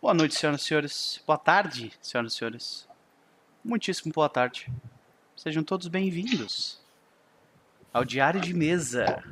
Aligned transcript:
Boa 0.00 0.12
noite, 0.12 0.34
senhoras 0.34 0.60
e 0.60 0.64
senhores. 0.64 1.22
Boa 1.26 1.38
tarde, 1.38 1.92
senhoras 2.02 2.32
e 2.32 2.36
senhores. 2.36 2.88
Muitíssimo 3.64 4.12
boa 4.12 4.28
tarde. 4.28 4.70
Sejam 5.34 5.64
todos 5.64 5.88
bem-vindos 5.88 6.78
ao 7.92 8.04
Diário 8.04 8.40
de 8.40 8.52
Mesa 8.52 9.24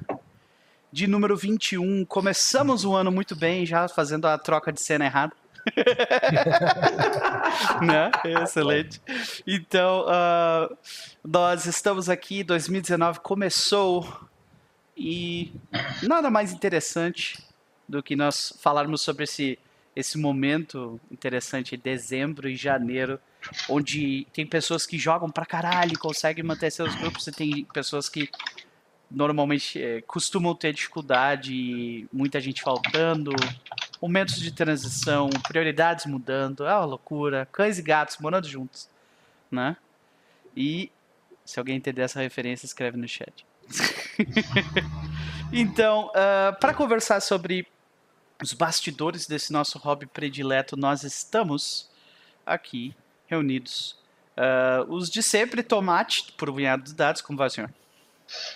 de 0.91 1.07
número 1.07 1.37
21. 1.37 2.05
Começamos 2.07 2.85
o 2.85 2.95
ano 2.95 3.13
muito 3.13 3.37
bem, 3.37 3.67
já 3.67 3.87
fazendo 3.89 4.27
a 4.27 4.39
troca 4.39 4.73
de 4.73 4.81
cena 4.81 5.05
errada. 5.05 5.35
né? 7.85 8.11
Excelente. 8.43 9.01
Então, 9.47 10.07
uh, 10.07 10.77
nós 11.23 11.67
estamos 11.67 12.09
aqui, 12.09 12.43
2019 12.43 13.21
começou 13.21 14.29
e 14.97 15.53
nada 16.03 16.31
mais 16.31 16.53
interessante 16.53 17.43
do 17.89 18.03
que 18.03 18.17
nós 18.17 18.53
falarmos 18.61 19.03
sobre 19.03 19.25
esse, 19.25 19.59
esse 19.95 20.19
momento 20.19 21.01
interessante, 21.11 21.77
dezembro 21.77 22.49
e 22.49 22.57
janeiro, 22.57 23.19
onde 23.69 24.27
tem 24.33 24.47
pessoas 24.47 24.87
que 24.87 24.99
jogam 24.99 25.31
pra 25.31 25.47
caralho 25.47 25.99
conseguem 25.99 26.43
manter 26.43 26.71
seus 26.71 26.95
grupos, 26.97 27.27
e 27.27 27.33
tem 27.33 27.65
pessoas 27.73 28.09
que 28.09 28.29
normalmente 29.11 29.81
é, 29.81 30.01
costumam 30.03 30.55
ter 30.55 30.73
dificuldade, 30.73 32.07
muita 32.13 32.41
gente 32.41 32.63
faltando, 32.63 33.33
momentos 34.01 34.41
de 34.41 34.51
transição, 34.51 35.31
prioridades 35.47 36.07
mudando, 36.07 36.67
é 36.67 36.75
uma 36.75 36.85
loucura, 36.85 37.47
cães 37.53 37.79
e 37.79 37.83
gatos 37.83 38.19
morando 38.19 38.49
juntos, 38.49 38.89
né? 39.51 39.77
E 40.57 40.91
se 41.45 41.59
alguém 41.59 41.77
entender 41.77 42.03
essa 42.03 42.21
referência, 42.21 42.67
escreve 42.67 42.97
no 42.97 43.07
chat. 43.07 43.47
então, 45.53 46.07
uh, 46.07 46.13
ah, 46.15 46.57
para 46.59 46.75
conversar 46.75 47.21
sobre 47.21 47.67
os 48.43 48.53
bastidores 48.53 49.27
desse 49.27 49.53
nosso 49.53 49.79
hobby 49.79 50.07
predileto, 50.07 50.77
nós 50.77 51.03
estamos 51.03 51.89
aqui 52.45 52.95
reunidos. 53.27 53.97
Uh, 54.37 54.93
os 54.93 55.09
de 55.09 55.23
sempre, 55.23 55.63
Tomate, 55.63 56.33
por 56.37 56.51
um 56.51 56.55
punhado 56.55 56.83
de 56.83 56.95
dados, 56.95 57.23
como 57.23 57.39
vai, 57.39 57.49
senhor? 57.49 57.71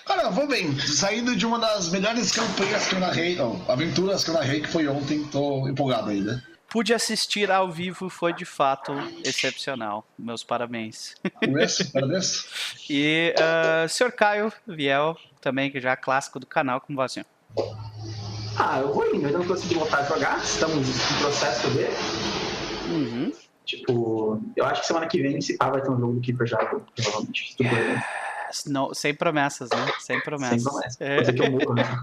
Cara, 0.05 0.30
vou 0.30 0.47
bem. 0.47 0.78
Saindo 0.80 1.36
de 1.36 1.47
uma 1.47 1.58
das 1.58 1.91
melhores 1.91 2.33
campanhas 2.33 2.86
que 2.86 2.94
eu 2.94 3.00
narrei, 3.00 3.39
ó, 3.39 3.56
aventuras 3.70 4.25
que 4.25 4.30
eu 4.30 4.34
narrei, 4.34 4.61
que 4.61 4.69
foi 4.69 4.89
ontem, 4.89 5.25
tô 5.25 5.69
empolgado 5.69 6.11
ainda. 6.11 6.42
Pude 6.69 6.92
assistir 6.92 7.50
ao 7.50 7.70
vivo, 7.70 8.11
foi 8.11 8.33
de 8.33 8.45
fato 8.45 8.92
excepcional. 9.24 10.06
Meus 10.19 10.45
parabéns. 10.45 11.14
Parabéns, 11.41 11.83
parabéns. 11.91 12.45
e 12.91 13.34
uh, 13.39 13.89
senhor 13.89 14.12
Caio 14.12 14.52
Viel, 14.67 15.17
também, 15.41 15.70
que 15.70 15.80
já 15.80 15.92
é 15.92 15.97
clássico 15.97 16.39
do 16.39 16.47
canal, 16.47 16.80
como 16.80 16.97
vai, 16.97 17.08
senhor? 17.08 17.27
Ah, 18.59 18.81
eu 18.81 18.92
vou 18.92 19.06
indo, 19.14 19.27
ainda 19.27 19.39
não 19.39 19.47
consegui 19.47 19.75
voltar 19.75 19.98
a 19.98 20.05
jogar, 20.05 20.39
estamos 20.42 20.89
em 20.89 21.19
processo 21.23 21.62
também. 21.62 21.87
Uhum. 22.91 23.33
Tipo, 23.64 24.42
eu 24.56 24.64
acho 24.64 24.81
que 24.81 24.87
semana 24.87 25.06
que 25.06 25.20
vem, 25.20 25.41
se 25.41 25.56
pá, 25.56 25.70
vai 25.70 25.81
ter 25.81 25.91
um 25.91 25.98
jogo 25.98 26.14
do 26.14 26.20
Keeper 26.20 26.47
já, 26.47 26.56
provavelmente. 26.56 27.56
Não, 28.67 28.95
sem 28.95 29.14
promessas, 29.14 29.69
né? 29.70 29.92
Sem 30.01 30.20
promessas. 30.20 30.62
Sem 30.62 30.73
promessas. 30.73 31.01
É. 31.01 31.17
Pode 31.17 31.27
ser 31.27 31.33
que 31.34 31.42
eu 31.42 31.75
né? 31.75 32.03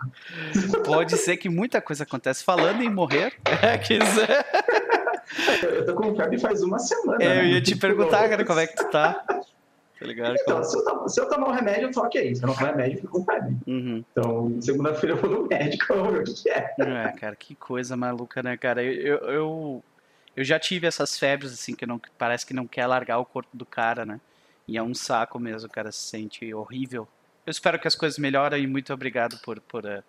Pode 0.86 1.17
ser 1.17 1.38
que 1.38 1.50
muita 1.50 1.81
coisa 1.81 2.03
acontece. 2.03 2.44
Falando 2.44 2.81
em 2.83 2.89
morrer, 2.89 3.33
é, 3.61 3.78
quiser. 3.78 4.45
Eu 5.64 5.86
tô 5.86 5.95
com 5.95 6.16
febre 6.16 6.38
faz 6.38 6.61
uma 6.61 6.78
semana. 6.78 7.17
É, 7.20 7.39
eu 7.39 7.44
né? 7.44 7.48
ia 7.53 7.61
te 7.61 7.76
perguntar, 7.76 8.30
cara, 8.30 8.45
como 8.45 8.59
é 8.59 8.67
que 8.67 8.76
tu 8.76 8.89
tá? 8.89 9.26
Tá 9.99 10.05
ligado? 10.05 10.35
Então, 10.41 10.63
se 10.63 10.77
eu, 10.77 11.09
se 11.09 11.21
eu 11.21 11.29
tomar 11.29 11.49
um 11.49 11.51
remédio, 11.51 11.88
eu 11.88 11.91
tô 11.91 12.01
ok. 12.01 12.35
Se 12.35 12.43
eu 12.43 12.47
não 12.47 12.55
tomar 12.55 12.71
remédio, 12.71 12.97
eu 12.97 13.01
fico 13.01 13.19
com 13.19 13.25
febre. 13.25 13.55
Uhum. 13.65 14.03
Então, 14.11 14.61
segunda-feira 14.61 15.15
eu 15.15 15.21
vou 15.21 15.29
no 15.29 15.47
médico, 15.47 15.85
eu 15.93 16.03
vou 16.03 16.13
ver 16.13 16.21
o 16.21 16.23
que, 16.23 16.49
é. 16.49 16.75
É, 16.79 17.11
cara, 17.17 17.35
que 17.35 17.55
coisa 17.55 17.95
maluca, 17.95 18.43
né, 18.43 18.57
cara? 18.57 18.83
Eu, 18.83 19.17
eu, 19.19 19.83
eu, 20.35 20.43
já 20.43 20.59
tive 20.59 20.85
essas 20.85 21.17
febres, 21.17 21.53
assim, 21.53 21.73
que 21.73 21.85
não, 21.85 21.99
parece 22.17 22.45
que 22.45 22.53
não 22.53 22.67
quer 22.67 22.87
largar 22.87 23.19
o 23.19 23.25
corpo 23.25 23.55
do 23.55 23.65
cara, 23.65 24.05
né? 24.05 24.19
E 24.67 24.77
é 24.77 24.83
um 24.83 24.93
saco 24.93 25.39
mesmo, 25.39 25.70
o 25.70 25.71
cara 25.71 25.92
se 25.92 25.99
sente 25.99 26.53
horrível. 26.53 27.08
Eu 27.45 27.52
espero 27.52 27.80
que 27.80 27.87
as 27.87 27.95
coisas 27.95 28.17
melhorem 28.17 28.64
e 28.64 28.67
muito 28.67 28.91
obrigado 28.91 29.39
por, 29.43 29.61
por 29.61 29.86
uh, 29.86 30.03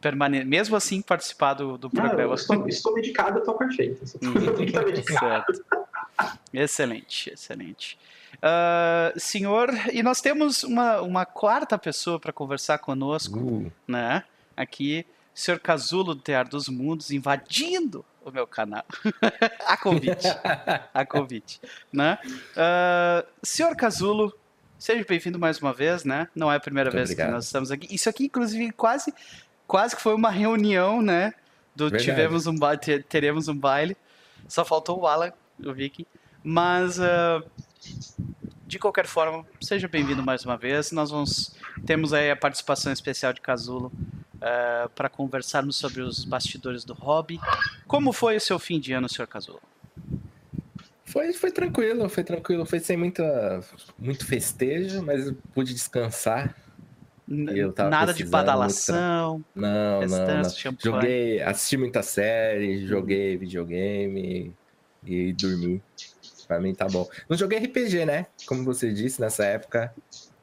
permanecer, 0.00 0.46
mesmo 0.46 0.76
assim, 0.76 1.02
participar 1.02 1.54
do, 1.54 1.76
do 1.76 1.90
Não, 1.92 2.02
programa. 2.02 2.34
estou, 2.34 2.68
estou 2.68 2.94
medicado, 2.94 3.40
estou 3.40 3.54
perfeito. 3.54 4.00
certo. 5.18 5.64
Excelente, 6.54 7.32
excelente. 7.32 7.98
Uh, 8.36 9.18
senhor, 9.18 9.70
e 9.92 10.02
nós 10.02 10.20
temos 10.20 10.62
uma, 10.62 11.00
uma 11.00 11.26
quarta 11.26 11.76
pessoa 11.78 12.18
para 12.18 12.32
conversar 12.32 12.78
conosco, 12.78 13.38
uh. 13.38 13.72
né? 13.86 14.24
Aqui, 14.56 15.06
senhor 15.34 15.58
Casulo 15.58 16.14
do 16.14 16.20
Teatro 16.20 16.52
dos 16.52 16.68
Mundos, 16.68 17.10
invadindo 17.10 18.04
o 18.24 18.30
meu 18.30 18.46
canal. 18.46 18.84
a 19.66 19.76
convite. 19.76 20.26
a 20.94 21.04
convite. 21.04 21.60
Né? 21.92 22.18
Uh, 22.24 23.26
senhor 23.42 23.74
Casulo, 23.76 24.32
seja 24.78 25.04
bem-vindo 25.06 25.38
mais 25.38 25.58
uma 25.60 25.72
vez, 25.72 26.04
né? 26.04 26.28
Não 26.34 26.50
é 26.50 26.56
a 26.56 26.60
primeira 26.60 26.88
Muito 26.88 26.96
vez 26.96 27.10
obrigado. 27.10 27.28
que 27.28 27.34
nós 27.34 27.44
estamos 27.46 27.70
aqui. 27.70 27.94
Isso 27.94 28.08
aqui, 28.08 28.24
inclusive, 28.24 28.72
quase, 28.72 29.12
quase 29.66 29.96
que 29.96 30.02
foi 30.02 30.14
uma 30.14 30.30
reunião, 30.30 31.02
né? 31.02 31.34
Do 31.74 31.90
tivemos 31.90 32.46
um 32.46 32.58
baile, 32.58 33.02
teremos 33.02 33.48
um 33.48 33.56
baile. 33.56 33.96
Só 34.48 34.64
faltou 34.64 35.00
o 35.00 35.06
Alan, 35.06 35.32
o 35.64 35.72
Vicky. 35.72 36.06
Mas, 36.42 36.98
uh, 36.98 37.44
de 38.66 38.78
qualquer 38.78 39.06
forma, 39.06 39.44
seja 39.60 39.88
bem-vindo 39.88 40.22
mais 40.22 40.44
uma 40.44 40.56
vez. 40.56 40.92
Nós 40.92 41.10
vamos 41.10 41.54
temos 41.84 42.12
aí 42.12 42.30
a 42.30 42.36
participação 42.36 42.92
especial 42.92 43.32
de 43.32 43.40
Casulo 43.40 43.86
uh, 43.86 44.40
eh, 44.40 44.88
para 44.94 45.08
conversarmos 45.08 45.76
sobre 45.76 46.02
os 46.02 46.24
bastidores 46.24 46.84
do 46.84 46.94
hobby. 46.94 47.40
Como 47.86 48.12
foi 48.12 48.36
o 48.36 48.40
seu 48.40 48.58
fim 48.58 48.78
de 48.78 48.92
ano, 48.92 49.08
Sr. 49.08 49.26
Casulo? 49.26 49.60
Foi, 51.04 51.32
foi 51.32 51.50
tranquilo, 51.50 52.08
foi 52.08 52.22
tranquilo. 52.22 52.64
Foi 52.64 52.78
sem 52.78 52.96
muita, 52.96 53.60
muito 53.98 54.24
festejo, 54.24 55.02
mas 55.02 55.32
pude 55.52 55.74
descansar. 55.74 56.54
Nada 57.26 58.14
de 58.14 58.24
badalação. 58.24 59.44
Não, 59.54 60.00
não, 60.00 60.08
não. 60.08 60.42
Joguei, 60.78 61.40
assisti 61.42 61.76
muita 61.76 62.02
série, 62.02 62.86
joguei 62.86 63.36
videogame 63.36 64.52
e 65.04 65.32
dormi. 65.32 65.82
Pra 66.50 66.58
mim 66.58 66.74
tá 66.74 66.88
bom. 66.88 67.08
Não 67.28 67.36
joguei 67.36 67.60
RPG, 67.60 68.04
né? 68.04 68.26
Como 68.44 68.64
você 68.64 68.92
disse, 68.92 69.20
nessa 69.20 69.44
época 69.44 69.94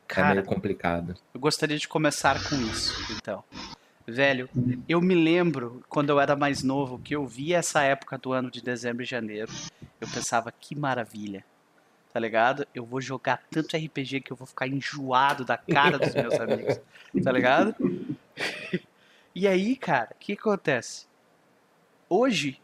Cara, 0.08 0.30
é 0.30 0.34
meio 0.36 0.46
complicado. 0.46 1.16
Eu 1.34 1.40
gostaria 1.42 1.78
de 1.78 1.86
começar 1.86 2.42
com 2.48 2.56
isso, 2.62 2.96
então. 3.12 3.44
Velho, 4.08 4.50
eu 4.88 5.02
me 5.02 5.14
lembro 5.14 5.84
quando 5.90 6.10
eu 6.10 6.18
era 6.18 6.34
mais 6.34 6.64
novo 6.64 6.98
que 6.98 7.14
eu 7.14 7.28
via 7.28 7.58
essa 7.58 7.84
época 7.84 8.18
do 8.18 8.32
ano 8.32 8.50
de 8.50 8.62
dezembro 8.62 9.04
e 9.04 9.06
janeiro. 9.06 9.52
Eu 10.00 10.08
pensava, 10.08 10.50
que 10.50 10.74
maravilha. 10.76 11.44
Tá 12.14 12.22
ligado? 12.22 12.66
Eu 12.74 12.86
vou 12.86 13.02
jogar 13.02 13.44
tanto 13.52 13.76
RPG 13.76 14.22
que 14.22 14.32
eu 14.32 14.38
vou 14.38 14.48
ficar 14.48 14.66
enjoado 14.66 15.44
da 15.44 15.58
cara 15.58 16.00
dos 16.00 16.16
meus 16.16 16.36
amigos. 16.36 16.80
Tá 17.22 17.34
ligado? 17.34 17.76
E 19.36 19.46
aí, 19.46 19.76
cara, 19.76 20.12
o 20.14 20.18
que 20.18 20.32
acontece? 20.32 21.06
Hoje, 22.08 22.62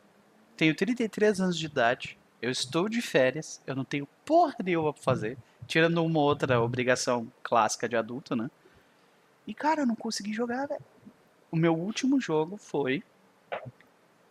tenho 0.55 0.73
33 0.73 1.41
anos 1.41 1.57
de 1.57 1.65
idade, 1.65 2.17
eu 2.43 2.51
estou 2.51 2.89
de 2.89 3.01
férias, 3.01 3.61
eu 3.65 3.75
não 3.75 3.83
tenho 3.83 4.07
porra 4.25 4.55
nenhuma 4.63 4.93
pra 4.93 5.01
fazer, 5.01 5.37
tirando 5.67 6.03
uma 6.03 6.19
outra 6.19 6.61
obrigação 6.61 7.31
clássica 7.41 7.87
de 7.89 7.95
adulto, 7.95 8.35
né? 8.35 8.49
E, 9.47 9.53
cara, 9.53 9.81
eu 9.81 9.85
não 9.85 9.95
consegui 9.95 10.33
jogar, 10.33 10.67
velho 10.67 10.83
o 11.53 11.55
meu 11.55 11.77
último 11.77 12.19
jogo 12.19 12.57
foi 12.57 13.03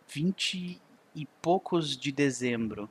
20 0.09 0.77
e 1.15 1.25
poucos 1.41 1.95
de 1.95 2.11
dezembro. 2.11 2.89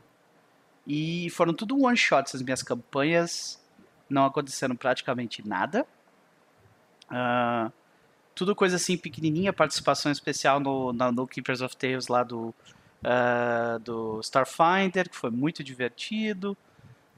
E 0.86 1.28
foram 1.28 1.52
tudo 1.52 1.78
one 1.84 1.98
shots 1.98 2.34
as 2.34 2.40
minhas 2.40 2.62
campanhas. 2.62 3.62
Não 4.08 4.24
aconteceram 4.24 4.74
praticamente 4.74 5.46
nada. 5.46 5.86
Uh, 7.10 7.70
tudo 8.34 8.56
coisa 8.56 8.76
assim 8.76 8.96
pequenininha, 8.96 9.52
participação 9.52 10.10
especial 10.10 10.58
no, 10.58 10.94
no 10.94 11.26
Keepers 11.26 11.60
of 11.60 11.76
Tales 11.76 12.08
lá 12.08 12.22
do, 12.22 12.54
uh, 13.02 13.78
do 13.80 14.20
Starfinder, 14.20 15.08
que 15.08 15.16
foi 15.16 15.30
muito 15.30 15.62
divertido, 15.62 16.56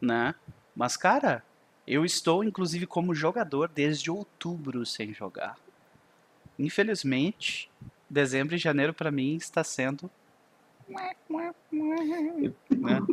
né? 0.01 0.35
Mas, 0.75 0.97
cara, 0.97 1.43
eu 1.87 2.05
estou, 2.05 2.43
inclusive, 2.43 2.87
como 2.87 3.15
jogador 3.15 3.69
desde 3.69 4.11
outubro 4.11 4.85
sem 4.85 5.13
jogar 5.15 5.57
infelizmente, 6.59 7.71
dezembro 8.09 8.55
e 8.55 8.59
janeiro 8.59 8.95
para 8.95 9.11
mim 9.11 9.37
está 9.37 9.65
sendo. 9.65 10.11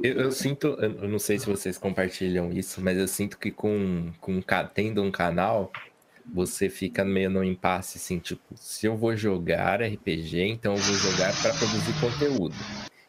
Eu, 0.03 0.13
eu, 0.19 0.31
sinto, 0.31 0.68
eu 0.68 1.07
não 1.07 1.19
sei 1.19 1.39
se 1.39 1.45
vocês 1.45 1.77
compartilham 1.77 2.51
isso, 2.51 2.81
mas 2.81 2.97
eu 2.97 3.07
sinto 3.07 3.38
que 3.38 3.50
com, 3.50 4.12
com 4.19 4.41
tendo 4.73 5.01
um 5.01 5.12
canal, 5.12 5.71
você 6.33 6.69
fica 6.69 7.03
meio 7.06 7.29
no 7.29 7.44
impasse 7.44 7.97
assim, 7.97 8.19
tipo, 8.19 8.56
se 8.56 8.85
eu 8.85 8.95
vou 8.97 9.15
jogar 9.15 9.81
RPG, 9.81 10.41
então 10.44 10.73
eu 10.73 10.79
vou 10.81 10.95
jogar 10.95 11.33
para 11.41 11.53
produzir 11.53 11.94
conteúdo. 12.00 12.56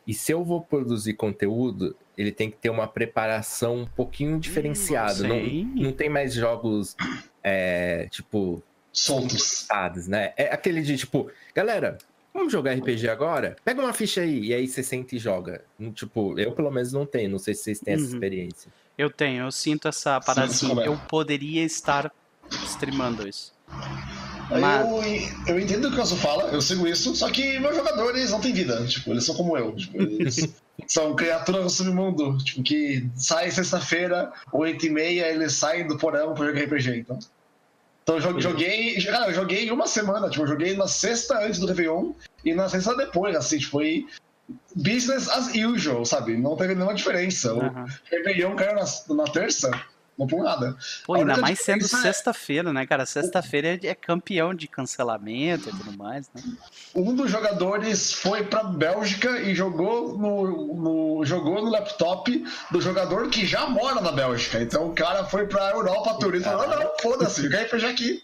E 0.06 0.12
se 0.12 0.32
eu 0.32 0.44
vou 0.44 0.60
produzir 0.60 1.14
conteúdo, 1.14 1.94
ele 2.18 2.32
tem 2.32 2.50
que 2.50 2.56
ter 2.56 2.70
uma 2.70 2.88
preparação 2.88 3.78
um 3.82 3.86
pouquinho 3.86 4.38
diferenciada. 4.38 5.22
Não, 5.26 5.40
não, 5.40 5.92
tem 5.92 6.08
mais 6.08 6.34
jogos 6.34 6.96
é, 7.42 8.08
tipo 8.10 8.62
soltos. 8.92 9.66
né? 10.08 10.32
É 10.36 10.52
aquele 10.52 10.82
de 10.82 10.96
tipo, 10.96 11.30
galera, 11.54 11.98
Vamos 12.34 12.50
jogar 12.50 12.72
RPG 12.72 13.10
agora? 13.10 13.56
Pega 13.62 13.82
uma 13.82 13.92
ficha 13.92 14.22
aí. 14.22 14.46
E 14.46 14.54
aí 14.54 14.66
você 14.66 14.82
senta 14.82 15.14
e 15.14 15.18
joga. 15.18 15.62
Hum, 15.78 15.92
Tipo, 15.92 16.38
eu 16.40 16.52
pelo 16.52 16.70
menos 16.70 16.90
não 16.90 17.04
tenho. 17.04 17.28
Não 17.28 17.38
sei 17.38 17.52
se 17.52 17.64
vocês 17.64 17.78
têm 17.80 17.92
essa 17.92 18.04
Uhum. 18.04 18.08
experiência. 18.08 18.72
Eu 18.96 19.10
tenho, 19.10 19.44
eu 19.44 19.52
sinto 19.52 19.86
essa 19.86 20.18
parada 20.18 20.50
Sim, 20.50 20.72
assim. 20.72 20.80
é. 20.80 20.88
Eu 20.88 20.96
poderia 21.10 21.62
estar 21.62 22.10
streamando 22.64 23.26
isso. 23.28 23.52
Mas- 24.50 24.86
Eu, 25.48 25.54
eu 25.54 25.60
entendo 25.60 25.88
o 25.88 25.90
que 25.90 25.96
você 25.96 26.16
fala, 26.16 26.44
eu 26.50 26.60
sigo 26.60 26.86
isso, 26.86 27.14
só 27.16 27.30
que 27.30 27.58
meus 27.58 27.74
jogadores 27.76 28.30
não 28.30 28.40
têm 28.40 28.52
vida, 28.52 28.84
tipo, 28.86 29.10
eles 29.10 29.24
são 29.24 29.34
como 29.34 29.56
eu. 29.56 29.74
Tipo, 29.74 29.96
eles 30.02 30.52
são 30.86 31.14
criaturas 31.16 31.62
do 31.64 31.70
submundo, 31.70 32.36
tipo, 32.38 32.62
que 32.62 33.08
saem 33.16 33.50
sexta-feira, 33.50 34.30
8 34.52 34.86
e 34.86 34.90
meia, 34.90 35.28
eles 35.28 35.54
saem 35.54 35.86
do 35.86 35.96
porão 35.96 36.34
pra 36.34 36.46
jogar 36.46 36.62
RPG, 36.64 36.98
então. 36.98 37.18
Então 38.02 38.16
eu 38.16 38.20
jo- 38.20 38.40
joguei. 38.40 39.00
Cara, 39.04 39.28
eu 39.28 39.34
joguei 39.34 39.70
uma 39.70 39.86
semana, 39.86 40.28
tipo, 40.28 40.42
eu 40.42 40.48
joguei 40.48 40.76
na 40.76 40.88
sexta 40.88 41.38
antes 41.38 41.58
do 41.60 41.66
Réveillon 41.66 42.12
e 42.44 42.52
na 42.52 42.68
sexta 42.68 42.94
depois, 42.96 43.34
assim, 43.36 43.58
tipo, 43.58 43.70
foi 43.70 44.06
business 44.74 45.28
as 45.28 45.54
usual, 45.54 46.04
sabe? 46.04 46.36
Não 46.36 46.56
teve 46.56 46.74
nenhuma 46.74 46.94
diferença. 46.94 47.54
O 47.54 47.62
Aham. 47.62 47.86
Réveillon 48.10 48.56
caiu 48.56 48.74
na, 48.74 49.14
na 49.14 49.24
terça, 49.30 49.70
não 50.18 50.26
por 50.26 50.42
nada. 50.42 50.76
Pô, 51.06 51.14
A 51.14 51.18
ainda 51.18 51.36
mais 51.38 51.58
sendo 51.60 51.84
é- 51.84 51.88
sexta-feira, 51.88 52.72
né, 52.72 52.86
cara? 52.86 53.06
Sexta-feira 53.06 53.68
é 53.68 53.86
é 53.86 53.94
campeão 53.94 54.54
de 54.54 54.68
cancelamento 54.68 55.68
e 55.68 55.72
tudo 55.72 55.96
mais, 55.96 56.30
né? 56.34 56.42
um 56.94 57.14
dos 57.14 57.30
jogadores 57.30 58.12
foi 58.12 58.44
pra 58.44 58.62
Bélgica 58.62 59.40
e 59.40 59.54
jogou 59.54 60.16
no, 60.18 60.74
no- 60.74 61.24
jogou 61.24 61.62
no 61.62 61.70
laptop 61.70 62.44
do 62.70 62.80
jogador 62.80 63.28
que 63.30 63.46
já 63.46 63.66
mora 63.66 64.00
na 64.00 64.12
Bélgica. 64.12 64.60
Então 64.62 64.88
o 64.88 64.94
cara 64.94 65.24
foi 65.24 65.46
pra 65.46 65.70
Europa 65.70 66.14
turismo 66.20 66.46
e 66.48 66.50
falou: 66.50 66.68
não, 66.68 66.78
não, 66.80 66.90
foda-se, 67.00 67.42
joguei 67.42 67.62
RPG 67.64 67.86
aqui. 67.86 68.22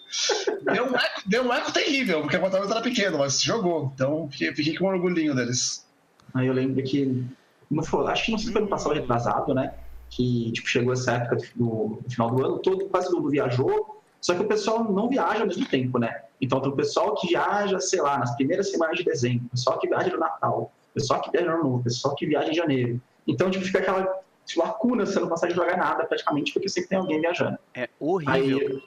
Deu 0.63 0.85
um, 0.91 0.95
eco, 0.97 1.23
deu 1.27 1.43
um 1.45 1.53
eco 1.53 1.73
terrível, 1.73 2.21
porque 2.21 2.37
o 2.37 2.39
apartamento 2.39 2.71
era 2.73 2.81
pequeno, 2.83 3.19
mas 3.19 3.41
jogou. 3.43 3.91
Então 3.95 4.29
fiquei, 4.31 4.55
fiquei 4.55 4.77
com 4.77 4.85
orgulhinho 4.87 5.35
deles. 5.35 5.87
Aí 6.35 6.47
eu 6.47 6.53
lembro 6.53 6.83
que, 6.85 7.25
não 7.71 7.83
foi, 7.83 8.07
acho 8.13 8.27
que 8.27 8.31
não 8.33 8.39
sei 8.39 8.49
se 8.49 8.53
foi 8.53 8.61
no 8.63 8.69
passado 8.69 8.95
retrasado, 8.95 9.55
né? 9.55 9.73
Que 10.11 10.51
tipo, 10.53 10.69
chegou 10.69 10.93
essa 10.93 11.13
época 11.13 11.37
do, 11.55 12.01
no 12.03 12.11
final 12.11 12.31
do 12.31 12.45
ano, 12.45 12.59
todo, 12.59 12.89
quase 12.89 13.09
todo 13.09 13.19
mundo 13.19 13.31
viajou, 13.31 14.03
só 14.21 14.35
que 14.35 14.43
o 14.43 14.49
pessoal 14.49 14.85
não 14.85 15.09
viaja 15.09 15.41
ao 15.41 15.47
mesmo 15.47 15.67
tempo, 15.67 15.99
né? 15.99 16.23
Então 16.41 16.61
tem 16.61 16.71
o 16.71 16.77
pessoal 16.77 17.15
que 17.15 17.29
viaja, 17.29 17.79
sei 17.81 18.01
lá, 18.01 18.19
nas 18.19 18.35
primeiras 18.37 18.71
semanas 18.71 18.99
de 18.99 19.05
dezembro, 19.05 19.47
o 19.47 19.51
pessoal 19.51 19.79
que 19.79 19.89
viaja 19.89 20.11
no 20.11 20.19
Natal, 20.19 20.73
o 20.91 20.95
pessoal 20.95 21.21
que 21.21 21.31
viaja 21.31 21.57
no 21.57 21.63
Novo, 21.63 21.77
o 21.79 21.83
pessoal 21.83 22.15
que 22.15 22.27
viaja 22.27 22.51
em 22.51 22.55
janeiro. 22.55 23.01
Então, 23.27 23.51
tipo, 23.51 23.65
fica 23.65 23.79
aquela 23.79 24.21
tipo, 24.45 24.61
lacuna, 24.63 25.05
você 25.05 25.21
não 25.21 25.29
consegue 25.29 25.55
jogar 25.55 25.77
nada 25.77 26.05
praticamente, 26.05 26.53
porque 26.53 26.69
sempre 26.69 26.91
tem 26.91 26.99
alguém 26.99 27.21
viajando. 27.21 27.59
É 27.75 27.89
horrível. 28.01 28.33
Aí, 28.33 28.83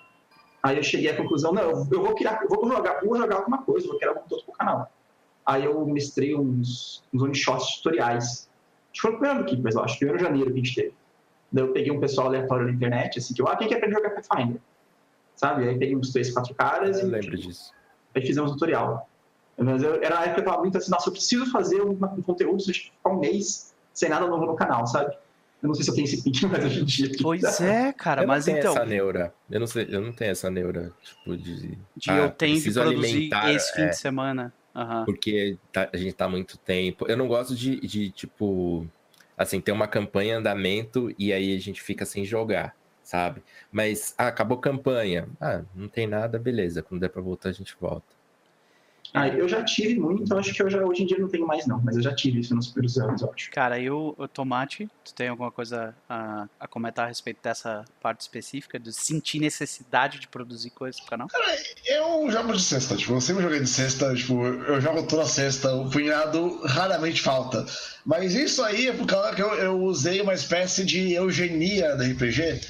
aí 0.64 0.78
eu 0.78 0.84
cheguei 0.84 1.12
à 1.12 1.16
conclusão, 1.16 1.54
não, 1.54 1.88
eu 1.92 2.04
vou 2.04 2.16
criar, 2.16 2.42
eu 2.42 2.50
vou 2.50 2.68
jogar, 2.68 3.02
vou 3.02 3.18
jogar 3.18 3.38
alguma 3.38 3.60
coisa, 3.60 3.88
vou 3.88 3.98
criar 3.98 4.12
algum 4.12 4.22
conteúdo 4.22 4.46
pro 4.46 4.54
canal. 4.54 4.92
Aí 5.46 5.66
eu 5.66 5.86
mestrei 5.86 6.36
uns, 6.36 7.04
uns 7.14 7.22
one 7.22 7.36
shots 7.36 7.78
tutoriais. 7.78 8.50
Acho 8.92 8.94
que 8.94 9.02
foi 9.02 9.12
o 9.12 9.18
primeiro 9.18 9.40
do 9.40 9.46
Keepers, 9.46 9.76
eu 9.76 9.84
acho, 9.84 9.98
primeiro 9.98 10.18
de 10.18 10.26
janeiro 10.26 10.52
que 10.52 10.60
a 10.60 10.64
gente 10.64 10.76
teve. 10.76 10.94
Daí 11.52 11.64
eu 11.66 11.74
peguei 11.74 11.92
um 11.92 12.00
pessoal 12.00 12.28
aleatório 12.28 12.66
na 12.68 12.72
internet, 12.72 13.20
assim, 13.20 13.34
que 13.34 13.42
eu, 13.42 13.48
ah, 13.48 13.56
quem 13.58 13.68
quer 13.68 13.76
aprender 13.78 13.96
a 13.96 14.00
jogar 14.00 14.22
Pathfinder? 14.22 14.62
Sabe? 15.36 15.68
Aí 15.68 15.78
peguei 15.78 15.96
uns 15.96 16.12
três, 16.12 16.32
quatro 16.32 16.54
caras 16.56 17.00
Eu 17.00 17.08
e 17.08 17.12
lembro 17.12 17.38
disso. 17.38 17.74
aí 18.16 18.22
fizemos 18.26 18.52
um 18.52 18.54
tutorial. 18.54 19.10
Mas 19.58 19.84
eu, 19.84 19.96
era 20.02 20.20
a 20.20 20.24
época 20.24 20.36
que 20.36 20.40
eu 20.42 20.46
tava 20.46 20.62
muito 20.62 20.78
assim, 20.78 20.92
nossa, 20.92 21.10
eu 21.10 21.14
preciso 21.14 21.46
fazer 21.52 21.82
um, 21.82 21.92
um 21.92 22.22
conteúdo, 22.22 22.62
se 22.62 22.72
eu 22.72 22.76
ficar 22.76 23.10
um 23.10 23.20
mês 23.20 23.74
sem 23.94 24.10
nada 24.10 24.26
novo 24.28 24.46
no 24.46 24.56
canal, 24.56 24.88
sabe? 24.88 25.14
Eu 25.62 25.68
não 25.68 25.76
sei 25.76 25.84
se 25.84 25.92
eu 25.92 25.96
tenho 25.96 26.06
esse 26.06 26.24
pique 26.24 26.46
mais 26.48 26.64
hoje 26.66 26.82
em 26.82 26.86
dia. 26.86 27.12
Pois 27.22 27.44
é, 27.62 27.94
cara, 27.94 28.22
eu 28.24 28.28
não 28.28 28.34
mas 28.34 28.46
tenho 28.46 28.58
então, 28.58 28.74
essa 28.74 28.86
neura. 28.86 29.34
Eu 29.50 29.60
não, 29.60 29.68
sei, 29.68 29.88
eu 29.90 30.02
não 30.02 30.12
tenho 30.12 30.32
essa 30.32 30.50
neura, 30.50 30.92
tipo, 31.04 31.38
de. 31.38 31.78
de 31.96 32.10
Ah, 32.10 32.18
eu 32.18 32.32
tenho 32.32 32.60
que 32.60 32.72
produzir 32.74 33.30
esse 33.50 33.74
fim 33.76 33.82
é. 33.84 33.90
de 33.90 33.98
semana. 33.98 34.54
Aham. 34.76 35.06
Porque 35.06 35.58
tá- 35.72 35.90
a 35.94 35.98
gente 35.98 36.14
tá 36.14 36.26
há 36.26 36.30
muito 36.30 36.58
tempo. 36.58 37.06
Eu 37.08 37.16
não 37.18 37.28
gosto 37.28 37.54
de, 37.54 37.80
de, 37.82 38.10
tipo, 38.12 38.88
assim, 39.44 39.62
ter 39.62 39.72
uma 39.72 39.88
campanha 39.88 40.34
em 40.34 40.38
andamento 40.38 41.14
e 41.18 41.34
aí 41.34 41.56
a 41.56 41.60
gente 41.60 41.82
fica 41.82 42.06
sem 42.06 42.26
jogar, 42.26 42.76
sabe? 43.04 43.44
Mas 43.72 44.14
ah, 44.18 44.28
acabou 44.28 44.58
a 44.58 44.62
campanha. 44.62 45.28
Ah, 45.40 45.64
não 45.76 45.88
tem 45.88 46.08
nada, 46.08 46.40
beleza. 46.40 46.82
Quando 46.84 47.02
der 47.02 47.10
pra 47.10 47.22
voltar, 47.22 47.50
a 47.50 47.54
gente 47.54 47.76
volta. 47.80 48.21
Ah, 49.14 49.28
eu 49.28 49.48
já 49.48 49.62
tive 49.64 50.00
muito, 50.00 50.32
eu 50.32 50.38
acho 50.38 50.54
que 50.54 50.64
eu 50.64 50.70
já, 50.70 50.84
hoje 50.86 51.04
em 51.04 51.06
dia 51.06 51.18
não 51.20 51.28
tenho 51.28 51.46
mais 51.46 51.68
não, 51.68 51.82
mas 51.84 51.98
eu 51.98 52.02
já 52.02 52.16
tive 52.16 52.40
isso 52.40 52.56
nos 52.56 52.68
primeiros 52.68 52.98
anos, 52.98 53.22
eu 53.22 53.32
acho. 53.34 53.52
Cara, 53.52 53.78
eu, 53.78 54.16
o 54.18 54.28
Tomate, 54.28 54.90
tu 55.04 55.14
tem 55.14 55.28
alguma 55.28 55.52
coisa 55.52 55.94
a, 56.08 56.48
a 56.58 56.68
comentar 56.68 57.06
a 57.06 57.08
respeito 57.10 57.40
dessa 57.44 57.84
parte 58.02 58.22
específica, 58.22 58.80
de 58.80 58.94
sentir 58.94 59.40
necessidade 59.40 60.18
de 60.20 60.30
produzir 60.30 60.70
coisas 60.70 61.00
pro 61.02 61.10
canal? 61.10 61.28
Eu 61.86 62.32
jogo 62.32 62.54
de 62.54 62.62
sexta, 62.62 62.96
tipo, 62.96 63.14
eu 63.14 63.22
sempre 63.22 63.44
joguei 63.44 63.60
de 63.60 63.68
sexta, 63.68 64.16
tipo, 64.16 64.46
eu 64.46 64.80
jogo 64.80 65.04
toda 65.04 65.26
sexta, 65.26 65.74
o 65.76 65.90
punhado 65.90 66.62
raramente 66.66 67.22
falta. 67.22 67.66
Mas 68.06 68.34
isso 68.34 68.64
aí 68.64 68.88
é 68.88 68.94
por 68.94 69.06
causa 69.06 69.36
que 69.36 69.42
eu, 69.42 69.54
eu 69.56 69.80
usei 69.82 70.22
uma 70.22 70.34
espécie 70.34 70.86
de 70.86 71.14
eugenia 71.14 71.98
da 71.98 72.06
RPG. 72.06 72.62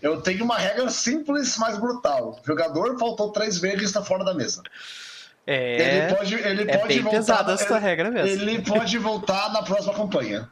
Eu 0.00 0.22
tenho 0.22 0.44
uma 0.44 0.56
regra 0.56 0.88
simples, 0.88 1.58
mas 1.58 1.78
brutal. 1.78 2.40
O 2.42 2.46
jogador 2.46 2.98
faltou 2.98 3.30
três 3.32 3.58
vezes 3.58 3.82
e 3.82 3.84
está 3.84 4.02
fora 4.02 4.24
da 4.24 4.32
mesa. 4.32 4.62
É, 5.46 6.06
ele 6.06 6.14
pode, 6.14 6.34
ele 6.34 6.70
é 6.70 6.78
pode 6.78 7.00
voltar. 7.00 7.16
pesada 7.18 7.52
essa 7.54 7.76
ele, 7.76 7.80
regra 7.80 8.10
mesmo. 8.10 8.42
ele 8.42 8.62
pode 8.62 8.98
voltar 8.98 9.52
na 9.52 9.62
próxima 9.62 9.94
campanha. 9.94 10.48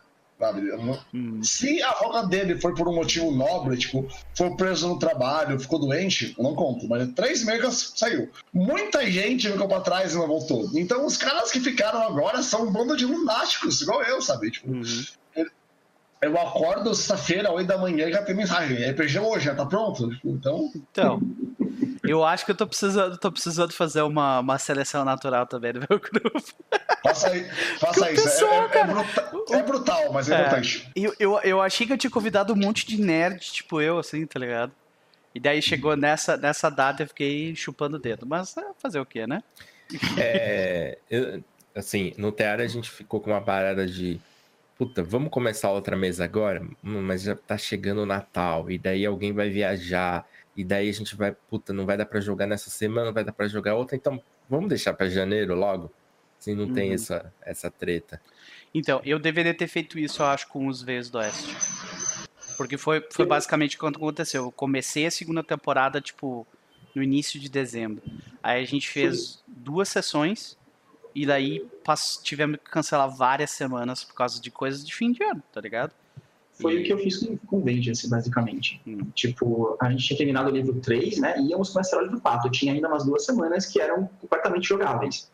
Hum, 1.12 1.42
Se 1.42 1.82
a 1.82 1.90
roga 1.90 2.22
dele 2.28 2.60
foi 2.60 2.72
por 2.72 2.86
um 2.88 2.94
motivo 2.94 3.32
nobre, 3.32 3.76
tipo, 3.76 4.06
foi 4.36 4.54
preso 4.54 4.86
no 4.88 4.98
trabalho, 4.98 5.58
ficou 5.58 5.80
doente, 5.80 6.32
eu 6.38 6.44
não 6.44 6.54
conto. 6.54 6.86
Mas 6.86 7.08
três 7.12 7.44
megas 7.44 7.92
saiu. 7.96 8.30
Muita 8.52 9.04
gente 9.10 9.50
ficou 9.50 9.66
pra 9.66 9.80
trás 9.80 10.12
e 10.12 10.16
não 10.16 10.28
voltou. 10.28 10.70
Então 10.74 11.04
os 11.04 11.16
caras 11.16 11.50
que 11.50 11.58
ficaram 11.58 12.00
agora 12.00 12.40
são 12.42 12.68
um 12.68 12.70
bando 12.70 12.96
de 12.96 13.04
lunáticos, 13.04 13.82
igual 13.82 14.00
eu, 14.04 14.22
sabe? 14.22 14.52
Tipo, 14.52 14.70
uhum. 14.70 15.04
Eu 16.22 16.38
acordo 16.38 16.94
sexta-feira, 16.94 17.50
8 17.52 17.66
da 17.66 17.78
manhã 17.78 18.08
e 18.08 18.12
já 18.12 18.22
tem 18.22 18.34
mensagem. 18.34 18.90
RPG 18.90 19.18
hoje, 19.20 19.44
já 19.46 19.54
tá 19.54 19.64
pronto? 19.66 20.10
Então, 20.24 20.70
Então, 20.90 21.20
eu 22.04 22.24
acho 22.24 22.44
que 22.44 22.50
eu 22.50 22.56
tô 22.56 22.66
precisando, 22.66 23.16
tô 23.18 23.30
precisando 23.30 23.72
fazer 23.72 24.02
uma, 24.02 24.40
uma 24.40 24.58
seleção 24.58 25.04
natural 25.04 25.46
também 25.46 25.72
no 25.74 25.80
meu 25.80 25.98
grupo. 26.00 26.42
faça, 27.02 27.28
aí- 27.30 27.44
faça 27.78 28.10
isso. 28.12 28.20
É- 28.20 28.30
pessoal, 28.30 28.52
é, 28.52 28.64
é 28.64 28.68
cara. 28.68 28.92
bruta- 28.94 29.30
é 29.50 29.62
brutal, 29.62 30.12
mas 30.12 30.28
é, 30.30 30.34
É. 30.34 30.40
importante. 30.40 30.90
Eu, 30.96 31.14
eu, 31.18 31.38
eu 31.40 31.60
achei 31.62 31.86
que 31.86 31.92
eu 31.92 31.98
tinha 31.98 32.10
convidado 32.10 32.52
um 32.52 32.56
monte 32.56 32.86
de 32.86 33.00
nerd, 33.00 33.40
tipo 33.40 33.80
eu, 33.80 33.98
assim, 33.98 34.26
tá 34.26 34.38
ligado? 34.40 34.72
E 35.34 35.40
daí 35.40 35.60
chegou 35.62 35.96
nessa, 35.96 36.36
nessa 36.36 36.68
data 36.70 37.02
e 37.02 37.04
eu 37.04 37.08
fiquei 37.08 37.54
chupando 37.54 37.96
o 37.96 38.00
dedo. 38.00 38.26
Mas 38.26 38.56
é, 38.56 38.62
fazer 38.82 38.98
o 38.98 39.06
quê, 39.06 39.26
né? 39.26 39.42
É, 40.16 40.98
eu- 41.10 41.42
assim, 41.76 42.12
no 42.18 42.32
Teara 42.32 42.64
a 42.64 42.66
gente 42.68 42.90
ficou 42.90 43.20
com 43.20 43.30
uma 43.30 43.40
parada 43.40 43.86
de. 43.86 44.20
Puta, 44.78 45.02
vamos 45.02 45.30
começar 45.30 45.72
outra 45.72 45.96
mesa 45.96 46.22
agora? 46.22 46.62
Hum, 46.84 47.02
mas 47.02 47.22
já 47.22 47.34
tá 47.34 47.58
chegando 47.58 48.02
o 48.02 48.06
Natal, 48.06 48.70
e 48.70 48.78
daí 48.78 49.04
alguém 49.04 49.32
vai 49.32 49.50
viajar, 49.50 50.24
e 50.56 50.62
daí 50.62 50.88
a 50.88 50.92
gente 50.92 51.16
vai, 51.16 51.32
puta, 51.50 51.72
não 51.72 51.84
vai 51.84 51.96
dar 51.96 52.06
pra 52.06 52.20
jogar 52.20 52.46
nessa 52.46 52.70
semana, 52.70 53.06
não 53.06 53.12
vai 53.12 53.24
dar 53.24 53.32
pra 53.32 53.48
jogar 53.48 53.74
outra, 53.74 53.96
então 53.96 54.22
vamos 54.48 54.68
deixar 54.68 54.94
pra 54.94 55.08
janeiro 55.08 55.56
logo? 55.56 55.92
Assim 56.40 56.54
não 56.54 56.68
tem 56.68 56.90
Uhum. 56.90 56.94
essa, 56.94 57.34
essa 57.42 57.68
treta. 57.68 58.20
Então, 58.72 59.02
eu 59.04 59.18
deveria 59.18 59.52
ter 59.52 59.66
feito 59.66 59.98
isso, 59.98 60.22
eu 60.22 60.26
acho, 60.26 60.46
com 60.46 60.68
os 60.68 60.80
Veios 60.80 61.10
do 61.10 61.18
Oeste. 61.18 61.56
Porque 62.56 62.76
foi, 62.76 63.04
foi 63.10 63.26
basicamente 63.26 63.76
o 63.76 63.80
que 63.80 63.86
aconteceu. 63.86 64.44
Eu 64.44 64.52
comecei 64.52 65.06
a 65.06 65.10
segunda 65.10 65.42
temporada, 65.42 66.00
tipo, 66.00 66.46
no 66.94 67.02
início 67.02 67.40
de 67.40 67.48
dezembro. 67.48 68.02
Aí 68.40 68.62
a 68.62 68.66
gente 68.66 68.88
fez 68.88 69.42
duas 69.48 69.88
sessões 69.88 70.56
e 71.22 71.26
daí 71.26 71.66
tivemos 72.22 72.58
que 72.58 72.70
cancelar 72.70 73.08
várias 73.14 73.50
semanas 73.50 74.04
por 74.04 74.14
causa 74.14 74.40
de 74.40 74.50
coisas 74.50 74.84
de 74.84 74.94
fim 74.94 75.10
de 75.12 75.22
ano, 75.24 75.42
tá 75.52 75.60
ligado? 75.60 75.92
Foi 76.60 76.74
E- 76.74 76.80
o 76.80 76.84
que 76.84 76.92
eu 76.92 76.98
fiz 76.98 77.16
com, 77.18 77.36
com 77.38 77.60
Vengeance, 77.62 78.08
basicamente. 78.08 78.80
Hum. 78.86 79.00
Tipo, 79.14 79.76
a 79.80 79.90
gente 79.90 80.04
tinha 80.04 80.16
terminado 80.16 80.48
o 80.50 80.52
livro 80.52 80.74
3, 80.80 81.18
né? 81.18 81.38
E 81.38 81.50
íamos 81.50 81.70
começar 81.70 81.98
o 81.98 82.02
livro 82.02 82.20
4. 82.20 82.50
Tinha 82.50 82.72
ainda 82.72 82.88
umas 82.88 83.04
duas 83.04 83.24
semanas 83.24 83.66
que 83.66 83.80
eram 83.80 84.08
completamente 84.20 84.68
jogáveis. 84.68 85.30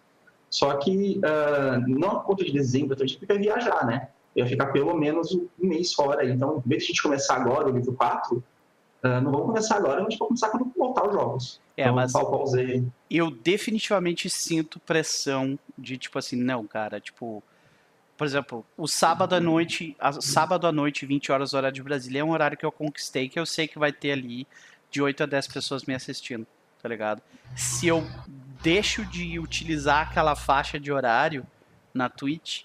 Só 0.50 0.74
que, 0.76 1.20
ah, 1.24 1.80
não 1.86 2.20
conta 2.20 2.44
de 2.44 2.52
dezembro, 2.52 2.94
a 2.94 3.06
gente 3.06 3.18
ia 3.28 3.38
viajar, 3.38 3.86
né? 3.86 4.08
Eu 4.36 4.44
ia 4.44 4.50
ficar 4.50 4.66
pelo 4.66 4.94
menos 4.96 5.32
um 5.32 5.48
mês 5.58 5.92
fora. 5.92 6.28
Então, 6.28 6.62
em 6.64 6.68
vez 6.68 6.82
de 6.82 6.86
a 6.86 6.88
gente 6.88 7.02
começar 7.02 7.36
agora 7.36 7.68
o 7.68 7.72
livro 7.72 7.92
4, 7.94 8.42
ah, 9.02 9.20
não 9.20 9.30
vamos 9.32 9.46
começar 9.46 9.76
agora, 9.76 10.00
a 10.00 10.02
gente 10.08 10.18
vai 10.18 10.28
começar 10.28 10.48
quando 10.50 10.70
voltar 10.76 11.06
os 11.08 11.12
jogos. 11.14 11.60
É, 11.76 11.82
então, 11.82 11.94
mas 11.94 12.12
eu 13.10 13.30
definitivamente 13.30 14.28
sinto 14.30 14.78
pressão 14.80 15.58
de 15.76 15.96
tipo 15.98 16.18
assim, 16.18 16.36
não, 16.36 16.66
cara, 16.66 17.00
tipo, 17.00 17.42
por 18.16 18.26
exemplo, 18.26 18.64
o 18.76 18.86
sábado 18.86 19.34
à 19.34 19.40
noite, 19.40 19.96
a- 19.98 20.12
sábado 20.20 20.66
à 20.66 20.72
noite, 20.72 21.04
20 21.06 21.30
horas 21.32 21.52
horário 21.52 21.74
de 21.74 21.82
Brasília, 21.82 22.20
é 22.20 22.24
um 22.24 22.30
horário 22.30 22.56
que 22.56 22.64
eu 22.64 22.72
conquistei, 22.72 23.28
que 23.28 23.38
eu 23.38 23.46
sei 23.46 23.66
que 23.68 23.78
vai 23.78 23.92
ter 23.92 24.12
ali 24.12 24.46
de 24.90 25.02
8 25.02 25.22
a 25.24 25.26
10 25.26 25.46
pessoas 25.48 25.84
me 25.84 25.94
assistindo, 25.94 26.46
tá 26.80 26.88
ligado? 26.88 27.20
Se 27.56 27.86
eu 27.88 28.06
deixo 28.62 29.04
de 29.06 29.38
utilizar 29.38 30.08
aquela 30.08 30.34
faixa 30.36 30.78
de 30.78 30.92
horário 30.92 31.44
na 31.92 32.08
Twitch, 32.08 32.62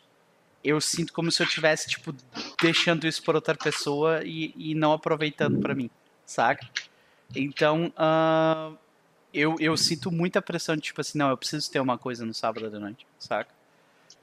eu 0.63 0.80
sinto 0.80 1.13
como 1.13 1.32
se 1.32 1.42
eu 1.42 1.48
tivesse, 1.48 1.88
tipo, 1.89 2.13
deixando 2.62 3.08
isso 3.08 3.24
por 3.24 3.34
outra 3.36 3.56
pessoa 3.56 4.22
e, 4.24 4.54
e 4.58 4.75
não 4.75 4.94
aproveitando 4.94 5.60
pra 5.60 5.74
mim, 5.74 5.89
saca? 6.25 6.68
Então, 7.36 7.92
ah, 7.96 8.72
eu, 9.33 9.55
eu 9.59 9.75
sinto 9.77 10.12
muita 10.12 10.41
pressão 10.41 10.75
de 10.75 10.81
tipo 10.81 11.01
assim, 11.01 11.17
não, 11.17 11.29
eu 11.29 11.38
preciso 11.38 11.69
ter 11.71 11.79
uma 11.79 11.98
coisa 11.98 12.25
no 12.25 12.33
sábado 12.33 12.69
da 12.69 12.79
noite, 12.79 13.05
saca? 13.17 13.51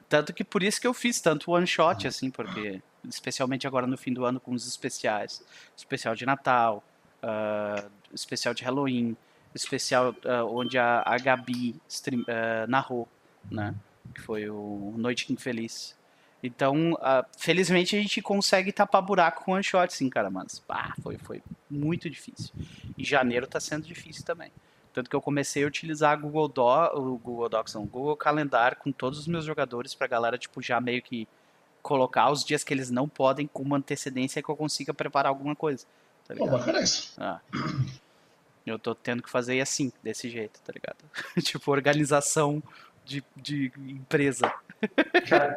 Tanto 0.09 0.33
que 0.33 0.43
por 0.43 0.63
isso 0.63 0.79
que 0.79 0.87
eu 0.87 0.93
fiz 0.93 1.19
tanto 1.19 1.51
one 1.51 1.67
shot, 1.67 2.07
assim, 2.07 2.29
porque 2.29 2.81
especialmente 3.07 3.67
agora 3.67 3.85
no 3.85 3.97
fim 3.97 4.13
do 4.13 4.25
ano 4.25 4.39
com 4.39 4.51
os 4.51 4.67
especiais. 4.67 5.43
Especial 5.75 6.15
de 6.15 6.25
Natal, 6.25 6.83
uh, 7.23 7.89
especial 8.13 8.53
de 8.53 8.63
Halloween, 8.63 9.17
especial 9.53 10.11
uh, 10.11 10.45
onde 10.49 10.77
a, 10.77 11.03
a 11.05 11.17
Gabi 11.17 11.75
stream, 11.89 12.21
uh, 12.21 12.67
narrou, 12.67 13.07
né? 13.51 13.75
Que 14.13 14.21
foi 14.21 14.49
o 14.49 14.93
Noite 14.97 15.31
Infeliz. 15.31 15.95
Então, 16.41 16.95
felizmente 17.35 17.95
a 17.95 17.99
gente 17.99 18.21
consegue 18.21 18.71
tapar 18.71 19.01
buraco 19.01 19.43
com 19.43 19.53
one 19.53 19.63
shot, 19.63 19.91
sim, 19.91 20.07
cara, 20.07 20.29
mas 20.29 20.59
pá, 20.59 20.93
foi, 21.01 21.17
foi 21.17 21.41
muito 21.69 22.07
difícil. 22.09 22.53
E 22.95 23.03
janeiro 23.03 23.47
tá 23.47 23.59
sendo 23.59 23.87
difícil 23.87 24.23
também. 24.23 24.51
Tanto 24.97 25.11
que 25.11 25.15
eu 25.15 25.21
comecei 25.21 25.63
a 25.63 25.67
utilizar 25.67 26.19
Google, 26.19 26.47
Do, 26.47 26.63
o 26.95 27.19
Google 27.19 27.47
Docs, 27.47 27.75
não, 27.75 27.85
Google 27.85 28.17
Calendar 28.17 28.75
com 28.77 28.91
todos 28.91 29.19
os 29.19 29.27
meus 29.27 29.45
jogadores 29.45 29.93
pra 29.93 30.07
galera, 30.07 30.39
tipo, 30.39 30.59
já 30.59 30.81
meio 30.81 31.03
que 31.03 31.27
colocar 31.83 32.31
os 32.31 32.43
dias 32.43 32.63
que 32.63 32.73
eles 32.73 32.89
não 32.89 33.07
podem 33.07 33.45
com 33.45 33.61
uma 33.61 33.77
antecedência 33.77 34.41
que 34.41 34.49
eu 34.49 34.55
consiga 34.55 34.95
preparar 34.95 35.29
alguma 35.29 35.55
coisa. 35.55 35.85
Tá 36.27 36.33
Pô, 36.33 36.47
bacana 36.47 36.81
isso. 36.81 37.13
Ah. 37.19 37.39
Eu 38.65 38.79
tô 38.79 38.95
tendo 38.95 39.21
que 39.21 39.29
fazer 39.29 39.61
assim, 39.61 39.93
desse 40.01 40.31
jeito, 40.31 40.59
tá 40.65 40.73
ligado? 40.73 40.97
tipo, 41.45 41.69
organização 41.69 42.63
de, 43.05 43.23
de 43.35 43.71
empresa. 43.77 44.51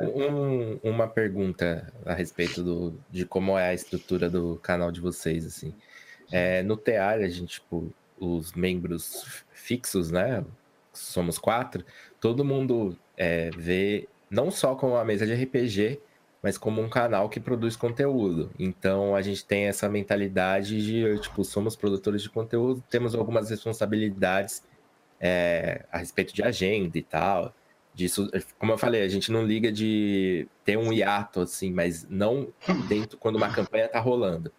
um, 0.03 0.79
uma 0.83 1.09
pergunta 1.09 1.91
a 2.05 2.13
respeito 2.13 2.63
do, 2.63 3.01
de 3.11 3.25
como 3.25 3.57
é 3.57 3.71
a 3.71 3.75
estrutura 3.75 4.29
do 4.29 4.61
canal 4.63 4.93
de 4.93 5.01
vocês, 5.01 5.47
assim. 5.47 5.75
É, 6.31 6.63
no 6.63 6.77
TA, 6.77 7.09
a 7.09 7.29
gente, 7.31 7.55
tipo, 7.55 7.91
os 8.21 8.53
membros 8.53 9.45
fixos, 9.51 10.11
né? 10.11 10.45
Somos 10.93 11.39
quatro. 11.39 11.85
Todo 12.21 12.45
mundo 12.45 12.97
é, 13.17 13.51
vê 13.57 14.09
não 14.31 14.51
só 14.51 14.75
como 14.75 14.93
uma 14.93 15.05
mesa 15.05 15.27
de 15.27 15.35
RPG, 15.35 16.01
mas 16.43 16.57
como 16.57 16.81
um 16.81 16.89
canal 16.89 17.29
que 17.29 17.41
produz 17.41 17.77
conteúdo. 17.77 18.51
Então 18.59 19.17
a 19.17 19.23
gente 19.23 19.45
tem 19.45 19.65
essa 19.65 19.89
mentalidade 19.89 20.83
de, 20.85 21.19
tipo, 21.21 21.45
somos 21.45 21.77
produtores 21.77 22.23
de 22.23 22.31
conteúdo, 22.31 22.83
temos 22.89 23.15
algumas 23.15 23.51
responsabilidades 23.51 24.63
é, 25.21 25.85
a 25.91 25.99
respeito 25.99 26.35
de 26.35 26.43
agenda 26.43 26.97
e 26.97 27.03
tal. 27.03 27.55
Disso, 27.93 28.31
como 28.59 28.73
eu 28.73 28.79
falei, 28.79 29.03
a 29.03 29.09
gente 29.09 29.33
não 29.33 29.45
liga 29.45 29.71
de 29.73 30.47
ter 30.65 30.79
um 30.79 30.93
hiato, 30.93 31.41
assim, 31.41 31.73
mas 31.73 32.07
não 32.09 32.53
dentro 32.89 33.19
quando 33.19 33.37
uma 33.37 33.53
campanha 33.53 33.89
tá 33.89 33.99
rolando. 34.01 34.53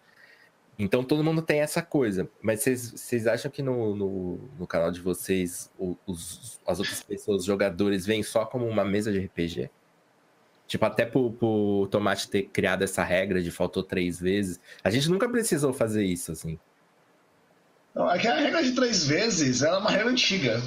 Então 0.82 1.04
todo 1.04 1.22
mundo 1.22 1.40
tem 1.40 1.60
essa 1.60 1.80
coisa. 1.80 2.28
Mas 2.42 2.64
vocês 2.64 3.28
acham 3.28 3.48
que 3.48 3.62
no, 3.62 3.94
no, 3.94 4.50
no, 4.58 4.66
canal 4.66 4.90
de 4.90 5.00
vocês 5.00 5.70
os, 5.78 6.60
as 6.66 6.80
outras 6.80 7.00
pessoas, 7.04 7.42
os 7.42 7.44
jogadores, 7.44 8.04
veem 8.04 8.24
só 8.24 8.44
como 8.44 8.66
uma 8.66 8.84
mesa 8.84 9.12
de 9.12 9.20
RPG? 9.20 9.70
Tipo, 10.66 10.84
até 10.84 11.06
pro, 11.06 11.30
pro 11.30 11.86
Tomate 11.88 12.28
ter 12.28 12.42
criado 12.44 12.82
essa 12.82 13.04
regra 13.04 13.40
de 13.40 13.52
faltou 13.52 13.84
três 13.84 14.18
vezes. 14.18 14.58
A 14.82 14.90
gente 14.90 15.08
nunca 15.08 15.28
precisou 15.28 15.72
fazer 15.72 16.04
isso, 16.04 16.32
assim. 16.32 16.58
Não, 17.94 18.10
é 18.10 18.18
que 18.18 18.26
a 18.26 18.34
regra 18.34 18.60
de 18.60 18.74
três 18.74 19.06
vezes 19.06 19.62
era 19.62 19.78
uma 19.78 19.90
regra 19.90 20.10
antiga. 20.10 20.60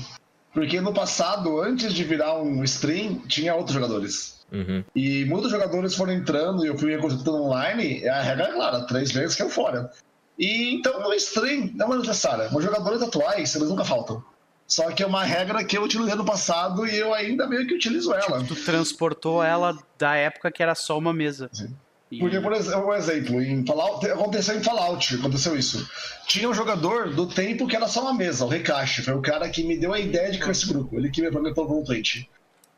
Porque 0.53 0.79
no 0.79 0.93
passado, 0.93 1.59
antes 1.59 1.93
de 1.93 2.05
virar 2.05 2.41
um 2.41 2.63
stream, 2.63 3.19
tinha 3.27 3.53
outros 3.53 3.73
jogadores. 3.73 4.34
Uhum. 4.51 4.83
E 4.95 5.25
muitos 5.25 5.51
jogadores 5.51 5.95
foram 5.95 6.13
entrando 6.13 6.63
e 6.63 6.67
eu 6.67 6.77
fui 6.77 6.95
contratando 6.97 7.43
online, 7.43 8.07
a 8.07 8.21
regra 8.21 8.45
é 8.45 8.51
clara, 8.53 8.81
três 8.81 9.11
vezes 9.11 9.35
que 9.35 9.43
eu 9.43 9.49
fora. 9.49 9.91
E 10.37 10.75
então 10.75 10.99
no 11.01 11.13
stream 11.13 11.71
não 11.73 11.93
é 11.93 11.97
necessário. 11.97 12.55
Os 12.55 12.63
jogadores 12.63 13.01
atuais, 13.01 13.55
eles 13.55 13.69
nunca 13.69 13.83
faltam. 13.83 14.23
Só 14.67 14.91
que 14.91 15.03
é 15.03 15.05
uma 15.05 15.23
regra 15.23 15.63
que 15.63 15.77
eu 15.77 15.83
utilizei 15.83 16.15
no 16.15 16.25
passado 16.25 16.87
e 16.87 16.97
eu 16.97 17.13
ainda 17.13 17.47
meio 17.47 17.67
que 17.67 17.75
utilizo 17.75 18.13
ela. 18.13 18.39
Tipo, 18.39 18.55
tu 18.55 18.63
transportou 18.63 19.43
ela 19.43 19.77
da 19.97 20.15
época 20.15 20.51
que 20.51 20.63
era 20.63 20.73
só 20.73 20.97
uma 20.97 21.13
mesa. 21.13 21.49
Sim. 21.53 21.75
E... 22.11 22.19
Porque, 22.19 22.39
por 22.39 22.53
exemplo, 22.53 22.87
um 22.87 22.93
exemplo, 22.93 23.41
em 23.41 23.65
Fallout, 23.65 24.05
aconteceu 24.07 24.57
em 24.57 24.63
Fallout, 24.63 25.15
aconteceu 25.15 25.57
isso. 25.57 25.87
Tinha 26.27 26.49
um 26.49 26.53
jogador 26.53 27.13
do 27.13 27.27
tempo 27.27 27.67
que 27.67 27.75
era 27.75 27.87
só 27.87 28.01
uma 28.01 28.13
mesa, 28.13 28.45
o 28.45 28.47
Recache, 28.47 29.01
foi 29.01 29.13
o 29.13 29.21
cara 29.21 29.49
que 29.49 29.63
me 29.63 29.77
deu 29.77 29.93
a 29.93 29.99
ideia 29.99 30.31
de 30.31 30.37
criar 30.37 30.51
esse 30.51 30.67
grupo, 30.67 30.97
ele 30.97 31.09
que 31.09 31.21
me 31.21 31.27
apresentou 31.27 31.69
o 31.69 31.83
Twitch. 31.83 32.23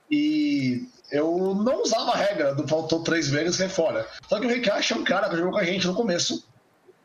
E 0.09 0.87
eu 1.11 1.55
não 1.55 1.83
usava 1.83 2.11
a 2.11 2.17
regra 2.17 2.53
do 2.53 2.67
faltou 2.67 3.03
três 3.03 3.29
vezes 3.29 3.59
e 3.59 3.69
fora. 3.69 4.07
Só 4.27 4.39
que 4.39 4.45
o 4.45 4.49
Recache 4.49 4.93
é 4.93 4.95
um 4.95 5.03
cara 5.03 5.29
que 5.29 5.37
jogou 5.37 5.53
com 5.53 5.59
a 5.59 5.63
gente 5.63 5.87
no 5.87 5.93
começo, 5.93 6.43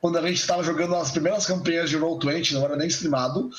quando 0.01 0.19
a 0.19 0.23
gente 0.23 0.41
estava 0.41 0.63
jogando 0.65 0.97
as 0.97 1.13
primeiras 1.13 1.47
campanhas 1.47 1.89
de 1.89 1.97
Roll20, 1.97 2.53
não 2.53 2.65
era 2.65 2.77
nem 2.77 2.89
streamado, 2.89 3.51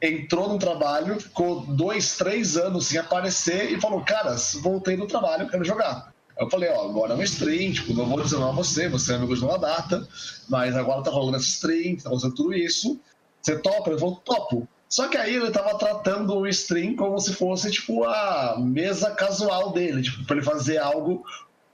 entrou 0.00 0.48
no 0.48 0.58
trabalho, 0.58 1.20
ficou 1.20 1.62
dois, 1.66 2.16
três 2.16 2.56
anos 2.56 2.86
sem 2.86 2.98
aparecer 2.98 3.72
e 3.72 3.80
falou: 3.80 4.04
Cara, 4.04 4.36
voltei 4.62 4.96
no 4.96 5.06
trabalho, 5.06 5.48
quero 5.48 5.64
jogar. 5.64 6.12
Eu 6.38 6.48
falei: 6.48 6.70
Ó, 6.70 6.88
agora 6.88 7.14
é 7.14 7.16
um 7.16 7.22
stream, 7.22 7.72
tipo, 7.72 7.92
não 7.94 8.06
vou 8.06 8.20
a 8.20 8.52
você, 8.52 8.88
você 8.88 9.12
é 9.12 9.16
amigo 9.16 9.34
de 9.34 9.44
uma 9.44 9.58
data, 9.58 10.06
mas 10.48 10.76
agora 10.76 11.02
tá 11.02 11.10
rolando 11.10 11.36
esse 11.38 11.48
stream, 11.48 11.96
tá 11.96 12.10
fazendo 12.10 12.34
tudo 12.34 12.54
isso. 12.54 12.98
Você 13.42 13.58
topa? 13.58 13.90
Ele 13.90 13.98
falou: 13.98 14.22
Topo. 14.24 14.68
Só 14.88 15.08
que 15.08 15.16
aí 15.16 15.36
ele 15.36 15.50
tava 15.50 15.76
tratando 15.78 16.34
o 16.34 16.46
stream 16.46 16.96
como 16.96 17.18
se 17.18 17.34
fosse, 17.34 17.70
tipo, 17.70 18.04
a 18.04 18.56
mesa 18.58 19.10
casual 19.10 19.72
dele, 19.72 20.02
tipo, 20.02 20.24
pra 20.24 20.36
ele 20.36 20.44
fazer 20.44 20.78
algo 20.78 21.24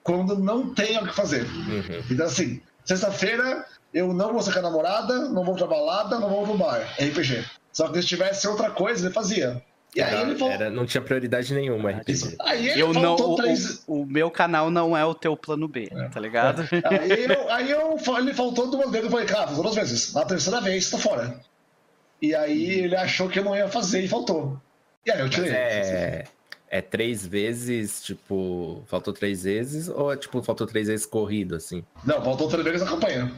quando 0.03 0.37
não 0.39 0.75
tem 0.75 0.99
o 0.99 1.07
que 1.07 1.15
fazer. 1.15 1.45
Uhum. 1.45 2.03
Então, 2.11 2.27
assim, 2.27 2.61
sexta-feira 2.85 3.65
eu 3.93 4.13
não 4.13 4.33
vou 4.33 4.43
sacar 4.43 4.63
namorada, 4.63 5.29
não 5.29 5.45
vou 5.45 5.55
pra 5.55 5.67
balada, 5.67 6.19
não 6.19 6.29
vou 6.29 6.45
pro 6.45 6.59
bar. 6.59 6.81
RPG. 6.99 7.45
Só 7.73 7.89
que 7.89 8.03
se 8.03 8.09
tivesse 8.09 8.47
outra 8.49 8.71
coisa, 8.71 9.07
ele 9.07 9.15
fazia. 9.15 9.63
E 9.95 10.03
aí 10.03 10.23
ele 10.23 10.37
falou... 10.37 10.53
Era, 10.53 10.69
não 10.71 10.85
tinha 10.85 11.01
prioridade 11.01 11.55
nenhuma. 11.55 11.93
RPG. 11.93 12.37
Aí 12.41 12.69
ele 12.71 12.83
eu 12.83 12.93
não, 12.93 13.15
o, 13.15 13.37
três... 13.37 13.85
o, 13.87 14.03
o, 14.03 14.07
meu 14.07 14.29
canal 14.29 14.69
não 14.69 14.97
é 14.97 15.05
o 15.05 15.15
teu 15.15 15.37
plano 15.37 15.69
B, 15.69 15.89
é. 15.91 16.09
tá 16.09 16.19
ligado? 16.19 16.63
É. 16.73 16.99
Aí, 16.99 17.25
eu, 17.25 17.53
aí 17.53 17.71
eu, 17.71 17.97
ele 18.19 18.35
faltou 18.35 18.69
duas 18.69 18.91
vezes, 18.91 19.05
eu 19.05 19.11
falei, 19.11 19.27
cara, 19.27 19.53
duas 19.53 19.75
vezes. 19.75 20.13
Na 20.13 20.25
terceira 20.25 20.61
vez, 20.61 20.91
tá 20.91 20.99
fora. 20.99 21.41
E 22.25 22.35
aí 22.35 22.81
ele 22.81 22.97
achou 22.97 23.29
que 23.29 23.39
eu 23.39 23.45
não 23.45 23.55
ia 23.55 23.69
fazer 23.69 24.03
e 24.03 24.09
faltou. 24.09 24.59
E 25.05 25.11
aí 25.11 25.21
eu 25.21 25.29
tirei. 25.29 25.51
Mas 25.51 25.59
é... 25.59 26.25
É 26.71 26.81
três 26.81 27.25
vezes, 27.25 28.03
tipo, 28.03 28.83
faltou 28.87 29.13
três 29.13 29.45
vezes, 29.45 29.89
ou 29.89 30.13
é 30.13 30.17
tipo, 30.17 30.43
faltou 30.43 30.67
três 30.67 30.89
vezes 30.89 31.07
corrido, 31.07 31.55
assim? 31.55 31.85
Não, 32.03 32.25
faltou 32.25 32.49
três 32.49 32.65
vezes 32.65 32.83
a 32.83 32.91
campanha. 32.91 33.31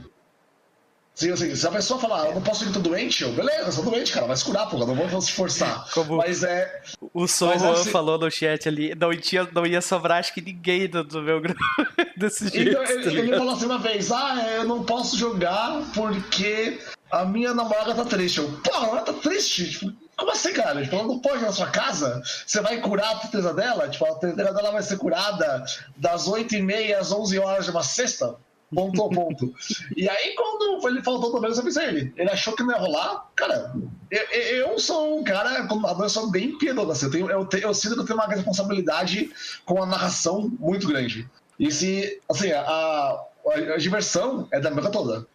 Sim, 1.17 1.33
assim, 1.33 1.55
se 1.55 1.67
a 1.67 1.71
pessoa 1.71 1.99
falar, 1.99 2.27
eu 2.27 2.35
não 2.35 2.43
posso 2.43 2.65
ir, 2.65 2.73
tô 2.73 2.79
doente, 2.79 3.25
eu, 3.25 3.33
beleza, 3.33 3.67
eu 3.67 3.73
sou 3.73 3.85
doente, 3.85 4.13
cara, 4.13 4.27
vai 4.27 4.37
se 4.37 4.45
curar, 4.45 4.67
pô, 4.69 4.79
não 4.79 4.95
vou 4.95 5.21
se 5.21 5.33
forçar. 5.33 5.87
Como 5.93 6.17
mas 6.17 6.43
é. 6.45 6.83
O 7.13 7.27
Sorro 7.27 7.73
assim, 7.73 7.91
falou 7.91 8.19
no 8.19 8.31
chat 8.31 8.69
ali, 8.69 8.95
não, 8.95 9.15
tinha, 9.17 9.49
não 9.53 9.67
ia 9.67 9.83
sobrar, 9.83 10.19
acho 10.19 10.33
que 10.33 10.41
ninguém 10.41 10.89
do, 10.89 11.03
do 11.03 11.23
meu 11.23 11.41
grupo 11.41 11.59
desse 12.17 12.49
jeito. 12.49 12.71
Então, 12.71 12.85
ele, 12.85 13.03
tá 13.03 13.11
ele, 13.11 13.37
falou 13.37 13.55
assim 13.55 13.67
uma 13.67 13.79
vez: 13.79 14.13
ah, 14.13 14.47
é, 14.47 14.59
eu 14.59 14.65
não 14.65 14.85
posso 14.85 15.17
jogar 15.17 15.83
porque 15.95 16.79
a 17.11 17.25
minha 17.25 17.55
namorada 17.55 17.95
tá 17.95 18.05
triste. 18.05 18.39
Eu, 18.39 18.51
pô, 18.63 18.75
ela 18.75 19.03
tá 19.03 19.13
triste? 19.13 19.71
Tipo, 19.71 19.93
como 20.17 20.31
assim, 20.31 20.53
cara? 20.53 20.83
Tipo, 20.83 20.97
ela 20.97 21.07
não 21.07 21.19
pode 21.19 21.43
ir 21.43 21.47
na 21.47 21.53
sua 21.53 21.69
casa? 21.69 22.23
Você 22.47 22.61
vai 22.61 22.81
curar 22.81 23.13
a 23.13 23.19
tristeza 23.19 23.53
dela? 23.53 23.89
Tipo, 23.89 24.07
a 24.07 24.15
tristeza 24.17 24.53
dela 24.53 24.71
vai 24.73 24.83
ser 24.83 24.97
curada 24.97 25.65
das 25.97 26.29
8h30 26.29 26.97
às 26.97 27.13
11 27.13 27.39
horas 27.39 27.65
de 27.65 27.71
uma 27.71 27.83
sexta? 27.83 28.37
ponto 28.75 29.05
a 29.05 29.09
ponto. 29.09 29.55
e 29.97 30.09
aí, 30.09 30.35
quando 30.35 30.89
ele 30.89 31.03
faltou 31.03 31.33
também, 31.33 31.51
eu 31.51 31.59
avisei 31.59 31.87
ele. 31.87 32.13
Ele 32.17 32.31
achou 32.31 32.55
que 32.55 32.63
não 32.63 32.73
ia 32.73 32.79
rolar. 32.79 33.27
Cara, 33.35 33.73
eu, 34.11 34.23
eu 34.23 34.79
sou 34.79 35.19
um 35.19 35.25
cara, 35.25 35.67
como 35.67 35.87
eu 35.87 36.09
sou 36.09 36.31
bem 36.31 36.57
piedoso. 36.59 36.91
Assim, 36.91 37.07
eu, 37.07 37.11
tenho, 37.11 37.31
eu, 37.31 37.49
eu 37.61 37.75
sinto 37.75 37.95
que 37.95 38.01
eu 38.01 38.07
tenho 38.07 38.19
uma 38.19 38.27
responsabilidade 38.27 39.31
com 39.65 39.83
a 39.83 39.87
narração 39.87 40.51
muito 40.59 40.87
grande. 40.89 41.29
E 41.59 41.71
se, 41.71 42.21
assim, 42.29 42.53
a, 42.53 42.61
a, 42.61 43.25
a 43.75 43.77
diversão 43.79 44.49
é 44.51 44.61
da 44.61 44.71
mesa 44.71 44.91
toda. 44.91 45.27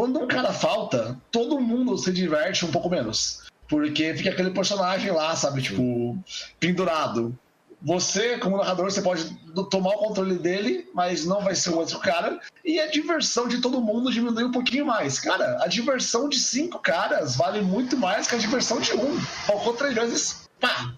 Quando 0.00 0.18
um 0.18 0.26
cara 0.26 0.50
falta, 0.50 1.20
todo 1.30 1.60
mundo 1.60 1.98
se 1.98 2.10
diverte 2.10 2.64
um 2.64 2.70
pouco 2.70 2.88
menos. 2.88 3.42
Porque 3.68 4.14
fica 4.14 4.30
aquele 4.30 4.50
personagem 4.50 5.10
lá, 5.10 5.36
sabe, 5.36 5.60
tipo, 5.60 6.18
pendurado 6.58 7.38
você, 7.82 8.38
como 8.38 8.56
narrador, 8.56 8.90
você 8.90 9.02
pode 9.02 9.24
tomar 9.70 9.90
o 9.90 9.98
controle 9.98 10.38
dele, 10.38 10.88
mas 10.94 11.26
não 11.26 11.42
vai 11.42 11.54
ser 11.54 11.68
o 11.68 11.76
outro 11.76 11.98
cara. 11.98 12.40
E 12.64 12.80
a 12.80 12.90
diversão 12.90 13.46
de 13.46 13.60
todo 13.60 13.78
mundo 13.78 14.10
diminui 14.10 14.44
um 14.44 14.52
pouquinho 14.52 14.86
mais. 14.86 15.18
Cara, 15.18 15.62
a 15.62 15.66
diversão 15.66 16.30
de 16.30 16.38
cinco 16.38 16.78
caras 16.78 17.36
vale 17.36 17.60
muito 17.60 17.94
mais 17.94 18.26
que 18.26 18.34
a 18.34 18.38
diversão 18.38 18.80
de 18.80 18.94
um. 18.94 19.20
Falcou 19.20 19.74
três 19.74 19.94
vezes, 19.94 20.48
pá! 20.58 20.94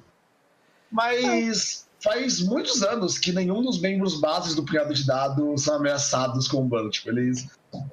Mas 0.92 1.88
faz 1.98 2.38
muitos 2.38 2.84
anos 2.84 3.18
que 3.18 3.32
nenhum 3.32 3.62
dos 3.62 3.80
membros 3.80 4.20
bases 4.20 4.54
do 4.54 4.64
punhado 4.64 4.94
de 4.94 5.04
dados 5.04 5.64
são 5.64 5.74
ameaçados 5.74 6.46
com 6.46 6.58
o 6.58 6.64
ban. 6.64 6.88
Tipo, 6.88 7.10
eles 7.10 7.48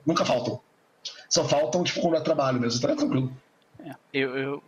nunca 0.05 0.23
faltam. 0.23 0.61
Só 1.29 1.47
faltam, 1.47 1.83
tipo, 1.83 2.01
quando 2.01 2.15
é 2.15 2.21
trabalho 2.21 2.59
mesmo. 2.59 2.79
Então 2.79 2.89
é 2.89 2.95
tranquilo. 2.95 3.31
É, 3.79 3.95
eu, 4.13 4.37
eu, 4.37 4.63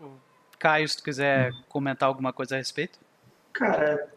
Caio, 0.60 0.88
se 0.88 0.96
tu 0.96 1.04
quiser 1.04 1.52
comentar 1.68 2.08
alguma 2.08 2.32
coisa 2.32 2.56
a 2.56 2.58
respeito. 2.58 3.00
Cara, 3.52 4.08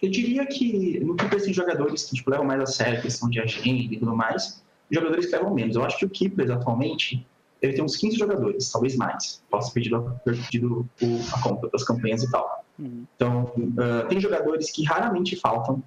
eu 0.00 0.10
diria 0.10 0.46
que 0.46 1.00
no 1.00 1.16
que 1.16 1.34
esses 1.34 1.54
jogadores 1.54 2.04
que 2.04 2.16
tipo, 2.16 2.30
levam 2.30 2.46
mais 2.46 2.60
a 2.60 2.66
sério 2.66 2.98
a 2.98 3.02
questão 3.02 3.28
de 3.28 3.40
agenda 3.40 3.94
e 3.94 3.98
tudo 3.98 4.14
mais, 4.14 4.62
jogadores 4.90 5.26
que 5.26 5.32
levam 5.32 5.52
menos. 5.52 5.76
Eu 5.76 5.84
acho 5.84 5.98
que 5.98 6.04
o 6.04 6.10
Keepers 6.10 6.50
atualmente 6.50 7.26
Ele 7.60 7.72
tem 7.72 7.82
uns 7.82 7.96
15 7.96 8.16
jogadores, 8.16 8.70
talvez 8.70 8.96
mais. 8.96 9.42
Posso 9.50 9.72
pedir 9.72 9.90
perdido 10.24 10.88
a 11.32 11.42
conta 11.42 11.68
das 11.68 11.82
campanhas 11.82 12.22
e 12.22 12.30
tal. 12.30 12.64
Uhum. 12.78 13.04
Então, 13.16 13.52
uh, 13.56 14.06
tem 14.08 14.20
jogadores 14.20 14.70
que 14.70 14.84
raramente 14.84 15.34
faltam. 15.36 15.82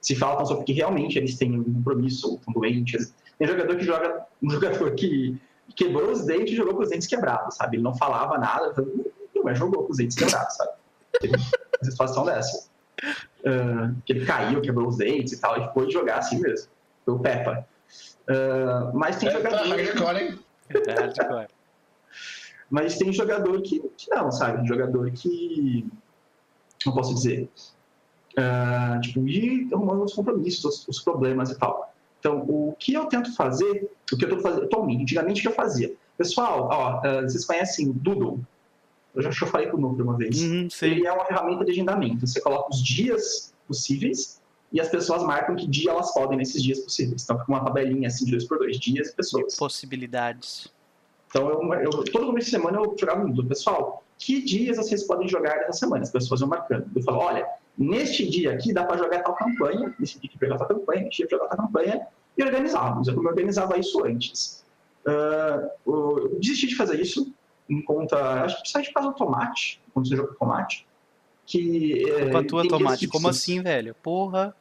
Se 0.00 0.14
faltam 0.14 0.44
só 0.44 0.54
porque 0.56 0.72
realmente 0.72 1.18
eles 1.18 1.36
têm 1.36 1.58
um 1.58 1.64
compromisso 1.64 2.28
ou 2.28 2.36
estão 2.36 2.52
doentes. 2.52 3.14
Tem 3.38 3.48
jogador 3.48 3.76
que 3.76 3.84
joga, 3.84 4.26
um 4.42 4.50
jogador 4.50 4.94
que 4.94 5.40
quebrou 5.76 6.10
os 6.10 6.24
dentes 6.24 6.52
e 6.52 6.56
jogou 6.56 6.76
com 6.76 6.82
os 6.82 6.90
dentes 6.90 7.08
quebrados, 7.08 7.56
sabe? 7.56 7.76
Ele 7.76 7.82
não 7.82 7.94
falava 7.94 8.38
nada, 8.38 8.74
mas 9.42 9.58
jogou 9.58 9.84
com 9.84 9.92
os 9.92 9.98
dentes 9.98 10.16
quebrados, 10.16 10.54
sabe? 10.56 10.72
Uma 11.24 11.90
situação 11.90 12.24
dessa. 12.24 12.68
Uh, 13.40 13.94
que 14.04 14.12
ele 14.12 14.24
caiu, 14.24 14.60
quebrou 14.60 14.88
os 14.88 14.96
dentes 14.96 15.32
e 15.32 15.40
tal, 15.40 15.58
e 15.58 15.64
ficou 15.64 15.86
de 15.86 15.92
jogar 15.92 16.18
assim 16.18 16.40
mesmo. 16.40 16.68
Foi 17.04 17.14
o 17.14 17.18
Peppa. 17.18 17.66
Uh, 18.28 18.96
mas 18.96 19.16
tem 19.16 19.28
é, 19.28 19.32
jogador. 19.32 19.58
Tá 19.58 19.64
hardcore, 19.64 20.16
hein? 20.16 20.38
É 20.70 20.92
hardcore. 20.92 21.48
Mas 22.70 22.96
tem 22.96 23.12
jogador 23.12 23.60
que, 23.62 23.80
que 23.96 24.10
não, 24.10 24.30
sabe? 24.32 24.66
Jogador 24.66 25.10
que. 25.10 25.86
Não 26.86 26.92
posso 26.92 27.14
dizer. 27.14 27.48
Uh, 28.32 29.00
tipo, 29.00 29.26
ir 29.28 29.68
arrumando 29.72 30.04
os 30.04 30.14
compromissos, 30.14 30.64
os, 30.64 30.88
os, 30.88 31.00
problemas 31.00 31.50
e 31.50 31.58
tal. 31.58 31.93
Então, 32.24 32.38
o 32.48 32.74
que 32.78 32.94
eu 32.94 33.04
tento 33.04 33.36
fazer, 33.36 33.90
o 34.10 34.16
que 34.16 34.24
eu 34.24 34.28
estou 34.30 34.40
fazendo 34.40 34.64
atualmente, 34.64 35.02
antigamente 35.02 35.40
o 35.40 35.42
que 35.42 35.48
eu 35.48 35.54
fazia? 35.54 35.94
Pessoal, 36.16 36.70
ó, 36.72 37.00
uh, 37.00 37.22
vocês 37.22 37.44
conhecem 37.44 37.92
Doodle? 37.92 38.40
Eu 39.14 39.20
já, 39.20 39.28
eu 39.28 39.46
falei 39.46 39.66
com 39.66 39.76
o 39.76 39.80
núcleo 39.80 40.06
uma 40.06 40.16
vez. 40.16 40.42
Uhum, 40.42 40.66
Ele 40.80 41.06
é 41.06 41.12
uma 41.12 41.26
ferramenta 41.26 41.66
de 41.66 41.72
agendamento. 41.72 42.26
Você 42.26 42.40
coloca 42.40 42.70
os 42.70 42.82
dias 42.82 43.52
possíveis 43.68 44.40
e 44.72 44.80
as 44.80 44.88
pessoas 44.88 45.22
marcam 45.22 45.54
que 45.54 45.66
dia 45.66 45.90
elas 45.90 46.14
podem 46.14 46.38
nesses 46.38 46.62
dias 46.62 46.80
possíveis. 46.80 47.22
Então, 47.24 47.38
fica 47.38 47.52
uma 47.52 47.62
tabelinha 47.62 48.08
assim 48.08 48.24
de 48.24 48.30
dois 48.30 48.44
por 48.44 48.58
dois, 48.58 48.78
dias 48.78 49.10
e 49.10 49.14
pessoas. 49.14 49.54
Possibilidades. 49.54 50.68
Então, 51.28 51.50
eu, 51.50 51.74
eu, 51.74 51.90
todo 52.04 52.24
começo 52.24 52.46
de 52.46 52.52
semana 52.52 52.78
eu 52.78 52.96
jogava 52.98 53.20
no 53.20 53.34
Doodle. 53.34 53.50
Pessoal, 53.50 54.02
que 54.18 54.40
dias 54.40 54.78
vocês 54.78 55.02
podem 55.02 55.28
jogar 55.28 55.56
essa 55.58 55.80
semana? 55.80 56.02
As 56.02 56.10
pessoas 56.10 56.40
vão 56.40 56.48
marcando. 56.48 56.90
Eu 56.96 57.02
falo, 57.02 57.18
olha, 57.18 57.46
neste 57.76 58.28
dia 58.28 58.52
aqui 58.52 58.72
dá 58.72 58.84
para 58.84 58.98
jogar 58.98 59.22
tal 59.22 59.34
campanha, 59.34 59.94
nesse 59.98 60.18
dia 60.18 60.30
que 60.30 60.38
jogar 60.38 60.58
tal 60.58 60.68
campanha, 60.68 61.02
nesse 61.02 61.16
dia 61.18 61.28
jogar 61.30 61.48
tal 61.48 61.58
campanha, 61.66 62.06
e 62.36 62.42
organizávamos. 62.42 63.08
Eu 63.08 63.18
organizava 63.18 63.78
isso 63.78 64.04
antes. 64.04 64.64
Uh, 65.06 65.70
eu 65.86 66.38
desisti 66.40 66.68
de 66.68 66.76
fazer 66.76 67.00
isso 67.00 67.32
em 67.68 67.82
conta, 67.82 68.44
acho 68.44 68.56
que 68.56 68.62
principalmente 68.62 68.88
por 68.88 68.94
causa 68.94 69.10
do 69.10 69.16
tomate, 69.16 69.80
quando 69.92 70.08
você 70.08 70.16
joga 70.16 70.34
tomate. 70.34 70.86
Que, 71.46 72.10
é, 72.10 72.22
Culpa 72.22 72.44
tua, 72.44 72.68
tomate. 72.68 73.06
Como 73.06 73.28
assim, 73.28 73.62
velho? 73.62 73.94
Porra. 74.02 74.54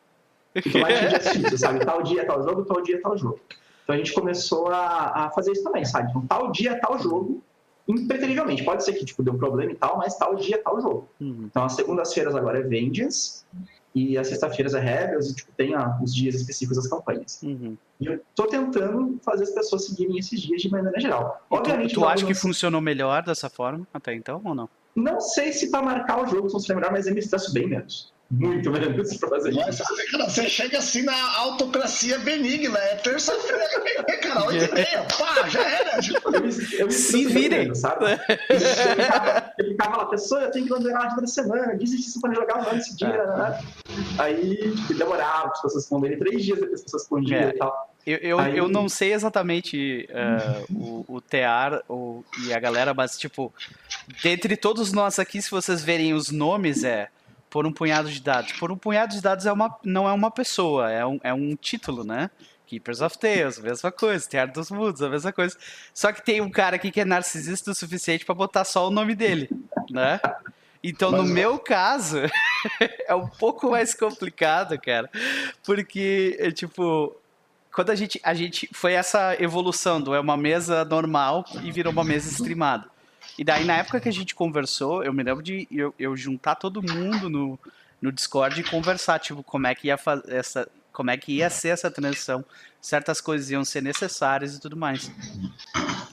tomate 0.72 0.94
é 0.94 1.58
sabe? 1.58 1.86
Tal 1.86 2.04
dia, 2.04 2.26
tal 2.26 2.44
jogo, 2.44 2.66
tal 2.66 2.82
dia, 2.82 3.02
tal 3.02 3.18
jogo. 3.18 3.40
Então 3.84 3.96
a 3.96 3.98
gente 3.98 4.14
começou 4.14 4.68
a, 4.70 5.26
a 5.26 5.30
fazer 5.32 5.52
isso 5.52 5.64
também, 5.64 5.86
sabe? 5.86 6.10
Então, 6.10 6.26
tal 6.26 6.52
dia, 6.52 6.80
tal 6.80 6.98
jogo, 7.00 7.42
impreterivelmente. 7.88 8.64
Pode 8.64 8.84
ser 8.84 8.94
que 8.94 9.06
tipo, 9.06 9.24
deu 9.24 9.34
um 9.34 9.38
problema 9.38 9.72
e 9.72 9.76
tal, 9.76 9.98
mas 9.98 10.18
tal 10.18 10.36
dia, 10.36 10.62
tal 10.62 10.82
jogo. 10.82 11.10
Uhum. 11.20 11.46
Então 11.50 11.64
as 11.64 11.74
segundas-feiras 11.74 12.36
agora 12.36 12.60
é 12.60 12.64
Vengeance, 12.64 13.44
e 13.96 14.18
as 14.18 14.28
sexta-feiras 14.28 14.74
é 14.74 14.80
Rebels, 14.80 15.30
e 15.30 15.36
tipo, 15.36 15.52
tem 15.56 15.76
ah, 15.76 16.00
os 16.02 16.14
dias 16.14 16.36
específicos 16.36 16.78
das 16.78 16.88
campanhas. 16.88 17.42
Uhum. 17.44 17.78
E 18.00 18.08
eu 18.08 18.20
tô 18.34 18.48
tentando 18.48 19.20
fazer 19.24 19.44
as 19.44 19.52
pessoas 19.52 19.86
seguirem 19.86 20.18
esses 20.18 20.42
dias 20.42 20.62
de 20.62 20.70
maneira 20.70 21.00
geral. 21.00 21.42
Obviamente, 21.50 21.94
tu, 21.94 22.02
tu 22.02 22.06
acha 22.06 22.26
que 22.26 22.34
funcionou 22.34 22.82
melhor 22.82 23.24
dessa 23.24 23.50
forma 23.50 23.88
até 23.94 24.14
então 24.14 24.42
ou 24.44 24.56
não? 24.56 24.70
Não 24.96 25.20
sei 25.20 25.52
se 25.52 25.72
para 25.72 25.84
marcar 25.84 26.24
o 26.24 26.28
jogo 26.28 26.50
funciona 26.50 26.80
melhor, 26.80 26.92
mas 26.92 27.08
eu 27.08 27.14
me 27.14 27.20
estresso 27.20 27.52
bem 27.54 27.68
menos 27.68 28.13
muito 28.32 28.72
menos 28.72 29.16
pra 29.18 29.30
fazer 29.30 29.54
Mas, 29.54 29.80
isso. 29.80 30.12
Cara, 30.12 30.30
você 30.30 30.50
chega 30.50 30.78
assim 30.80 31.04
na 31.04 31.38
autocracia 31.38 32.18
benigna, 32.20 32.80
é 32.80 32.96
terça-feira, 32.96 33.64
cara, 34.22 34.46
8 34.46 34.64
e 34.64 34.74
meia, 34.74 35.06
pá, 35.18 35.48
já 35.48 35.62
era. 35.62 36.00
Eu, 36.32 36.80
eu 36.80 36.92
Se 36.92 37.26
virem. 37.26 37.74
Sabe? 37.76 38.06
Ele 38.50 38.60
ficava, 38.60 39.54
ele 39.60 39.70
ficava 39.72 39.98
lá, 39.98 40.06
pessoa, 40.06 40.42
eu 40.42 40.52
tenho 40.52 40.66
que 40.66 40.72
mandar 40.72 41.16
toda 41.16 41.28
semana, 41.28 41.78
diz 41.78 41.94
isso 41.94 42.20
para 42.20 42.34
jogar 42.34 42.68
um 42.68 42.78
esse 42.78 42.96
dia, 42.96 43.08
é. 43.08 43.38
né? 43.38 43.60
Aí 44.18 44.74
demorava, 44.98 45.48
as 45.48 45.62
pessoas 45.62 45.76
responderem 45.76 46.18
três 46.18 46.44
dias 46.44 46.60
depois 46.60 46.74
as 46.74 46.84
pessoas 46.84 47.04
respondiam 47.04 47.40
é. 47.40 47.50
e 47.50 47.54
tal. 47.54 47.94
Eu, 48.06 48.18
eu, 48.18 48.40
Aí... 48.40 48.58
eu 48.58 48.68
não 48.68 48.90
sei 48.90 49.14
exatamente 49.14 50.10
uh, 50.10 50.74
o, 50.74 51.06
o 51.16 51.22
TEAR 51.22 51.82
o, 51.88 52.24
e 52.46 52.54
a 52.54 52.60
galera, 52.60 52.94
mas, 52.94 53.18
tipo, 53.18 53.54
dentre 54.22 54.58
todos 54.58 54.92
nós 54.92 55.20
aqui, 55.20 55.42
se 55.42 55.50
vocês 55.50 55.82
verem 55.82 56.14
os 56.14 56.30
nomes, 56.30 56.84
é 56.84 57.08
por 57.54 57.68
um 57.68 57.72
punhado 57.72 58.10
de 58.10 58.20
dados. 58.20 58.52
Por 58.54 58.72
um 58.72 58.76
punhado 58.76 59.14
de 59.14 59.22
dados 59.22 59.46
é 59.46 59.54
uma, 59.54 59.78
não 59.84 60.10
é 60.10 60.12
uma 60.12 60.32
pessoa, 60.32 60.92
é 60.92 61.06
um, 61.06 61.20
é 61.24 61.32
um 61.32 61.56
título, 61.56 62.04
né? 62.04 62.32
Keepers 62.66 63.00
of 63.00 63.20
Tales, 63.20 63.60
mesma 63.60 63.92
coisa. 63.92 64.28
Teatro 64.28 64.56
dos 64.56 64.72
Mundos, 64.72 65.04
a 65.04 65.08
mesma 65.08 65.32
coisa. 65.32 65.56
Só 65.94 66.12
que 66.12 66.26
tem 66.26 66.42
um 66.42 66.50
cara 66.50 66.78
aqui 66.78 66.90
que 66.90 67.00
é 67.00 67.06
narcisista 67.06 67.70
o 67.70 67.76
suficiente 67.76 68.26
para 68.26 68.34
botar 68.34 68.64
só 68.64 68.88
o 68.88 68.90
nome 68.90 69.14
dele, 69.14 69.48
né? 69.92 70.20
Então, 70.84 71.12
Mas, 71.12 71.22
no 71.22 71.28
meu 71.28 71.60
caso, 71.60 72.22
é 73.08 73.14
um 73.14 73.28
pouco 73.28 73.70
mais 73.70 73.94
complicado, 73.94 74.76
cara. 74.82 75.08
Porque, 75.64 76.36
é, 76.40 76.50
tipo, 76.50 77.16
quando 77.72 77.92
a 77.92 77.96
gente, 77.96 78.20
a 78.24 78.34
gente. 78.34 78.68
Foi 78.74 78.94
essa 78.94 79.40
evolução 79.40 80.02
do 80.02 80.16
é 80.16 80.20
uma 80.20 80.36
mesa 80.36 80.84
normal 80.84 81.46
e 81.62 81.72
virou 81.72 81.94
uma 81.94 82.04
mesa 82.04 82.32
streamada. 82.32 82.93
E 83.38 83.44
daí, 83.44 83.66
na 83.66 83.78
época 83.78 84.00
que 84.00 84.10
a 84.10 84.14
gente 84.14 84.36
conversou, 84.36 85.04
eu 85.04 85.14
me 85.14 85.24
lembro 85.24 85.44
de 85.44 85.68
eu, 85.72 85.94
eu 85.98 86.16
juntar 86.16 86.56
todo 86.56 86.82
mundo 86.82 87.30
no, 87.30 87.60
no 88.02 88.12
Discord 88.12 88.60
e 88.60 88.64
conversar, 88.64 89.20
tipo, 89.20 89.42
como 89.44 89.68
é 89.68 89.74
que 89.74 89.88
ia 89.88 89.98
essa. 90.28 90.70
Como 90.92 91.10
é 91.10 91.18
que 91.18 91.32
ia 91.32 91.50
ser 91.50 91.70
essa 91.70 91.90
transição? 91.90 92.46
Certas 92.80 93.20
coisas 93.20 93.50
iam 93.50 93.66
ser 93.66 93.82
necessárias 93.82 94.56
e 94.56 94.62
tudo 94.62 94.78
mais. 94.78 95.12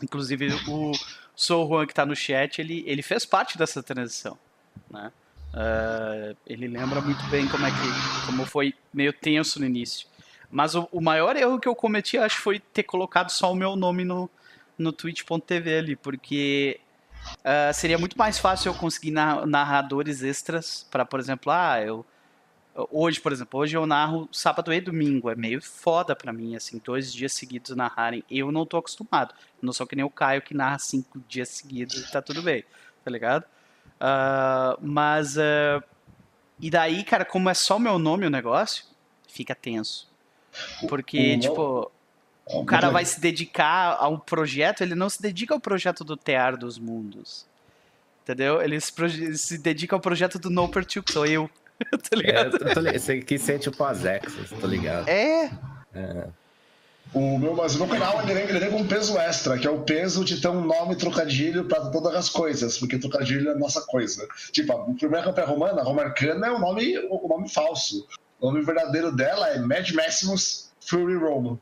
Inclusive, 0.02 0.54
o 0.66 0.92
Sou 1.36 1.68
Juan 1.68 1.84
que 1.84 1.92
está 1.92 2.06
no 2.06 2.16
chat, 2.16 2.58
ele, 2.58 2.82
ele 2.86 3.02
fez 3.02 3.26
parte 3.26 3.58
dessa 3.58 3.82
transição. 3.82 4.38
Né? 4.90 5.12
Uh, 5.52 6.36
ele 6.46 6.68
lembra 6.68 7.00
muito 7.00 7.22
bem 7.26 7.46
como 7.48 7.66
é 7.66 7.70
que 7.70 8.26
como 8.26 8.46
foi 8.46 8.72
meio 8.92 9.12
tenso 9.12 9.60
no 9.60 9.66
início. 9.66 10.06
Mas 10.50 10.74
o, 10.74 10.88
o 10.90 11.00
maior 11.00 11.36
erro 11.36 11.60
que 11.60 11.68
eu 11.68 11.74
cometi, 11.74 12.16
acho, 12.16 12.38
foi 12.38 12.58
ter 12.58 12.82
colocado 12.82 13.30
só 13.30 13.52
o 13.52 13.56
meu 13.56 13.76
nome 13.76 14.04
no, 14.04 14.30
no 14.78 14.92
twitch.tv 14.92 15.78
ali, 15.78 15.96
porque 15.96 16.80
Uh, 17.40 17.72
seria 17.72 17.98
muito 17.98 18.18
mais 18.18 18.38
fácil 18.38 18.70
eu 18.70 18.74
conseguir 18.74 19.10
narradores 19.10 20.22
extras 20.22 20.86
para, 20.90 21.04
por 21.04 21.20
exemplo, 21.20 21.50
ah, 21.52 21.80
eu 21.80 22.04
hoje, 22.90 23.20
por 23.20 23.32
exemplo, 23.32 23.60
hoje 23.60 23.76
eu 23.76 23.84
narro 23.86 24.28
sábado 24.32 24.72
e 24.72 24.80
domingo, 24.80 25.28
é 25.28 25.34
meio 25.34 25.60
foda 25.60 26.14
para 26.14 26.32
mim, 26.32 26.54
assim, 26.54 26.80
dois 26.84 27.12
dias 27.12 27.32
seguidos 27.32 27.74
narrarem. 27.76 28.24
Eu 28.30 28.52
não 28.52 28.64
tô 28.64 28.76
acostumado. 28.76 29.34
não 29.60 29.72
sou 29.72 29.86
que 29.86 29.96
nem 29.96 30.04
o 30.04 30.10
Caio 30.10 30.42
que 30.42 30.54
narra 30.54 30.78
cinco 30.78 31.20
dias 31.28 31.48
seguidos 31.48 31.96
e 31.96 32.10
tá 32.10 32.22
tudo 32.22 32.42
bem, 32.42 32.64
tá 33.04 33.10
ligado? 33.10 33.44
Uh, 33.96 34.78
mas 34.80 35.36
uh, 35.36 35.82
e 36.60 36.70
daí, 36.70 37.02
cara, 37.04 37.24
como 37.24 37.48
é 37.48 37.54
só 37.54 37.78
meu 37.78 37.98
nome 37.98 38.26
o 38.26 38.30
negócio, 38.30 38.84
fica 39.28 39.54
tenso. 39.54 40.08
Porque, 40.88 41.36
o, 41.36 41.40
tipo, 41.40 41.92
o 42.46 42.64
cara 42.64 42.90
vai 42.90 43.04
se 43.04 43.20
dedicar 43.20 43.96
a 43.98 44.08
um 44.08 44.18
projeto, 44.18 44.82
ele 44.82 44.94
não 44.94 45.08
se 45.08 45.20
dedica 45.22 45.54
ao 45.54 45.60
projeto 45.60 46.02
do 46.04 46.16
Tear 46.16 46.56
dos 46.56 46.78
Mundos. 46.78 47.46
Entendeu? 48.22 48.60
Ele 48.60 48.80
se, 48.80 48.92
ele 49.02 49.38
se 49.38 49.58
dedica 49.58 49.96
ao 49.96 50.00
projeto 50.00 50.38
do 50.38 50.50
No 50.50 50.68
Pertu, 50.68 51.02
que 51.02 51.12
sou 51.12 51.26
eu. 51.26 51.48
tá 52.10 52.16
ligado? 52.16 52.56
É, 52.56 52.74
tô, 52.74 52.80
esse 52.88 53.12
aqui 53.12 53.38
sente 53.38 53.68
o 53.68 53.84
Azexas, 53.84 54.50
tô 54.60 54.66
ligado. 54.66 55.08
É. 55.08 55.50
é. 55.94 56.26
O 57.12 57.38
meu, 57.38 57.54
mas 57.54 57.74
o 57.74 57.78
meu 57.78 57.88
canal 57.88 58.22
ele 58.22 58.34
vem, 58.34 58.44
ele 58.44 58.58
vem 58.60 58.70
com 58.70 58.76
um 58.78 58.86
peso 58.86 59.18
extra, 59.18 59.58
que 59.58 59.66
é 59.66 59.70
o 59.70 59.80
peso 59.80 60.24
de 60.24 60.40
ter 60.40 60.46
um 60.48 60.64
nome 60.64 60.94
trocadilho 60.94 61.64
para 61.64 61.90
todas 61.90 62.14
as 62.14 62.28
coisas, 62.28 62.78
porque 62.78 62.98
trocadilho 62.98 63.48
é 63.48 63.52
a 63.52 63.58
nossa 63.58 63.80
coisa. 63.80 64.28
Tipo, 64.52 64.72
a 64.72 64.84
primeira 64.94 65.24
campanha 65.24 65.46
romana, 65.48 65.80
a 65.80 65.84
Romarcana, 65.84 66.46
é 66.46 66.52
um 66.52 66.60
nome, 66.60 66.96
um 66.98 67.26
nome 67.26 67.48
falso. 67.48 68.06
O 68.38 68.46
nome 68.46 68.64
verdadeiro 68.64 69.10
dela 69.10 69.48
é 69.48 69.58
Mad 69.58 69.90
Maximus 69.90 70.70
Fury 70.80 71.16
Rome. 71.16 71.58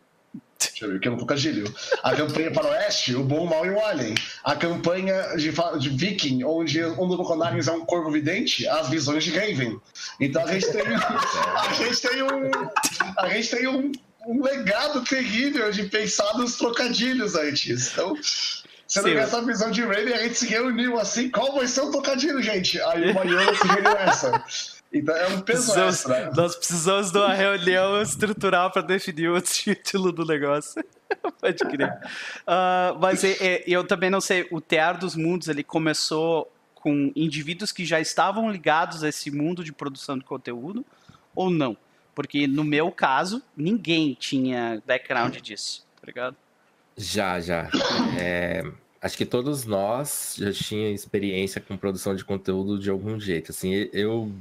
Deixa 0.58 0.86
eu 0.86 0.92
ver, 0.92 1.00
que 1.00 1.06
é 1.06 1.10
um 1.10 1.16
trocadilho. 1.16 1.72
A 2.02 2.16
campanha 2.16 2.50
para 2.50 2.66
o 2.66 2.70
oeste, 2.70 3.14
o 3.14 3.22
bom, 3.22 3.44
o 3.44 3.46
mal 3.48 3.64
e 3.64 3.70
o 3.70 3.84
alien. 3.84 4.14
A 4.42 4.56
campanha 4.56 5.36
de, 5.36 5.52
de 5.78 5.88
Viking, 5.90 6.42
onde 6.42 6.84
um 6.84 7.06
dos 7.06 7.16
personagens 7.16 7.68
é 7.68 7.72
um 7.72 7.84
corvo 7.84 8.10
vidente, 8.10 8.66
as 8.66 8.88
visões 8.88 9.22
de 9.22 9.30
Raven. 9.30 9.80
Então 10.18 10.44
a 10.44 10.52
gente 10.52 10.72
tem, 10.72 10.82
a 10.90 11.72
gente 11.74 12.00
tem 12.00 12.22
um. 12.22 12.50
A 13.18 13.28
gente 13.28 13.50
tem 13.50 13.68
um, 13.68 13.92
um 14.26 14.42
legado 14.42 15.04
terrível 15.04 15.70
de 15.70 15.84
pensar 15.84 16.36
nos 16.36 16.56
trocadilhos 16.56 17.36
antes. 17.36 17.92
Então. 17.92 18.16
Você 18.88 19.02
não 19.02 19.10
essa 19.10 19.42
visão 19.42 19.70
de 19.70 19.82
Raven, 19.82 20.14
a 20.14 20.22
gente 20.22 20.38
se 20.38 20.46
reuniu 20.46 20.98
assim, 20.98 21.28
qual 21.28 21.52
vai 21.52 21.66
ser 21.66 21.82
o 21.82 21.90
trocadilho, 21.90 22.40
gente? 22.42 22.80
Aí 22.80 23.10
o 23.10 23.14
Mariano 23.14 23.54
sugeriu 23.54 23.92
essa. 23.98 24.42
Então 24.92 25.14
é 25.14 25.28
um 25.28 25.40
peso 25.40 25.72
precisamos, 25.72 25.94
extra. 25.96 26.32
Nós 26.32 26.56
precisamos 26.56 27.10
de 27.10 27.18
uma 27.18 27.34
reunião 27.34 28.00
estrutural 28.00 28.70
para 28.70 28.82
definir 28.82 29.28
o 29.28 29.40
título 29.40 30.10
do 30.12 30.24
negócio. 30.24 30.82
Pode 31.40 31.58
crer. 31.58 31.92
Uh, 32.42 32.98
mas 33.00 33.22
é, 33.22 33.32
é, 33.40 33.64
eu 33.66 33.84
também 33.84 34.08
não 34.08 34.20
sei, 34.20 34.46
o 34.50 34.60
Tear 34.60 34.98
dos 34.98 35.14
Mundos 35.14 35.48
ele 35.48 35.62
começou 35.62 36.50
com 36.74 37.12
indivíduos 37.14 37.72
que 37.72 37.84
já 37.84 38.00
estavam 38.00 38.50
ligados 38.50 39.02
a 39.02 39.08
esse 39.08 39.30
mundo 39.30 39.62
de 39.62 39.72
produção 39.72 40.16
de 40.16 40.24
conteúdo 40.24 40.84
ou 41.34 41.50
não? 41.50 41.76
Porque 42.14 42.46
no 42.46 42.64
meu 42.64 42.90
caso, 42.90 43.42
ninguém 43.56 44.14
tinha 44.18 44.82
background 44.86 45.36
disso, 45.36 45.86
tá 46.00 46.06
ligado? 46.06 46.36
Já, 46.96 47.40
já. 47.40 47.68
É, 48.18 48.64
acho 49.00 49.16
que 49.16 49.24
todos 49.24 49.64
nós 49.64 50.34
já 50.38 50.52
tinha 50.52 50.90
experiência 50.90 51.60
com 51.60 51.76
produção 51.76 52.16
de 52.16 52.24
conteúdo 52.24 52.78
de 52.78 52.90
algum 52.90 53.20
jeito. 53.20 53.52
Assim, 53.52 53.88
eu 53.92 54.32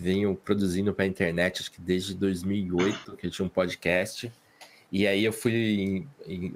venho 0.00 0.34
produzindo 0.34 0.94
para 0.94 1.04
a 1.04 1.08
internet 1.08 1.60
acho 1.60 1.70
que 1.70 1.80
desde 1.80 2.14
2008, 2.14 3.16
que 3.16 3.26
eu 3.26 3.30
tinha 3.30 3.44
um 3.44 3.48
podcast. 3.48 4.32
E 4.90 5.06
aí 5.06 5.24
eu 5.24 5.32
fui 5.32 6.08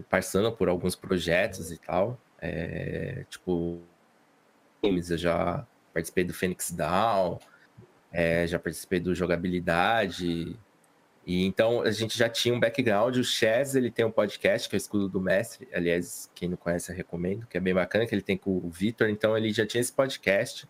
passando 0.08 0.50
por 0.50 0.68
alguns 0.68 0.96
projetos 0.96 1.70
e 1.70 1.78
tal. 1.78 2.18
É, 2.40 3.24
tipo, 3.28 3.80
eu 4.82 5.18
já 5.18 5.66
participei 5.92 6.24
do 6.24 6.34
Phoenix 6.34 6.72
Down, 6.72 7.38
é, 8.10 8.46
já 8.46 8.58
participei 8.58 8.98
do 8.98 9.14
Jogabilidade. 9.14 10.58
E 11.26 11.44
então 11.44 11.82
a 11.82 11.90
gente 11.90 12.16
já 12.18 12.28
tinha 12.28 12.54
um 12.54 12.60
background. 12.60 13.16
O 13.16 13.24
Chess 13.24 13.74
ele 13.74 13.90
tem 13.90 14.04
um 14.04 14.10
podcast 14.10 14.68
que 14.68 14.74
é 14.74 14.76
o 14.76 14.78
Escudo 14.78 15.08
do 15.08 15.20
Mestre. 15.20 15.68
Aliás, 15.72 16.30
quem 16.34 16.48
não 16.48 16.56
conhece, 16.56 16.90
eu 16.90 16.96
recomendo, 16.96 17.46
que 17.46 17.56
é 17.56 17.60
bem 17.60 17.74
bacana, 17.74 18.06
que 18.06 18.14
ele 18.14 18.22
tem 18.22 18.36
com 18.36 18.56
o 18.56 18.70
Vitor. 18.70 19.08
Então 19.08 19.36
ele 19.36 19.52
já 19.52 19.66
tinha 19.66 19.80
esse 19.80 19.92
podcast. 19.92 20.66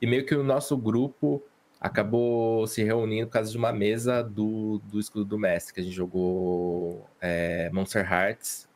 E 0.00 0.06
meio 0.06 0.24
que 0.24 0.34
o 0.34 0.44
nosso 0.44 0.76
grupo 0.76 1.42
acabou 1.80 2.66
se 2.66 2.84
reunindo 2.84 3.26
por 3.26 3.32
causa 3.32 3.50
de 3.50 3.56
uma 3.56 3.72
mesa 3.72 4.22
do, 4.22 4.80
do 4.84 5.00
Escudo 5.00 5.24
do 5.24 5.38
Mestre, 5.38 5.72
que 5.72 5.80
a 5.80 5.82
gente 5.82 5.94
jogou 5.94 7.08
é, 7.20 7.70
Monster 7.72 8.06
Hearts, 8.12 8.68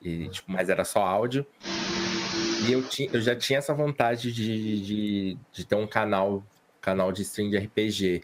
e, 0.00 0.28
tipo, 0.28 0.50
mas 0.50 0.68
era 0.68 0.84
só 0.84 1.02
áudio. 1.04 1.46
E 2.66 2.72
eu, 2.72 2.82
tinha, 2.82 3.10
eu 3.12 3.20
já 3.20 3.36
tinha 3.36 3.58
essa 3.58 3.74
vontade 3.74 4.32
de, 4.32 4.80
de, 4.82 5.38
de, 5.52 5.66
ter 5.66 5.74
um 5.74 5.86
canal, 5.86 6.42
canal 6.80 7.12
de 7.12 7.22
stream 7.22 7.50
de 7.50 7.58
RPG. 7.58 8.22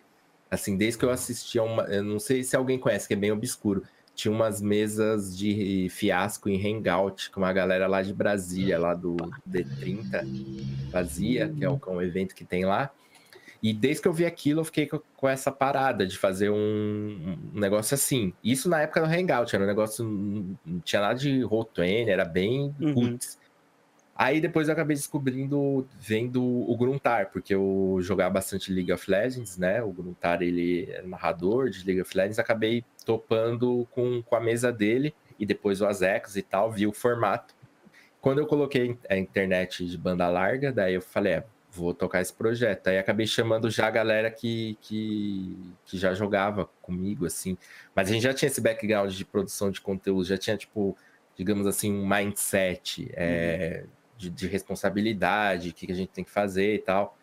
Assim, 0.50 0.76
desde 0.76 0.98
que 0.98 1.04
eu 1.04 1.10
assistia 1.10 1.62
uma. 1.62 1.84
Eu 1.84 2.02
não 2.02 2.18
sei 2.18 2.42
se 2.42 2.56
alguém 2.56 2.78
conhece, 2.78 3.06
que 3.06 3.14
é 3.14 3.16
bem 3.16 3.32
obscuro. 3.32 3.82
Tinha 4.14 4.32
umas 4.32 4.60
mesas 4.60 5.36
de 5.36 5.88
fiasco 5.90 6.48
em 6.48 6.60
Hangout, 6.60 7.30
com 7.30 7.40
uma 7.40 7.52
galera 7.52 7.86
lá 7.86 8.02
de 8.02 8.12
Brasília, 8.12 8.78
lá 8.78 8.92
do 8.94 9.16
D30, 9.48 10.90
fazia, 10.90 11.48
que 11.48 11.64
é 11.64 11.78
que 11.78 11.88
é 11.88 11.92
um 11.92 12.02
evento 12.02 12.34
que 12.34 12.44
tem 12.44 12.64
lá. 12.64 12.90
E 13.62 13.72
desde 13.72 14.02
que 14.02 14.08
eu 14.08 14.12
vi 14.12 14.26
aquilo, 14.26 14.60
eu 14.60 14.64
fiquei 14.64 14.88
com, 14.88 15.28
essa 15.28 15.52
parada 15.52 16.04
de 16.04 16.18
fazer 16.18 16.50
um, 16.50 16.56
um, 17.54 17.60
negócio 17.60 17.94
assim. 17.94 18.32
Isso 18.42 18.68
na 18.68 18.82
época 18.82 19.00
do 19.00 19.06
Hangout, 19.06 19.54
era 19.54 19.62
um 19.62 19.68
negócio. 19.68 20.04
Não 20.04 20.80
tinha 20.80 21.00
nada 21.00 21.14
de 21.14 21.42
roll 21.42 21.70
era 22.08 22.24
bem 22.24 22.74
uhum. 22.80 22.94
putz. 22.94 23.38
Aí 24.14 24.40
depois 24.40 24.68
eu 24.68 24.72
acabei 24.72 24.94
descobrindo, 24.94 25.88
vendo 25.98 26.42
o 26.42 26.76
Gruntar, 26.76 27.30
porque 27.30 27.54
eu 27.54 27.98
jogava 28.02 28.34
bastante 28.34 28.72
League 28.72 28.92
of 28.92 29.10
Legends, 29.10 29.56
né? 29.56 29.82
O 29.82 29.92
Gruntar, 29.92 30.42
ele 30.42 30.88
é 30.90 31.02
narrador 31.02 31.70
de 31.70 31.84
League 31.86 32.02
of 32.02 32.16
Legends, 32.16 32.38
acabei 32.38 32.84
topando 33.06 33.86
com, 33.90 34.22
com 34.22 34.36
a 34.36 34.40
mesa 34.40 34.72
dele, 34.72 35.14
e 35.38 35.46
depois 35.46 35.80
o 35.80 35.86
Azecos 35.86 36.36
e 36.36 36.42
tal, 36.42 36.70
vi 36.70 36.86
o 36.86 36.92
formato. 36.92 37.54
Quando 38.20 38.38
eu 38.38 38.46
coloquei 38.46 38.96
a 39.08 39.16
internet 39.16 39.84
de 39.86 39.98
banda 39.98 40.28
larga, 40.28 40.70
daí 40.70 40.94
eu 40.94 41.02
falei, 41.02 41.32
é, 41.32 41.44
vou 41.72 41.94
tocar 41.94 42.20
esse 42.20 42.32
projeto. 42.32 42.88
Aí 42.88 42.98
acabei 42.98 43.26
chamando 43.26 43.70
já 43.70 43.86
a 43.86 43.90
galera 43.90 44.30
que, 44.30 44.76
que, 44.82 45.56
que 45.86 45.96
já 45.96 46.12
jogava 46.12 46.68
comigo, 46.82 47.24
assim. 47.24 47.56
Mas 47.94 48.10
a 48.10 48.12
gente 48.12 48.22
já 48.22 48.34
tinha 48.34 48.48
esse 48.48 48.60
background 48.60 49.10
de 49.12 49.24
produção 49.24 49.70
de 49.70 49.80
conteúdo, 49.80 50.24
já 50.24 50.36
tinha, 50.36 50.56
tipo, 50.56 50.96
digamos 51.34 51.66
assim, 51.66 51.90
um 51.90 52.06
mindset 52.06 53.10
é, 53.14 53.86
de, 54.18 54.28
de, 54.28 54.46
responsabilidade, 54.46 55.70
o 55.70 55.72
que, 55.72 55.86
que 55.86 55.92
a 55.92 55.96
gente 55.96 56.10
tem 56.10 56.22
que 56.22 56.30
fazer 56.30 56.74
e 56.74 56.78
tal. 56.78 57.16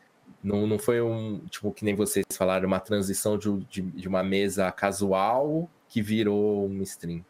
Não, 0.44 0.66
não 0.66 0.80
foi 0.80 1.00
um, 1.00 1.40
tipo, 1.48 1.72
que 1.72 1.86
nem 1.86 1.94
vocês 1.94 2.26
falaram, 2.34 2.68
uma 2.68 2.80
transição 2.80 3.38
de, 3.38 3.56
de, 3.66 3.82
de 3.82 4.08
uma 4.08 4.24
mesa 4.24 4.72
casual 4.72 5.70
que 5.88 6.02
virou 6.02 6.68
um 6.68 6.82
stream. 6.82 7.24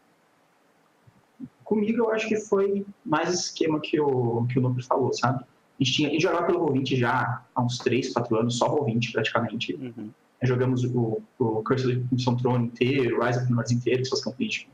Comigo, 1.64 1.98
eu 1.98 2.10
acho 2.10 2.26
que 2.28 2.36
foi 2.36 2.84
mais 3.04 3.32
esquema 3.32 3.78
que 3.78 4.00
o, 4.00 4.46
que 4.46 4.58
o 4.58 4.62
Nuno 4.62 4.82
falou, 4.82 5.12
sabe? 5.12 5.44
A 5.80 5.84
gente, 5.84 5.96
tinha, 5.96 6.08
a 6.08 6.12
gente 6.12 6.22
jogava 6.22 6.46
pelo 6.46 6.66
Roll20 6.66 6.96
já 6.96 7.42
há 7.54 7.62
uns 7.62 7.78
3, 7.78 8.12
4 8.12 8.36
anos, 8.38 8.58
só 8.58 8.68
Roll20 8.68 9.12
praticamente. 9.12 9.74
Uhum. 9.74 10.10
Jogamos 10.42 10.84
o, 10.84 11.22
o 11.38 11.62
Curse 11.62 11.86
of 11.86 12.08
Crimson 12.08 12.36
Throne 12.36 12.66
inteiro, 12.66 13.22
Rise 13.22 13.38
of 13.38 13.48
the 13.48 13.54
North 13.54 13.70
inteiro, 13.70 14.02
que 14.02 14.08
são 14.08 14.18
as 14.18 14.24
campanhas 14.24 14.52
de 14.52 14.68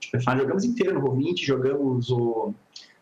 tipo, 0.00 0.18
jogamos 0.18 0.64
inteiro 0.64 0.94
no 0.94 1.06
Roll20, 1.06 1.44
jogamos 1.44 2.10
o 2.10 2.54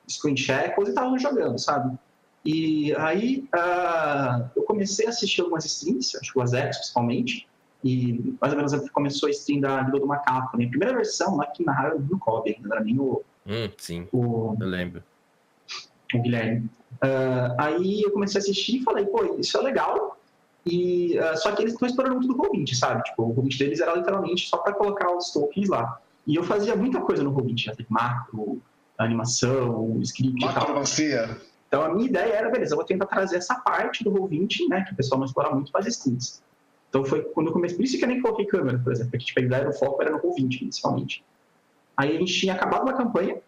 Screen 0.08 0.36
Shackles 0.36 0.88
e 0.88 0.90
estávamos 0.90 1.22
jogando, 1.22 1.58
sabe? 1.58 1.96
E 2.44 2.94
aí 2.94 3.48
uh, 3.54 4.50
eu 4.56 4.62
comecei 4.62 5.06
a 5.06 5.10
assistir 5.10 5.40
algumas 5.40 5.64
streams, 5.64 6.16
acho 6.16 6.32
que 6.32 6.38
o 6.38 6.42
Azex 6.42 6.76
principalmente, 6.76 7.48
e 7.84 8.34
mais 8.40 8.52
ou 8.52 8.56
menos 8.56 8.90
começou 8.90 9.28
a 9.28 9.30
stream 9.30 9.60
da 9.60 9.82
Vida 9.82 10.00
do 10.00 10.06
Macaco, 10.06 10.56
né? 10.56 10.64
A 10.64 10.68
primeira 10.68 10.94
versão 10.94 11.36
lá 11.36 11.46
que 11.46 11.64
narraram 11.64 11.98
no 11.98 12.18
Kobe, 12.18 12.56
ainda 12.56 12.74
era 12.74 12.84
nem 12.84 12.98
o... 12.98 13.22
Hum, 13.46 13.70
sim, 13.76 14.08
o, 14.12 14.56
eu 14.60 14.66
lembro. 14.66 15.02
O 16.14 16.22
Guilherme. 16.22 16.68
Uh, 16.94 17.54
aí 17.58 18.02
eu 18.02 18.10
comecei 18.10 18.40
a 18.40 18.42
assistir 18.42 18.78
e 18.78 18.82
falei, 18.82 19.06
pô, 19.06 19.36
isso 19.38 19.56
é 19.56 19.60
legal. 19.60 20.18
E, 20.66 21.18
uh, 21.18 21.36
só 21.36 21.52
que 21.52 21.62
eles 21.62 21.72
estão 21.72 21.88
explorando 21.88 22.16
muito 22.16 22.34
do 22.34 22.42
Roll20, 22.42 22.74
sabe? 22.74 23.02
Tipo, 23.04 23.22
o 23.24 23.34
Roll20 23.34 23.58
deles 23.58 23.80
era 23.80 23.94
literalmente 23.94 24.48
só 24.48 24.58
para 24.58 24.72
colocar 24.72 25.14
os 25.14 25.30
tokens 25.30 25.68
lá. 25.68 26.00
E 26.26 26.34
eu 26.34 26.42
fazia 26.42 26.76
muita 26.76 27.00
coisa 27.00 27.22
no 27.22 27.32
Roll20, 27.32 27.68
né? 27.68 27.86
macro, 27.88 28.60
animação, 28.98 29.98
script 30.02 30.44
Macromancia. 30.44 31.38
Então 31.68 31.82
a 31.82 31.94
minha 31.94 32.08
ideia 32.08 32.32
era, 32.32 32.50
beleza, 32.50 32.72
eu 32.72 32.76
vou 32.76 32.84
tentar 32.84 33.06
trazer 33.06 33.36
essa 33.36 33.54
parte 33.54 34.02
do 34.02 34.10
Roll20, 34.10 34.68
né? 34.68 34.84
Que 34.84 34.92
o 34.92 34.96
pessoal 34.96 35.18
não 35.18 35.26
explora 35.26 35.54
muito 35.54 35.70
para 35.70 35.82
as 35.82 35.86
skins. 35.86 36.42
Então 36.88 37.04
foi 37.04 37.22
quando 37.22 37.48
eu 37.48 37.52
comecei, 37.52 37.76
por 37.76 37.84
isso 37.84 37.98
que 37.98 38.04
eu 38.04 38.08
nem 38.08 38.20
coloquei 38.20 38.46
câmera, 38.46 38.78
por 38.78 38.92
exemplo, 38.92 39.10
porque 39.10 39.26
tipo, 39.26 39.40
a 39.40 39.42
ideia 39.42 39.64
do 39.66 39.72
foco 39.72 40.02
era 40.02 40.10
no 40.10 40.18
Roll20, 40.18 40.62
inicialmente. 40.62 41.24
Aí 41.96 42.16
a 42.16 42.18
gente 42.18 42.32
tinha 42.32 42.54
acabado 42.54 42.82
uma 42.82 42.94
campanha, 42.94 43.38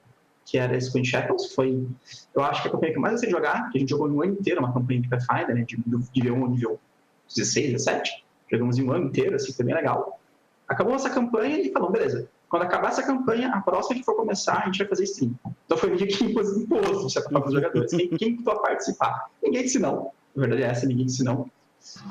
que 0.50 0.58
era 0.58 0.78
Squint 0.80 1.06
Shackles, 1.06 1.54
foi, 1.54 1.86
eu 2.34 2.42
acho 2.42 2.62
que 2.62 2.68
a 2.68 2.72
campanha 2.72 2.92
que 2.92 2.98
mais 2.98 3.22
eu 3.22 3.30
jogar, 3.30 3.70
que 3.70 3.78
a 3.78 3.80
gente 3.80 3.90
jogou 3.90 4.08
um 4.08 4.20
ano 4.20 4.32
inteiro, 4.32 4.58
uma 4.58 4.72
campanha 4.72 5.00
de 5.00 5.08
Pathfinder, 5.08 5.54
né, 5.54 5.62
de, 5.62 5.78
nível 6.16 6.34
1 6.34 6.46
nível 6.48 6.80
16, 7.28 7.72
17, 7.72 8.24
jogamos 8.50 8.76
um 8.80 8.90
ano 8.90 9.06
inteiro, 9.06 9.36
assim, 9.36 9.52
foi 9.52 9.64
bem 9.64 9.76
legal. 9.76 10.18
Acabou 10.66 10.94
essa 10.96 11.08
campanha 11.08 11.60
e 11.60 11.70
falou, 11.70 11.92
beleza, 11.92 12.28
quando 12.48 12.62
acabar 12.62 12.88
essa 12.88 13.04
campanha, 13.04 13.50
a 13.50 13.60
próxima 13.60 14.00
que 14.00 14.04
for 14.04 14.16
começar, 14.16 14.62
a 14.62 14.66
gente 14.66 14.78
vai 14.78 14.88
fazer 14.88 15.04
stream. 15.04 15.34
Então 15.66 15.78
foi 15.78 15.90
meio 15.90 16.04
que 16.08 16.24
imposto 16.24 17.08
certo, 17.10 17.28
para 17.28 17.46
os 17.46 17.54
jogadores. 17.54 17.92
Quem, 17.92 18.08
quem 18.08 18.38
a 18.44 18.54
participar? 18.56 19.30
Ninguém 19.40 19.62
disse 19.62 19.78
não. 19.78 20.10
Na 20.34 20.40
verdade 20.40 20.64
é 20.64 20.66
essa, 20.66 20.84
ninguém 20.84 21.06
disse 21.06 21.22
não. 21.22 21.48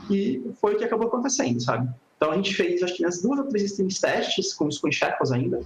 E 0.10 0.41
foi 0.62 0.75
o 0.75 0.78
que 0.78 0.86
acabou 0.86 1.08
acontecendo, 1.08 1.62
sabe? 1.62 1.89
Então 2.15 2.32
a 2.32 2.36
gente 2.38 2.54
fez, 2.54 2.82
acho 2.82 2.95
que 2.95 3.04
nas 3.04 3.21
duas 3.21 3.39
ou 3.39 3.47
três 3.47 3.65
streams 3.65 3.99
testes, 3.99 4.54
com 4.54 4.67
os 4.67 4.80
Shackles 4.91 5.34
ainda, 5.34 5.62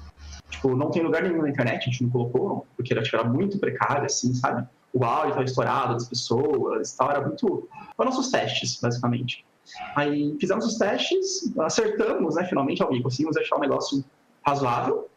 Tipo, 0.53 0.75
não 0.75 0.91
tem 0.91 1.01
lugar 1.01 1.23
nenhum 1.23 1.41
na 1.41 1.49
internet, 1.49 1.81
a 1.81 1.91
gente 1.91 2.03
não 2.03 2.11
colocou, 2.11 2.67
porque 2.77 2.93
era, 2.93 3.01
tipo, 3.01 3.17
era 3.17 3.27
muito 3.27 3.57
precário, 3.57 4.05
assim, 4.05 4.33
sabe? 4.35 4.67
O 4.93 5.03
áudio 5.03 5.29
estava 5.29 5.45
estourado 5.45 5.93
das 5.95 6.07
pessoas 6.07 6.93
tal, 6.93 7.09
era 7.09 7.21
muito... 7.21 7.67
Foram 7.97 8.11
nossos 8.11 8.29
testes, 8.29 8.79
basicamente. 8.79 9.43
Aí 9.95 10.37
fizemos 10.39 10.63
os 10.65 10.77
testes, 10.77 11.51
acertamos, 11.57 12.35
né, 12.35 12.45
finalmente, 12.45 12.83
alguém 12.83 13.01
conseguimos 13.01 13.35
deixar 13.35 13.55
o 13.55 13.59
negócio 13.59 14.05
razoável 14.45 15.09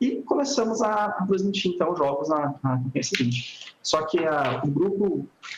e 0.00 0.22
começamos 0.22 0.82
a, 0.82 1.04
a 1.04 1.26
transmitir, 1.26 1.72
então, 1.72 1.94
jogos 1.94 2.28
na, 2.28 2.54
na 2.62 2.78
campanha 2.78 3.02
seguinte. 3.04 3.76
Só 3.80 4.02
que 4.06 4.18
uh, 4.18 4.60
o 4.64 4.68
grupo... 4.68 5.06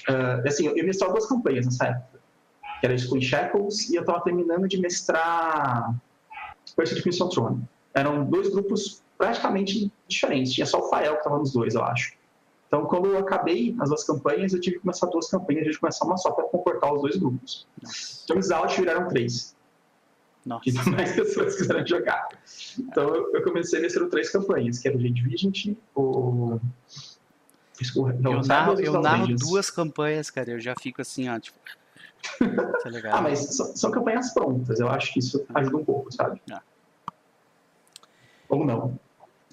Uh, 0.08 0.46
assim, 0.46 0.66
eu 0.66 0.84
mestrava 0.84 1.14
duas 1.14 1.26
campanhas 1.26 1.64
nessa 1.64 1.86
época, 1.86 2.20
que 2.80 2.86
era 2.86 2.98
School 2.98 3.22
Shackles, 3.22 3.88
e 3.88 3.96
eu 3.96 4.02
estava 4.02 4.20
terminando 4.20 4.68
de 4.68 4.78
mestrar 4.78 5.94
Crimson 6.76 7.28
Throne. 7.30 7.62
Eram 7.94 8.26
dois 8.26 8.50
grupos 8.50 9.02
praticamente 9.22 9.92
diferentes. 10.08 10.52
Tinha 10.52 10.66
só 10.66 10.80
o 10.80 10.88
Fael 10.88 11.12
que 11.12 11.18
estava 11.18 11.38
nos 11.38 11.52
dois, 11.52 11.76
eu 11.76 11.84
acho. 11.84 12.12
Então, 12.66 12.86
quando 12.86 13.06
eu 13.06 13.18
acabei 13.18 13.76
as 13.78 13.88
duas 13.88 14.02
campanhas, 14.02 14.52
eu 14.52 14.60
tive 14.60 14.76
que 14.76 14.82
começar 14.82 15.06
duas 15.06 15.28
campanhas, 15.28 15.62
a 15.62 15.64
gente 15.66 15.78
começar 15.78 16.04
uma 16.04 16.16
só 16.16 16.32
para 16.32 16.44
comportar 16.44 16.92
os 16.92 17.02
dois 17.02 17.16
grupos. 17.16 17.68
Então, 18.24 18.36
os 18.36 18.50
out 18.50 18.80
viraram 18.80 19.06
três. 19.06 19.54
Nossa. 20.44 20.68
E 20.68 20.72
mais 20.90 21.12
pessoas 21.12 21.54
quiseram 21.54 21.86
jogar. 21.86 22.30
Então, 22.76 23.14
eu 23.32 23.44
comecei 23.44 23.78
a 23.78 23.82
vencer 23.82 24.08
três 24.08 24.28
campanhas, 24.30 24.80
que 24.80 24.88
era 24.88 24.96
o 24.96 25.00
Jade 25.00 25.22
Vigent, 25.22 25.76
o... 25.94 26.58
Não, 28.20 28.32
eu 28.34 28.42
narro, 28.42 28.80
eu 28.80 29.00
narro 29.00 29.34
duas 29.36 29.70
campanhas, 29.70 30.30
cara, 30.30 30.50
eu 30.50 30.60
já 30.60 30.74
fico 30.80 31.00
assim, 31.00 31.28
ó, 31.28 31.38
tipo... 31.38 31.58
Tá 32.38 33.18
ah, 33.18 33.20
mas 33.20 33.56
são, 33.56 33.66
são, 33.76 33.90
campanhas 33.90 34.32
prontas, 34.32 34.78
eu 34.78 34.88
acho 34.88 35.12
que 35.12 35.18
isso 35.18 35.44
ajuda 35.54 35.76
um 35.76 35.84
pouco, 35.84 36.12
sabe? 36.12 36.40
Ah. 36.50 36.62
Ou 38.48 38.64
não. 38.64 38.98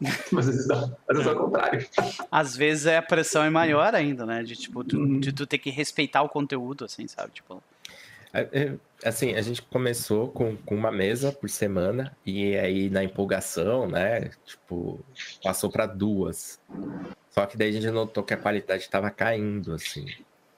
Mas 0.31 0.47
às 0.47 0.55
vezes, 0.55 0.71
às 0.71 0.89
vezes 1.09 1.27
é 1.27 1.31
o 1.31 1.35
contrário. 1.35 1.88
Às 2.31 2.55
vezes 2.55 2.88
a 2.88 3.01
pressão 3.01 3.43
é 3.43 3.49
maior 3.49 3.93
ainda, 3.93 4.25
né? 4.25 4.43
De, 4.43 4.55
tipo, 4.55 4.83
tu, 4.83 4.97
uhum. 4.97 5.19
de 5.19 5.33
tu 5.33 5.45
ter 5.45 5.57
que 5.57 5.69
respeitar 5.69 6.21
o 6.21 6.29
conteúdo, 6.29 6.85
assim, 6.85 7.07
sabe? 7.07 7.33
Tipo... 7.33 7.62
É, 8.31 8.47
é, 8.51 8.73
assim, 9.03 9.33
a 9.33 9.41
gente 9.41 9.62
começou 9.62 10.29
com, 10.29 10.55
com 10.55 10.75
uma 10.75 10.91
mesa 10.91 11.31
por 11.31 11.49
semana 11.49 12.15
e 12.25 12.55
aí 12.57 12.89
na 12.89 13.03
empolgação, 13.03 13.88
né? 13.88 14.29
Tipo, 14.45 15.03
passou 15.43 15.69
para 15.69 15.85
duas. 15.85 16.59
Só 17.31 17.45
que 17.45 17.57
daí 17.57 17.69
a 17.69 17.73
gente 17.73 17.89
notou 17.89 18.23
que 18.23 18.33
a 18.33 18.38
qualidade 18.38 18.83
estava 18.83 19.09
caindo, 19.09 19.73
assim. 19.73 20.05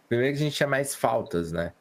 Primeiro 0.07 0.35
que 0.35 0.41
a 0.41 0.45
gente 0.45 0.55
tinha 0.55 0.67
mais 0.67 0.93
faltas, 0.93 1.51
né? 1.51 1.71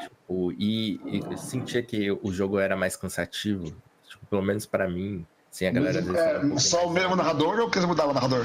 Tipo, 0.00 0.52
e, 0.52 1.00
e 1.06 1.38
sentia 1.38 1.82
que 1.82 2.10
o 2.10 2.30
jogo 2.32 2.58
era 2.58 2.76
mais 2.76 2.96
cansativo. 2.96 3.74
Tipo, 4.06 4.26
pelo 4.26 4.42
menos 4.42 4.66
para 4.66 4.88
mim, 4.88 5.26
Sim, 5.50 5.66
a 5.66 5.72
galera 5.72 5.98
é, 5.98 6.58
Só 6.58 6.86
o 6.86 6.90
mesmo 6.90 7.16
narrador 7.16 7.58
ou 7.58 7.70
quer 7.70 7.86
mudar 7.86 8.06
o 8.06 8.14
narrador? 8.14 8.44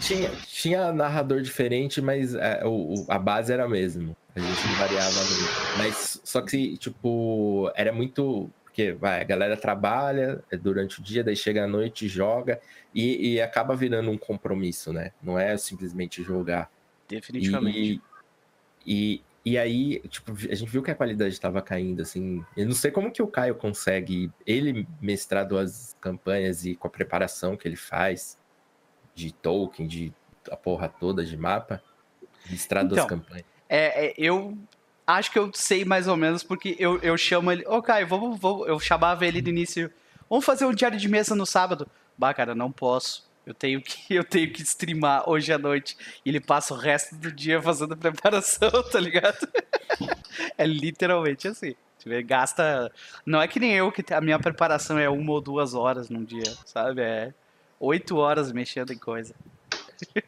Tinha, 0.00 0.30
tinha 0.46 0.92
narrador 0.92 1.40
diferente, 1.40 2.00
mas 2.00 2.34
é, 2.34 2.62
o, 2.64 3.04
a 3.08 3.18
base 3.18 3.52
era 3.52 3.64
a 3.64 3.68
mesma. 3.68 4.16
A 4.34 4.40
gente 4.40 4.66
não 4.66 4.74
variava 4.74 5.24
muito. 5.24 5.78
Mas 5.78 6.20
só 6.24 6.40
que, 6.40 6.76
tipo, 6.78 7.70
era 7.74 7.92
muito. 7.92 8.50
Porque 8.64 8.92
vai, 8.92 9.20
a 9.20 9.24
galera 9.24 9.56
trabalha 9.56 10.42
durante 10.62 11.00
o 11.00 11.02
dia, 11.02 11.24
daí 11.24 11.36
chega 11.36 11.64
à 11.64 11.66
noite, 11.66 12.08
joga 12.08 12.60
e, 12.94 13.34
e 13.34 13.40
acaba 13.40 13.74
virando 13.74 14.10
um 14.10 14.16
compromisso, 14.16 14.92
né? 14.92 15.10
Não 15.22 15.38
é 15.38 15.56
simplesmente 15.56 16.22
jogar. 16.22 16.70
Definitivamente. 17.08 18.00
E, 18.86 19.14
e, 19.14 19.22
e 19.44 19.56
aí, 19.56 20.00
tipo, 20.08 20.32
a 20.32 20.54
gente 20.54 20.70
viu 20.70 20.82
que 20.82 20.90
a 20.90 20.94
qualidade 20.94 21.32
estava 21.32 21.62
caindo, 21.62 22.02
assim. 22.02 22.44
Eu 22.56 22.66
não 22.66 22.74
sei 22.74 22.90
como 22.90 23.10
que 23.10 23.22
o 23.22 23.26
Caio 23.26 23.54
consegue, 23.54 24.30
ele 24.46 24.86
mestrar 25.00 25.46
duas 25.46 25.96
campanhas 26.00 26.66
e 26.66 26.74
com 26.74 26.86
a 26.86 26.90
preparação 26.90 27.56
que 27.56 27.66
ele 27.66 27.76
faz 27.76 28.38
de 29.14 29.32
token, 29.32 29.86
de 29.86 30.12
a 30.50 30.56
porra 30.56 30.88
toda 30.88 31.24
de 31.24 31.36
mapa, 31.36 31.82
mestrar 32.50 32.84
então, 32.84 32.96
duas 32.96 33.06
campanhas. 33.08 33.46
É, 33.66 34.08
é, 34.08 34.14
eu 34.18 34.58
acho 35.06 35.32
que 35.32 35.38
eu 35.38 35.50
sei 35.54 35.86
mais 35.86 36.06
ou 36.06 36.16
menos, 36.16 36.42
porque 36.42 36.76
eu, 36.78 36.98
eu 36.98 37.16
chamo 37.16 37.50
ele. 37.50 37.64
Ô, 37.66 37.76
oh, 37.76 37.82
Caio, 37.82 38.06
vamos, 38.06 38.38
vamos, 38.38 38.68
eu 38.68 38.78
chamava 38.78 39.26
ele 39.26 39.40
de 39.40 39.48
início. 39.48 39.90
Vamos 40.28 40.44
fazer 40.44 40.66
um 40.66 40.74
diário 40.74 40.98
de 40.98 41.08
mesa 41.08 41.34
no 41.34 41.46
sábado. 41.46 41.88
Bah, 42.16 42.34
cara, 42.34 42.54
não 42.54 42.70
posso. 42.70 43.29
Eu 43.46 43.54
tenho 43.54 43.80
que 43.80 44.14
eu 44.14 44.24
tenho 44.24 44.52
que 44.52 44.62
streamar 44.62 45.28
hoje 45.28 45.52
à 45.52 45.58
noite. 45.58 45.96
E 46.24 46.28
ele 46.28 46.40
passa 46.40 46.74
o 46.74 46.76
resto 46.76 47.16
do 47.16 47.32
dia 47.32 47.60
fazendo 47.60 47.96
preparação, 47.96 48.70
tá 48.90 49.00
ligado? 49.00 49.48
é 50.56 50.66
literalmente 50.66 51.48
assim. 51.48 51.74
Ele 52.04 52.22
gasta. 52.22 52.90
Não 53.26 53.42
é 53.42 53.48
que 53.48 53.60
nem 53.60 53.74
eu, 53.74 53.92
que 53.92 54.02
a 54.12 54.20
minha 54.20 54.38
preparação 54.38 54.98
é 54.98 55.08
uma 55.08 55.32
ou 55.32 55.40
duas 55.40 55.74
horas 55.74 56.08
num 56.08 56.24
dia, 56.24 56.50
sabe? 56.64 57.02
É 57.02 57.34
oito 57.78 58.16
horas 58.16 58.52
mexendo 58.52 58.92
em 58.92 58.98
coisa. 58.98 59.34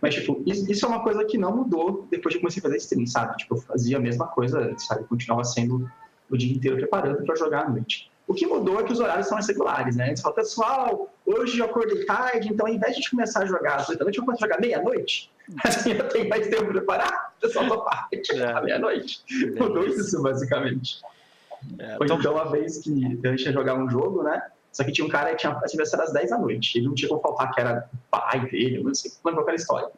Mas, 0.03 0.15
tipo, 0.17 0.43
isso 0.47 0.85
é 0.85 0.89
uma 0.89 1.03
coisa 1.03 1.25
que 1.25 1.39
não 1.39 1.57
mudou 1.57 2.07
depois 2.11 2.35
que 2.35 2.41
comecei 2.41 2.61
a 2.61 2.63
fazer 2.63 2.77
stream, 2.77 3.07
sabe? 3.07 3.39
Tipo, 3.39 3.55
eu 3.55 3.61
fazia 3.63 3.97
a 3.97 4.01
mesma 4.01 4.27
coisa, 4.27 4.75
sabe? 4.79 5.05
Continuava 5.05 5.45
sendo 5.45 5.91
o 6.29 6.37
dia 6.37 6.53
inteiro 6.53 6.77
preparando 6.77 7.25
para 7.25 7.35
jogar 7.37 7.65
à 7.65 7.71
noite. 7.71 8.12
O 8.27 8.35
que 8.35 8.47
mudou 8.47 8.81
é 8.81 8.85
que 8.85 8.93
os 8.93 9.01
horários 9.01 9.27
são 9.27 9.37
mais 9.37 9.47
regulares, 9.47 9.97
né? 9.97 10.05
A 10.05 10.07
gente 10.09 10.23
fala, 10.23 10.35
pessoal, 10.35 11.13
hoje 11.27 11.59
eu 11.59 11.67
acordei 11.67 12.05
tarde, 12.05 12.49
então 12.49 12.67
ao 12.67 12.73
invés 12.73 12.93
de 12.93 12.99
a 12.99 13.01
gente 13.01 13.11
começar 13.11 13.43
a 13.43 13.47
jogar 13.47 13.77
às 13.77 13.89
8 13.89 13.99
da 13.99 14.05
noite, 14.05 14.19
eu 14.19 14.25
começo 14.25 14.45
a 14.45 14.49
jogar 14.49 14.61
meia-noite. 14.61 15.31
Assim 15.65 15.93
eu 15.93 16.09
tenho 16.09 16.29
mais 16.29 16.47
tempo 16.49 16.65
para 16.65 16.73
preparar, 16.73 17.35
o 17.37 17.41
pessoal 17.41 17.69
só 17.69 17.77
parte 17.79 18.33
é. 18.33 18.53
à 18.53 18.61
meia-noite. 18.63 19.25
Mudou 19.59 19.85
isso, 19.85 20.23
basicamente. 20.23 21.01
É, 21.79 21.97
Ou 21.99 22.05
então, 22.05 22.33
uma 22.33 22.51
vez 22.51 22.79
que 22.79 22.91
a 23.25 23.31
gente 23.31 23.45
ia 23.45 23.53
jogar 23.53 23.75
um 23.75 23.89
jogo, 23.89 24.23
né? 24.23 24.43
Só 24.73 24.83
que 24.85 24.93
tinha 24.93 25.07
um 25.07 25.11
cara 25.11 25.31
que 25.31 25.37
tinha 25.37 25.53
aniversário 25.53 26.07
às 26.07 26.13
10 26.13 26.31
da 26.31 26.39
noite. 26.39 26.79
Ele 26.79 26.87
não 26.87 26.95
tinha 26.95 27.09
como 27.09 27.21
faltar 27.21 27.53
que 27.53 27.61
era 27.61 27.89
pai 28.11 28.41
dele, 28.49 28.83
não 28.83 28.95
sei, 28.95 29.13
não 29.23 29.31
lembro 29.31 29.45
qual 29.45 29.55
história. 29.55 29.89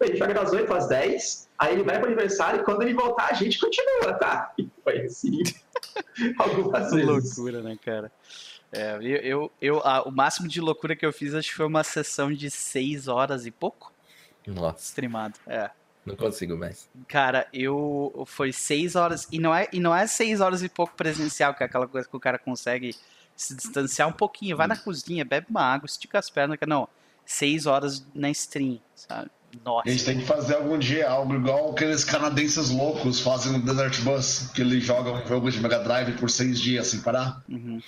Ele 0.00 0.16
joga 0.16 0.34
das 0.34 0.52
8 0.52 0.72
às 0.72 0.88
10, 0.88 1.48
aí 1.58 1.74
ele 1.74 1.82
vai 1.82 1.98
pro 1.98 2.06
aniversário 2.06 2.60
e 2.60 2.64
quando 2.64 2.82
ele 2.82 2.94
voltar 2.94 3.28
a 3.30 3.34
gente 3.34 3.58
continua, 3.58 4.14
tá? 4.14 4.52
E 4.58 4.68
foi 4.82 5.02
assim. 5.02 5.42
algumas 6.38 6.90
vezes. 6.90 7.36
Loucura, 7.36 7.62
né, 7.62 7.76
cara? 7.84 8.10
É, 8.72 8.96
eu, 8.96 9.00
eu, 9.00 9.52
eu 9.60 9.80
a, 9.80 10.02
o 10.02 10.10
máximo 10.10 10.48
de 10.48 10.60
loucura 10.60 10.94
que 10.94 11.04
eu 11.04 11.12
fiz 11.12 11.34
acho 11.34 11.50
que 11.50 11.56
foi 11.56 11.66
uma 11.66 11.84
sessão 11.84 12.32
de 12.32 12.50
6 12.50 13.08
horas 13.08 13.44
e 13.44 13.50
pouco. 13.50 13.92
Nossa. 14.46 14.82
Streamado, 14.82 15.38
é. 15.46 15.70
Não 16.04 16.16
consigo 16.16 16.56
mais. 16.56 16.88
Cara, 17.06 17.46
eu. 17.52 18.24
Foi 18.26 18.52
6 18.52 18.96
horas. 18.96 19.28
E 19.30 19.38
não, 19.38 19.54
é, 19.54 19.68
e 19.72 19.78
não 19.78 19.94
é 19.94 20.06
6 20.06 20.40
horas 20.40 20.62
e 20.62 20.68
pouco 20.68 20.94
presencial, 20.96 21.54
que 21.54 21.62
é 21.62 21.66
aquela 21.66 21.86
coisa 21.86 22.08
que 22.08 22.16
o 22.16 22.20
cara 22.20 22.38
consegue 22.38 22.96
se 23.36 23.54
distanciar 23.54 24.08
um 24.08 24.12
pouquinho. 24.12 24.56
Vai 24.56 24.66
na 24.66 24.76
cozinha, 24.76 25.24
bebe 25.24 25.48
uma 25.50 25.62
água, 25.62 25.86
estica 25.86 26.18
as 26.18 26.30
pernas. 26.30 26.58
Não, 26.66 26.88
6 27.26 27.66
horas 27.66 28.06
na 28.14 28.30
stream, 28.30 28.80
sabe? 28.94 29.30
Nossa. 29.64 29.88
A 29.88 29.92
gente 29.92 30.04
tem 30.04 30.18
que 30.18 30.26
fazer 30.26 30.54
algum 30.54 30.78
dia 30.78 31.08
algo 31.08 31.34
igual 31.34 31.72
aqueles 31.72 32.04
canadenses 32.04 32.70
loucos 32.70 33.20
fazem 33.20 33.52
no 33.52 33.60
Desert 33.60 34.00
Bus, 34.02 34.50
que 34.54 34.62
eles 34.62 34.84
jogam 34.84 35.14
um 35.14 35.26
jogo 35.26 35.50
de 35.50 35.60
Mega 35.60 35.78
Drive 35.80 36.12
por 36.18 36.30
seis 36.30 36.60
dias 36.60 36.86
sem 36.88 37.00
parar. 37.00 37.42
Uhum. 37.48 37.80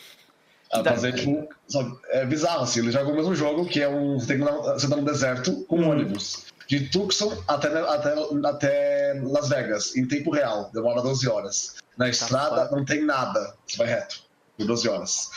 fazer, 0.85 1.15
tipo, 1.15 1.49
sabe, 1.69 1.97
é 2.11 2.27
bizarro, 2.27 2.65
assim, 2.65 2.81
eles 2.81 2.93
jogam 2.93 3.13
o 3.13 3.17
mesmo 3.17 3.35
jogo, 3.35 3.67
que 3.67 3.81
é 3.81 3.89
um. 3.89 4.19
Você, 4.19 4.27
tem 4.27 4.39
que, 4.39 4.45
você 4.45 4.89
tá 4.89 4.97
no 4.97 5.05
deserto 5.05 5.65
com 5.67 5.81
um 5.81 5.91
ônibus. 5.91 6.47
De 6.67 6.89
Tucson 6.89 7.37
até, 7.47 7.69
até, 7.69 8.15
até 8.47 9.21
Las 9.23 9.49
Vegas, 9.49 9.95
em 9.97 10.07
tempo 10.07 10.31
real, 10.31 10.71
demora 10.73 11.03
12 11.03 11.29
horas. 11.29 11.77
Na 11.99 12.07
tá 12.07 12.11
estrada 12.11 12.71
não 12.71 12.85
tem 12.85 13.05
nada, 13.05 13.55
você 13.67 13.77
vai 13.77 13.89
reto, 13.89 14.23
por 14.57 14.67
12 14.67 14.89
horas 14.89 15.31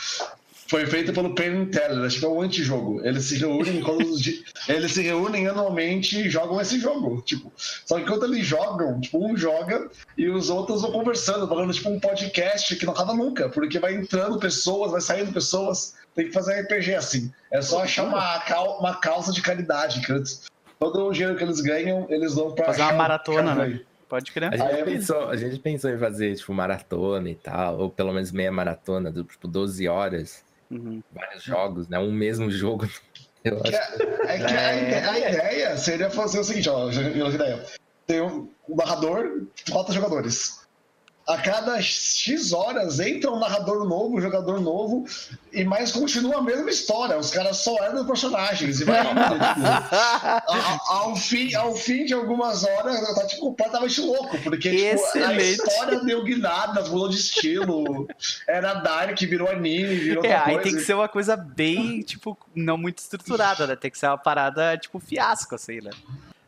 foi 0.68 0.86
feito 0.86 1.12
pelo 1.12 1.34
Penn 1.34 1.66
Teller, 1.66 2.04
acho 2.04 2.18
que 2.18 2.24
é 2.24 2.28
um 2.28 2.40
antijogo. 2.40 3.00
Eles 3.04 3.24
se 3.24 3.36
reúnem 3.36 3.82
eles 4.68 4.92
se 4.92 5.02
reúnem 5.02 5.48
anualmente 5.48 6.18
e 6.18 6.30
jogam 6.30 6.60
esse 6.60 6.78
jogo. 6.78 7.22
Tipo, 7.22 7.52
só 7.56 7.96
que 7.96 8.02
enquanto 8.02 8.24
eles 8.24 8.46
jogam, 8.46 9.00
tipo, 9.00 9.24
um 9.24 9.36
joga 9.36 9.90
e 10.16 10.28
os 10.28 10.50
outros 10.50 10.82
vão 10.82 10.92
conversando, 10.92 11.46
falando 11.46 11.72
tipo 11.72 11.88
um 11.88 12.00
podcast 12.00 12.74
que 12.76 12.86
não 12.86 12.92
acaba 12.92 13.14
nunca, 13.14 13.48
porque 13.48 13.78
vai 13.78 13.94
entrando 13.94 14.38
pessoas, 14.38 14.92
vai 14.92 15.00
saindo 15.00 15.32
pessoas. 15.32 15.94
Tem 16.14 16.26
que 16.26 16.32
fazer 16.32 16.62
RPG 16.62 16.94
assim. 16.94 17.32
É 17.52 17.60
só 17.60 17.82
achar 17.82 18.04
uma, 18.04 18.78
uma 18.78 18.94
causa 18.96 19.32
de 19.32 19.42
caridade, 19.42 20.00
que 20.00 20.12
todo 20.78 21.06
o 21.06 21.12
dinheiro 21.12 21.36
que 21.36 21.44
eles 21.44 21.60
ganham, 21.60 22.06
eles 22.08 22.34
dão 22.34 22.52
pra. 22.52 22.66
Fazer 22.66 22.82
uma 22.82 22.92
maratona, 22.92 23.54
né? 23.54 23.80
Pode 24.08 24.30
crer. 24.30 24.54
A 24.54 24.56
gente, 24.56 24.84
pensou, 24.84 25.28
a 25.28 25.36
gente 25.36 25.58
pensou 25.58 25.90
em 25.90 25.98
fazer, 25.98 26.36
tipo, 26.36 26.54
maratona 26.54 27.28
e 27.28 27.34
tal, 27.34 27.78
ou 27.78 27.90
pelo 27.90 28.12
menos 28.12 28.30
meia 28.30 28.52
maratona, 28.52 29.10
do, 29.10 29.24
tipo, 29.24 29.48
12 29.48 29.88
horas. 29.88 30.44
Uhum. 30.70 31.02
Vários 31.12 31.42
jogos, 31.42 31.88
né? 31.88 31.98
Um 31.98 32.12
mesmo 32.12 32.50
jogo. 32.50 32.88
Eu 33.44 33.60
acho. 33.62 34.02
É, 34.26 34.38
que 34.38 34.44
a, 34.44 34.60
é. 34.60 35.04
a, 35.04 35.30
ideia 35.30 35.76
seria 35.76 36.10
fazer 36.10 36.40
o 36.40 36.44
seguinte, 36.44 36.68
ó, 36.68 36.90
ideia. 36.90 37.64
Tem 38.06 38.20
um 38.20 38.48
narrador, 38.68 39.46
quatro 39.70 39.92
jogadores 39.94 40.65
a 41.26 41.38
cada 41.38 41.82
X 41.82 42.52
horas 42.52 43.00
entra 43.00 43.32
um 43.32 43.38
narrador 43.40 43.84
novo, 43.84 44.16
um 44.16 44.20
jogador 44.20 44.60
novo, 44.60 45.04
e 45.52 45.64
mais 45.64 45.90
continua 45.90 46.36
a 46.36 46.42
mesma 46.42 46.70
história. 46.70 47.18
Os 47.18 47.30
caras 47.30 47.56
só 47.56 47.76
eram 47.82 48.06
personagens. 48.06 48.80
E 48.80 48.84
vai 48.84 49.00
indo, 49.10 49.20
tipo, 49.20 50.92
ao, 50.92 51.16
fim, 51.16 51.52
ao 51.54 51.74
fim 51.74 52.04
de 52.04 52.14
algumas 52.14 52.62
horas, 52.62 53.14
tá 53.14 53.26
tipo, 53.26 53.40
completamente 53.40 54.00
louco, 54.00 54.38
porque 54.38 54.70
tipo, 54.70 55.18
a 55.24 55.34
história 55.34 56.00
deu 56.04 56.22
guinada, 56.22 56.82
mudou 56.82 57.08
de 57.08 57.16
estilo. 57.16 58.06
Era 58.46 58.74
Dark, 58.74 59.18
virou 59.18 59.48
anime, 59.48 59.96
virou. 59.96 60.24
É, 60.24 60.36
aí 60.36 60.58
tem 60.60 60.74
que 60.74 60.82
ser 60.82 60.94
uma 60.94 61.08
coisa 61.08 61.36
bem, 61.36 62.02
tipo, 62.02 62.38
não 62.54 62.78
muito 62.78 62.98
estruturada, 62.98 63.66
né? 63.66 63.74
Tem 63.74 63.90
que 63.90 63.98
ser 63.98 64.06
uma 64.06 64.18
parada, 64.18 64.78
tipo, 64.78 65.00
fiasco, 65.00 65.56
assim, 65.56 65.80
né? 65.80 65.90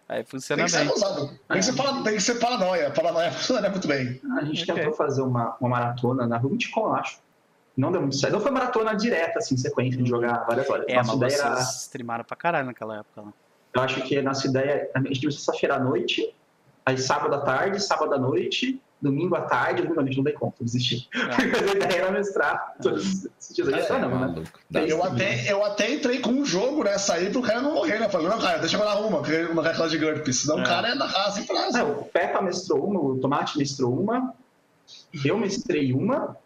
Aí 0.09 0.25
funciona 0.25 0.65
tem 0.65 0.79
bem. 0.79 0.95
Usado. 0.95 1.39
Tem, 1.49 1.59
que 1.59 1.63
ser 1.63 1.77
para, 1.77 2.03
tem 2.03 2.15
que 2.15 2.21
ser 2.21 2.35
paranoia. 2.37 2.91
Paranoia 2.91 3.31
funciona 3.33 3.69
muito 3.69 3.87
bem. 3.87 4.21
A 4.39 4.45
gente 4.45 4.63
okay. 4.63 4.75
tentou 4.75 4.95
fazer 4.95 5.21
uma, 5.21 5.57
uma 5.61 5.69
maratona 5.69 6.27
na 6.27 6.39
Rubiticon, 6.39 6.95
acho. 6.95 7.19
Não 7.77 7.93
deu 7.93 8.01
muito 8.01 8.17
certo. 8.17 8.33
Não 8.33 8.41
foi 8.41 8.51
maratona 8.51 8.95
direta, 8.97 9.39
assim, 9.39 9.57
sequência 9.57 10.03
de 10.03 10.09
jogar 10.09 10.45
várias 10.47 10.69
horas. 10.69 10.87
É, 10.89 10.97
nossa 10.97 11.17
mas 11.17 11.35
ideia 11.35 11.49
era... 11.49 11.61
streamaram 11.61 12.25
pra 12.25 12.37
caralho 12.37 12.67
naquela 12.67 12.99
época. 12.99 13.23
Né? 13.23 13.33
Eu 13.75 13.83
acho 13.83 14.03
que 14.03 14.19
a 14.19 14.23
nossa 14.23 14.49
ideia... 14.49 14.91
A 14.95 14.99
gente 14.99 15.21
começou 15.21 15.33
sexta-feira 15.33 15.77
à 15.77 15.79
noite, 15.79 16.35
aí 16.85 16.97
sábado 16.99 17.35
à 17.35 17.41
tarde, 17.41 17.79
sábado 17.81 18.15
à 18.15 18.19
noite, 18.19 18.83
domingo 19.01 19.35
à 19.37 19.43
tarde, 19.43 19.83
domingo 19.83 20.01
à 20.01 20.03
noite 20.03 20.17
não 20.17 20.25
dei 20.25 20.33
conta, 20.33 20.57
desisti. 20.61 21.09
É. 21.15 21.27
Mas 21.49 21.71
a 21.71 21.75
ideia 21.75 22.01
era 22.01 22.11
mestrar 22.11 22.75
todos 22.83 23.27
esses 23.39 23.55
dias. 23.55 23.69
É, 23.69 23.99
não, 23.99 24.33
né? 24.33 24.45
Eu 24.87 25.03
até, 25.03 25.53
eu 25.53 25.65
até 25.65 25.95
entrei 25.95 26.21
com 26.21 26.31
um 26.31 26.45
jogo 26.45 26.85
nessa 26.85 27.15
aí 27.15 27.31
pro 27.31 27.43
cara 27.43 27.61
não 27.61 27.75
morrer, 27.75 27.99
né? 27.99 28.09
Falei, 28.09 28.29
não, 28.29 28.39
cara, 28.39 28.59
deixa 28.59 28.77
eu 28.77 28.85
dar 28.85 29.01
uma, 29.01 29.19
porque 29.19 29.45
uma 29.45 29.67
aquela 29.67 29.89
de 29.89 29.99
GURPS. 29.99 30.43
Senão 30.43 30.59
é. 30.59 30.63
o 30.63 30.65
cara 30.65 30.89
é 30.89 30.97
da 30.97 31.07
raça 31.07 31.41
e 31.41 31.47
frase. 31.47 31.79
É, 31.79 31.83
o 31.83 32.05
Peppa 32.05 32.43
mestrou 32.43 32.85
uma, 32.85 33.01
o 33.01 33.19
Tomate 33.19 33.59
mestrou 33.59 33.99
uma, 33.99 34.35
eu 35.25 35.39
mestrei 35.39 35.93
uma, 35.93 36.37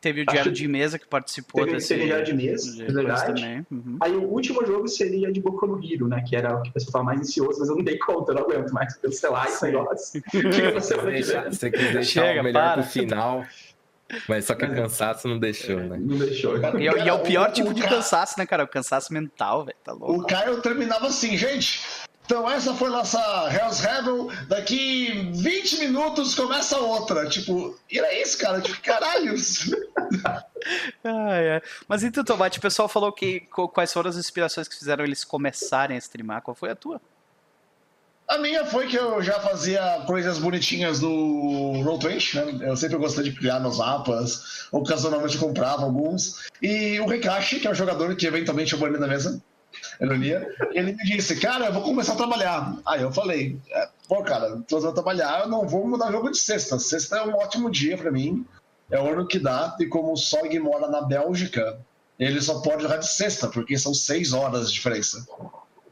Teve 0.00 0.22
o 0.22 0.26
Diário 0.26 0.52
de 0.52 0.68
Mesa 0.68 0.98
que 0.98 1.06
participou 1.06 1.64
teve, 1.64 1.76
desse. 1.76 1.88
Teve 1.88 2.02
o 2.02 2.06
Diário 2.06 2.24
de 2.24 2.34
Mesa, 2.34 2.82
é 2.82 2.86
verdade. 2.86 3.42
Também. 3.42 3.66
Uhum. 3.70 3.96
Aí 4.00 4.12
o 4.12 4.24
último 4.24 4.64
jogo 4.66 4.88
seria 4.88 5.32
de 5.32 5.40
Boku 5.40 5.66
no 5.66 5.84
Hero, 5.84 6.08
né? 6.08 6.22
Que 6.26 6.36
era 6.36 6.56
o 6.56 6.62
que 6.62 6.70
o 6.70 6.72
pessoal 6.72 6.88
estava 6.88 7.04
mais 7.04 7.20
ansioso, 7.20 7.60
mas 7.60 7.68
eu 7.68 7.76
não 7.76 7.84
dei 7.84 7.98
conta, 7.98 8.32
eu 8.32 8.36
não 8.36 8.42
aguento 8.42 8.72
mais 8.72 8.96
cancelar 8.96 9.46
esse 9.46 9.64
negócio. 9.64 10.22
Você 11.50 11.70
quis 11.70 11.92
deixar 11.92 12.22
Chega, 12.26 12.40
o 12.40 12.44
melhor 12.44 12.62
para. 12.62 12.82
pro 12.82 12.90
final. 12.90 13.44
Mas 14.28 14.44
só 14.44 14.54
que 14.54 14.64
o 14.64 14.74
cansaço 14.74 15.26
não 15.26 15.38
deixou, 15.38 15.80
né? 15.80 15.98
Não 16.00 16.16
deixou. 16.16 16.56
E, 16.78 16.82
e 16.84 17.08
é 17.08 17.12
o 17.12 17.18
pior 17.20 17.50
tipo 17.50 17.74
de 17.74 17.82
cansaço, 17.82 18.38
né, 18.38 18.46
cara? 18.46 18.62
O 18.62 18.68
cansaço 18.68 19.12
mental, 19.12 19.64
velho. 19.64 19.76
Tá 19.82 19.92
louco. 19.92 20.20
O 20.20 20.26
Caio 20.26 20.60
terminava 20.60 21.08
assim, 21.08 21.36
gente. 21.36 21.82
Então 22.26 22.50
essa 22.50 22.74
foi 22.74 22.90
nossa 22.90 23.18
Hell's 23.50 23.78
Rebel. 23.78 24.28
Daqui 24.48 25.30
20 25.32 25.78
minutos 25.78 26.34
começa 26.34 26.76
outra. 26.76 27.28
Tipo, 27.28 27.78
e 27.90 27.98
era 27.98 28.12
isso, 28.20 28.36
cara. 28.36 28.60
Tipo, 28.60 28.82
caralho. 28.82 29.34
ah, 31.04 31.36
é. 31.36 31.62
Mas 31.88 32.02
então, 32.02 32.24
Tomate, 32.24 32.58
o 32.58 32.62
pessoal 32.62 32.88
falou 32.88 33.12
que 33.12 33.40
quais 33.72 33.92
foram 33.92 34.10
as 34.10 34.16
inspirações 34.16 34.66
que 34.66 34.76
fizeram 34.76 35.04
eles 35.04 35.24
começarem 35.24 35.96
a 35.96 36.00
streamar. 36.00 36.42
Qual 36.42 36.54
foi 36.54 36.70
a 36.70 36.76
tua? 36.76 37.00
A 38.28 38.38
minha 38.38 38.66
foi 38.66 38.88
que 38.88 38.96
eu 38.96 39.22
já 39.22 39.38
fazia 39.38 40.02
coisas 40.04 40.36
bonitinhas 40.38 40.98
do 40.98 41.08
Roll20, 41.08 42.34
né? 42.34 42.68
Eu 42.68 42.76
sempre 42.76 42.96
gostei 42.96 43.22
de 43.22 43.32
criar 43.32 43.60
meus 43.60 43.78
mapas, 43.78 44.66
ocasionalmente 44.72 45.38
comprava 45.38 45.84
alguns. 45.84 46.48
E 46.60 46.98
o 46.98 47.06
Rekashi, 47.06 47.60
que 47.60 47.68
é 47.68 47.70
o 47.70 47.74
jogador 47.74 48.16
que 48.16 48.26
eventualmente 48.26 48.72
eu 48.72 48.80
banei 48.80 48.98
da 48.98 49.06
mesa, 49.06 49.40
E 50.72 50.78
ele 50.78 50.92
me 50.92 51.04
disse, 51.04 51.36
cara, 51.36 51.66
eu 51.66 51.72
vou 51.72 51.82
começar 51.82 52.12
a 52.12 52.16
trabalhar. 52.16 52.76
Aí 52.84 53.02
eu 53.02 53.12
falei, 53.12 53.58
é, 53.70 53.88
pô, 54.08 54.22
cara, 54.22 54.58
tô 54.68 54.76
a 54.86 54.92
trabalhar, 54.92 55.40
eu 55.40 55.48
não 55.48 55.66
vou 55.66 55.86
mudar 55.86 56.12
jogo 56.12 56.30
de 56.30 56.38
sexta. 56.38 56.78
Sexta 56.78 57.16
é 57.16 57.24
um 57.24 57.34
ótimo 57.34 57.70
dia 57.70 57.96
para 57.96 58.10
mim. 58.10 58.46
É 58.90 59.00
o 59.00 59.10
ano 59.12 59.26
que 59.26 59.38
dá. 59.38 59.76
E 59.80 59.86
como 59.86 60.12
o 60.12 60.16
Sog 60.16 60.58
mora 60.58 60.88
na 60.88 61.02
Bélgica, 61.02 61.78
ele 62.18 62.40
só 62.40 62.60
pode 62.60 62.82
jogar 62.82 62.98
de 62.98 63.08
sexta, 63.08 63.48
porque 63.48 63.76
são 63.78 63.92
seis 63.94 64.32
horas 64.32 64.68
de 64.68 64.74
diferença. 64.74 65.26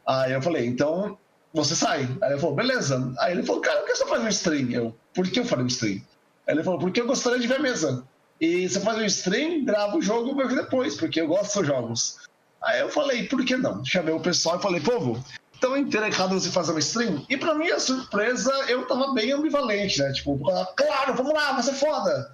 Aí 0.05 0.33
eu 0.33 0.41
falei, 0.41 0.65
então 0.65 1.17
você 1.53 1.75
sai. 1.75 2.07
Aí 2.21 2.31
ele 2.31 2.39
falou, 2.39 2.55
beleza. 2.55 3.13
Aí 3.19 3.33
ele 3.33 3.43
falou, 3.43 3.61
cara, 3.61 3.79
por 3.79 3.87
que 3.87 3.95
você 3.95 4.05
faz 4.05 4.23
um 4.23 4.27
stream? 4.27 4.71
Eu, 4.71 4.95
por 5.13 5.27
que 5.27 5.39
eu 5.39 5.45
faria 5.45 5.63
um 5.63 5.67
stream? 5.67 6.01
Aí 6.47 6.53
ele 6.53 6.63
falou, 6.63 6.79
porque 6.79 7.01
eu 7.01 7.07
gostaria 7.07 7.39
de 7.39 7.47
ver 7.47 7.57
a 7.57 7.61
mesa. 7.61 8.05
E 8.39 8.67
você 8.67 8.79
faz 8.79 8.97
um 8.97 9.05
stream, 9.05 9.63
grava 9.63 9.97
o 9.97 10.01
jogo 10.01 10.39
e 10.41 10.55
depois, 10.55 10.95
porque 10.95 11.21
eu 11.21 11.27
gosto 11.27 11.59
dos 11.59 11.67
jogos. 11.67 12.17
Aí 12.65 12.79
eu 12.79 12.89
falei, 12.89 13.27
por 13.27 13.45
que 13.45 13.55
não? 13.55 13.85
Chamei 13.85 14.13
o 14.13 14.19
pessoal 14.19 14.57
e 14.57 14.61
falei, 14.61 14.81
povo, 14.81 15.23
tão 15.61 15.77
interessado 15.77 16.39
você 16.39 16.49
fazer 16.49 16.71
uma 16.71 16.79
stream? 16.79 17.23
E 17.29 17.37
pra 17.37 17.53
minha 17.53 17.79
surpresa, 17.79 18.51
eu 18.67 18.87
tava 18.87 19.13
bem 19.13 19.31
ambivalente, 19.31 19.99
né? 19.99 20.11
Tipo, 20.11 20.39
claro, 20.75 21.13
vamos 21.13 21.33
lá, 21.33 21.53
vai 21.53 21.63
ser 21.63 21.73
foda. 21.73 22.33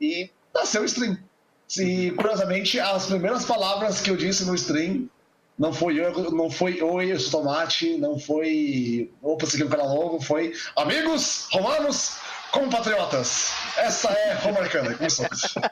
E 0.00 0.30
nasceu 0.54 0.82
o 0.82 0.84
stream. 0.84 1.18
E 1.76 2.12
curiosamente, 2.12 2.78
as 2.78 3.06
primeiras 3.06 3.44
palavras 3.44 4.00
que 4.00 4.10
eu 4.10 4.16
disse 4.16 4.44
no 4.44 4.54
stream 4.54 5.08
não 5.58 5.72
foi 5.72 6.00
eu, 6.00 6.30
não 6.32 6.50
foi 6.50 6.82
oi, 6.82 7.12
eu 7.12 7.20
sou 7.20 7.42
tomate, 7.42 7.96
não 7.96 8.18
foi 8.18 9.10
opa, 9.22 9.46
seguir 9.46 9.64
um 9.64 9.68
canal 9.68 9.88
novo, 9.88 10.20
foi 10.20 10.52
amigos 10.76 11.48
romanos, 11.52 12.16
compatriotas. 12.54 13.52
Essa 13.76 14.10
é 14.12 14.34
Romarcana, 14.34 14.94
como 14.94 15.10
somos. 15.10 15.54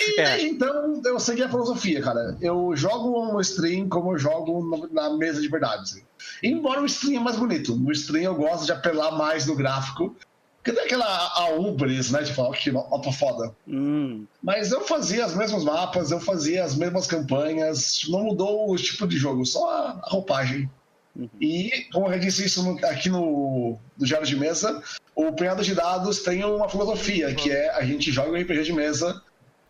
E 0.00 0.20
é. 0.20 0.42
então 0.42 1.00
eu 1.04 1.20
segui 1.20 1.40
a 1.44 1.48
filosofia, 1.48 2.02
cara. 2.02 2.36
Eu 2.40 2.74
jogo 2.74 3.32
no 3.32 3.40
stream 3.40 3.88
como 3.88 4.12
eu 4.12 4.18
jogo 4.18 4.88
na 4.90 5.10
mesa 5.10 5.40
de 5.40 5.46
verdade. 5.46 5.82
Assim. 5.82 6.02
Embora 6.42 6.82
o 6.82 6.86
stream 6.86 7.20
é 7.20 7.24
mais 7.24 7.36
bonito. 7.36 7.76
No 7.76 7.92
stream 7.92 8.24
eu 8.24 8.34
gosto 8.34 8.66
de 8.66 8.72
apelar 8.72 9.12
mais 9.12 9.46
no 9.46 9.54
gráfico. 9.54 10.16
Porque 10.56 10.72
tem 10.72 10.84
aquela 10.84 11.06
a 11.06 11.50
Ubris, 11.54 12.10
né? 12.10 12.22
De 12.22 12.34
falar, 12.34 12.56
que 12.56 12.72
mapa 12.72 13.12
foda. 13.12 13.54
Hum. 13.68 14.26
Mas 14.42 14.72
eu 14.72 14.80
fazia 14.80 15.26
os 15.26 15.36
mesmos 15.36 15.62
mapas, 15.62 16.10
eu 16.10 16.18
fazia 16.18 16.64
as 16.64 16.74
mesmas 16.74 17.06
campanhas. 17.06 18.02
Não 18.08 18.24
mudou 18.24 18.68
o 18.68 18.76
tipo 18.76 19.06
de 19.06 19.16
jogo, 19.16 19.46
só 19.46 19.70
a 19.70 20.00
roupagem. 20.08 20.68
Uhum. 21.14 21.28
E, 21.40 21.86
como 21.92 22.10
eu 22.10 22.18
disse 22.18 22.44
isso 22.44 22.62
no, 22.62 22.84
aqui 22.86 23.08
no, 23.08 23.78
no 23.98 24.06
Diário 24.06 24.26
de 24.26 24.36
Mesa, 24.36 24.82
o 25.14 25.32
Punhado 25.32 25.62
de 25.62 25.74
Dados 25.74 26.20
tem 26.20 26.42
uma 26.44 26.68
filosofia, 26.68 27.34
que 27.34 27.50
é 27.50 27.70
a 27.70 27.84
gente 27.84 28.10
joga 28.10 28.30
um 28.30 28.40
RPG 28.40 28.62
de 28.62 28.72
mesa, 28.72 29.22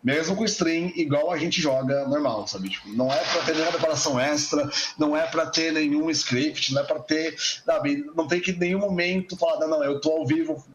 mesmo 0.03 0.35
com 0.35 0.45
stream, 0.45 0.91
igual 0.95 1.31
a 1.31 1.37
gente 1.37 1.61
joga 1.61 2.07
normal, 2.07 2.47
sabe? 2.47 2.69
Tipo, 2.69 2.89
não 2.89 3.11
é 3.11 3.17
pra 3.17 3.41
ter 3.43 3.53
nenhuma 3.53 3.71
decoração 3.71 4.19
extra, 4.19 4.69
não 4.97 5.15
é 5.15 5.25
pra 5.25 5.45
ter 5.45 5.71
nenhum 5.71 6.09
script, 6.09 6.73
não 6.73 6.81
é 6.81 6.85
pra 6.85 6.99
ter, 6.99 7.35
sabe? 7.65 8.05
Não 8.15 8.27
tem 8.27 8.41
que 8.41 8.51
em 8.51 8.57
nenhum 8.57 8.79
momento 8.79 9.37
falar, 9.37 9.59
não, 9.59 9.69
não 9.69 9.83
eu 9.83 9.99
tô 9.99 10.11
ao 10.11 10.25
vivo. 10.25 10.65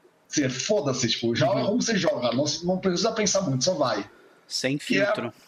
Foda-se, 0.66 1.08
tipo, 1.08 1.34
joga 1.34 1.60
uhum. 1.60 1.66
como 1.66 1.82
você 1.82 1.96
joga, 1.96 2.32
não, 2.32 2.44
não 2.64 2.78
precisa 2.78 3.12
pensar 3.12 3.40
muito, 3.42 3.64
só 3.64 3.72
vai. 3.72 4.08
Sem 4.46 4.76
é 4.76 4.78
filtro. 4.78 5.28
É, 5.28 5.47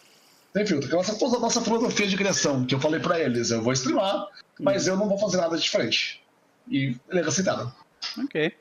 sem 0.53 0.67
filtro. 0.67 0.89
Que 0.89 0.95
é 0.95 0.99
a 0.99 1.39
nossa, 1.39 1.61
filosofia 1.61 2.07
de 2.07 2.17
criação, 2.17 2.65
que 2.65 2.75
eu 2.75 2.81
falei 2.81 3.01
pra 3.01 3.19
eles, 3.19 3.51
eu 3.51 3.63
vou 3.63 3.73
streamar, 3.73 4.27
mas 4.59 4.87
eu 4.87 4.97
não 4.97 5.09
vou 5.09 5.19
fazer 5.19 5.39
nada 5.39 5.57
diferente. 5.57 6.23
E 6.69 6.97
eles 7.09 7.27
aceitaram. 7.27 7.73
Ok. 8.19 8.53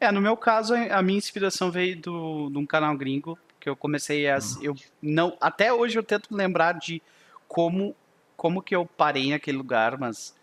É, 0.00 0.12
no 0.12 0.20
meu 0.20 0.36
caso, 0.36 0.74
a 0.74 1.02
minha 1.02 1.18
inspiração 1.18 1.70
veio 1.70 2.00
do, 2.00 2.50
de 2.50 2.58
um 2.58 2.66
canal 2.66 2.96
gringo, 2.96 3.38
que 3.58 3.68
eu 3.68 3.76
comecei 3.76 4.28
a. 4.28 4.38
Eu 4.60 4.76
não, 5.00 5.36
até 5.40 5.72
hoje 5.72 5.98
eu 5.98 6.02
tento 6.02 6.34
lembrar 6.34 6.72
de 6.74 7.02
como, 7.48 7.96
como 8.36 8.62
que 8.62 8.76
eu 8.76 8.86
parei 8.86 9.30
naquele 9.30 9.56
lugar, 9.56 9.98
mas 9.98 10.34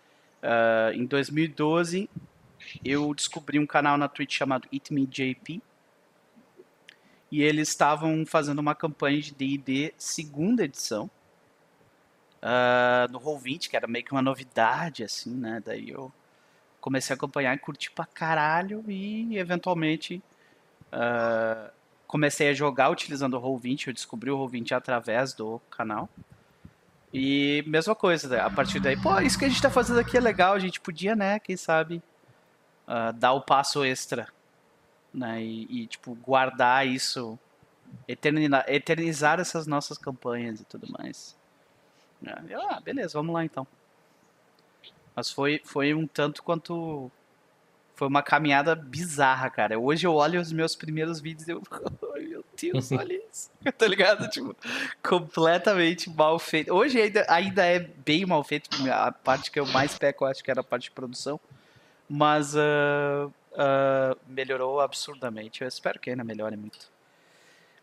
uh, 0.42 0.92
em 0.92 1.04
2012 1.04 2.08
eu 2.84 3.14
descobri 3.14 3.58
um 3.58 3.66
canal 3.66 3.96
na 3.96 4.08
Twitch 4.08 4.36
chamado 4.36 4.68
Eat 4.72 4.92
Me 4.92 5.06
JP. 5.06 5.62
E 7.34 7.42
eles 7.42 7.70
estavam 7.70 8.24
fazendo 8.24 8.60
uma 8.60 8.76
campanha 8.76 9.20
de 9.20 9.34
D&D 9.34 9.92
segunda 9.98 10.62
edição. 10.62 11.10
Uh, 12.40 13.10
no 13.10 13.18
Roll20, 13.18 13.68
que 13.68 13.76
era 13.76 13.88
meio 13.88 14.04
que 14.04 14.12
uma 14.12 14.22
novidade, 14.22 15.02
assim, 15.02 15.34
né? 15.34 15.60
Daí 15.66 15.90
eu 15.90 16.12
comecei 16.80 17.12
a 17.12 17.16
acompanhar 17.16 17.52
e 17.52 17.58
curti 17.58 17.90
pra 17.90 18.06
caralho 18.06 18.84
e 18.86 19.36
eventualmente 19.36 20.22
uh, 20.92 21.72
comecei 22.06 22.50
a 22.50 22.54
jogar 22.54 22.88
utilizando 22.90 23.36
o 23.36 23.42
Roll20, 23.42 23.88
eu 23.88 23.92
descobri 23.92 24.30
o 24.30 24.38
Roll20 24.38 24.70
através 24.70 25.34
do 25.34 25.60
canal. 25.72 26.08
E 27.12 27.64
mesma 27.66 27.96
coisa, 27.96 28.28
né? 28.28 28.38
a 28.38 28.50
partir 28.50 28.78
daí, 28.78 28.96
pô, 28.96 29.18
isso 29.18 29.36
que 29.36 29.44
a 29.44 29.48
gente 29.48 29.60
tá 29.60 29.70
fazendo 29.70 29.98
aqui 29.98 30.16
é 30.16 30.20
legal, 30.20 30.54
a 30.54 30.60
gente 30.60 30.80
podia, 30.80 31.16
né, 31.16 31.40
quem 31.40 31.56
sabe, 31.56 32.00
uh, 32.86 33.12
dar 33.12 33.32
o 33.32 33.40
passo 33.40 33.84
extra, 33.84 34.28
né, 35.14 35.40
e, 35.42 35.82
e 35.82 35.86
tipo, 35.86 36.14
guardar 36.16 36.86
isso, 36.86 37.38
eternizar, 38.08 38.64
eternizar 38.66 39.40
essas 39.40 39.66
nossas 39.66 39.96
campanhas 39.96 40.60
e 40.60 40.64
tudo 40.64 40.90
mais. 40.90 41.36
Eu, 42.48 42.60
ah, 42.70 42.80
beleza, 42.80 43.12
vamos 43.14 43.34
lá 43.34 43.44
então. 43.44 43.66
Mas 45.14 45.30
foi, 45.30 45.60
foi 45.64 45.94
um 45.94 46.06
tanto 46.06 46.42
quanto. 46.42 47.10
Foi 47.94 48.08
uma 48.08 48.22
caminhada 48.22 48.74
bizarra, 48.74 49.48
cara. 49.48 49.78
Hoje 49.78 50.04
eu 50.04 50.14
olho 50.14 50.40
os 50.40 50.50
meus 50.50 50.74
primeiros 50.74 51.20
vídeos 51.20 51.46
e 51.46 51.52
eu. 51.52 51.62
Ai, 52.14 52.22
meu 52.22 52.44
Deus, 52.60 52.90
olha 52.92 53.20
isso. 53.30 53.50
tá 53.76 53.86
ligado? 53.86 54.28
Tipo, 54.28 54.56
completamente 55.02 56.10
mal 56.10 56.38
feito. 56.38 56.72
Hoje 56.72 57.00
ainda, 57.00 57.26
ainda 57.28 57.64
é 57.64 57.78
bem 57.78 58.26
mal 58.26 58.42
feito. 58.42 58.70
A 58.90 59.12
parte 59.12 59.50
que 59.50 59.60
eu 59.60 59.66
mais 59.66 59.96
peco, 59.96 60.24
eu 60.24 60.28
acho 60.28 60.42
que 60.42 60.50
era 60.50 60.60
a 60.60 60.64
parte 60.64 60.84
de 60.84 60.90
produção. 60.90 61.38
Mas 62.08 62.54
uh, 62.54 63.32
uh, 63.54 64.18
melhorou 64.26 64.80
absurdamente. 64.80 65.62
Eu 65.62 65.68
espero 65.68 65.98
que 65.98 66.10
ainda 66.10 66.24
melhore 66.24 66.56
muito. 66.56 66.92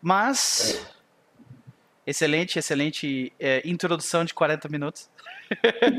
Mas. 0.00 0.86
Excelente, 2.04 2.58
excelente 2.58 3.32
é, 3.38 3.62
introdução 3.64 4.24
de 4.24 4.34
40 4.34 4.68
minutos. 4.68 5.08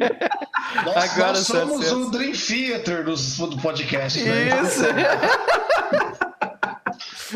Nós, 0.85 1.11
Agora 1.11 1.33
nós 1.33 1.45
somos 1.45 1.91
o 1.91 2.09
Dream 2.09 2.31
Theater 2.31 3.03
do, 3.03 3.13
do 3.15 3.61
podcast. 3.61 4.23
Né? 4.23 4.49
Isso. 4.61 4.81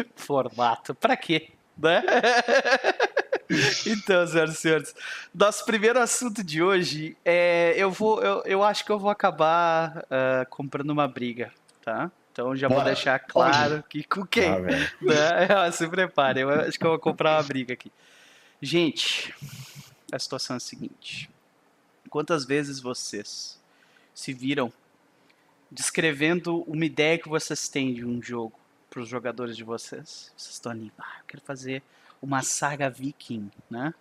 Formato. 0.16 0.96
Pra 0.96 1.16
quê? 1.16 1.52
Né? 1.78 2.04
então, 3.86 4.26
senhoras 4.26 4.56
e 4.56 4.58
senhores, 4.58 4.96
nosso 5.34 5.64
primeiro 5.66 6.00
assunto 6.00 6.44
de 6.44 6.64
hoje 6.64 7.16
é. 7.24 7.74
Eu, 7.78 7.92
vou, 7.92 8.22
eu, 8.22 8.42
eu 8.46 8.64
acho 8.64 8.84
que 8.84 8.92
eu 8.92 8.98
vou 8.98 9.12
acabar 9.12 10.00
uh, 10.06 10.50
comprando 10.50 10.90
uma 10.90 11.08
briga, 11.08 11.52
tá? 11.84 12.12
Então 12.38 12.56
já 12.56 12.70
Bora. 12.70 12.82
vou 12.82 12.94
deixar 12.94 13.18
claro 13.18 13.84
que 13.90 14.04
com 14.04 14.24
quem. 14.24 14.48
Ah, 14.48 14.60
né? 15.02 15.72
Se 15.72 15.90
prepare, 15.90 16.42
eu 16.42 16.50
acho 16.52 16.78
que 16.78 16.86
eu 16.86 16.92
vou 16.92 17.00
comprar 17.00 17.36
uma 17.36 17.42
briga 17.42 17.74
aqui. 17.74 17.92
Gente, 18.62 19.34
a 20.12 20.20
situação 20.20 20.56
é 20.56 20.58
a 20.58 20.60
seguinte. 20.60 21.32
Quantas 22.12 22.46
vezes 22.46 22.80
vocês 22.80 23.60
se 24.14 24.34
viram 24.34 24.72
descrevendo 25.72 26.62
uma 26.68 26.86
ideia 26.86 27.18
que 27.18 27.28
vocês 27.28 27.68
têm 27.68 27.92
de 27.92 28.06
um 28.06 28.22
jogo 28.22 28.54
para 28.88 29.02
os 29.02 29.10
jogadores 29.10 29.58
de 29.58 29.64
vocês? 29.64 30.32
Vocês 30.38 30.54
estão 30.54 30.72
ali, 30.72 30.94
ah, 31.00 31.16
eu 31.22 31.26
quero 31.26 31.42
fazer 31.42 31.82
uma 32.22 32.44
saga 32.44 32.88
viking, 32.88 33.50
né? 33.68 33.96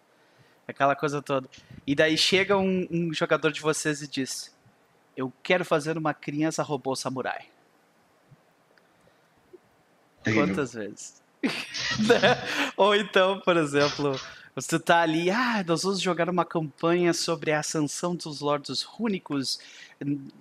Aquela 0.68 0.94
coisa 0.94 1.22
toda. 1.22 1.49
E 1.87 1.94
daí 1.94 2.18
chega 2.18 2.59
um, 2.59 2.87
um 2.90 3.14
jogador 3.14 3.51
de 3.51 3.62
vocês 3.62 4.03
e 4.03 4.07
diz: 4.07 4.55
Eu 5.16 5.33
quero 5.42 5.64
fazer 5.64 5.96
uma 5.96 6.12
criança 6.12 6.62
robô 6.62 6.94
samurai. 6.94 7.56
Quantas 10.35 10.75
vezes? 10.75 11.23
Ou 12.77 12.95
então, 12.95 13.41
por 13.41 13.57
exemplo, 13.57 14.19
você 14.55 14.79
tá 14.79 15.01
ali, 15.01 15.31
ah, 15.31 15.62
nós 15.67 15.83
vamos 15.83 16.01
jogar 16.01 16.31
uma 16.31 16.45
campanha 16.45 17.12
sobre 17.12 17.53
a 17.53 17.61
ascensão 17.61 18.15
dos 18.15 18.41
lordos 18.41 18.83
rúnicos, 18.83 19.61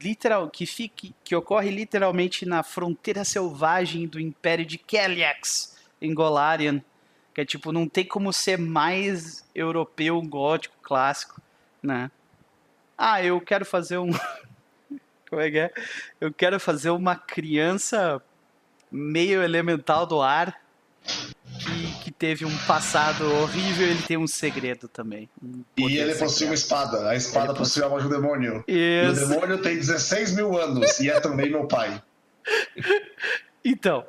literal, 0.02 0.50
que, 0.50 0.65
fique, 0.65 1.13
que 1.24 1.36
ocorre 1.36 1.69
literalmente 1.69 2.45
na 2.45 2.63
fronteira 2.63 3.23
selvagem 3.23 4.08
do 4.08 4.19
Império 4.19 4.65
de 4.65 4.77
Keliax, 4.77 5.77
em 6.02 6.13
Golarion. 6.13 6.79
Que 7.33 7.42
é 7.42 7.46
tipo, 7.46 7.73
não 7.73 7.88
tem 7.90 8.06
como 8.06 8.31
ser 8.31 8.58
mais 8.58 9.46
europeu, 9.54 10.21
gótico, 10.21 10.75
clássico, 10.81 11.42
né? 11.83 12.10
Ah, 12.98 13.21
eu 13.21 13.42
quero 13.42 13.65
fazer 13.65 13.98
um. 13.98 14.12
como 15.29 15.42
é 15.42 15.52
que 15.52 15.60
é? 15.60 15.73
Eu 16.21 16.33
quero 16.33 16.58
fazer 16.58 16.92
uma 16.92 17.17
criança 17.17 18.23
meio 18.96 19.43
elemental 19.43 20.06
do 20.06 20.21
ar 20.21 20.60
que 22.04 22.12
teve 22.12 22.46
um 22.46 22.58
passado 22.65 23.25
horrível, 23.41 23.87
ele 23.87 24.02
tem 24.02 24.17
um 24.17 24.27
segredo 24.27 24.87
também. 24.87 25.29
Um 25.43 25.63
e 25.77 25.98
ele 25.98 26.15
possui 26.15 26.48
uma 26.48 26.56
espada. 26.56 27.10
A 27.10 27.15
espada 27.15 27.52
ele 27.52 27.58
possui 27.58 27.83
a 27.83 27.85
alma 27.85 28.00
de 28.00 28.08
um 28.08 28.10
demônio. 28.10 28.63
Isso. 28.67 29.21
E 29.21 29.25
o 29.25 29.27
demônio 29.27 29.62
tem 29.62 29.75
16 29.75 30.35
mil 30.35 30.58
anos 30.58 31.00
e 31.00 31.10
é 31.10 31.19
também 31.19 31.50
meu 31.50 31.67
pai. 31.67 32.02
Então, 33.67 34.06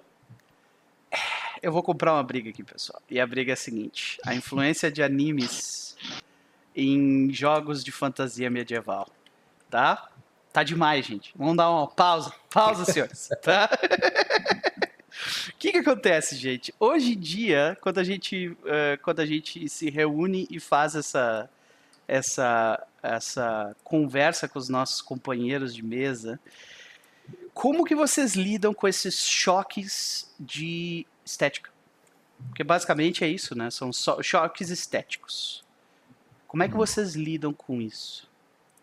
eu 1.63 1.73
vou 1.73 1.83
comprar 1.83 2.13
uma 2.13 2.23
briga 2.23 2.51
aqui, 2.51 2.63
pessoal. 2.63 3.01
E 3.11 3.19
a 3.19 3.27
briga 3.27 3.53
é 3.53 3.55
a 3.55 3.57
seguinte: 3.57 4.19
a 4.23 4.35
influência 4.35 4.93
de 4.93 5.03
animes 5.03 5.97
em 6.77 7.33
jogos 7.33 7.83
de 7.83 7.91
fantasia 7.91 8.51
medieval, 8.51 9.09
tá? 9.71 10.11
Tá 10.53 10.63
demais, 10.63 11.07
gente. 11.07 11.33
Vamos 11.35 11.57
dar 11.57 11.71
uma 11.71 11.87
pausa. 11.87 12.33
Pausa, 12.51 12.85
senhores. 12.85 13.31
Tá? 13.43 13.71
O 15.49 15.53
que, 15.59 15.73
que 15.73 15.79
acontece, 15.79 16.37
gente? 16.37 16.75
Hoje 16.79 17.13
em 17.13 17.19
dia, 17.19 17.77
quando 17.81 17.99
a 17.99 18.05
gente, 18.05 18.49
uh, 18.49 19.01
quando 19.03 19.21
a 19.21 19.27
gente 19.27 19.69
se 19.69 19.91
reúne 19.91 20.47
e 20.51 20.61
faz 20.61 20.95
essa, 20.95 21.49
essa, 22.07 22.87
essa 23.03 23.77
conversa 23.83 24.49
com 24.49 24.59
os 24.59 24.69
nossos 24.69 25.01
companheiros 25.01 25.75
de 25.75 25.85
mesa, 25.85 26.39
como 27.55 27.85
que 27.85 27.95
vocês 27.95 28.35
lidam 28.35 28.75
com 28.75 28.87
esses 28.87 29.27
choques 29.27 30.31
de 30.39 31.07
estética? 31.25 31.71
Porque 32.49 32.63
basicamente 32.63 33.25
é 33.25 33.29
isso, 33.29 33.57
né? 33.57 33.71
São 33.71 33.91
choques 34.23 34.69
estéticos. 34.69 35.65
Como 36.47 36.63
é 36.63 36.69
que 36.69 36.75
vocês 36.75 37.15
lidam 37.15 37.53
com 37.53 37.81
isso? 37.81 38.29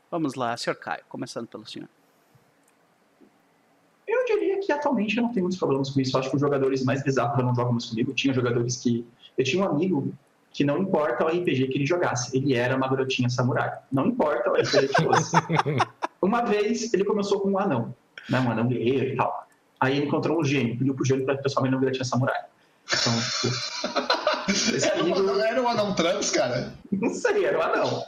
Vamos 0.09 0.35
lá, 0.35 0.55
Sr. 0.57 0.75
Caio, 0.75 1.03
começando 1.07 1.47
pelo 1.47 1.65
senhor. 1.65 1.89
Eu 4.07 4.25
diria 4.25 4.42
que 4.65 4.71
atualmente 4.71 5.17
eu 5.17 5.23
não 5.23 5.31
tenho 5.31 5.43
muitos 5.43 5.59
problemas 5.59 5.89
com 5.89 5.99
isso. 5.99 6.15
Eu 6.15 6.19
acho 6.19 6.29
que 6.29 6.35
os 6.35 6.41
jogadores 6.41 6.83
mais 6.83 7.03
bizarros 7.03 7.43
não 7.43 7.55
jogam 7.55 7.73
mais 7.73 7.85
comigo. 7.85 8.13
Tinha 8.13 8.33
jogadores 8.33 8.77
que. 8.77 9.05
Eu 9.37 9.43
tinha 9.43 9.63
um 9.63 9.65
amigo 9.65 10.13
que 10.53 10.63
não 10.63 10.77
importa 10.77 11.25
o 11.25 11.27
RPG 11.27 11.67
que 11.67 11.77
ele 11.79 11.85
jogasse, 11.85 12.37
ele 12.37 12.53
era 12.53 12.75
uma 12.75 12.87
garotinha 12.87 13.27
samurai. 13.27 13.71
Não 13.91 14.05
importa 14.05 14.51
o 14.51 14.53
RPG 14.53 14.87
que 14.89 15.03
fosse. 15.03 15.35
uma 16.21 16.43
vez 16.43 16.93
ele 16.93 17.03
começou 17.03 17.39
com 17.41 17.51
um 17.51 17.59
anão, 17.59 17.93
né? 18.29 18.39
um 18.39 18.51
anão 18.51 18.67
guerreiro 18.67 19.13
e 19.13 19.15
tal. 19.15 19.47
Aí 19.79 19.97
ele 19.97 20.05
encontrou 20.05 20.39
um 20.39 20.43
gênio, 20.43 20.77
pediu 20.77 20.93
pro 20.93 21.03
gênio 21.03 21.25
para 21.25 21.37
transformar 21.37 21.67
ele 21.67 21.75
numa 21.75 21.81
garotinha 21.81 22.05
samurai. 22.05 22.39
Então, 22.85 23.13
tipo, 23.41 24.75
esse 24.75 24.87
era, 24.87 24.99
amigo... 24.99 25.21
um, 25.21 25.39
era 25.41 25.61
um 25.61 25.67
anão 25.67 25.95
trans, 25.95 26.29
cara? 26.29 26.73
Não 26.91 27.09
sei, 27.09 27.45
era 27.45 27.57
um 27.57 27.61
anão. 27.61 28.03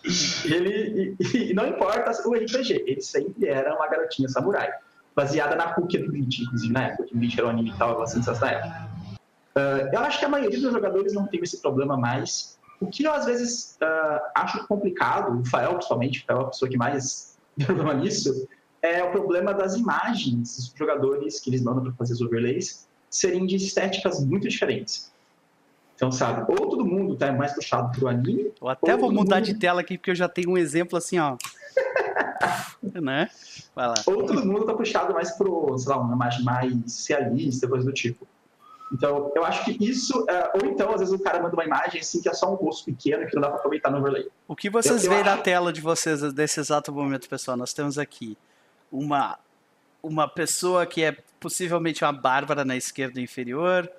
Ele, 0.46 1.16
e, 1.20 1.50
e, 1.50 1.54
não 1.54 1.68
importa 1.68 2.12
o 2.28 2.34
RPG, 2.34 2.84
ele 2.86 3.02
sempre 3.02 3.48
era 3.48 3.76
uma 3.76 3.88
garotinha 3.88 4.30
samurai 4.30 4.72
baseada 5.16 5.56
na 5.56 5.66
Rukia 5.66 6.04
do 6.04 6.12
Bleach, 6.12 6.44
inclusive, 6.44 6.74
na 6.74 6.88
época, 6.88 7.06
que 7.06 7.16
o 7.16 7.18
Bleach 7.18 7.40
era 7.40 7.48
um 7.48 7.52
anime 7.52 7.70
e 7.70 7.78
tal, 7.78 7.92
ela 7.92 8.08
sensação 8.08 8.48
na 8.48 8.54
época. 8.54 8.90
Uh, 9.56 9.90
eu 9.94 10.00
acho 10.02 10.20
que 10.20 10.26
a 10.26 10.30
maioria 10.30 10.60
dos 10.60 10.72
jogadores 10.74 11.14
não 11.14 11.26
tem 11.28 11.40
esse 11.42 11.62
problema 11.62 11.96
mais. 11.96 12.60
O 12.82 12.88
que 12.88 13.06
eu, 13.06 13.14
às 13.14 13.26
vezes, 13.26 13.78
uh, 13.82 14.22
acho 14.36 14.68
complicado, 14.68 15.40
o 15.40 15.46
Fael, 15.46 15.76
principalmente, 15.76 16.22
o 16.22 16.26
Fael 16.26 16.40
é 16.40 16.44
a 16.44 16.48
pessoa 16.48 16.70
que 16.70 16.78
mais 16.78 17.38
tem 17.58 17.66
problema 17.66 17.94
nisso, 17.94 18.48
é 18.82 19.04
o 19.04 19.12
problema 19.12 19.54
das 19.54 19.76
imagens 19.76 20.58
dos 20.58 20.74
jogadores 20.76 21.40
que 21.40 21.50
eles 21.50 21.64
mandam 21.64 21.84
para 21.84 21.94
fazer 21.94 22.14
os 22.14 22.22
overlays 22.22 22.86
serem 23.10 23.46
de 23.46 23.56
estéticas 23.56 24.24
muito 24.24 24.48
diferentes. 24.50 25.12
Então, 25.96 26.12
sabe, 26.12 26.52
ou 26.52 26.70
todo 26.70 26.86
mundo 26.86 27.16
tá 27.16 27.32
mais 27.32 27.54
puxado 27.54 27.98
pro 27.98 28.10
anime. 28.10 28.52
Eu 28.62 28.68
até 28.68 28.98
vou 28.98 29.10
mudar 29.10 29.38
mundo... 29.38 29.46
de 29.46 29.54
tela 29.54 29.80
aqui, 29.80 29.98
porque 29.98 30.12
eu 30.12 30.16
já 30.16 30.28
tenho 30.28 30.52
um 30.52 30.58
exemplo 30.58 30.98
assim, 30.98 31.18
ó. 31.18 31.38
né? 33.02 33.30
Vai 33.76 33.88
lá. 33.88 33.96
Ou 34.06 34.26
todo 34.26 34.46
mundo 34.46 34.66
tá 34.66 34.74
puxado 34.74 35.14
mais 35.14 35.32
pro, 35.32 35.78
sei 35.78 35.92
lá, 35.92 36.00
uma 36.00 36.14
imagem 36.14 36.44
mais 36.44 37.08
realista, 37.08 37.68
coisa 37.68 37.86
do 37.86 37.94
tipo. 37.94 38.28
Então, 38.94 39.32
eu 39.36 39.44
acho 39.44 39.66
que 39.66 39.72
isso. 39.84 40.26
É, 40.30 40.52
ou 40.56 40.66
então, 40.70 40.92
às 40.92 41.00
vezes, 41.00 41.14
o 41.14 41.20
cara 41.20 41.42
manda 41.42 41.56
uma 41.56 41.66
imagem 41.66 42.00
assim 42.00 42.22
que 42.22 42.30
é 42.30 42.34
só 42.34 42.52
um 42.52 42.56
rosto 42.56 42.86
pequeno 42.86 43.26
que 43.28 43.36
não 43.36 43.42
dá 43.42 43.50
pra 43.50 43.58
aproveitar 43.58 43.90
no 43.92 43.98
overlay. 43.98 44.28
O 44.48 44.56
que 44.56 44.70
vocês 44.70 45.06
veem 45.06 45.24
na 45.24 45.38
tela 45.38 45.74
de 45.74 45.82
vocês 45.82 46.22
nesse 46.34 46.60
exato 46.60 46.92
momento, 46.92 47.28
pessoal? 47.28 47.58
Nós 47.58 47.74
temos 47.74 47.98
aqui 47.98 48.38
uma, 48.92 49.38
uma 50.02 50.28
pessoa 50.28 50.86
que 50.86 51.04
é 51.04 51.18
possivelmente 51.40 52.04
uma 52.04 52.14
bárbara 52.14 52.64
na 52.64 52.76
esquerda 52.76 53.20
inferior, 53.20 53.90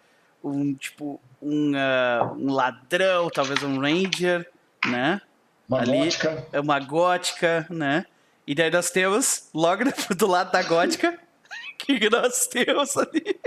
um 0.43 0.73
tipo 0.75 1.21
um, 1.43 1.73
uh, 1.73 2.35
um 2.39 2.53
ladrão, 2.53 3.29
talvez 3.29 3.63
um 3.63 3.81
ranger, 3.81 4.49
né? 4.87 5.21
Uma 5.69 5.81
Ali, 5.81 5.99
gótica. 5.99 6.47
É 6.53 6.61
uma 6.61 6.79
gótica, 6.79 7.67
né? 7.69 8.07
E 8.47 8.55
daí 8.55 8.71
nós 8.71 8.91
temos, 8.91 9.49
logo 9.53 9.85
do 10.17 10.27
lado 10.27 10.53
da 10.53 10.63
gótica, 10.63 11.19
que 11.79 12.09
nós 12.09 12.47
temos 12.47 12.97
ali? 12.97 13.41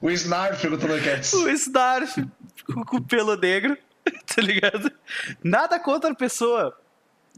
O 0.00 0.10
Snarf 0.10 0.60
perguntando 0.60 1.02
Cats. 1.02 1.32
O 1.32 1.48
Snarf 1.48 2.16
com, 2.66 2.84
com 2.84 3.02
pelo 3.02 3.36
negro, 3.36 3.76
tá 4.34 4.42
ligado? 4.42 4.90
Nada 5.42 5.78
contra 5.78 6.10
a 6.10 6.14
pessoa. 6.14 6.76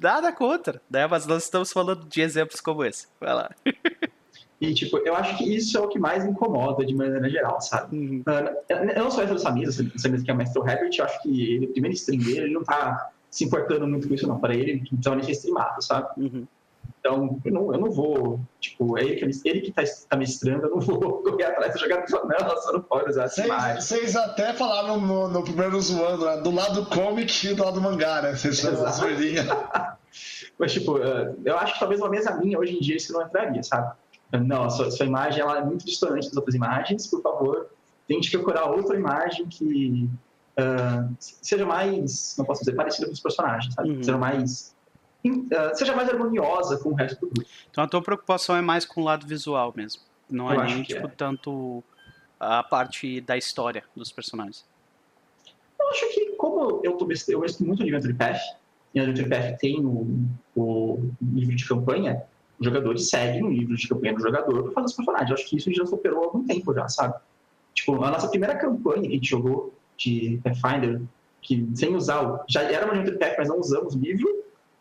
Nada 0.00 0.32
contra, 0.32 0.80
né? 0.90 1.06
Mas 1.06 1.26
nós 1.26 1.44
estamos 1.44 1.72
falando 1.72 2.06
de 2.06 2.20
exemplos 2.20 2.60
como 2.60 2.84
esse. 2.84 3.06
Vai 3.20 3.34
lá. 3.34 3.50
E, 4.60 4.72
tipo, 4.72 4.98
eu 4.98 5.14
acho 5.14 5.36
que 5.36 5.54
isso 5.54 5.76
é 5.76 5.80
o 5.80 5.88
que 5.88 5.98
mais 5.98 6.24
incomoda 6.24 6.84
de 6.86 6.94
maneira 6.94 7.28
geral, 7.28 7.60
sabe? 7.60 7.96
Uhum. 7.96 8.24
Uh, 8.26 8.74
eu 8.96 9.04
não 9.04 9.10
sou 9.10 9.22
essa 9.22 9.38
Samir, 9.38 9.70
Samir 9.70 10.24
que 10.24 10.30
é 10.30 10.34
o 10.34 10.36
Mestre 10.36 10.60
Herbert, 10.62 10.90
eu 10.98 11.04
acho 11.04 11.22
que 11.22 11.54
ele, 11.54 11.66
primeiro 11.68 11.94
stream 11.94 12.22
dele, 12.22 12.38
ele 12.38 12.54
não 12.54 12.64
tá 12.64 13.10
se 13.34 13.44
importando 13.44 13.86
muito 13.88 14.06
com 14.06 14.14
isso, 14.14 14.28
não. 14.28 14.38
Para 14.38 14.54
ele, 14.54 14.84
então 14.92 15.12
ele 15.12 15.26
é 15.26 15.30
streamado, 15.32 15.82
sabe? 15.82 16.08
Uhum. 16.16 16.46
Então, 17.00 17.40
eu 17.44 17.52
não, 17.52 17.74
eu 17.74 17.80
não 17.80 17.90
vou, 17.90 18.40
tipo, 18.60 18.96
é 18.96 19.02
ele 19.02 19.16
que, 19.16 19.48
ele 19.48 19.60
que 19.60 19.72
tá, 19.72 19.82
tá 20.08 20.16
mestrando, 20.16 20.66
eu 20.66 20.70
não 20.70 20.80
vou 20.80 21.00
correr 21.22 21.44
atrás 21.44 21.74
do 21.74 21.80
jogador 21.80 22.04
e 22.04 22.10
falar, 22.10 22.26
não, 22.26 22.48
você 22.48 22.72
não 22.72 22.80
pode 22.80 23.10
usar 23.10 23.24
assim 23.24 23.46
mais. 23.48 23.84
Vocês 23.84 24.14
até 24.14 24.52
falaram 24.52 25.00
no, 25.00 25.28
no 25.28 25.42
primeiro 25.42 25.80
zoando, 25.80 26.24
né? 26.24 26.36
do 26.36 26.50
lado 26.52 26.82
do 26.82 26.86
comic 26.86 27.48
e 27.48 27.54
do 27.54 27.64
lado 27.64 27.74
do 27.74 27.80
mangá, 27.80 28.22
né? 28.22 28.36
Vocês 28.36 28.58
são 28.58 28.72
Mas, 30.56 30.72
tipo, 30.72 30.98
eu 30.98 31.58
acho 31.58 31.74
que 31.74 31.80
talvez 31.80 32.00
uma 32.00 32.08
mesa 32.08 32.36
minha 32.36 32.56
hoje 32.56 32.76
em 32.76 32.80
dia 32.80 32.96
isso 32.96 33.12
não 33.12 33.22
entraria, 33.22 33.62
sabe? 33.64 33.92
Não, 34.32 34.70
sua, 34.70 34.90
sua 34.92 35.06
imagem 35.06 35.40
ela 35.40 35.58
é 35.58 35.64
muito 35.64 35.84
distante 35.84 36.28
das 36.28 36.36
outras 36.36 36.54
imagens, 36.54 37.08
por 37.08 37.20
favor, 37.20 37.66
tente 38.06 38.30
procurar 38.30 38.70
outra 38.70 38.96
imagem 38.96 39.46
que 39.48 40.08
uh, 40.58 41.14
seja 41.18 41.66
mais, 41.66 42.34
não 42.38 42.44
posso 42.44 42.60
dizer, 42.60 42.74
parecida 42.74 43.06
com 43.06 43.12
os 43.12 43.20
personagens, 43.20 43.72
sabe? 43.74 43.90
Uhum. 43.90 44.02
Seja 44.02 44.18
mais 44.18 44.74
uh, 45.26 45.74
seja 45.76 45.94
mais 45.94 46.08
harmoniosa 46.08 46.78
com 46.78 46.90
o 46.90 46.94
resto 46.94 47.20
do 47.20 47.30
grupo. 47.30 47.48
Então 47.70 47.84
a 47.84 47.86
tua 47.86 48.02
preocupação 48.02 48.56
é 48.56 48.60
mais 48.60 48.84
com 48.84 49.00
o 49.00 49.04
lado 49.04 49.26
visual 49.26 49.72
mesmo. 49.76 50.02
Não 50.30 50.50
é 50.50 50.64
nem 50.66 50.82
tipo, 50.82 51.06
é. 51.06 51.10
tanto 51.10 51.82
a 52.38 52.62
parte 52.62 53.20
da 53.20 53.36
história 53.36 53.84
dos 53.94 54.10
personagens. 54.10 54.64
Eu 55.78 55.88
acho 55.88 56.14
que 56.14 56.32
como 56.36 56.80
eu, 56.82 56.92
tô, 56.92 57.08
eu 57.28 57.40
gosto 57.40 57.64
muito 57.64 57.84
de 57.84 57.94
Adventure 57.94 58.14
Path, 58.14 58.40
e 58.94 59.00
a 59.00 59.02
Adventure 59.02 59.28
Path 59.28 59.58
tem 59.58 59.84
o, 59.84 60.26
o 60.56 61.10
livro 61.20 61.54
de 61.54 61.66
campanha, 61.66 62.22
os 62.58 62.64
jogadores 62.64 63.08
seguem 63.08 63.42
o 63.42 63.50
livro 63.50 63.76
de 63.76 63.88
campanha 63.88 64.14
do 64.14 64.20
jogador 64.20 64.62
para 64.62 64.72
fazer 64.72 64.86
os 64.86 64.92
personagens. 64.94 65.30
Eu 65.30 65.34
acho 65.34 65.46
que 65.48 65.56
isso 65.56 65.72
já 65.74 65.84
superou 65.84 66.22
há 66.22 66.24
algum 66.26 66.46
tempo 66.46 66.72
já, 66.72 66.88
sabe? 66.88 67.14
Tipo, 67.74 68.02
a 68.02 68.10
nossa 68.10 68.28
primeira 68.28 68.56
campanha 68.56 69.02
que 69.02 69.08
a 69.08 69.10
gente 69.10 69.28
jogou 69.28 69.74
de 69.96 70.40
Pathfinder, 70.42 71.00
que 71.42 71.68
sem 71.74 71.94
usar. 71.94 72.44
Já 72.48 72.62
era 72.62 72.86
uma 72.86 72.94
Adventure 72.94 73.18
Path, 73.18 73.34
mas 73.38 73.48
não 73.48 73.58
usamos 73.58 73.94
o 73.94 73.98
livro. 73.98 74.28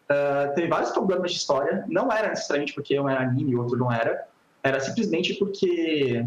Uh, 0.03 0.53
teve 0.55 0.67
vários 0.67 0.91
problemas 0.91 1.31
de 1.31 1.37
história. 1.37 1.85
Não 1.87 2.11
era 2.11 2.29
necessariamente 2.29 2.73
porque 2.73 2.99
um 2.99 3.09
era 3.09 3.21
anime 3.21 3.51
e 3.51 3.55
o 3.55 3.61
outro 3.61 3.77
não 3.77 3.91
era. 3.91 4.27
Era 4.63 4.79
simplesmente 4.79 5.33
porque 5.35 6.25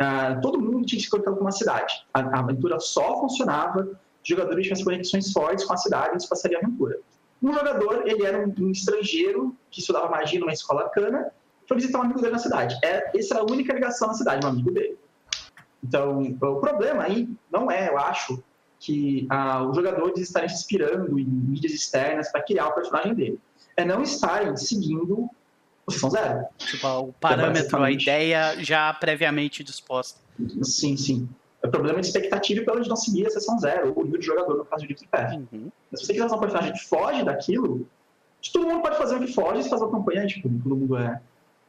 uh, 0.00 0.40
todo 0.40 0.60
mundo 0.60 0.84
tinha 0.84 0.98
que 0.98 1.04
se 1.04 1.10
conectar 1.10 1.32
com 1.32 1.40
uma 1.40 1.52
cidade. 1.52 1.94
A, 2.12 2.20
a 2.20 2.40
aventura 2.40 2.78
só 2.80 3.20
funcionava 3.20 3.84
se 4.24 4.34
jogadores 4.34 4.64
tivessem 4.64 4.84
conexões 4.84 5.32
fortes 5.32 5.64
com 5.64 5.72
a 5.72 5.76
cidade 5.76 6.24
e 6.24 6.28
passariam 6.28 6.60
a 6.60 6.64
aventura. 6.64 6.98
Um 7.42 7.52
jogador, 7.52 8.02
ele 8.06 8.24
era 8.26 8.44
um, 8.46 8.52
um 8.58 8.70
estrangeiro 8.72 9.56
que 9.70 9.80
estudava 9.80 10.08
magia 10.08 10.40
numa 10.40 10.52
escola 10.52 10.88
cana, 10.88 11.30
foi 11.68 11.76
visitar 11.76 11.98
um 11.98 12.02
amigo 12.02 12.20
dele 12.20 12.32
na 12.32 12.38
cidade. 12.38 12.76
É, 12.82 13.16
essa 13.16 13.34
era 13.34 13.42
a 13.42 13.46
única 13.46 13.72
ligação 13.72 14.08
na 14.08 14.14
cidade, 14.14 14.44
um 14.44 14.48
amigo 14.48 14.72
dele. 14.72 14.98
Então, 15.82 16.20
o 16.20 16.60
problema 16.60 17.04
aí 17.04 17.28
não 17.50 17.70
é, 17.70 17.88
eu 17.88 17.98
acho, 17.98 18.42
que 18.80 19.26
ah, 19.28 19.64
os 19.64 19.76
jogadores 19.76 20.20
estarem 20.20 20.48
se 20.48 20.56
inspirando 20.56 21.18
em 21.18 21.24
mídias 21.24 21.72
externas 21.72 22.30
para 22.30 22.42
criar 22.42 22.68
o 22.68 22.74
personagem 22.74 23.14
dele. 23.14 23.40
É 23.76 23.84
não 23.84 24.02
estarem 24.02 24.56
seguindo 24.56 25.28
o 25.86 25.90
Sessão 25.90 26.10
Zero. 26.10 26.46
Tipo, 26.58 26.88
o 27.00 27.12
parâmetro, 27.14 27.82
a 27.82 27.90
ideia 27.90 28.62
já 28.62 28.92
previamente 28.94 29.64
disposta. 29.64 30.20
Sim, 30.62 30.96
sim. 30.96 31.28
É 31.62 31.66
problema 31.66 32.00
de 32.00 32.06
expectativa 32.06 32.64
pela 32.64 32.80
de 32.80 32.88
não 32.88 32.94
seguir 32.94 33.26
a 33.26 33.30
sessão 33.30 33.58
zero, 33.58 33.88
ou 33.88 34.02
o 34.02 34.04
nível 34.04 34.20
de 34.20 34.26
jogador 34.26 34.56
no 34.56 34.64
caso 34.64 34.86
de 34.86 34.94
Deep. 34.94 35.08
Uhum. 35.52 35.72
Se 35.92 36.04
você 36.04 36.12
quiser 36.12 36.22
fazer 36.22 36.36
um 36.36 36.40
personagem 36.40 36.72
que 36.72 36.84
foge 36.84 37.24
daquilo, 37.24 37.86
todo 38.52 38.66
mundo 38.66 38.80
pode 38.80 38.96
fazer 38.96 39.16
o 39.16 39.18
que 39.18 39.32
foge 39.32 39.66
e 39.66 39.68
fazer 39.68 39.84
uma 39.84 39.90
campanha, 39.90 40.24
tipo, 40.24 40.48
todo 40.48 40.76
mundo 40.76 40.96
é, 40.96 41.20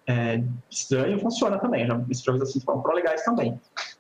é 0.06 0.44
estranho, 0.70 1.20
funciona 1.20 1.58
também. 1.58 1.88
Já 1.88 2.00
esses 2.08 2.24
jogos 2.24 2.44
assim 2.44 2.60
foram 2.60 2.84
legais 2.94 3.24
também. 3.24 3.60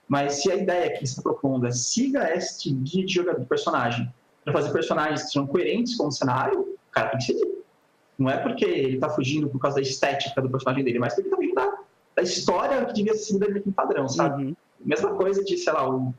Mas 0.09 0.41
se 0.41 0.51
a 0.51 0.55
ideia 0.55 0.91
que 0.97 1.03
está 1.03 1.21
propondo 1.21 1.67
é 1.67 1.71
siga 1.71 2.35
este 2.35 2.71
guia 2.73 3.05
de 3.05 3.13
jogador 3.13 3.45
personagem 3.45 4.11
para 4.43 4.51
fazer 4.51 4.71
personagens 4.71 5.21
que 5.21 5.27
sejam 5.27 5.45
coerentes 5.45 5.95
com 5.95 6.07
o 6.07 6.11
cenário, 6.11 6.61
o 6.61 6.91
cara 6.91 7.09
tem 7.09 7.19
que 7.19 7.25
seguir. 7.25 7.59
Não 8.17 8.27
é 8.27 8.37
porque 8.37 8.65
ele 8.65 8.95
está 8.95 9.07
fugindo 9.07 9.47
por 9.47 9.59
causa 9.59 9.75
da 9.75 9.83
estética 9.83 10.41
do 10.41 10.49
personagem 10.49 10.83
dele, 10.83 10.97
mas 10.97 11.13
porque 11.13 11.29
ele 11.29 11.29
está 11.29 11.37
fugindo 11.37 11.55
da, 11.55 11.77
da 12.15 12.23
história 12.23 12.85
que 12.85 12.93
devia 12.93 13.13
ser 13.13 13.19
seguida 13.19 13.47
naquele 13.47 13.71
padrão, 13.71 14.09
sabe? 14.09 14.45
Uhum. 14.45 14.55
Mesma 14.83 15.13
coisa 15.13 15.43
de, 15.43 15.57
sei 15.57 15.71
lá, 15.71 15.87
um, 15.87 16.11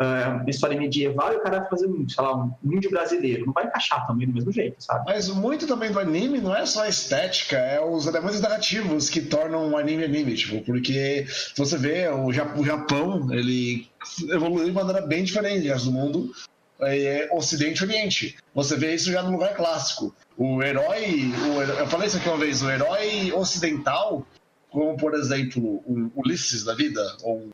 uh, 0.00 0.48
história 0.48 0.78
medieval 0.78 1.32
e 1.32 1.36
o 1.36 1.40
cara 1.40 1.66
fazer 1.66 1.86
um, 1.86 2.08
sei 2.08 2.24
lá, 2.24 2.36
um 2.36 2.54
índio 2.64 2.90
brasileiro. 2.90 3.46
Não 3.46 3.52
vai 3.52 3.66
encaixar 3.66 4.06
também 4.06 4.26
do 4.26 4.34
mesmo 4.34 4.52
jeito, 4.52 4.76
sabe? 4.78 5.04
Mas 5.06 5.28
muito 5.28 5.66
também 5.66 5.90
do 5.90 5.98
anime 5.98 6.40
não 6.40 6.54
é 6.54 6.64
só 6.64 6.84
a 6.84 6.88
estética, 6.88 7.56
é 7.56 7.80
os 7.80 8.06
elementos 8.06 8.40
narrativos 8.40 9.10
que 9.10 9.20
tornam 9.20 9.72
o 9.72 9.76
anime 9.76 10.04
anime, 10.04 10.34
tipo, 10.34 10.64
porque 10.64 11.26
se 11.28 11.56
você 11.56 11.76
vê, 11.76 12.08
o 12.08 12.32
Japão, 12.32 13.32
ele 13.32 13.88
evoluiu 14.30 14.66
de 14.66 14.72
maneira 14.72 15.02
bem 15.02 15.24
diferente 15.24 15.68
do 15.68 15.92
mundo. 15.92 16.32
é 16.80 17.28
Ocidente 17.32 17.82
e 17.82 17.86
Oriente. 17.86 18.36
Você 18.54 18.76
vê 18.76 18.94
isso 18.94 19.10
já 19.10 19.22
no 19.22 19.32
lugar 19.32 19.54
clássico. 19.54 20.14
O 20.36 20.62
herói, 20.62 21.32
o 21.50 21.62
eu 21.62 21.86
falei 21.88 22.06
isso 22.06 22.16
aqui 22.16 22.28
uma 22.28 22.38
vez, 22.38 22.62
o 22.62 22.70
herói 22.70 23.32
ocidental, 23.32 24.24
como 24.70 24.96
por 24.96 25.14
exemplo 25.14 25.82
o 25.84 26.12
Ulisses 26.14 26.62
da 26.62 26.74
vida, 26.74 27.00
ou 27.22 27.48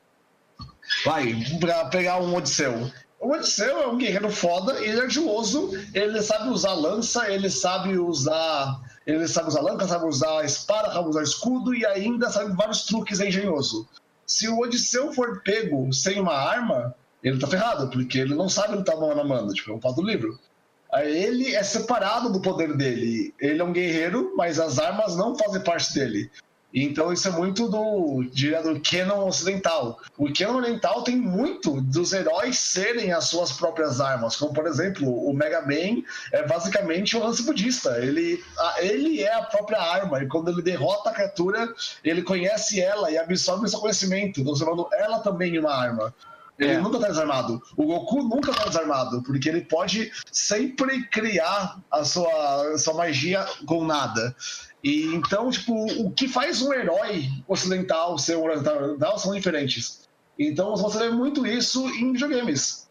vai, 1.04 1.34
pra 1.60 1.86
pegar 1.86 2.20
um 2.20 2.34
Odisseu. 2.34 2.90
O 3.20 3.32
Odisseu 3.32 3.78
é 3.82 3.86
um 3.86 3.96
guerreiro 3.96 4.30
foda, 4.30 4.78
ele 4.80 4.98
é 4.98 5.02
ardiloso, 5.02 5.70
ele 5.94 6.20
sabe 6.22 6.50
usar 6.50 6.74
lança, 6.74 7.30
ele 7.30 7.48
sabe 7.48 7.96
usar. 7.98 8.80
Ele 9.06 9.26
sabe 9.28 9.48
usar 9.48 9.60
lança, 9.60 9.86
sabe 9.86 10.06
usar 10.06 10.44
espada, 10.44 10.92
sabe 10.92 11.08
usar 11.08 11.22
escudo 11.22 11.74
e 11.74 11.84
ainda 11.86 12.30
sabe 12.30 12.54
vários 12.54 12.84
truques, 12.84 13.20
é 13.20 13.28
engenhoso. 13.28 13.86
Se 14.26 14.48
o 14.48 14.58
Odisseu 14.58 15.12
for 15.12 15.42
pego 15.42 15.92
sem 15.92 16.20
uma 16.20 16.34
arma, 16.34 16.94
ele 17.22 17.38
tá 17.38 17.46
ferrado, 17.46 17.88
porque 17.88 18.18
ele 18.18 18.34
não 18.34 18.48
sabe 18.48 18.76
lutar 18.76 18.96
mano 18.96 19.20
a 19.20 19.24
mano, 19.24 19.52
tipo, 19.52 19.70
é 19.70 19.74
um 19.74 19.80
fato 19.80 19.96
do 19.96 20.06
livro. 20.06 20.38
Ele 21.02 21.54
é 21.54 21.62
separado 21.62 22.30
do 22.30 22.40
poder 22.40 22.76
dele. 22.76 23.34
Ele 23.40 23.60
é 23.60 23.64
um 23.64 23.72
guerreiro, 23.72 24.32
mas 24.36 24.60
as 24.60 24.78
armas 24.78 25.16
não 25.16 25.36
fazem 25.36 25.62
parte 25.62 25.92
dele. 25.94 26.30
Então 26.74 27.12
isso 27.12 27.28
é 27.28 27.30
muito 27.30 27.68
do, 27.68 28.24
do 28.24 28.80
canon 28.80 29.28
ocidental. 29.28 30.00
O 30.18 30.32
canon 30.32 30.56
oriental 30.56 31.04
tem 31.04 31.16
muito 31.16 31.80
dos 31.80 32.12
heróis 32.12 32.58
serem 32.58 33.12
as 33.12 33.26
suas 33.26 33.52
próprias 33.52 34.00
armas, 34.00 34.34
como 34.34 34.52
por 34.52 34.66
exemplo, 34.66 35.08
o 35.08 35.32
Mega 35.32 35.62
Man 35.62 36.02
é 36.32 36.44
basicamente 36.44 37.16
um 37.16 37.20
lance 37.20 37.44
budista. 37.44 37.98
Ele, 37.98 38.42
ele 38.78 39.22
é 39.22 39.32
a 39.32 39.42
própria 39.42 39.80
arma, 39.80 40.20
e 40.20 40.26
quando 40.26 40.50
ele 40.50 40.62
derrota 40.62 41.10
a 41.10 41.14
criatura, 41.14 41.72
ele 42.02 42.22
conhece 42.22 42.80
ela 42.80 43.08
e 43.08 43.16
absorve 43.16 43.68
seu 43.68 43.78
conhecimento, 43.78 44.42
transformando 44.42 44.88
ela 44.94 45.20
também 45.20 45.54
em 45.54 45.58
uma 45.58 45.72
arma. 45.72 46.12
Ele 46.58 46.72
é. 46.72 46.80
nunca 46.80 46.98
tá 46.98 47.08
desarmado. 47.08 47.60
O 47.76 47.84
Goku 47.84 48.22
nunca 48.22 48.52
tá 48.52 48.64
desarmado, 48.64 49.22
porque 49.22 49.48
ele 49.48 49.62
pode 49.62 50.12
sempre 50.30 51.04
criar 51.08 51.80
a 51.90 52.04
sua, 52.04 52.74
a 52.74 52.78
sua 52.78 52.94
magia 52.94 53.44
com 53.66 53.84
nada. 53.84 54.34
E 54.84 55.06
então, 55.14 55.50
tipo, 55.50 55.72
o 56.02 56.10
que 56.10 56.28
faz 56.28 56.60
um 56.60 56.70
herói 56.70 57.30
ocidental 57.48 58.18
ser 58.18 58.36
um 58.36 58.46
ocidental 58.46 59.18
são 59.18 59.34
diferentes. 59.34 60.02
Então 60.38 60.76
você 60.76 60.98
vê 60.98 61.08
muito 61.08 61.46
isso 61.46 61.88
em 61.88 62.12
videogames. 62.12 62.84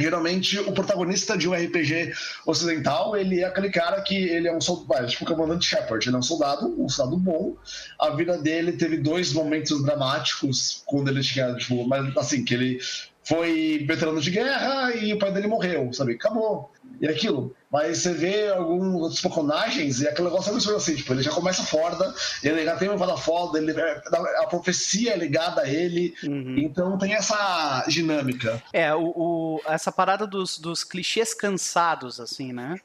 Geralmente 0.00 0.58
o 0.58 0.72
protagonista 0.72 1.36
de 1.36 1.46
um 1.46 1.52
RPG 1.52 2.14
ocidental, 2.46 3.14
ele 3.14 3.42
é 3.42 3.44
aquele 3.44 3.68
cara 3.68 4.00
que 4.00 4.16
ele 4.16 4.48
é 4.48 4.56
um 4.56 4.60
soldado, 4.60 5.06
tipo 5.06 5.24
o 5.24 5.26
comandante 5.26 5.66
Shepard, 5.66 6.08
ele 6.08 6.16
é 6.16 6.18
um 6.18 6.22
soldado, 6.22 6.82
um 6.82 6.88
soldado 6.88 7.18
bom. 7.18 7.54
A 8.00 8.10
vida 8.10 8.38
dele 8.38 8.72
teve 8.72 8.96
dois 8.96 9.30
momentos 9.34 9.84
dramáticos 9.84 10.82
quando 10.86 11.08
ele 11.08 11.20
tinha, 11.20 11.54
tipo, 11.56 11.86
mas 11.86 12.16
assim, 12.16 12.42
que 12.42 12.54
ele 12.54 12.80
foi 13.22 13.84
veterano 13.86 14.20
de 14.20 14.30
guerra 14.30 14.94
e 14.94 15.12
o 15.12 15.18
pai 15.18 15.32
dele 15.32 15.46
morreu, 15.46 15.92
sabe? 15.92 16.14
Acabou. 16.14 16.72
E 17.00 17.06
aquilo. 17.06 17.54
Mas 17.74 17.98
você 17.98 18.12
vê 18.12 18.50
alguns 18.50 19.20
personagens 19.20 20.00
e 20.00 20.06
aquele 20.06 20.28
negócio 20.28 20.52
é 20.52 20.54
absurdo 20.54 20.76
assim, 20.76 20.94
tipo, 20.94 21.12
ele 21.12 21.24
já 21.24 21.32
começa 21.32 21.64
foda, 21.64 22.14
ele 22.40 22.64
já 22.64 22.76
tem 22.76 22.88
uma 22.88 22.96
fada 22.96 23.16
foda, 23.16 23.58
ele, 23.58 23.72
a 23.72 24.46
profecia 24.46 25.12
é 25.12 25.16
ligada 25.16 25.62
a 25.62 25.68
ele, 25.68 26.14
uhum. 26.22 26.54
então 26.56 26.96
tem 26.96 27.14
essa 27.14 27.84
dinâmica. 27.88 28.62
É, 28.72 28.94
o, 28.94 29.12
o, 29.16 29.60
essa 29.66 29.90
parada 29.90 30.24
dos, 30.24 30.56
dos 30.56 30.84
clichês 30.84 31.34
cansados, 31.34 32.20
assim, 32.20 32.52
né? 32.52 32.78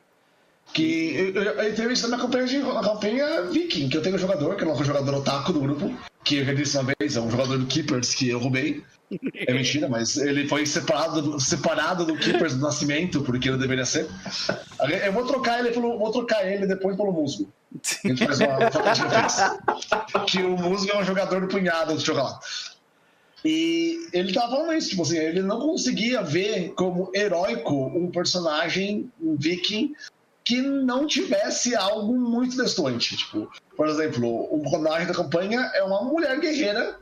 Que 0.73 1.33
eu, 1.35 1.43
eu, 1.43 1.53
eu 1.61 1.91
isso 1.91 2.07
na 2.07 2.17
campanha, 2.17 2.47
de, 2.47 2.57
na 2.57 2.81
campanha 2.81 3.43
Viking, 3.43 3.89
que 3.89 3.97
eu 3.97 4.01
tenho 4.01 4.15
um 4.15 4.19
jogador, 4.19 4.55
que 4.55 4.63
é 4.63 4.67
um 4.67 4.83
jogador 4.83 5.13
otaku 5.13 5.53
do 5.53 5.59
grupo, 5.59 5.95
que 6.23 6.37
eu 6.37 6.45
já 6.45 6.53
disse 6.55 6.75
uma 6.79 6.91
vez, 6.99 7.15
é 7.15 7.21
um 7.21 7.29
jogador 7.29 7.59
do 7.59 7.67
Keepers 7.67 8.15
que 8.15 8.29
eu 8.29 8.39
roubei. 8.39 8.83
É 9.33 9.53
mentira, 9.53 9.89
mas 9.89 10.17
ele 10.17 10.47
foi 10.47 10.65
separado, 10.65 11.39
separado 11.39 12.05
do 12.05 12.15
Keepers 12.15 12.53
do 12.53 12.61
Nascimento, 12.61 13.21
porque 13.21 13.49
ele 13.49 13.57
deveria 13.57 13.85
ser. 13.85 14.07
Eu 15.03 15.11
vou 15.11 15.25
trocar 15.25 15.59
ele 15.59 15.71
pelo, 15.71 15.97
vou 15.97 16.11
trocar 16.11 16.45
ele 16.45 16.67
depois 16.67 16.95
pelo 16.95 17.11
Musgo. 17.11 17.51
A 18.05 18.07
gente 18.07 18.25
faz 18.25 18.39
uma 18.39 20.25
Que 20.25 20.43
o 20.43 20.55
Musgo 20.55 20.91
é 20.91 20.99
um 20.99 21.03
jogador 21.03 21.41
do 21.41 21.47
punhado 21.47 21.97
de 21.97 22.11
lá. 22.11 22.39
E 23.43 24.07
ele 24.13 24.33
tava 24.33 24.51
falando 24.51 24.73
isso, 24.73 24.89
tipo 24.89 25.01
assim, 25.01 25.17
ele 25.17 25.41
não 25.41 25.59
conseguia 25.59 26.21
ver 26.21 26.73
como 26.75 27.09
heróico 27.15 27.73
um 27.73 28.11
personagem 28.11 29.09
um 29.19 29.35
viking 29.35 29.93
que 30.43 30.61
não 30.61 31.07
tivesse 31.07 31.75
algo 31.75 32.13
muito 32.13 32.57
destoante. 32.57 33.15
Tipo, 33.15 33.49
por 33.75 33.87
exemplo, 33.87 34.47
o 34.53 34.59
personagem 34.61 35.07
da 35.07 35.13
campanha 35.13 35.71
é 35.73 35.83
uma 35.83 36.03
mulher 36.03 36.39
guerreira 36.39 36.99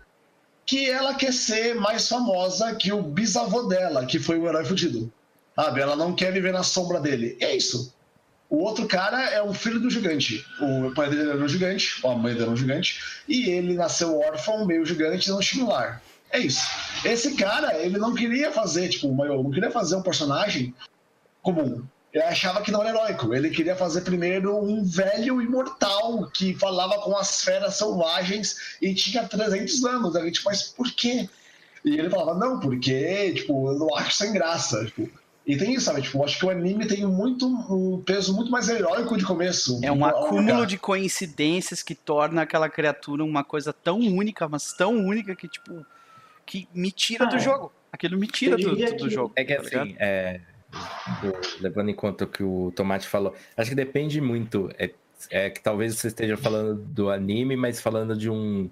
que 0.68 0.90
ela 0.90 1.16
quer 1.16 1.34
ser 1.34 1.74
mais 1.76 2.10
famosa 2.10 2.76
que 2.76 2.92
o 2.92 3.02
bisavô 3.02 3.64
dela, 3.64 4.06
que 4.06 4.20
foi 4.20 4.38
o 4.38 4.48
herói 4.48 4.66
fudido. 4.66 5.12
Sabe? 5.56 5.80
Ela 5.80 5.96
não 5.96 6.14
quer 6.14 6.32
viver 6.34 6.52
na 6.52 6.62
sombra 6.62 7.00
dele. 7.00 7.38
é 7.40 7.56
isso. 7.56 7.96
O 8.50 8.58
outro 8.58 8.86
cara 8.86 9.30
é 9.30 9.42
o 9.42 9.54
filho 9.54 9.80
do 9.80 9.90
gigante. 9.90 10.46
O 10.62 10.94
pai 10.94 11.10
dele 11.10 11.32
era 11.32 11.44
um 11.44 11.48
gigante, 11.48 12.06
a 12.06 12.16
mãe 12.16 12.34
dele 12.34 12.44
era 12.44 12.52
um 12.52 12.58
gigante, 12.58 13.02
e 13.28 13.50
ele 13.50 13.74
nasceu 13.74 14.20
órfão, 14.20 14.66
meio 14.66 14.86
gigante, 14.86 15.30
não 15.30 15.40
tinha 15.40 15.66
um 15.66 15.70
lar. 15.70 16.02
É 16.32 16.40
isso. 16.40 16.62
Esse 17.04 17.36
cara, 17.36 17.78
ele 17.80 17.98
não 17.98 18.14
queria 18.14 18.52
fazer, 18.52 18.90
tipo, 18.90 19.08
não 19.08 19.52
queria 19.52 19.72
fazer 19.72 19.96
um 19.96 20.02
personagem 20.02 20.74
comum 21.42 21.86
ele 22.18 22.26
achava 22.26 22.62
que 22.62 22.72
não 22.72 22.82
era 22.82 22.90
heróico. 22.90 23.34
Ele 23.34 23.50
queria 23.52 23.76
fazer 23.76 24.02
primeiro 24.02 24.58
um 24.58 24.84
velho 24.84 25.40
imortal 25.40 26.28
que 26.32 26.56
falava 26.56 27.00
com 27.00 27.16
as 27.16 27.44
feras 27.44 27.76
selvagens 27.76 28.78
e 28.82 28.94
tinha 28.96 29.28
300 29.28 29.86
anos. 29.86 30.16
A 30.16 30.26
gente, 30.26 30.44
mas 30.44 30.64
por 30.64 30.92
quê? 30.92 31.30
E 31.86 31.98
ele 31.98 32.10
falava, 32.10 32.34
não, 32.34 32.60
porque, 32.60 33.34
tipo, 33.34 33.72
eu 33.72 33.78
não 33.78 33.96
acho 33.96 34.14
sem 34.14 34.34
graça. 34.34 34.84
Tipo, 34.86 35.08
e 35.46 35.56
tem 35.56 35.76
isso, 35.76 35.86
sabe? 35.86 36.02
Tipo, 36.02 36.18
eu 36.18 36.26
acho 36.26 36.40
que 36.40 36.46
o 36.46 36.50
anime 36.50 36.88
tem 36.88 37.06
muito 37.06 37.48
um 37.48 38.02
peso 38.02 38.36
muito 38.36 38.52
mais 38.52 38.68
heróico 38.68 39.16
de 39.16 39.24
começo. 39.24 39.80
É 39.84 39.92
um 39.92 40.04
acúmulo 40.04 40.66
de 40.66 40.78
coincidências 40.78 41.84
que 41.84 41.94
torna 41.94 42.42
aquela 42.42 42.68
criatura 42.68 43.24
uma 43.24 43.44
coisa 43.44 43.72
tão 43.72 44.00
única, 44.00 44.50
mas 44.50 44.74
tão 44.74 44.96
única 45.06 45.36
que, 45.36 45.48
tipo, 45.48 45.86
que 46.46 46.68
me 46.74 46.92
tira 46.92 47.26
ah, 47.26 47.30
do 47.30 47.36
é. 47.36 47.40
jogo. 47.40 47.72
Aquilo 47.92 48.18
me 48.18 48.28
tira 48.28 48.58
do, 48.58 48.76
do, 48.76 48.96
do, 48.98 49.10
jogo. 49.10 49.34
É 49.36 49.46
que 49.46 49.56
tá 49.56 49.62
assim, 49.62 49.96
é 50.00 50.42
levando 51.60 51.90
em 51.90 51.94
conta 51.94 52.26
o 52.26 52.28
que 52.28 52.44
o 52.44 52.72
Tomate 52.76 53.08
falou, 53.08 53.34
acho 53.56 53.70
que 53.70 53.76
depende 53.76 54.22
muito. 54.22 54.70
É, 54.78 54.92
é 55.30 55.50
que 55.50 55.62
talvez 55.62 55.96
você 55.96 56.08
esteja 56.08 56.38
falando 56.38 56.76
do 56.76 57.10
anime, 57.10 57.56
mas 57.56 57.82
falando 57.82 58.16
de 58.16 58.30
um 58.30 58.70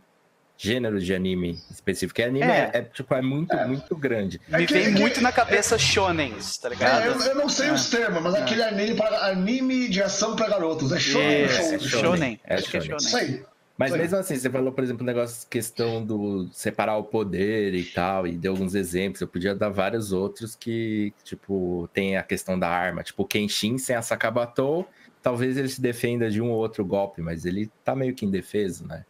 gênero 0.57 0.99
de 0.99 1.13
anime 1.13 1.59
específico. 1.69 2.19
E 2.21 2.23
anime 2.23 2.45
é, 2.45 2.71
é, 2.73 2.77
é 2.77 2.81
tipo, 2.81 3.13
é 3.13 3.21
muito, 3.21 3.53
é. 3.53 3.65
muito 3.65 3.95
grande. 3.95 4.39
Me 4.47 4.65
vem 4.65 4.91
muito 4.91 5.21
na 5.21 5.31
cabeça 5.31 5.77
shonen, 5.77 6.33
tá 6.61 6.69
ligado? 6.69 7.01
É, 7.01 7.07
eu, 7.07 7.19
eu, 7.19 7.35
não 7.35 7.49
sei 7.49 7.71
os 7.71 7.89
termos, 7.89 8.21
mas 8.21 8.35
aquele 8.35 8.63
anime, 8.63 8.95
para, 8.95 9.27
anime 9.27 9.89
de 9.89 10.01
ação 10.01 10.35
para 10.35 10.47
garotos. 10.47 10.91
É 10.91 10.99
shonen. 10.99 11.43
É, 11.43 11.49
shonen. 11.49 11.79
shonen. 11.79 12.39
É 12.45 12.61
shonen. 12.61 12.97
Isso 12.97 13.17
aí. 13.17 13.43
Mas 13.78 13.91
mesmo 13.91 14.17
assim, 14.17 14.38
você 14.38 14.49
falou, 14.49 14.71
por 14.71 14.84
exemplo, 14.84 15.03
um 15.03 15.05
negócio, 15.05 15.47
questão 15.49 16.03
do 16.03 16.47
separar 16.53 16.97
o 16.97 17.03
poder 17.03 17.73
e 17.73 17.84
tal, 17.84 18.26
e 18.26 18.38
deu 18.38 18.53
alguns 18.53 18.73
exemplos. 18.73 19.19
Eu 19.19 19.28
podia 19.28 19.53
dar 19.53 19.69
vários 19.69 20.13
outros 20.13 20.55
que, 20.55 21.13
tipo, 21.23 21.89
tem 21.93 22.15
a 22.15 22.23
questão 22.23 22.57
da 22.57 22.69
arma. 22.69 23.03
Tipo, 23.03 23.26
Kenshin 23.26 23.78
sem 23.78 23.95
a 23.95 24.01
Sakabatou, 24.01 24.88
talvez 25.21 25.57
ele 25.57 25.67
se 25.67 25.82
defenda 25.82 26.30
de 26.32 26.41
um 26.41 26.51
ou 26.51 26.57
outro 26.57 26.86
golpe, 26.86 27.21
mas 27.21 27.45
ele 27.45 27.69
tá 27.84 27.93
meio 27.93 28.15
que 28.15 28.26
indefeso, 28.26 28.88
né? 28.88 29.03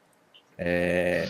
É... 0.58 1.28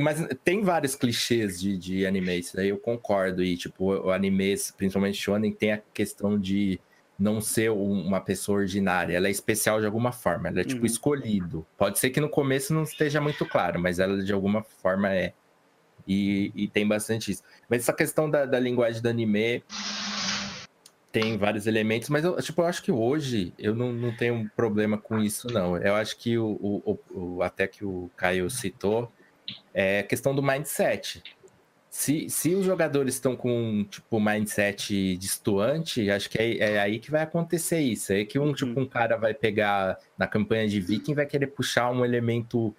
Mas 0.00 0.26
tem 0.42 0.62
vários 0.62 0.94
clichês 0.94 1.60
de, 1.60 1.76
de 1.76 2.06
anime, 2.06 2.38
isso 2.38 2.56
daí 2.56 2.70
eu 2.70 2.78
concordo. 2.78 3.44
E, 3.44 3.58
tipo, 3.58 3.92
o 3.92 4.10
anime, 4.10 4.54
principalmente 4.78 5.18
Shonen, 5.18 5.52
tem 5.52 5.72
a 5.72 5.82
questão 5.92 6.38
de 6.38 6.80
não 7.20 7.38
ser 7.38 7.70
uma 7.70 8.18
pessoa 8.18 8.60
ordinária, 8.60 9.14
ela 9.14 9.28
é 9.28 9.30
especial 9.30 9.78
de 9.78 9.84
alguma 9.84 10.10
forma, 10.10 10.48
ela 10.48 10.62
é 10.62 10.64
tipo 10.64 10.80
uhum. 10.80 10.86
escolhido. 10.86 11.66
Pode 11.76 11.98
ser 11.98 12.08
que 12.08 12.20
no 12.20 12.30
começo 12.30 12.72
não 12.72 12.82
esteja 12.82 13.20
muito 13.20 13.44
claro, 13.44 13.78
mas 13.78 13.98
ela 13.98 14.22
de 14.24 14.32
alguma 14.32 14.62
forma 14.62 15.12
é. 15.12 15.34
E, 16.08 16.50
e 16.54 16.66
tem 16.66 16.88
bastante 16.88 17.30
isso. 17.30 17.42
Mas 17.68 17.82
essa 17.82 17.92
questão 17.92 18.28
da, 18.28 18.46
da, 18.46 18.58
linguagem 18.58 19.02
do 19.02 19.08
anime 19.08 19.62
tem 21.12 21.36
vários 21.36 21.66
elementos, 21.66 22.08
mas 22.08 22.24
eu, 22.24 22.40
tipo, 22.40 22.62
eu 22.62 22.66
acho 22.66 22.82
que 22.82 22.90
hoje 22.90 23.52
eu 23.58 23.74
não, 23.74 23.92
não 23.92 24.16
tenho 24.16 24.34
um 24.34 24.48
problema 24.48 24.96
com 24.96 25.18
isso, 25.18 25.46
não. 25.48 25.76
Eu 25.76 25.94
acho 25.94 26.16
que 26.16 26.38
o, 26.38 26.80
o, 26.84 26.98
o 27.10 27.42
até 27.42 27.66
que 27.68 27.84
o 27.84 28.10
Caio 28.16 28.48
citou 28.48 29.12
é 29.74 30.00
a 30.00 30.04
questão 30.04 30.34
do 30.34 30.42
mindset 30.42 31.22
se, 31.90 32.30
se 32.30 32.54
os 32.54 32.64
jogadores 32.64 33.14
estão 33.14 33.34
com 33.34 33.84
tipo 33.90 34.20
mindset 34.20 35.16
distoante, 35.16 36.08
acho 36.08 36.30
que 36.30 36.38
é, 36.38 36.58
é, 36.58 36.80
aí 36.80 37.00
que 37.00 37.10
vai 37.10 37.22
acontecer 37.22 37.80
isso. 37.80 38.12
É 38.12 38.24
que 38.24 38.38
um 38.38 38.54
tipo 38.54 38.78
uhum. 38.78 38.84
um 38.84 38.88
cara 38.88 39.16
vai 39.16 39.34
pegar 39.34 39.98
na 40.16 40.28
campanha 40.28 40.68
de 40.68 40.80
Viking 40.80 41.14
vai 41.14 41.26
querer 41.26 41.48
puxar 41.48 41.90
um 41.90 42.04
elemento 42.04 42.72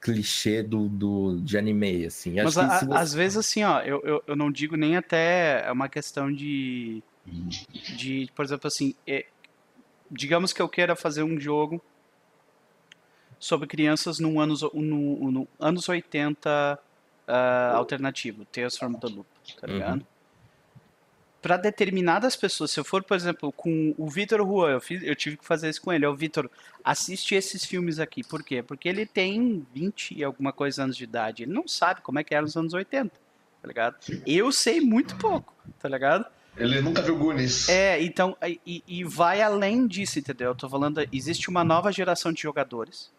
clichê 0.00 0.60
do, 0.60 0.88
do 0.88 1.40
de 1.40 1.56
anime, 1.56 2.06
assim. 2.06 2.34
Mas 2.42 2.58
a, 2.58 2.80
você... 2.80 2.86
às 2.92 3.14
vezes 3.14 3.38
assim, 3.38 3.62
ó, 3.62 3.80
eu, 3.80 4.02
eu, 4.04 4.24
eu, 4.26 4.34
não 4.34 4.50
digo 4.50 4.76
nem 4.76 4.96
até 4.96 5.64
é 5.64 5.70
uma 5.70 5.88
questão 5.88 6.32
de 6.32 7.00
de, 7.24 8.28
por 8.34 8.44
exemplo, 8.44 8.66
assim, 8.66 8.92
é, 9.06 9.26
digamos 10.10 10.52
que 10.52 10.60
eu 10.60 10.68
queira 10.68 10.96
fazer 10.96 11.22
um 11.22 11.38
jogo 11.38 11.80
sobre 13.38 13.68
crianças 13.68 14.18
no 14.18 14.40
anos 14.40 14.62
no, 14.62 15.30
no 15.30 15.48
anos 15.60 15.88
80 15.88 16.80
uh, 17.28 17.76
alternativo, 17.76 18.44
Tales 18.46 18.76
from 18.76 18.94
the 18.94 19.06
Loop, 19.06 19.26
tá 19.60 19.66
uhum. 19.66 19.72
ligado? 19.74 19.98
Uhum. 19.98 20.06
para 21.40 21.56
determinadas 21.56 22.34
pessoas, 22.34 22.70
se 22.72 22.80
eu 22.80 22.84
for, 22.84 23.02
por 23.04 23.16
exemplo, 23.16 23.52
com 23.52 23.94
o 23.96 24.08
Vitor 24.08 24.40
Juan, 24.40 24.70
eu, 24.72 24.80
fiz, 24.80 25.02
eu 25.02 25.14
tive 25.14 25.36
que 25.36 25.44
fazer 25.44 25.68
isso 25.68 25.80
com 25.80 25.92
ele. 25.92 26.06
O 26.06 26.16
Vitor, 26.16 26.50
assiste 26.82 27.34
esses 27.34 27.64
filmes 27.64 28.00
aqui. 28.00 28.24
Por 28.24 28.42
quê? 28.42 28.62
Porque 28.62 28.88
ele 28.88 29.06
tem 29.06 29.64
20 29.72 30.18
e 30.18 30.24
alguma 30.24 30.52
coisa 30.52 30.82
anos 30.82 30.96
de 30.96 31.04
idade. 31.04 31.44
Ele 31.44 31.52
não 31.52 31.68
sabe 31.68 32.00
como 32.00 32.18
é 32.18 32.24
que 32.24 32.34
era 32.34 32.42
nos 32.42 32.56
anos 32.56 32.74
80, 32.74 33.10
tá 33.62 33.68
ligado? 33.68 33.96
Eu 34.26 34.50
sei 34.50 34.80
muito 34.80 35.16
pouco, 35.16 35.54
tá 35.78 35.88
ligado? 35.88 36.26
Ele 36.56 36.80
nunca 36.80 37.00
viu 37.00 37.16
Goonies. 37.16 37.68
É, 37.68 38.02
então, 38.02 38.36
e, 38.66 38.82
e 38.86 39.04
vai 39.04 39.40
além 39.40 39.86
disso, 39.86 40.18
entendeu? 40.18 40.48
Eu 40.48 40.54
tô 40.56 40.68
falando, 40.68 41.06
existe 41.12 41.48
uma 41.48 41.62
nova 41.62 41.92
geração 41.92 42.32
de 42.32 42.42
jogadores, 42.42 43.12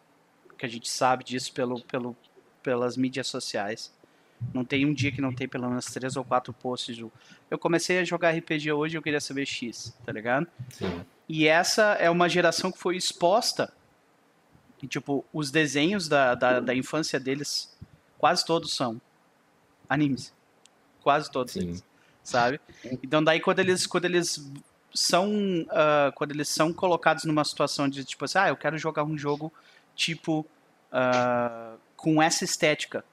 que 0.57 0.65
a 0.65 0.69
gente 0.69 0.89
sabe 0.89 1.23
disso 1.23 1.53
pelo, 1.53 1.81
pelo, 1.83 2.15
pelas 2.61 2.97
mídias 2.97 3.27
sociais. 3.27 3.93
Não 4.53 4.63
tem 4.63 4.85
um 4.85 4.93
dia 4.93 5.11
que 5.11 5.21
não 5.21 5.33
tem 5.33 5.47
pelo 5.47 5.67
menos 5.67 5.85
três 5.85 6.15
ou 6.15 6.23
quatro 6.23 6.53
posts. 6.53 6.97
Do... 6.97 7.11
Eu 7.49 7.57
comecei 7.57 7.99
a 7.99 8.03
jogar 8.03 8.31
RPG 8.31 8.71
hoje 8.71 8.95
e 8.95 8.97
eu 8.97 9.01
queria 9.01 9.19
saber 9.19 9.45
X, 9.45 9.95
tá 10.05 10.11
ligado? 10.11 10.47
Sim. 10.69 11.05
E 11.27 11.47
essa 11.47 11.93
é 11.93 12.09
uma 12.09 12.27
geração 12.27 12.71
que 12.71 12.79
foi 12.79 12.95
exposta. 12.95 13.71
E, 14.81 14.87
tipo, 14.87 15.25
os 15.33 15.51
desenhos 15.51 16.07
da, 16.07 16.33
da, 16.35 16.59
da 16.59 16.73
infância 16.73 17.19
deles, 17.19 17.77
quase 18.17 18.45
todos 18.45 18.73
são 18.75 18.99
animes. 19.89 20.33
Quase 21.01 21.29
todos 21.29 21.53
Sim. 21.53 21.61
eles, 21.61 21.85
sabe? 22.23 22.59
Então 23.03 23.23
daí 23.23 23.39
quando 23.39 23.59
eles, 23.59 23.87
quando 23.87 24.05
eles 24.05 24.51
são 24.93 25.65
ah, 25.69 26.11
quando 26.15 26.31
eles 26.31 26.49
são 26.49 26.73
colocados 26.73 27.23
numa 27.23 27.43
situação 27.43 27.87
de 27.87 28.03
tipo 28.03 28.25
assim, 28.25 28.37
ah, 28.37 28.49
eu 28.49 28.57
quero 28.57 28.77
jogar 28.77 29.03
um 29.03 29.17
jogo 29.17 29.51
tipo 29.95 30.45
ah, 30.91 31.75
com 31.95 32.21
essa 32.21 32.43
estética. 32.43 33.03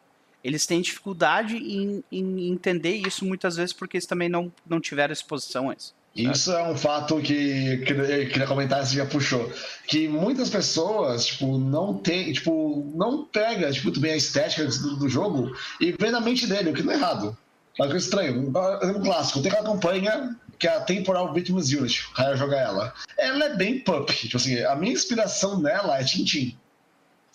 Eles 0.47 0.64
têm 0.64 0.80
dificuldade 0.80 1.57
em, 1.57 2.05
em 2.12 2.53
entender 2.53 2.94
isso 2.94 3.24
muitas 3.24 3.57
vezes 3.57 3.72
porque 3.72 3.97
eles 3.97 4.07
também 4.07 4.28
não, 4.28 4.53
não 4.64 4.80
tiveram 4.80 5.12
exposição 5.12 5.70
a 5.70 5.74
isso. 5.74 5.92
Isso 6.14 6.53
é 6.53 6.62
um 6.62 6.76
fato 6.76 7.20
que, 7.20 7.78
que 7.78 7.92
eu 7.92 8.28
queria 8.28 8.47
comentar, 8.47 8.86
você 8.86 8.94
já 8.94 9.05
puxou. 9.05 9.53
Que 9.88 10.07
muitas 10.07 10.49
pessoas, 10.49 11.26
tipo, 11.26 11.59
não 11.59 11.94
tem, 11.94 12.32
tipo, 12.32 12.90
não 12.94 13.24
pega, 13.24 13.72
tipo, 13.72 13.90
também 13.90 14.12
a 14.12 14.16
estética 14.16 14.64
do, 14.66 14.97
do 14.97 15.09
jogo 15.09 15.53
e 15.80 15.90
vê 15.92 16.12
na 16.12 16.20
mente 16.20 16.47
dele, 16.47 16.70
o 16.70 16.72
que 16.72 16.82
não 16.82 16.92
é 16.92 16.97
errado. 16.97 17.36
Mas 17.76 17.90
é 17.90 17.97
estranho. 17.97 18.53
Um 18.55 18.82
exemplo 18.82 19.03
clássico, 19.03 19.42
tem 19.42 19.51
aquela 19.51 19.66
campanha 19.72 20.36
que 20.59 20.68
é 20.68 20.70
a 20.70 20.80
Temporal 20.80 21.34
Victims 21.34 21.72
Unit, 21.72 22.07
o 22.07 22.12
cara 22.12 22.36
joga 22.36 22.57
ela. 22.57 22.94
Ela 23.18 23.47
é 23.47 23.57
bem 23.57 23.80
pup, 23.80 24.11
tipo 24.11 24.36
assim, 24.36 24.62
a 24.62 24.76
minha 24.76 24.92
inspiração 24.92 25.61
nela 25.61 26.01
é 26.01 26.05
Tintin. 26.05 26.57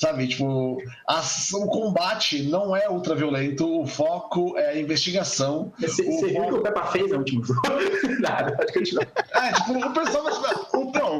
Sabe, 0.01 0.27
tipo, 0.27 0.81
a- 1.07 1.21
o 1.53 1.67
combate 1.67 2.41
não 2.41 2.75
é 2.75 2.89
ultra 2.89 3.13
violento, 3.13 3.81
o 3.81 3.85
foco 3.85 4.57
é 4.57 4.69
a 4.71 4.79
investigação. 4.79 5.71
Você, 5.79 6.01
viu 6.01 6.41
o 6.41 6.47
que 6.47 6.53
o 6.55 6.61
Peppa 6.63 6.85
fez 6.85 7.11
no 7.11 7.19
último 7.19 7.43
jogo? 7.45 7.61
Nada, 8.19 8.51
pode 8.57 8.73
continuar. 8.73 9.07
É, 9.35 9.53
tipo, 9.53 9.73
o 9.77 9.93
pessoal. 9.93 10.25
O, 10.25 10.70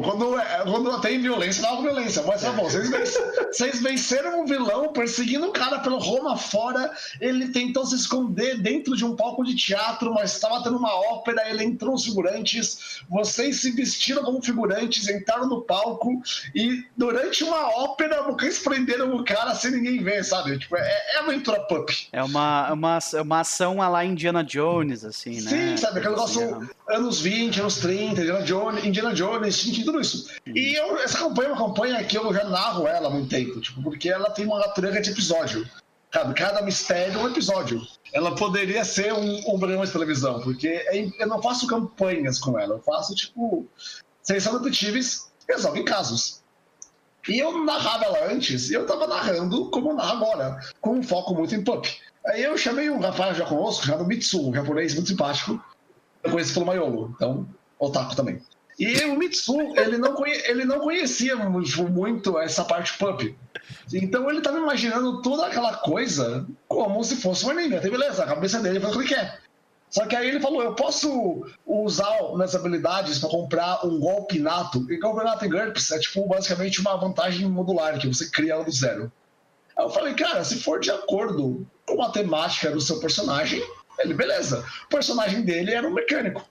não, 0.01 0.09
quando, 0.09 0.39
é- 0.39 0.63
quando 0.63 1.01
tem 1.01 1.21
violência, 1.21 1.61
não 1.61 1.77
há 1.77 1.81
violência. 1.81 2.23
Mas 2.23 2.41
tá 2.41 2.51
bom, 2.51 2.63
vocês, 2.63 2.89
venc- 2.89 3.07
vocês 3.51 3.81
venceram 3.81 4.41
um 4.41 4.45
vilão 4.45 4.91
perseguindo 4.93 5.47
o 5.47 5.51
cara 5.51 5.79
pelo 5.79 5.97
Roma 5.97 6.37
fora. 6.37 6.91
Ele 7.19 7.49
tentou 7.49 7.85
se 7.85 7.95
esconder 7.95 8.59
dentro 8.61 8.95
de 8.95 9.05
um 9.05 9.15
palco 9.15 9.43
de 9.43 9.55
teatro, 9.55 10.13
mas 10.13 10.33
estava 10.33 10.63
tendo 10.63 10.77
uma 10.77 10.93
ópera. 10.93 11.49
Ele 11.49 11.63
entrou 11.63 11.93
os 11.95 12.05
figurantes. 12.05 13.01
Vocês 13.09 13.61
se 13.61 13.71
vestiram 13.71 14.23
como 14.23 14.41
figurantes, 14.41 15.07
entraram 15.07 15.47
no 15.47 15.61
palco. 15.61 16.21
E 16.55 16.83
durante 16.97 17.43
uma 17.43 17.69
ópera, 17.81 18.23
vocês 18.23 18.59
prenderam 18.59 19.15
o 19.15 19.23
cara 19.23 19.53
sem 19.55 19.71
ninguém 19.71 20.03
ver, 20.03 20.23
sabe? 20.23 20.57
Tipo, 20.57 20.75
é, 20.77 21.01
é 21.15 21.19
aventura 21.19 21.59
pup. 21.61 21.89
É 22.11 22.23
uma, 22.23 22.71
uma, 22.71 22.99
uma 23.21 23.39
ação 23.41 23.81
a 23.81 23.87
lá 23.87 24.03
Indiana 24.05 24.43
Jones, 24.43 25.03
assim, 25.03 25.41
né? 25.41 25.49
Sim, 25.49 25.77
sabe? 25.77 25.99
Aquele 25.99 26.15
assim, 26.15 26.39
negócio 26.39 26.69
anos 26.89 27.21
20, 27.21 27.59
anos 27.61 27.77
30, 27.77 28.21
Indiana 28.21 28.41
Jones, 28.43 28.85
Indiana 28.85 29.13
Jones, 29.13 29.65
tudo 29.91 30.01
isso. 30.01 30.29
E 30.47 30.73
eu- 30.77 30.97
essa 30.99 31.19
campanha 31.19 31.49
é 31.49 31.51
uma 31.53 31.67
campanha 31.67 32.03
que 32.03 32.17
eu 32.17 32.33
já 32.33 32.43
narro 32.45 32.87
ela 32.87 33.07
há 33.07 33.11
muito 33.11 33.29
tempo, 33.29 33.59
tipo, 33.59 33.81
porque 33.81 34.09
ela 34.09 34.29
tem 34.29 34.45
uma 34.45 34.59
natureza 34.59 35.01
de 35.01 35.11
episódio. 35.11 35.67
Sabe? 36.13 36.33
Cada 36.33 36.61
mistério 36.61 37.19
é 37.19 37.23
um 37.23 37.29
episódio. 37.29 37.81
Ela 38.13 38.35
poderia 38.35 38.83
ser 38.83 39.13
um, 39.13 39.37
um 39.55 39.57
programa 39.57 39.85
de 39.85 39.91
televisão, 39.93 40.41
porque 40.41 40.67
é- 40.67 41.09
eu 41.19 41.27
não 41.27 41.41
faço 41.41 41.65
campanhas 41.67 42.37
com 42.37 42.59
ela, 42.59 42.75
eu 42.75 42.81
faço, 42.81 43.15
tipo, 43.15 43.65
seleção 44.21 44.57
de 44.57 44.65
detetives 44.65 45.31
resolvem 45.47 45.85
casos. 45.85 46.41
E 47.29 47.39
eu 47.39 47.63
narrava 47.63 48.03
ela 48.05 48.31
antes, 48.31 48.69
e 48.69 48.73
eu 48.73 48.85
tava 48.85 49.07
narrando 49.07 49.69
como 49.69 49.91
eu 49.91 49.95
narro 49.95 50.25
agora, 50.25 50.59
com 50.81 50.95
um 50.97 51.03
foco 51.03 51.33
muito 51.33 51.55
em 51.55 51.63
pup. 51.63 51.87
Aí 52.25 52.43
eu 52.43 52.57
chamei 52.57 52.89
um 52.89 52.99
rapaz 52.99 53.37
já 53.37 53.45
conosco, 53.45 53.85
chamado 53.85 54.05
Mitsu, 54.05 54.49
um 54.49 54.53
japonês 54.53 54.93
muito 54.93 55.07
simpático. 55.09 55.63
Eu 56.23 56.31
conheci 56.31 56.53
pelo 56.53 56.65
Maiolo, 56.65 57.13
então, 57.15 57.47
otaku 57.79 58.15
também. 58.15 58.41
E 58.83 59.05
o 59.05 59.15
Mitsu, 59.15 59.59
ele 59.77 59.97
não, 59.97 60.13
conhe- 60.15 60.41
ele 60.45 60.65
não 60.65 60.79
conhecia 60.79 61.35
mu- 61.35 61.61
muito 61.89 62.39
essa 62.39 62.65
parte 62.65 62.97
pup. 62.97 63.35
Então 63.93 64.27
ele 64.29 64.41
tava 64.41 64.57
imaginando 64.57 65.21
toda 65.21 65.45
aquela 65.45 65.75
coisa 65.77 66.47
como 66.67 67.03
se 67.03 67.15
fosse 67.17 67.45
um 67.45 67.51
anime. 67.51 67.75
Até 67.75 67.89
beleza, 67.91 68.23
a 68.23 68.27
cabeça 68.27 68.59
dele 68.59 68.79
foi 68.79 68.89
o 68.89 68.93
que 68.93 68.97
ele 68.99 69.07
quer. 69.09 69.39
Só 69.87 70.05
que 70.07 70.15
aí 70.15 70.29
ele 70.29 70.39
falou, 70.39 70.63
eu 70.63 70.73
posso 70.73 71.45
usar 71.65 72.09
minhas 72.33 72.55
habilidades 72.55 73.19
para 73.19 73.29
comprar 73.29 73.85
um 73.85 73.99
golpe 73.99 74.39
nato. 74.39 74.89
E 74.91 74.97
golpe 74.97 75.23
nato 75.23 75.45
em 75.45 75.49
GURPS 75.49 75.91
é 75.91 75.99
tipo 75.99 76.25
basicamente 76.27 76.79
uma 76.81 76.95
vantagem 76.97 77.47
modular 77.47 77.99
que 77.99 78.07
você 78.07 78.29
cria 78.31 78.53
ela 78.53 78.63
do 78.63 78.71
zero. 78.71 79.11
Aí 79.77 79.85
eu 79.85 79.89
falei, 79.91 80.13
cara, 80.15 80.43
se 80.43 80.55
for 80.63 80.79
de 80.79 80.89
acordo 80.89 81.67
com 81.85 82.01
a 82.01 82.09
temática 82.09 82.71
do 82.71 82.81
seu 82.81 82.99
personagem, 82.99 83.61
ele, 83.99 84.13
beleza. 84.15 84.65
O 84.85 84.89
personagem 84.89 85.43
dele 85.43 85.71
era 85.71 85.87
um 85.87 85.93
mecânico. 85.93 86.43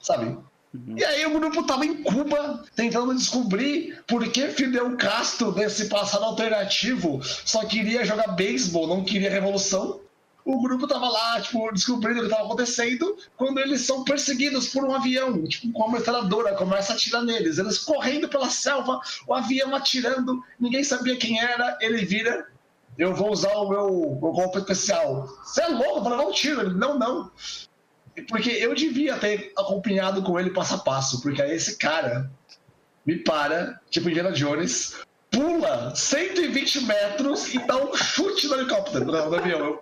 Sabe? 0.00 0.36
Uhum. 0.74 0.96
E 0.96 1.04
aí 1.04 1.26
o 1.26 1.38
grupo 1.38 1.64
tava 1.64 1.84
em 1.84 2.02
Cuba 2.02 2.64
tentando 2.74 3.14
descobrir 3.14 4.02
por 4.06 4.26
que 4.28 4.48
Fidel 4.48 4.96
Castro, 4.96 5.52
desse 5.52 5.86
passado 5.88 6.24
alternativo, 6.24 7.20
só 7.22 7.64
queria 7.66 8.04
jogar 8.04 8.28
beisebol, 8.28 8.86
não 8.86 9.04
queria 9.04 9.30
revolução. 9.30 10.00
O 10.44 10.60
grupo 10.60 10.88
tava 10.88 11.08
lá, 11.08 11.40
tipo, 11.40 11.70
descobrindo 11.72 12.20
o 12.20 12.24
que 12.24 12.30
tava 12.30 12.44
acontecendo, 12.44 13.16
quando 13.36 13.58
eles 13.58 13.82
são 13.82 14.02
perseguidos 14.02 14.68
por 14.68 14.84
um 14.84 14.92
avião, 14.92 15.46
tipo, 15.46 15.70
com 15.72 15.84
uma 15.84 15.98
metralhadora, 15.98 16.56
começa 16.56 16.92
a 16.92 16.96
atirar 16.96 17.22
neles. 17.22 17.58
Eles 17.58 17.78
correndo 17.78 18.28
pela 18.28 18.50
selva, 18.50 19.00
o 19.26 19.34
avião 19.34 19.74
atirando, 19.74 20.42
ninguém 20.58 20.82
sabia 20.82 21.16
quem 21.16 21.40
era, 21.40 21.78
ele 21.80 22.04
vira. 22.04 22.48
Eu 22.98 23.14
vou 23.14 23.30
usar 23.30 23.52
o 23.52 23.68
meu, 23.68 24.18
meu 24.20 24.32
golpe 24.32 24.58
especial. 24.58 25.26
Você 25.44 25.62
é 25.62 25.68
louco 25.68 26.02
para 26.02 26.16
levar 26.16 26.28
um 26.28 26.32
tiro? 26.32 26.60
Ele, 26.60 26.74
não, 26.74 26.98
não. 26.98 27.30
Porque 28.28 28.50
eu 28.50 28.74
devia 28.74 29.16
ter 29.16 29.52
acompanhado 29.56 30.22
com 30.22 30.38
ele 30.38 30.50
passo 30.50 30.74
a 30.74 30.78
passo, 30.78 31.22
porque 31.22 31.40
aí 31.40 31.52
esse 31.52 31.76
cara 31.76 32.30
me 33.06 33.16
para, 33.16 33.80
tipo 33.90 34.08
Indiana 34.08 34.32
Jones, 34.32 34.96
pula 35.30 35.94
120 35.94 36.82
metros 36.82 37.54
e 37.54 37.58
dá 37.66 37.76
um 37.76 37.94
chute 37.96 38.46
no 38.46 38.54
helicóptero, 38.54 39.06
no, 39.06 39.34
avião. 39.34 39.80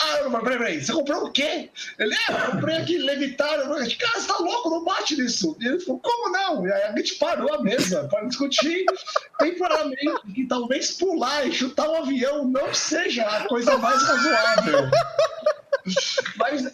Ah, 0.00 0.28
mas 0.30 0.42
peraí, 0.42 0.58
peraí, 0.58 0.82
você 0.82 0.92
comprou 0.92 1.26
o 1.26 1.30
quê? 1.30 1.70
Ele, 1.98 2.14
é, 2.14 2.50
comprei 2.50 2.76
aqui, 2.76 2.96
levitar. 2.96 3.58
Eu 3.58 3.66
falei, 3.66 3.94
cara, 3.94 4.18
você 4.18 4.26
tá 4.26 4.38
louco, 4.38 4.70
não 4.70 4.82
bate 4.82 5.14
nisso. 5.14 5.56
E 5.60 5.66
ele 5.66 5.80
falou, 5.80 6.00
como 6.00 6.32
não? 6.32 6.66
E 6.66 6.72
aí 6.72 6.82
a 6.84 6.96
gente 6.96 7.16
parou 7.16 7.52
a 7.52 7.62
mesa 7.62 8.08
para 8.08 8.26
discutir 8.26 8.86
temporariamente 9.38 10.32
que 10.34 10.46
talvez 10.46 10.92
pular 10.92 11.46
e 11.46 11.52
chutar 11.52 11.88
um 11.90 11.96
avião 11.96 12.48
não 12.48 12.72
seja 12.72 13.24
a 13.24 13.46
coisa 13.46 13.76
mais 13.76 14.02
razoável. 14.02 14.90
Mas 16.36 16.64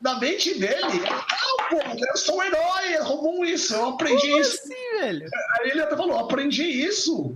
na 0.00 0.18
mente 0.20 0.58
dele, 0.58 0.82
não, 0.82 1.68
pô, 1.68 1.80
eu 2.08 2.16
sou 2.16 2.38
um 2.38 2.42
herói, 2.42 2.92
é 2.94 2.98
comum 2.98 3.44
isso, 3.44 3.74
eu 3.74 3.86
aprendi 3.90 4.28
Como 4.28 4.40
isso. 4.40 4.60
assim, 4.62 4.98
velho? 5.00 5.28
Aí 5.60 5.70
ele 5.70 5.80
até 5.82 5.96
falou, 5.96 6.18
aprendi 6.18 6.62
isso. 6.62 7.34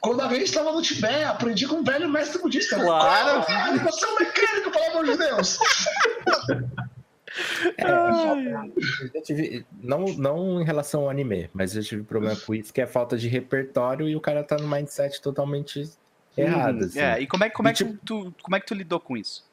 Quando 0.00 0.20
a 0.22 0.28
gente 0.28 0.44
estava 0.44 0.70
no 0.72 0.80
Tibete, 0.80 1.24
aprendi 1.24 1.66
com 1.66 1.76
um 1.76 1.84
velho 1.84 2.08
mestre 2.08 2.40
budista. 2.40 2.76
Claro. 2.76 3.44
Caralho, 3.44 3.80
você 3.80 4.04
é 4.04 4.08
um 4.08 4.14
mecânico, 4.18 4.70
pelo 4.70 4.84
amor 4.90 5.04
de 5.04 5.18
Deus. 5.18 5.58
É, 7.76 7.84
eu 9.12 9.22
tive, 9.22 9.66
não, 9.82 10.04
não 10.16 10.60
em 10.60 10.64
relação 10.64 11.02
ao 11.02 11.10
anime, 11.10 11.50
mas 11.52 11.74
eu 11.74 11.82
tive 11.82 12.04
problema 12.04 12.36
com 12.36 12.54
isso, 12.54 12.72
que 12.72 12.80
é 12.80 12.86
falta 12.86 13.16
de 13.18 13.26
repertório 13.28 14.08
e 14.08 14.14
o 14.14 14.20
cara 14.20 14.44
tá 14.44 14.56
no 14.56 14.68
mindset 14.68 15.20
totalmente 15.20 15.90
errado. 16.36 16.84
assim. 16.84 17.00
É, 17.00 17.20
e 17.20 17.26
como 17.26 17.42
é, 17.44 17.50
como, 17.50 17.68
é 17.68 17.72
E, 17.72 17.74
que 17.74 17.84
tipo- 17.84 17.98
tu, 18.04 18.34
como 18.40 18.54
é 18.54 18.60
que 18.60 18.66
tu 18.66 18.74
lidou 18.74 19.00
com 19.00 19.16
isso? 19.16 19.44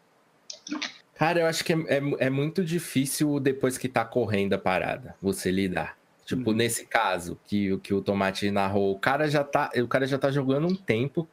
Cara, 1.15 1.41
eu 1.41 1.45
acho 1.45 1.63
que 1.63 1.73
é, 1.73 1.75
é, 1.87 2.01
é 2.19 2.29
muito 2.29 2.63
difícil 2.63 3.39
depois 3.39 3.77
que 3.77 3.87
tá 3.87 4.03
correndo 4.03 4.53
a 4.53 4.57
parada, 4.57 5.15
você 5.21 5.51
lidar. 5.51 5.97
Tipo, 6.25 6.51
Uhum. 6.51 6.55
nesse 6.55 6.85
caso 6.85 7.37
que, 7.45 7.71
o- 7.73 7.79
que 7.79 7.93
o 7.93 8.01
Tomate 8.01 8.49
narrou, 8.49 8.91
o 8.95 8.99
cara 8.99 9.29
já 9.29 9.43
tá, 9.43 9.69
o 9.75 9.87
cara 9.87 10.07
já 10.07 10.17
tá 10.17 10.31
jogando 10.31 10.67
um 10.67 10.75
tempo, 10.75 11.27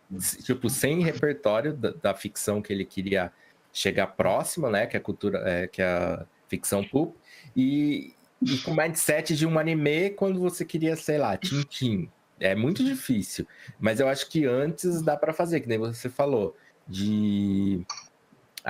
tipo, 0.44 0.68
sem 0.68 1.02
repertório 1.02 1.72
da, 1.72 1.90
da 1.92 2.14
ficção 2.14 2.60
que 2.60 2.72
ele 2.72 2.84
queria 2.84 3.32
chegar 3.72 4.08
próximo, 4.08 4.68
né? 4.68 4.86
Que 4.86 4.96
é 4.96 5.00
a 5.00 5.02
cultura, 5.02 5.38
é, 5.46 5.66
que 5.68 5.80
é 5.80 5.86
a 5.86 6.26
ficção 6.48 6.82
pulp, 6.82 7.14
e, 7.54 8.12
e 8.42 8.58
com 8.58 8.74
mindset 8.74 9.36
de 9.36 9.46
um 9.46 9.58
anime 9.58 10.10
quando 10.10 10.40
você 10.40 10.64
queria, 10.64 10.96
sei 10.96 11.18
lá, 11.18 11.36
Tintin. 11.36 12.10
É 12.40 12.54
muito 12.54 12.82
difícil. 12.84 13.46
Mas 13.78 14.00
eu 14.00 14.08
acho 14.08 14.28
que 14.28 14.44
antes 14.46 15.02
dá 15.02 15.16
pra 15.16 15.32
fazer, 15.32 15.60
que 15.60 15.68
nem 15.68 15.78
você 15.78 16.08
falou, 16.08 16.56
de 16.86 17.82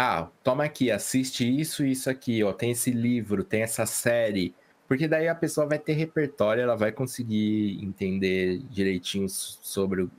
Ah, 0.00 0.30
toma 0.44 0.62
aqui, 0.62 0.92
assiste 0.92 1.44
isso 1.44 1.84
e 1.84 1.90
isso 1.90 2.08
aqui, 2.08 2.44
ó. 2.44 2.52
Tem 2.52 2.70
esse 2.70 2.92
livro, 2.92 3.42
tem 3.42 3.62
essa 3.62 3.84
série. 3.84 4.54
Porque 4.86 5.08
daí 5.08 5.26
a 5.26 5.34
pessoa 5.34 5.66
vai 5.66 5.76
ter 5.76 5.94
repertório, 5.94 6.62
ela 6.62 6.76
vai 6.76 6.92
conseguir 6.92 7.82
entender 7.82 8.58
direitinho 8.70 9.28
sobre 9.28 10.02
o, 10.02 10.10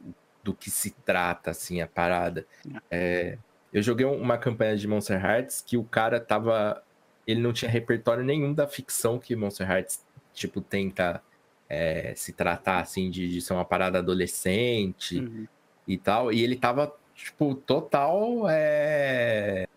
do 0.44 0.54
que 0.54 0.70
se 0.70 0.92
trata, 1.06 1.52
assim, 1.52 1.80
a 1.80 1.88
parada. 1.88 2.46
É, 2.92 3.38
eu 3.72 3.82
joguei 3.82 4.06
uma 4.06 4.38
campanha 4.38 4.76
de 4.76 4.86
Monster 4.86 5.24
Hearts 5.24 5.64
que 5.66 5.78
o 5.78 5.84
cara 5.86 6.20
tava. 6.20 6.84
Ele 7.26 7.40
não 7.40 7.54
tinha 7.54 7.72
repertório 7.72 8.22
nenhum 8.22 8.54
da 8.54 8.68
ficção 8.68 9.18
que 9.18 9.34
Monster 9.34 9.72
Hearts, 9.72 10.06
tipo, 10.34 10.60
tenta 10.60 11.24
é, 11.70 12.14
se 12.18 12.34
tratar, 12.34 12.82
assim, 12.82 13.10
de, 13.10 13.30
de, 13.30 13.40
ser 13.40 13.54
uma 13.54 13.64
parada 13.64 14.00
adolescente 14.00 15.20
uhum. 15.20 15.48
e 15.88 15.98
tal. 15.98 16.34
E 16.34 16.44
ele 16.44 16.58
tava, 16.58 16.94
tipo, 17.24 17.56
total. 17.56 18.48
É... 18.50 19.68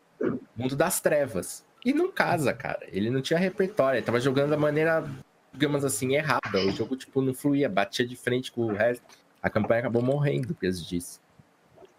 Mundo 0.57 0.77
das 0.77 1.01
trevas. 1.01 1.65
E 1.85 1.93
não 1.93 2.11
casa, 2.11 2.53
cara. 2.53 2.81
Ele 2.89 3.11
não 3.11 3.21
tinha 3.21 3.39
repertório. 3.39 3.99
Ele 3.99 4.07
tava 4.07 4.21
jogando 4.21 4.51
da 4.51 4.57
maneira, 4.57 5.05
digamos 5.53 5.85
assim, 5.85 6.15
errada. 6.15 6.59
O 6.67 6.71
jogo, 6.71 6.97
tipo, 6.97 7.21
não 7.21 7.35
fluía, 7.35 7.69
batia 7.69 8.07
de 8.07 8.15
frente 8.15 8.53
com 8.53 8.63
o 8.63 8.73
resto. 8.73 9.05
A 9.43 9.51
campanha 9.51 9.81
acabou 9.81 10.03
morrendo 10.03 10.55
por 10.55 10.61
causa 10.63 10.81
disso. 10.83 11.21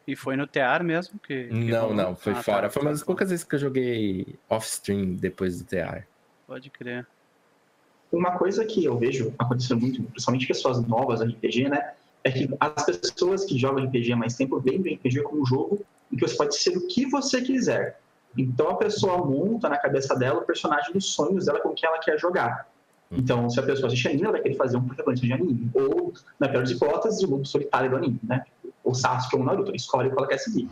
E 0.08 0.16
foi 0.16 0.36
no 0.36 0.48
TR 0.48 0.84
mesmo? 0.84 1.20
Que, 1.20 1.48
que 1.48 1.54
não, 1.54 1.82
rolou? 1.82 1.96
não, 1.96 2.16
foi 2.16 2.34
ah, 2.34 2.44
fora. 2.44 2.62
Tá, 2.64 2.70
foi 2.70 2.82
uma 2.82 2.91
das 2.91 3.04
poucas 3.04 3.30
vezes 3.30 3.44
que 3.44 3.56
eu 3.56 3.60
joguei 3.60 4.36
off-stream 4.50 5.16
depois 5.16 5.62
do 5.62 5.66
TR. 5.66 6.04
Pode 6.48 6.70
crer. 6.70 7.06
Uma 8.12 8.38
coisa 8.38 8.66
que 8.66 8.84
eu 8.86 8.98
vejo 8.98 9.34
acontecendo 9.39 9.82
muito, 9.82 10.04
principalmente 10.04 10.46
pessoas 10.46 10.86
novas 10.86 11.20
no 11.20 11.28
RPG, 11.28 11.70
né? 11.70 11.94
É 12.24 12.32
que 12.32 12.49
as 12.59 12.84
pessoas 12.86 13.45
que 13.45 13.57
jogam 13.57 13.84
RPG 13.84 14.13
há 14.13 14.15
mais 14.15 14.36
tempo 14.36 14.59
veem 14.59 14.80
o 14.80 14.95
RPG 14.95 15.24
como 15.24 15.41
um 15.41 15.45
jogo 15.45 15.86
em 16.11 16.15
que 16.15 16.28
você 16.28 16.36
pode 16.36 16.55
ser 16.55 16.78
o 16.78 16.88
que 16.88 17.05
você 17.05 17.41
quiser. 17.41 17.99
Então 18.38 18.69
a 18.69 18.76
pessoa 18.76 19.17
monta 19.17 19.69
na 19.69 19.78
cabeça 19.78 20.15
dela 20.15 20.39
o 20.39 20.45
personagem 20.45 20.93
dos 20.93 21.13
sonhos 21.13 21.45
dela 21.45 21.59
com 21.59 21.74
quem 21.74 21.88
ela 21.88 21.99
quer 21.99 22.17
jogar. 22.19 22.67
Hum. 23.11 23.17
Então, 23.19 23.49
se 23.49 23.59
a 23.59 23.63
pessoa 23.63 23.88
assiste 23.88 24.07
anime, 24.07 24.24
ela 24.24 24.32
vai 24.34 24.41
querer 24.41 24.55
fazer 24.55 24.78
um 24.78 24.86
protagonista 24.86 25.26
de 25.26 25.34
anime. 25.34 25.69
Ou, 25.74 26.13
na 26.39 26.47
pior 26.47 26.61
das 26.61 26.71
hipóteses, 26.71 27.24
o 27.24 27.30
lobo 27.30 27.45
solitário 27.45 27.89
do 27.89 27.95
anime, 27.95 28.19
né? 28.24 28.43
O 28.84 28.93
Sasuke 28.93 29.36
ou 29.36 29.41
o 29.41 29.45
Naruto, 29.45 29.76
escolhe 29.76 30.09
que 30.09 30.17
ela 30.17 30.28
quer 30.28 30.38
seguir. 30.38 30.67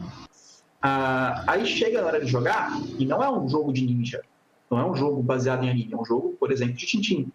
Ah, 0.81 1.43
aí 1.47 1.65
chega 1.65 2.01
a 2.01 2.05
hora 2.05 2.19
de 2.19 2.25
jogar, 2.25 2.71
e 2.97 3.05
não 3.05 3.23
é 3.23 3.31
um 3.31 3.47
jogo 3.47 3.71
de 3.71 3.85
ninja. 3.85 4.21
Não 4.69 4.79
é 4.79 4.85
um 4.85 4.95
jogo 4.95 5.21
baseado 5.21 5.63
em 5.63 5.69
anime. 5.69 5.93
É 5.93 5.97
um 5.97 6.05
jogo, 6.05 6.35
por 6.39 6.51
exemplo, 6.51 6.75
de 6.75 6.85
Tintin. 6.85 7.31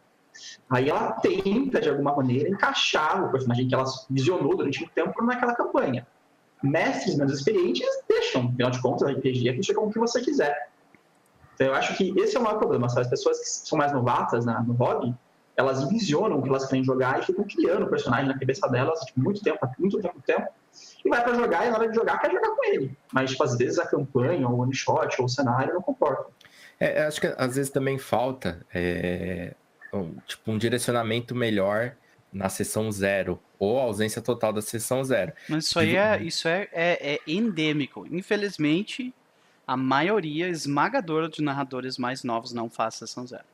Aí 0.69 0.89
ela 0.89 1.13
tenta, 1.13 1.81
de 1.81 1.89
alguma 1.89 2.15
maneira, 2.15 2.49
encaixar 2.49 3.25
o 3.25 3.31
personagem 3.31 3.69
que 3.69 3.75
ela 3.75 3.85
visionou 4.11 4.57
durante 4.57 4.81
muito 4.81 4.93
tempo 4.93 5.25
naquela 5.25 5.55
campanha. 5.55 6.07
Mestres 6.63 7.17
menos 7.17 7.35
experientes 7.35 7.87
deixam, 8.09 8.49
afinal 8.49 8.71
de 8.71 8.81
contas, 8.81 9.09
a 9.09 9.13
RPG 9.13 9.49
é 9.49 9.53
que 9.53 9.63
chega 9.63 9.79
com 9.79 9.87
o 9.87 9.93
que 9.93 9.99
você 9.99 10.21
quiser. 10.21 10.71
Então, 11.55 11.69
eu 11.69 11.75
acho 11.75 11.97
que 11.97 12.13
esse 12.19 12.37
é 12.37 12.41
o 12.41 12.43
maior 12.43 12.59
problema. 12.59 12.89
Sabe? 12.89 13.03
As 13.03 13.11
pessoas 13.11 13.39
que 13.39 13.49
são 13.49 13.79
mais 13.79 13.93
novatas 13.93 14.45
na, 14.45 14.63
no 14.63 14.75
hobby, 14.75 15.15
elas 15.57 15.83
envisionam 15.83 16.39
o 16.39 16.43
que 16.43 16.49
elas 16.49 16.67
querem 16.67 16.85
jogar 16.85 17.19
e 17.19 17.25
ficam 17.25 17.45
criando 17.45 17.87
o 17.87 17.89
personagem 17.89 18.29
na 18.29 18.39
cabeça 18.39 18.69
delas 18.69 19.01
tipo, 19.01 19.21
muito 19.21 19.43
tempo, 19.43 19.59
muito 19.79 20.01
tempo, 20.01 20.23
tempo. 20.27 20.49
E 21.03 21.09
vai 21.09 21.23
para 21.23 21.35
jogar 21.35 21.67
e 21.67 21.71
na 21.71 21.79
hora 21.79 21.89
de 21.89 21.95
jogar 21.95 22.19
quer 22.19 22.31
jogar 22.31 22.51
com 22.51 22.65
ele. 22.67 22.97
Mas, 23.13 23.31
tipo, 23.31 23.43
às 23.43 23.57
vezes 23.57 23.79
a 23.79 23.87
campanha, 23.87 24.47
ou 24.47 24.55
o 24.55 24.61
one 24.61 24.75
shot, 24.75 25.19
ou 25.19 25.25
o 25.25 25.29
cenário 25.29 25.73
não 25.73 25.81
comportam. 25.81 26.27
É, 26.79 27.05
acho 27.05 27.21
que 27.21 27.35
às 27.39 27.57
vezes 27.57 27.71
também 27.71 27.97
falta 27.97 28.61
é, 28.75 29.55
um, 29.55 29.66
tipo, 30.27 30.51
um 30.51 30.59
direcionamento 30.59 31.35
melhor 31.35 31.95
na 32.33 32.49
sessão 32.49 32.91
zero, 32.93 33.41
ou 33.59 33.79
ausência 33.79 34.21
total 34.21 34.53
da 34.53 34.61
sessão 34.61 35.03
zero. 35.03 35.33
Mas 35.49 35.67
isso 35.67 35.79
aí 35.79 35.97
é, 35.97 36.23
isso 36.23 36.49
é, 36.49 36.69
é, 36.73 37.15
é 37.15 37.21
endêmico. 37.27 38.07
Infelizmente, 38.11 39.15
a 39.67 39.77
maioria 39.77 40.49
esmagadora 40.49 41.29
de 41.29 41.43
narradores 41.43 41.99
mais 41.99 42.23
novos 42.23 42.53
não 42.53 42.69
faz 42.69 42.97
sessão 42.97 43.27
zero. 43.27 43.45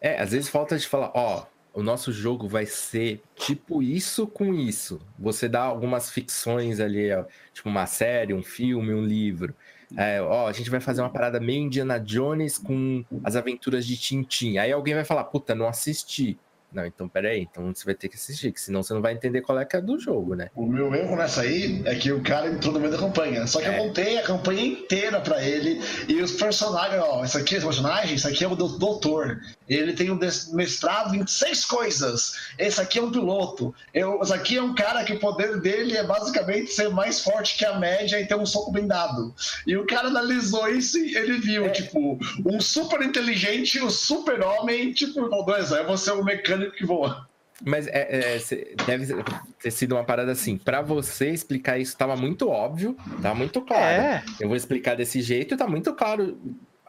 É, 0.00 0.20
às 0.20 0.32
vezes 0.32 0.48
falta 0.48 0.76
de 0.76 0.86
falar, 0.86 1.12
ó, 1.14 1.46
o 1.72 1.82
nosso 1.82 2.12
jogo 2.12 2.46
vai 2.46 2.66
ser 2.66 3.22
tipo 3.34 3.82
isso 3.82 4.26
com 4.26 4.52
isso. 4.54 5.00
Você 5.18 5.48
dá 5.48 5.62
algumas 5.62 6.10
ficções 6.10 6.80
ali, 6.80 7.12
ó, 7.12 7.24
tipo 7.52 7.68
uma 7.68 7.86
série, 7.86 8.34
um 8.34 8.42
filme, 8.42 8.92
um 8.92 9.04
livro. 9.04 9.54
É, 9.96 10.20
ó, 10.20 10.48
a 10.48 10.52
gente 10.52 10.70
vai 10.70 10.80
fazer 10.80 11.00
uma 11.02 11.10
parada 11.10 11.40
meio 11.40 11.62
Indiana 11.62 11.98
Jones 11.98 12.58
com 12.58 13.04
as 13.22 13.36
aventuras 13.36 13.86
de 13.86 13.96
Tintin. 13.96 14.58
Aí 14.58 14.72
alguém 14.72 14.94
vai 14.94 15.04
falar, 15.04 15.24
puta, 15.24 15.54
não 15.54 15.66
assisti. 15.66 16.38
Não, 16.74 16.84
então 16.84 17.08
peraí, 17.08 17.42
então 17.42 17.72
você 17.72 17.84
vai 17.84 17.94
ter 17.94 18.08
que 18.08 18.16
assistir, 18.16 18.50
que 18.50 18.60
senão 18.60 18.82
você 18.82 18.92
não 18.92 19.00
vai 19.00 19.12
entender 19.12 19.42
qual 19.42 19.58
é 19.60 19.64
que 19.64 19.76
é 19.76 19.80
do 19.80 19.96
jogo, 19.96 20.34
né? 20.34 20.50
O 20.56 20.66
meu 20.66 20.92
erro 20.92 21.14
nessa 21.14 21.42
aí 21.42 21.80
é 21.84 21.94
que 21.94 22.10
o 22.10 22.20
cara 22.20 22.48
entrou 22.48 22.74
no 22.74 22.80
meio 22.80 22.90
da 22.90 22.98
campanha. 22.98 23.46
Só 23.46 23.60
que 23.60 23.66
é. 23.66 23.78
eu 23.78 23.84
montei 23.84 24.18
a 24.18 24.22
campanha 24.22 24.66
inteira 24.66 25.20
pra 25.20 25.40
ele 25.40 25.80
e 26.08 26.20
os 26.20 26.32
personagens, 26.32 27.00
ó, 27.00 27.24
esse 27.24 27.38
aqui 27.38 27.54
é 27.54 27.58
esse 27.58 27.66
personagem, 27.66 28.16
esse 28.16 28.26
aqui 28.26 28.42
é 28.42 28.48
o 28.48 28.56
doutor. 28.56 29.40
Ele 29.68 29.92
tem 29.92 30.10
um 30.10 30.18
mestrado 30.52 31.14
em 31.14 31.24
seis 31.26 31.64
coisas. 31.64 32.34
Esse 32.58 32.80
aqui 32.80 32.98
é 32.98 33.02
um 33.02 33.12
piloto. 33.12 33.72
Eu, 33.94 34.20
esse 34.20 34.34
aqui 34.34 34.56
é 34.56 34.62
um 34.62 34.74
cara 34.74 35.04
que 35.04 35.12
o 35.12 35.20
poder 35.20 35.60
dele 35.60 35.96
é 35.96 36.04
basicamente 36.04 36.72
ser 36.72 36.90
mais 36.90 37.20
forte 37.20 37.56
que 37.56 37.64
a 37.64 37.78
média 37.78 38.20
e 38.20 38.26
ter 38.26 38.34
um 38.34 38.44
soco 38.44 38.72
bem 38.72 38.86
dado. 38.86 39.32
E 39.64 39.76
o 39.76 39.86
cara 39.86 40.08
analisou 40.08 40.68
isso 40.68 40.98
e 40.98 41.16
ele 41.16 41.38
viu, 41.38 41.66
é. 41.66 41.68
tipo, 41.70 42.18
um 42.44 42.60
super 42.60 43.00
inteligente, 43.00 43.78
o 43.78 43.86
um 43.86 43.90
super 43.90 44.42
homem, 44.42 44.92
tipo, 44.92 45.28
dois, 45.44 45.70
é 45.72 45.84
você 45.84 46.10
o 46.10 46.24
mecânico 46.24 46.63
que 46.72 46.84
voa. 46.84 47.28
Mas 47.64 47.86
é, 47.86 48.36
é, 48.36 48.38
deve 48.86 49.14
ter 49.62 49.70
sido 49.70 49.94
uma 49.94 50.04
parada 50.04 50.32
assim. 50.32 50.58
Para 50.58 50.82
você 50.82 51.30
explicar 51.30 51.78
isso, 51.78 51.96
tava 51.96 52.16
muito 52.16 52.48
óbvio, 52.48 52.96
tá 53.22 53.34
muito 53.34 53.60
claro. 53.60 54.02
É. 54.02 54.24
Eu 54.40 54.48
vou 54.48 54.56
explicar 54.56 54.96
desse 54.96 55.22
jeito, 55.22 55.56
tá 55.56 55.66
muito 55.66 55.94
claro 55.94 56.38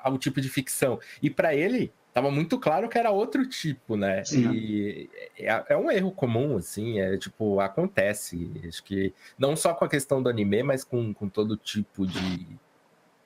o 0.03 0.17
tipo 0.17 0.41
de 0.41 0.49
ficção. 0.49 0.99
E 1.21 1.30
para 1.30 1.53
ele, 1.53 1.93
tava 2.13 2.32
muito 2.32 2.57
claro 2.57 2.89
que 2.89 2.97
era 2.97 3.11
outro 3.11 3.47
tipo, 3.47 3.95
né? 3.95 4.23
Sim. 4.26 4.51
E 4.53 5.09
é, 5.38 5.65
é, 5.69 5.78
um 5.78 5.91
erro 5.91 6.11
comum, 6.11 6.57
assim, 6.57 6.99
é 6.99 7.17
tipo, 7.17 7.59
acontece. 7.59 8.51
Acho 8.67 8.84
que 8.84 9.13
não 9.38 9.55
só 9.55 9.73
com 9.73 9.86
a 9.86 9.89
questão 9.89 10.21
do 10.21 10.30
anime, 10.30 10.63
mas 10.63 10.84
com, 10.84 11.13
com 11.13 11.30
todo 11.30 11.57
tipo 11.57 12.07
de, 12.07 12.47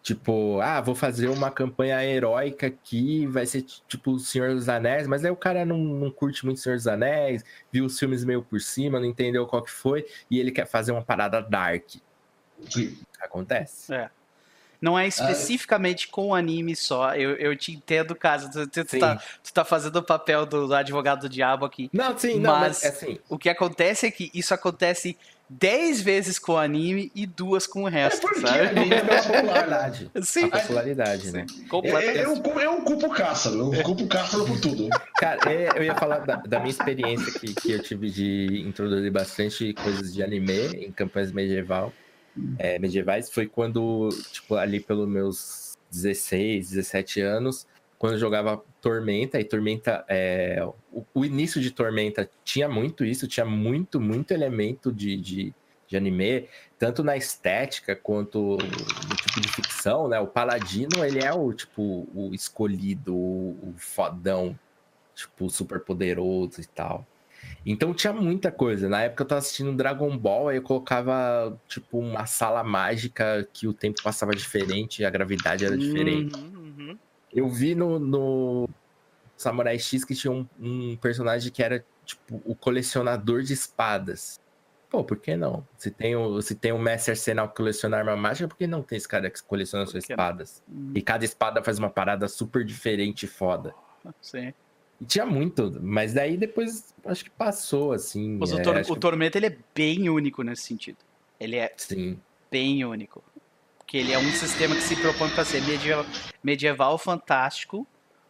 Tipo, 0.09 0.59
ah, 0.59 0.81
vou 0.81 0.95
fazer 0.95 1.27
uma 1.27 1.51
campanha 1.51 2.03
heróica 2.03 2.65
aqui, 2.65 3.27
vai 3.27 3.45
ser 3.45 3.61
tipo 3.61 4.13
o 4.13 4.19
Senhor 4.19 4.55
dos 4.55 4.67
Anéis, 4.67 5.05
mas 5.05 5.23
aí 5.23 5.29
o 5.29 5.35
cara 5.35 5.63
não, 5.63 5.77
não 5.77 6.09
curte 6.09 6.43
muito 6.43 6.57
o 6.57 6.59
Senhor 6.59 6.77
dos 6.77 6.87
Anéis, 6.87 7.45
viu 7.71 7.85
os 7.85 7.99
filmes 7.99 8.25
meio 8.25 8.41
por 8.41 8.59
cima, 8.59 8.99
não 8.99 9.05
entendeu 9.05 9.45
qual 9.45 9.61
que 9.61 9.69
foi, 9.69 10.07
e 10.27 10.39
ele 10.39 10.49
quer 10.49 10.65
fazer 10.65 10.91
uma 10.93 11.03
parada 11.03 11.43
dark. 11.43 11.83
Sim. 12.71 12.97
Acontece. 13.21 13.93
É. 13.93 14.09
Não 14.81 14.97
é 14.97 15.05
especificamente 15.05 16.07
ah, 16.09 16.11
com 16.11 16.33
anime 16.33 16.75
só. 16.75 17.13
Eu, 17.13 17.35
eu 17.35 17.55
te 17.55 17.71
entendo, 17.71 18.15
caso 18.15 18.49
tu, 18.49 18.65
tu, 18.65 18.85
tu, 18.85 18.97
tá, 18.97 19.21
tu 19.43 19.53
tá 19.53 19.63
fazendo 19.63 19.97
o 19.97 20.03
papel 20.03 20.43
do, 20.43 20.73
advogado 20.73 21.21
do 21.21 21.29
diabo 21.29 21.65
aqui. 21.65 21.87
Não, 21.93 22.17
sim, 22.17 22.39
não, 22.39 22.53
mas, 22.53 22.81
mas 22.81 22.83
é 22.83 22.87
assim. 22.87 23.19
o 23.29 23.37
que 23.37 23.47
acontece 23.47 24.07
é 24.07 24.11
que 24.11 24.31
isso 24.33 24.55
acontece 24.55 25.15
10 25.49 26.01
vezes 26.01 26.37
com 26.37 26.53
o 26.53 26.57
anime 26.57 27.11
e 27.15 27.25
duas 27.25 27.65
com 27.65 27.83
o 27.83 27.87
resto, 27.87 28.27
é 28.27 28.29
porque 28.29 28.47
sabe? 28.47 28.59
Anime 28.59 28.93
é 28.93 29.21
popularidade. 29.21 30.11
Sim. 30.21 30.49
A 30.51 30.59
popularidade, 30.59 31.31
né? 31.31 31.45
É, 31.83 32.23
eu, 32.23 32.35
eu, 32.35 32.59
eu 32.59 32.81
culpo 32.81 33.07
o 33.07 33.09
Cássaro, 33.09 33.73
eu 33.73 33.83
culpo 33.83 34.03
o 34.03 34.07
Cássaro 34.07 34.45
por 34.45 34.59
tudo. 34.61 34.87
Cara, 35.17 35.51
é, 35.51 35.69
eu 35.75 35.83
ia 35.83 35.95
falar 35.95 36.19
da, 36.19 36.35
da 36.35 36.59
minha 36.59 36.69
experiência 36.69 37.39
que, 37.39 37.53
que 37.55 37.71
eu 37.71 37.81
tive 37.81 38.11
de 38.11 38.63
introduzir 38.67 39.11
bastante 39.11 39.73
coisas 39.73 40.13
de 40.13 40.21
anime 40.21 40.67
em 40.85 40.91
campanhas 40.91 41.31
medieval, 41.31 41.91
é, 42.59 42.77
medievais. 42.77 43.31
Foi 43.31 43.47
quando, 43.47 44.09
tipo, 44.31 44.55
ali 44.55 44.79
pelos 44.79 45.07
meus 45.07 45.77
16, 45.91 46.69
17 46.69 47.21
anos, 47.21 47.65
quando 47.99 48.13
eu 48.13 48.19
jogava 48.19 48.63
Tormenta, 48.81 49.37
e 49.39 49.43
Tormenta, 49.43 50.05
é, 50.07 50.65
o, 50.91 51.05
o, 51.13 51.25
início 51.25 51.59
de 51.59 51.69
Tormenta 51.69 52.29
tinha 52.45 52.69
muito 52.69 53.03
isso, 53.03 53.27
tinha 53.27 53.45
muito, 53.45 53.99
muito 53.99 54.31
elemento 54.31 54.89
de, 54.89 55.17
de, 55.17 55.53
de, 55.85 55.97
anime, 55.97 56.47
tanto 56.79 57.03
na 57.03 57.17
estética 57.17 57.97
quanto 57.97 58.57
no 58.57 59.15
tipo 59.17 59.41
de 59.41 59.49
ficção, 59.49 60.07
né? 60.07 60.17
O 60.17 60.27
Paladino, 60.27 61.03
ele 61.03 61.19
é 61.19 61.33
o, 61.33 61.51
tipo, 61.51 62.07
o 62.15 62.33
escolhido, 62.33 63.13
o, 63.13 63.49
o 63.61 63.73
fodão, 63.77 64.57
tipo, 65.13 65.49
super 65.49 65.81
poderoso 65.81 66.61
e 66.61 66.65
tal. 66.65 67.05
Então 67.65 67.93
tinha 67.93 68.13
muita 68.13 68.49
coisa. 68.49 68.87
Na 68.87 69.01
época 69.01 69.23
eu 69.23 69.27
tava 69.27 69.39
assistindo 69.39 69.75
Dragon 69.75 70.17
Ball, 70.17 70.47
aí 70.47 70.57
eu 70.57 70.61
colocava, 70.61 71.59
tipo, 71.67 71.99
uma 71.99 72.25
sala 72.25 72.63
mágica 72.63 73.45
que 73.51 73.67
o 73.67 73.73
tempo 73.73 74.01
passava 74.01 74.31
diferente, 74.31 75.03
a 75.03 75.09
gravidade 75.09 75.65
era 75.65 75.77
diferente. 75.77 76.33
Uhum. 76.37 76.58
Eu 77.33 77.47
vi 77.49 77.75
no, 77.75 77.99
no 77.99 78.69
Samurai 79.37 79.77
X 79.79 80.03
que 80.03 80.15
tinha 80.15 80.31
um, 80.31 80.45
um, 80.59 80.97
personagem 80.97 81.51
que 81.51 81.63
era 81.63 81.85
tipo 82.05 82.41
o 82.45 82.55
colecionador 82.55 83.41
de 83.41 83.53
espadas. 83.53 84.39
Pô, 84.89 85.03
por 85.03 85.17
que 85.17 85.35
não? 85.35 85.65
Se 85.77 85.91
tem 85.91 86.15
o, 86.15 86.41
se 86.41 86.55
tem 86.55 86.71
o 86.71 86.79
Mestre 86.79 87.11
Arsenal 87.11 87.47
que 87.49 87.55
coleciona 87.55 87.97
arma 87.97 88.17
mágica, 88.17 88.47
por 88.47 88.57
que 88.57 88.65
não 88.65 88.81
tem 88.81 88.97
esse 88.97 89.07
cara 89.07 89.29
que 89.29 89.41
coleciona 89.43 89.85
suas 89.85 90.03
espadas? 90.09 90.63
Hum. 90.67 90.91
E 90.95 91.01
cada 91.01 91.23
espada 91.23 91.63
faz 91.63 91.77
uma 91.77 91.89
parada 91.89 92.27
super 92.27 92.65
diferente 92.65 93.23
e 93.23 93.27
foda. 93.27 93.73
Sim. 94.19 94.53
E 94.99 95.05
tinha 95.05 95.25
muito, 95.25 95.79
mas 95.81 96.13
daí 96.13 96.35
depois 96.35 96.93
acho 97.05 97.23
que 97.23 97.29
passou, 97.29 97.93
assim. 97.93 98.37
Mas 98.37 98.51
é, 98.51 98.55
o, 98.55 98.61
tor 98.61 98.75
o 98.75 98.83
que... 98.83 98.99
Tormento 98.99 99.37
ele 99.37 99.45
é 99.45 99.57
bem 99.73 100.09
único 100.09 100.43
nesse 100.43 100.63
sentido. 100.63 100.97
Ele 101.39 101.55
é 101.55 101.71
Sim. 101.77 102.19
bem 102.51 102.83
único. 102.83 103.23
Porque 103.89 103.97
ele 103.97 104.13
é 104.13 104.19
um 104.19 104.31
sistema 104.33 104.75
que 104.75 104.83
se 104.83 104.95
propõe 104.95 105.31
para 105.31 105.43
ser 105.43 105.63
medieval, 105.63 106.05
medieval 106.43 106.95
fantástico 106.99 107.87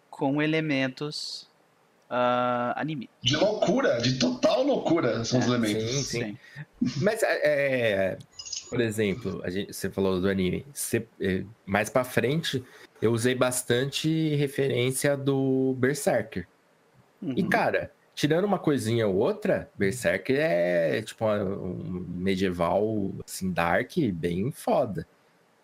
com 0.09 0.41
elementos 0.41 1.49
uh, 2.09 2.71
anime. 2.77 3.09
De 3.21 3.35
loucura, 3.35 3.97
de 3.97 4.17
total 4.17 4.63
loucura 4.63 5.25
são 5.25 5.37
É, 5.37 5.43
os 5.43 5.49
elementos. 5.49 6.07
Sim, 6.07 6.37
sim. 6.81 6.97
Mas, 7.01 7.21
é, 7.23 7.39
é, 7.43 8.17
por 8.69 8.79
exemplo, 8.79 9.41
a 9.43 9.49
gente, 9.49 9.73
você 9.73 9.89
falou 9.89 10.21
do 10.21 10.29
anime. 10.29 10.65
Você, 10.73 11.05
é, 11.19 11.43
mais 11.65 11.89
pra 11.89 12.05
frente, 12.05 12.63
eu 13.01 13.11
usei 13.11 13.35
bastante 13.35 14.33
referência 14.37 15.17
do 15.17 15.75
Berserker. 15.77 16.47
E, 17.21 17.43
Uhum. 17.43 17.49
cara, 17.49 17.91
tirando 18.15 18.45
uma 18.45 18.59
coisinha 18.59 19.09
ou 19.09 19.15
outra, 19.17 19.69
Berserker 19.75 20.37
é, 20.39 21.01
tipo, 21.01 21.25
um 21.25 22.05
medieval, 22.07 23.13
assim, 23.27 23.51
dark, 23.51 23.91
bem 24.13 24.53
foda. 24.53 25.05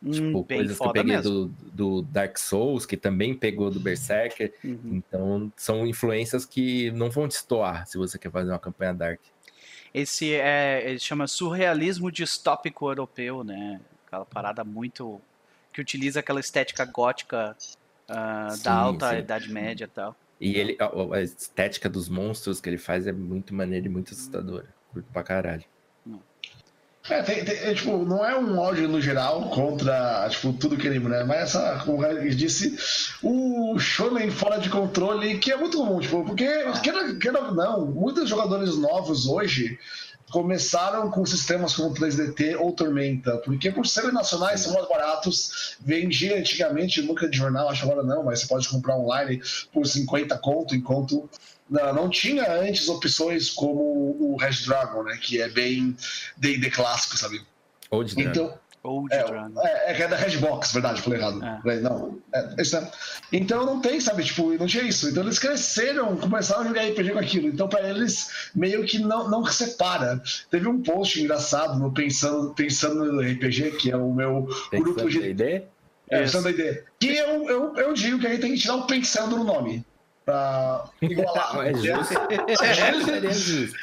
Hum, 0.06 0.12
Tipo, 0.12 0.44
bem 0.44 0.60
coisas 0.60 0.78
que 0.78 0.86
eu 0.86 0.92
peguei 0.92 1.18
do, 1.20 1.48
do 1.74 2.02
Dark 2.04 2.38
Souls, 2.38 2.86
que 2.86 2.96
também 2.96 3.34
pegou 3.34 3.72
do 3.72 3.80
Berserker. 3.80 4.54
Uhum. 4.64 4.80
Então, 5.08 5.52
são 5.58 5.88
influências 5.88 6.46
que 6.46 6.92
não 6.92 7.10
vão 7.10 7.28
destoar 7.28 7.88
se 7.88 7.98
você 7.98 8.20
quer 8.20 8.32
fazer 8.32 8.52
uma 8.52 8.60
campanha 8.60 8.94
dark. 8.94 9.20
Esse 9.92 10.34
é, 10.34 10.88
ele 10.88 11.00
chama 11.00 11.26
surrealismo 11.26 12.12
distópico 12.12 12.88
europeu, 12.88 13.44
né? 13.44 13.80
Aquela 14.06 14.26
parada 14.26 14.64
muito 14.64 15.20
que 15.74 15.82
utiliza 15.82 16.20
aquela 16.20 16.40
estética 16.40 16.86
gótica 16.86 17.56
ah, 18.08 18.50
Sim, 18.52 18.64
da 18.64 18.74
alta 18.74 19.10
sim. 19.10 19.18
Idade 19.20 19.52
Média 19.52 19.86
e 19.86 19.88
tal. 19.88 20.16
E 20.40 20.56
ele, 20.56 20.78
a, 20.80 21.16
a 21.16 21.22
estética 21.22 21.90
dos 21.90 22.08
monstros 22.10 22.62
que 22.62 22.70
ele 22.70 22.78
faz 22.78 23.08
é 23.08 23.12
muito 23.12 23.54
maneira 23.54 23.88
e 23.88 23.90
muito 23.90 24.14
assustadora. 24.14 24.68
Curto 24.92 25.08
pra 25.12 25.24
caralho. 25.24 25.64
É, 27.08 27.22
tem, 27.22 27.46
tem- 27.46 27.56
é, 27.58 27.74
tipo, 27.74 28.04
não 28.04 28.26
é 28.26 28.36
um 28.38 28.58
ódio 28.58 28.88
no 28.88 29.00
geral 29.00 29.50
contra 29.50 30.28
tipo, 30.30 30.52
tudo 30.54 30.76
que 30.76 30.88
anime, 30.88 31.08
né? 31.08 31.24
Mas 31.24 31.38
essa, 31.56 31.82
como 31.86 32.00
Gabriel 32.00 32.34
disse, 32.36 32.76
o 33.22 33.78
shonen 33.78 34.32
fora 34.32 34.58
de 34.58 34.70
controle, 34.72 35.38
que 35.38 35.52
é 35.52 35.56
muito 35.58 35.78
comum, 35.78 36.00
tipo, 36.00 36.24
porque, 36.26 36.48
queira, 36.82 37.16
queira 37.16 37.52
não, 37.52 37.86
muitos 37.86 38.28
jogadores 38.28 38.76
novos 38.78 39.28
hoje 39.28 39.78
começaram 40.30 41.10
com 41.12 41.26
sistemas 41.26 41.76
como 41.76 41.94
3DT 41.94 42.60
ou 42.60 42.72
Tormenta, 42.72 43.38
porque 43.38 43.72
por 43.72 43.86
serem 43.86 44.12
nacionais 44.12 44.62
são 44.62 44.74
mais 44.74 44.88
baratos, 44.88 45.78
vendia 45.80 46.38
antigamente 46.38 47.02
nunca 47.02 47.30
de 47.30 47.38
jornal, 47.38 47.70
acho 47.70 47.84
agora 47.84 48.04
não, 48.04 48.24
mas 48.24 48.42
você 48.42 48.48
pode 48.48 48.68
comprar 48.68 48.98
online 48.98 49.42
por 49.72 49.86
50 49.86 50.38
conto, 50.40 50.76
enquanto 50.76 51.30
não, 51.70 51.94
não 51.94 52.10
tinha 52.10 52.52
antes 52.52 52.90
opções 52.90 53.50
como 53.50 53.80
o 54.20 54.36
Red 54.38 54.66
Dragon, 54.66 55.04
né, 55.04 55.18
que 55.22 55.42
é 55.42 55.48
bem 55.48 55.96
D&D 56.38 56.70
clássico, 56.72 57.18
sabe? 57.18 57.42
Ou 57.90 58.04
de 58.04 58.16
drama. 58.16 58.32
Então, 58.32 58.46
Ou 58.46 58.60
de 59.10 59.16
é, 59.16 59.24
Dragon. 59.24 59.62
é, 59.62 59.92
é 59.92 59.94
que 59.94 60.04
é 60.04 60.08
da 60.08 60.16
Redbox, 60.16 60.72
verdade, 60.72 61.02
falei 61.02 61.20
errado. 61.20 61.44
É. 61.44 61.80
Não, 61.82 62.20
é, 62.34 62.62
isso 62.62 62.78
é. 62.78 62.92
Então 63.32 63.66
não 63.66 63.82
tem, 63.82 64.00
sabe, 64.00 64.24
tipo, 64.24 64.52
não 64.54 64.68
tinha 64.68 64.84
isso. 64.84 65.10
Então 65.10 65.24
eles 65.24 65.40
cresceram, 65.40 66.16
começaram 66.18 66.62
a 66.62 66.68
jogar 66.68 66.88
RPG 66.88 67.12
com 67.12 67.20
aquilo. 67.20 67.48
Então 67.48 67.68
pra 67.68 67.88
eles, 67.90 68.50
meio 68.56 68.86
que 68.86 69.00
não, 69.00 69.30
não 69.30 69.46
separa. 69.46 70.22
Teve 70.50 70.68
um 70.68 70.82
post 70.82 71.22
engraçado 71.22 71.80
no 71.80 71.92
Pensando, 71.94 72.54
Pensando 72.54 73.12
no 73.12 73.22
RPG, 73.22 73.72
que 73.72 73.92
é 73.92 73.98
o 73.98 74.14
meu 74.14 74.48
grupo 74.72 74.94
Pensando 74.94 75.10
de. 75.10 75.20
na 75.20 75.28
ideia? 75.28 75.68
É. 76.10 76.22
Pensando 76.22 76.50
ideia. 76.50 76.84
Que 77.00 77.16
eu, 77.16 77.50
eu, 77.50 77.76
eu 77.76 77.94
digo 77.94 78.20
que 78.20 78.28
aí 78.28 78.38
tem 78.38 78.54
que 78.54 78.60
tirar 78.60 78.76
o 78.76 78.88
Pensando 78.88 79.36
no 79.38 79.44
nome. 79.44 79.86
Pra 80.26 80.86
igualar. 81.04 81.68
É 81.68 81.74
justo. 81.76 82.14
Seria 83.06 83.32
justo. 83.32 83.78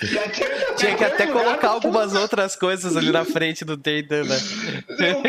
Tinha 0.76 0.97
que 0.97 1.05
até 1.05 1.26
colocar 1.28 1.68
algumas 1.68 2.14
outras 2.14 2.57
coisas 2.57 2.97
ali 2.97 3.12
na 3.12 3.24
frente 3.24 3.64
do 3.64 3.76
D&D, 3.76 4.24
né? 4.24 4.36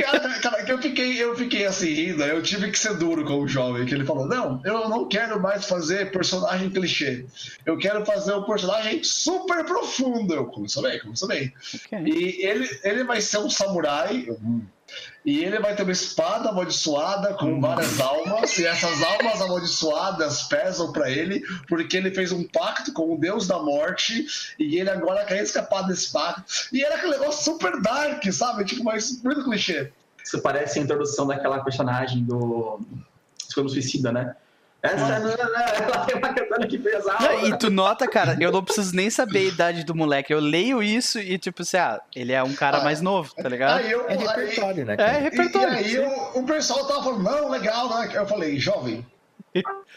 Cara, 0.01 0.39
cara, 0.39 0.65
eu 0.67 0.81
fiquei, 0.81 1.21
eu 1.21 1.35
fiquei 1.35 1.65
assim 1.67 1.93
rindo, 1.93 2.23
eu 2.23 2.41
tive 2.41 2.71
que 2.71 2.79
ser 2.79 2.95
duro 2.97 3.23
com 3.25 3.41
o 3.41 3.47
jovem, 3.47 3.85
que 3.85 3.93
ele 3.93 4.05
falou: 4.05 4.25
Não, 4.25 4.59
eu 4.65 4.89
não 4.89 5.07
quero 5.07 5.39
mais 5.39 5.65
fazer 5.65 6.11
personagem 6.11 6.71
clichê. 6.71 7.25
Eu 7.63 7.77
quero 7.77 8.03
fazer 8.05 8.33
um 8.33 8.43
personagem 8.43 9.03
super 9.03 9.63
profundo. 9.65 10.33
Eu 10.33 10.45
começou 10.47 10.81
bem, 10.81 10.99
começou 10.99 11.27
bem. 11.27 11.53
Ok. 11.75 11.99
E 12.07 12.43
ele, 12.43 12.67
ele 12.83 13.03
vai 13.03 13.21
ser 13.21 13.37
um 13.37 13.49
samurai. 13.49 14.27
E 15.25 15.43
ele 15.43 15.59
vai 15.59 15.73
ter 15.73 15.83
uma 15.83 15.91
espada 15.91 16.49
amaldiçoada 16.49 17.33
com 17.35 17.61
várias 17.61 17.99
almas, 17.99 18.57
e 18.57 18.65
essas 18.65 19.01
almas 19.01 19.41
amaldiçoadas 19.41 20.43
pesam 20.43 20.91
pra 20.91 21.09
ele, 21.09 21.41
porque 21.67 21.95
ele 21.95 22.11
fez 22.11 22.31
um 22.31 22.43
pacto 22.43 22.91
com 22.91 23.13
o 23.13 23.17
deus 23.17 23.47
da 23.47 23.57
morte, 23.59 24.25
e 24.59 24.77
ele 24.77 24.89
agora 24.89 25.23
quer 25.23 25.41
escapar 25.41 25.83
desse 25.83 26.11
pacto. 26.11 26.43
E 26.73 26.83
era 26.83 26.95
aquele 26.95 27.13
negócio 27.13 27.43
super 27.43 27.81
dark, 27.81 28.21
sabe? 28.31 28.65
Tipo, 28.65 28.83
mas 28.83 29.21
muito 29.23 29.43
clichê. 29.45 29.91
Isso 30.23 30.41
parece 30.41 30.79
a 30.79 30.81
introdução 30.81 31.25
daquela 31.25 31.63
personagem 31.63 32.23
do 32.23 32.81
Escolha 33.47 33.69
Suicida, 33.69 34.11
né? 34.11 34.35
Essa 34.83 35.19
menina, 35.19 35.33
ela 35.81 36.05
tem 36.05 36.17
uma 36.17 36.33
katana 36.33 36.67
que 36.67 36.77
pesada. 36.77 37.23
Não, 37.25 37.47
e 37.47 37.57
tu 37.57 37.69
nota, 37.69 38.05
cara, 38.05 38.35
eu 38.39 38.51
não 38.51 38.61
preciso 38.61 38.93
nem 38.93 39.09
saber 39.09 39.39
a 39.39 39.43
idade 39.43 39.85
do 39.85 39.95
moleque. 39.95 40.33
Eu 40.33 40.39
leio 40.41 40.83
isso 40.83 41.19
e, 41.19 41.37
tipo 41.37 41.61
assim, 41.61 41.77
ah, 41.77 42.01
ele 42.13 42.33
é 42.33 42.43
um 42.43 42.53
cara 42.53 42.79
Ah, 42.79 42.83
mais 42.83 42.99
novo, 42.99 43.33
tá 43.33 43.47
ligado? 43.47 43.79
Aí 43.79 43.89
eu, 43.91 44.05
É 44.09 44.13
aí, 44.13 44.17
repertório, 44.17 44.85
né? 44.85 44.93
É 44.93 44.97
cara? 44.97 45.13
e, 45.13 45.17
e 45.17 45.23
repertório. 45.23 45.69
aí 45.73 45.99
o, 45.99 46.39
o 46.39 46.43
pessoal 46.45 46.85
tava 46.85 47.01
falando, 47.03 47.23
não, 47.23 47.49
legal, 47.49 47.89
né? 47.97 48.09
Eu 48.13 48.27
falei, 48.27 48.59
jovem, 48.59 49.05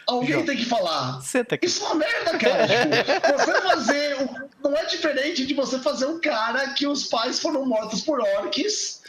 alguém 0.06 0.44
tem 0.44 0.56
que 0.56 0.64
falar. 0.64 1.20
Isso 1.66 1.82
é 1.82 1.86
uma 1.86 1.94
merda, 1.96 2.38
cara. 2.38 2.66
Tipo, 3.04 3.38
você 3.38 3.60
fazer. 3.62 4.46
Não 4.62 4.76
é 4.76 4.84
diferente 4.86 5.46
de 5.46 5.54
você 5.54 5.78
fazer 5.78 6.06
um 6.06 6.20
cara 6.20 6.70
que 6.70 6.86
os 6.86 7.04
pais 7.04 7.38
foram 7.38 7.64
mortos 7.64 8.02
por 8.02 8.20
orques 8.20 9.00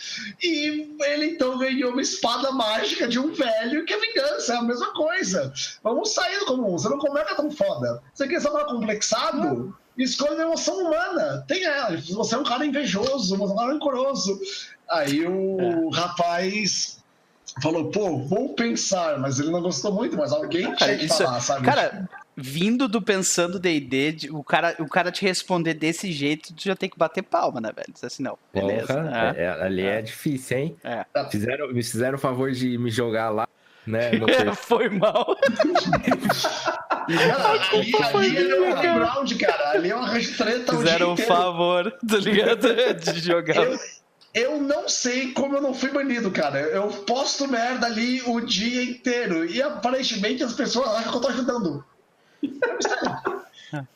e 0.42 0.96
ele 1.04 1.26
então 1.32 1.58
ganhou 1.58 1.92
uma 1.92 2.02
espada 2.02 2.52
mágica 2.52 3.08
de 3.08 3.18
um 3.20 3.34
velho 3.34 3.86
que 3.86 3.94
é 3.94 4.00
vingança. 4.00 4.54
É 4.54 4.58
a 4.58 4.62
mesma 4.62 4.94
coisa. 4.94 5.52
Vamos 5.84 6.14
sair 6.14 6.40
do 6.40 6.46
comum. 6.46 6.78
Você 6.78 6.90
não 6.90 7.00
começa 7.00 7.36
tão 7.36 7.50
foda. 7.50 8.02
Você 8.14 8.28
quer 8.28 8.42
ser 8.42 8.52
mais 8.52 8.68
complexado? 8.68 9.76
Escolha 9.98 10.44
a 10.44 10.46
emoção 10.46 10.78
humana. 10.78 11.44
Tem 11.48 11.64
ela. 11.64 11.98
Você 11.98 12.36
é 12.36 12.38
um 12.38 12.44
cara 12.44 12.66
invejoso, 12.66 13.36
você 13.36 13.42
é 13.42 13.54
um 13.54 13.56
cara 13.56 13.74
rancoroso. 13.74 14.40
Aí 14.88 15.26
o 15.26 15.90
rapaz 15.90 16.97
falou, 17.62 17.90
pô, 17.92 18.18
vou 18.20 18.54
pensar, 18.54 19.18
mas 19.20 19.40
ele 19.40 19.50
não 19.52 19.62
gostou 19.62 19.92
muito, 19.94 20.16
mas 20.18 20.32
alguém 20.32 20.64
Cara, 20.64 20.76
tinha 20.78 20.98
que 20.98 21.06
isso- 21.06 21.24
falar, 21.24 21.40
sabe? 21.40 21.66
Cara, 21.66 22.10
vindo 22.36 22.88
do 22.88 23.02
pensando 23.02 23.58
D&D, 23.60 24.12
de- 24.12 24.32
o 24.32 24.44
cara, 24.44 24.76
o 24.80 24.88
cara 24.88 25.12
te 25.12 25.24
responder 25.26 25.74
desse 25.74 26.12
jeito, 26.12 26.54
tu 26.54 26.64
já 26.64 26.76
tem 26.76 26.90
que 26.90 26.98
bater 26.98 27.24
palma, 27.24 27.60
né, 27.60 27.72
velho? 27.76 27.88
Diz 27.92 28.04
assim, 28.04 28.22
não, 28.24 28.38
beleza. 28.54 28.88
Porra, 28.94 29.34
é. 29.36 29.42
é- 29.42 29.44
é- 29.46 29.62
ali 29.64 29.82
é 29.84 30.02
difícil, 30.02 30.58
hein? 30.58 30.76
É. 30.84 31.06
Fizeram, 31.32 31.68
me 31.74 31.82
fizeram 31.84 32.16
o 32.16 32.22
favor 32.22 32.52
de 32.52 32.78
me 32.78 32.92
jogar 32.92 33.30
lá, 33.30 33.48
né? 33.88 34.12
No 34.12 34.28
Foi 34.56 34.90
mal. 34.90 35.36
Cara, 37.08 38.18
ali, 38.18 38.38
ali 38.38 38.52
é 38.52 38.56
um 38.60 38.64
cara. 38.74 38.76
background, 38.76 39.34
cara. 39.40 39.70
Ali 39.72 39.90
é 39.92 39.96
uma 39.96 40.10
treta 40.10 40.76
o 40.76 40.78
dia 40.84 40.86
Fizeram 40.86 41.14
um 41.14 41.18
favor, 41.18 41.90
tá 42.08 42.18
ligado? 42.18 42.68
De 42.96 43.20
jogar. 43.22 43.56
Eu, 43.64 43.80
eu 44.38 44.62
não 44.62 44.88
sei 44.88 45.34
como 45.34 45.56
eu 45.56 45.62
não 45.62 45.74
fui 45.74 45.92
banido, 45.92 46.30
cara. 46.30 46.60
Eu 46.60 46.90
posto 46.90 47.48
merda 47.48 47.88
ali 47.88 48.22
o 48.22 48.40
dia 48.40 48.84
inteiro. 48.84 49.46
E 49.46 49.62
aparentemente 49.62 50.44
as 50.44 50.54
pessoas 50.54 50.90
acham 50.90 51.12
que 51.12 51.18
eu 51.18 51.22
tô 51.22 51.28
ajudando. 51.30 51.84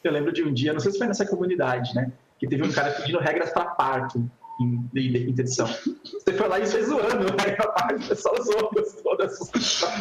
Eu 0.03 0.11
lembro 0.11 0.33
de 0.33 0.43
um 0.43 0.53
dia, 0.53 0.73
não 0.73 0.79
sei 0.79 0.91
se 0.91 0.97
foi 0.97 1.07
nessa 1.07 1.25
comunidade, 1.25 1.93
né? 1.95 2.11
Que 2.39 2.47
teve 2.47 2.63
um 2.63 2.71
cara 2.71 2.91
pedindo 2.91 3.19
regras 3.19 3.51
para 3.51 3.65
parto 3.65 4.29
em 4.61 4.89
D&D 4.93 5.25
quinta 5.25 5.41
edição. 5.41 5.67
Você 6.03 6.33
foi 6.33 6.47
lá 6.47 6.59
e 6.59 6.65
fez 6.65 6.87
zoando, 6.87 7.25
parto, 7.73 8.03
o 8.03 8.07
pessoal 8.07 8.35
zoou, 8.43 8.71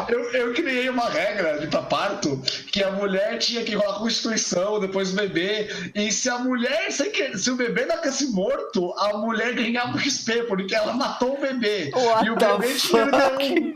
Eu, 0.09 0.21
eu 0.33 0.55
criei 0.55 0.89
uma 0.89 1.09
regra 1.09 1.59
de 1.59 1.67
pra 1.67 1.83
parto 1.83 2.41
que 2.71 2.83
a 2.83 2.91
mulher 2.93 3.39
tinha 3.39 3.65
que 3.65 3.75
rolar 3.75 3.99
constituição 3.99 4.81
depois 4.81 5.11
do 5.11 5.17
bebê. 5.17 5.69
E 5.95 6.11
se 6.13 6.29
a 6.29 6.39
mulher, 6.39 6.91
sem 6.93 7.11
que, 7.11 7.37
se 7.37 7.51
o 7.51 7.57
bebê 7.57 7.87
nascesse 7.87 8.33
morto, 8.33 8.93
a 8.99 9.17
mulher 9.19 9.55
ganhava 9.55 9.97
um 9.97 9.99
XP, 9.99 10.45
porque 10.45 10.75
ela 10.75 10.93
matou 10.93 11.37
o 11.37 11.41
bebê. 11.41 11.91
What 11.95 12.27
e 12.27 12.31
o 12.31 12.37
bebê 12.37 12.75
tinha 12.75 13.05
um. 13.05 13.75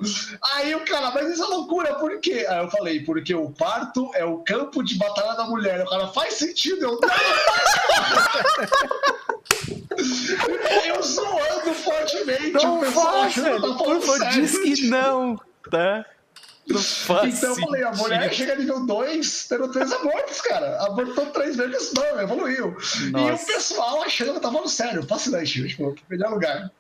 Aí 0.55 0.74
o 0.74 0.85
cara, 0.85 1.11
mas 1.12 1.32
isso 1.32 1.43
é 1.43 1.47
loucura, 1.47 1.95
por 1.95 2.18
quê? 2.20 2.47
Aí 2.49 2.59
eu 2.59 2.70
falei, 2.70 3.01
porque 3.01 3.35
o 3.35 3.51
parto 3.51 4.11
é 4.14 4.24
o 4.24 4.39
campo 4.39 4.82
de 4.82 4.97
batalha 4.97 5.35
da 5.35 5.45
mulher. 5.45 5.82
O 5.82 5.89
cara 5.89 6.09
faz 6.09 6.35
sentido, 6.35 6.82
eu 6.82 7.01
não 7.01 7.09
faz. 7.47 9.24
Eu 10.86 11.02
zoando 11.02 11.74
fortemente, 11.74 12.52
Não 12.52 12.80
o 12.80 12.84
faz, 12.84 13.34
velho. 13.36 13.60
tô 13.60 13.76
Por 13.76 14.00
favor, 14.00 14.28
diz 14.30 14.58
que 14.58 14.86
não, 14.88 15.40
tá? 15.70 16.04
Não 16.66 16.80
faz 16.80 17.38
Então 17.38 17.50
eu 17.50 17.56
falei, 17.56 17.82
a 17.82 17.92
mulher 17.92 18.32
chega 18.32 18.56
nível 18.56 18.86
2, 18.86 19.48
tendo 19.48 19.70
três 19.70 19.92
abortos, 19.92 20.40
cara. 20.40 20.82
Abortou 20.84 21.26
três 21.26 21.56
vezes, 21.56 21.92
não, 21.92 22.20
evoluiu. 22.20 22.76
E 23.02 23.10
Nossa. 23.10 23.42
o 23.42 23.46
pessoal 23.46 24.02
achando 24.02 24.30
que 24.30 24.36
eu 24.38 24.40
tava 24.40 24.54
falando 24.54 24.70
sério, 24.70 25.02
fascinante, 25.06 25.68
tipo, 25.68 25.94
melhor 26.08 26.30
lugar. 26.30 26.70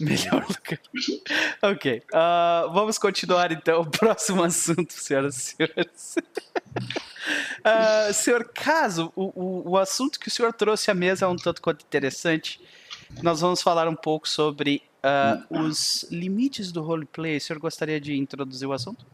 Melhor 0.00 0.44
lugar. 0.46 0.80
ok. 1.62 2.02
ah, 2.12 2.68
vamos 2.72 2.98
continuar 2.98 3.50
então. 3.52 3.84
Próximo 3.84 4.42
assunto, 4.42 4.92
senhoras 4.92 5.36
e 5.36 5.40
senhores. 5.40 6.14
Ah, 7.64 8.12
senhor 8.12 8.50
Caso, 8.52 9.12
o, 9.16 9.32
o, 9.34 9.70
o 9.70 9.78
assunto 9.78 10.20
que 10.20 10.28
o 10.28 10.30
senhor 10.30 10.52
trouxe 10.52 10.90
à 10.90 10.94
mesa 10.94 11.24
é 11.24 11.28
um 11.28 11.36
tanto 11.36 11.62
quanto 11.62 11.82
interessante. 11.82 12.60
Nós 13.22 13.40
vamos 13.40 13.62
falar 13.62 13.88
um 13.88 13.96
pouco 13.96 14.28
sobre 14.28 14.82
Uh, 15.04 15.66
os 15.66 16.06
limites 16.10 16.72
do 16.72 16.80
roleplay, 16.80 17.36
o 17.36 17.40
senhor 17.40 17.58
gostaria 17.58 18.00
de 18.00 18.16
introduzir 18.16 18.66
o 18.66 18.72
assunto? 18.72 19.04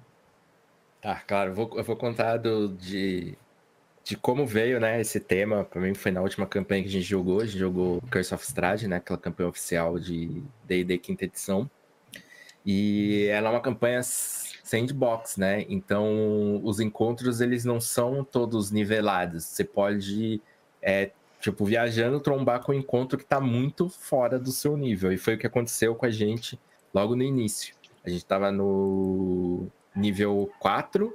Ah, 1.02 1.16
claro, 1.16 1.50
eu 1.50 1.54
vou, 1.54 1.70
eu 1.76 1.82
vou 1.82 1.96
contar 1.96 2.36
do, 2.36 2.68
de, 2.68 3.36
de 4.04 4.16
como 4.16 4.46
veio 4.46 4.78
né, 4.78 5.00
esse 5.00 5.18
tema. 5.18 5.64
Para 5.64 5.80
mim 5.80 5.92
foi 5.92 6.12
na 6.12 6.20
última 6.20 6.46
campanha 6.46 6.84
que 6.84 6.88
a 6.88 6.92
gente 6.92 7.02
jogou. 7.02 7.40
A 7.40 7.44
gente 7.44 7.58
jogou 7.58 8.00
Curse 8.02 8.32
of 8.32 8.44
Strahd, 8.44 8.86
né, 8.86 8.96
aquela 8.96 9.18
campanha 9.18 9.48
oficial 9.48 9.98
de 9.98 10.44
D&D 10.64 10.96
quinta 10.98 11.24
edição. 11.24 11.68
E 12.64 13.26
ela 13.28 13.48
é 13.48 13.50
uma 13.50 13.61
campanha 13.61 14.00
sandbox, 14.71 15.37
né? 15.37 15.66
Então 15.68 16.61
os 16.62 16.79
encontros 16.79 17.41
eles 17.41 17.64
não 17.64 17.81
são 17.81 18.23
todos 18.23 18.71
nivelados. 18.71 19.45
Você 19.45 19.64
pode 19.64 20.41
é, 20.81 21.11
tipo, 21.41 21.64
viajando, 21.64 22.21
trombar 22.21 22.62
com 22.62 22.73
um 22.73 22.77
encontro 22.77 23.18
que 23.18 23.25
tá 23.25 23.41
muito 23.41 23.89
fora 23.89 24.39
do 24.39 24.53
seu 24.53 24.77
nível. 24.77 25.12
E 25.12 25.18
foi 25.18 25.35
o 25.35 25.39
que 25.39 25.47
aconteceu 25.47 25.95
com 25.95 26.07
a 26.07 26.11
gente 26.11 26.59
logo 26.95 27.16
no 27.16 27.23
início. 27.25 27.75
A 28.05 28.09
gente 28.09 28.25
tava 28.25 28.53
no 28.53 29.66
nível 29.95 30.51
4 30.61 31.12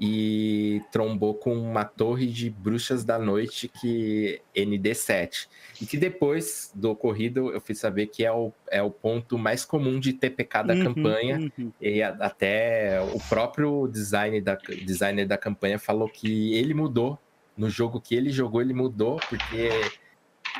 e 0.00 0.80
trombou 0.92 1.34
com 1.34 1.54
uma 1.54 1.84
torre 1.84 2.26
de 2.26 2.48
bruxas 2.48 3.04
da 3.04 3.18
noite 3.18 3.66
que 3.66 4.40
ND7. 4.54 5.48
E 5.80 5.86
que 5.86 5.96
depois 5.96 6.70
do 6.74 6.90
ocorrido 6.90 7.50
eu 7.50 7.60
fui 7.60 7.74
saber 7.74 8.06
que 8.06 8.24
é 8.24 8.32
o, 8.32 8.52
é 8.70 8.80
o 8.80 8.90
ponto 8.90 9.36
mais 9.36 9.64
comum 9.64 9.98
de 9.98 10.12
TPK 10.12 10.62
da 10.62 10.74
uhum, 10.74 10.84
campanha. 10.84 11.50
Uhum. 11.58 11.72
E 11.80 12.00
a, 12.00 12.10
até 12.20 13.00
o 13.12 13.18
próprio 13.28 13.88
design 13.88 14.40
da, 14.40 14.54
designer 14.54 15.26
da 15.26 15.36
campanha 15.36 15.78
falou 15.78 16.08
que 16.08 16.54
ele 16.54 16.74
mudou 16.74 17.18
no 17.56 17.68
jogo 17.68 18.00
que 18.00 18.14
ele 18.14 18.30
jogou, 18.30 18.62
ele 18.62 18.72
mudou, 18.72 19.18
porque 19.28 19.68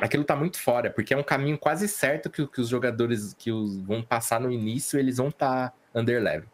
aquilo 0.01 0.25
tá 0.25 0.35
muito 0.35 0.59
fora, 0.59 0.89
porque 0.89 1.13
é 1.13 1.17
um 1.17 1.23
caminho 1.23 1.57
quase 1.57 1.87
certo 1.87 2.29
que, 2.29 2.45
que 2.45 2.59
os 2.59 2.67
jogadores 2.67 3.33
que 3.33 3.53
os, 3.53 3.77
vão 3.77 4.01
passar 4.01 4.41
no 4.41 4.51
início, 4.51 4.99
eles 4.99 5.15
vão 5.15 5.29
estar 5.29 5.69
tá 5.69 5.99
underlevel. 5.99 6.49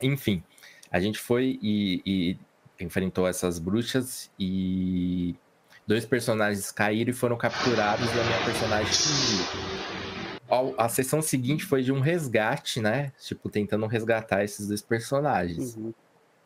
Enfim, 0.00 0.42
a 0.96 1.00
gente 1.00 1.18
foi 1.18 1.58
e, 1.62 2.00
e 2.06 2.38
enfrentou 2.82 3.28
essas 3.28 3.58
bruxas 3.58 4.30
e 4.38 5.34
dois 5.86 6.06
personagens 6.06 6.72
caíram 6.72 7.10
e 7.10 7.14
foram 7.14 7.36
capturados 7.36 8.06
e 8.06 8.18
a 8.18 8.24
minha 8.24 8.44
personagem 8.44 8.92
fugiu. 8.92 10.74
A 10.78 10.88
sessão 10.88 11.20
seguinte 11.20 11.64
foi 11.64 11.82
de 11.82 11.92
um 11.92 12.00
resgate, 12.00 12.80
né? 12.80 13.12
Tipo, 13.20 13.50
tentando 13.50 13.84
resgatar 13.86 14.42
esses 14.42 14.68
dois 14.68 14.80
personagens. 14.80 15.76
Uhum. 15.76 15.92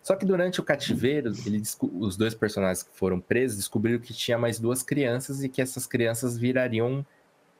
Só 0.03 0.17
que 0.17 0.25
durante 0.25 0.59
o 0.59 0.65
cativeiro, 0.65 1.31
ele, 1.47 1.63
os 1.93 2.17
dois 2.17 2.35
personagens 2.35 2.83
que 2.83 2.97
foram 2.97 3.21
presos 3.21 3.59
descobriram 3.59 4.01
que 4.01 4.15
tinha 4.15 4.39
mais 4.39 4.59
duas 4.59 4.83
crianças 4.83 5.45
e 5.45 5.49
que 5.49 5.63
essas 5.63 5.87
crianças 5.87 6.37
virariam 6.37 7.07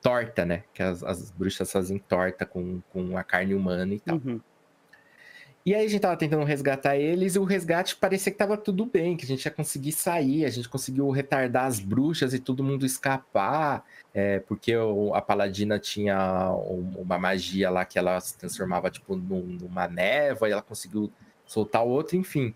torta, 0.01 0.43
né? 0.43 0.63
Que 0.73 0.83
as, 0.83 1.03
as 1.03 1.31
bruxas 1.31 1.71
fazem 1.71 1.99
torta 1.99 2.45
com, 2.45 2.81
com 2.91 3.17
a 3.17 3.23
carne 3.23 3.53
humana 3.53 3.93
e 3.93 3.99
tal. 3.99 4.15
Uhum. 4.17 4.41
E 5.65 5.75
aí 5.75 5.85
a 5.85 5.87
gente 5.87 6.01
tava 6.01 6.17
tentando 6.17 6.43
resgatar 6.43 6.97
eles 6.97 7.35
e 7.35 7.39
o 7.39 7.43
resgate 7.43 7.95
parecia 7.95 8.31
que 8.31 8.37
tava 8.37 8.57
tudo 8.57 8.85
bem, 8.85 9.15
que 9.15 9.25
a 9.25 9.27
gente 9.27 9.45
ia 9.45 9.51
conseguir 9.51 9.91
sair, 9.91 10.43
a 10.43 10.49
gente 10.49 10.67
conseguiu 10.67 11.09
retardar 11.11 11.65
as 11.65 11.79
bruxas 11.79 12.33
e 12.33 12.39
todo 12.39 12.63
mundo 12.63 12.85
escapar, 12.85 13.85
é, 14.13 14.39
porque 14.39 14.75
o, 14.75 15.13
a 15.13 15.21
paladina 15.21 15.77
tinha 15.77 16.51
uma 16.97 17.19
magia 17.19 17.69
lá 17.69 17.85
que 17.85 17.99
ela 17.99 18.19
se 18.19 18.37
transformava 18.37 18.89
tipo 18.89 19.15
num, 19.15 19.57
numa 19.61 19.87
névoa 19.87 20.49
e 20.49 20.51
ela 20.51 20.63
conseguiu 20.63 21.11
soltar 21.45 21.85
o 21.85 21.89
outro, 21.89 22.17
enfim. 22.17 22.55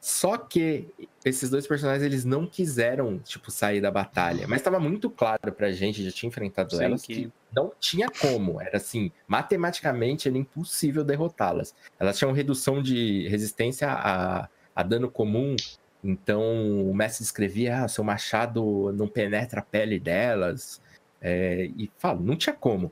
Só 0.00 0.38
que 0.38 0.88
esses 1.24 1.50
dois 1.50 1.66
personagens 1.66 2.02
eles 2.02 2.24
não 2.24 2.46
quiseram, 2.46 3.18
tipo, 3.18 3.50
sair 3.50 3.82
da 3.82 3.90
batalha. 3.90 4.48
Mas 4.48 4.60
estava 4.60 4.80
muito 4.80 5.10
claro 5.10 5.52
pra 5.52 5.70
gente, 5.72 6.02
já 6.02 6.10
tinha 6.10 6.28
enfrentado 6.28 6.74
Sim, 6.74 6.84
elas, 6.84 7.02
que... 7.02 7.14
que... 7.14 7.32
não 7.54 7.72
tinha 7.78 8.08
como. 8.08 8.60
Era 8.60 8.76
assim, 8.76 9.10
matematicamente 9.26 10.28
era 10.28 10.36
impossível 10.36 11.04
derrotá-las. 11.04 11.74
Elas 11.98 12.18
tinham 12.18 12.32
redução 12.32 12.82
de 12.82 13.28
resistência 13.28 13.90
a, 13.90 14.48
a 14.74 14.82
dano 14.82 15.10
comum. 15.10 15.56
Então 16.02 16.42
o 16.88 16.94
mestre 16.94 17.24
escrevia: 17.24 17.84
ah, 17.84 17.88
seu 17.88 18.04
machado 18.04 18.92
não 18.92 19.08
penetra 19.08 19.60
a 19.60 19.64
pele 19.64 19.98
delas. 19.98 20.80
É, 21.20 21.70
e 21.76 21.90
fala, 21.98 22.18
não 22.20 22.36
tinha 22.36 22.54
como. 22.54 22.90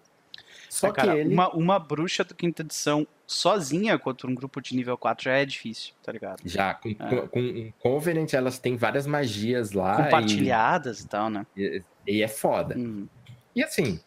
Só 0.69 0.89
é, 0.89 0.93
cara, 0.93 1.13
que 1.13 1.19
ele... 1.19 1.33
uma, 1.33 1.49
uma 1.55 1.79
bruxa 1.79 2.23
do 2.23 2.35
quinta 2.35 2.63
edição 2.63 3.07
sozinha 3.27 3.99
contra 3.99 4.27
um 4.27 4.35
grupo 4.35 4.61
de 4.61 4.75
nível 4.75 4.97
4 4.97 5.25
já 5.25 5.33
é 5.33 5.45
difícil, 5.45 5.95
tá 6.03 6.13
ligado? 6.13 6.41
Já, 6.45 6.75
com, 6.75 6.89
é. 6.89 7.27
com, 7.29 7.73
Covenant 7.79 8.33
elas 8.33 8.59
têm 8.59 8.77
várias 8.77 9.07
magias 9.07 9.73
lá. 9.73 9.97
Compartilhadas 9.97 11.01
e, 11.01 11.05
e 11.05 11.09
tal, 11.09 11.31
né? 11.31 11.47
E, 11.57 11.83
e 12.07 12.23
é 12.23 12.29
foda. 12.29 12.77
Uhum. 12.77 13.07
E 13.55 13.63
assim, 13.63 14.01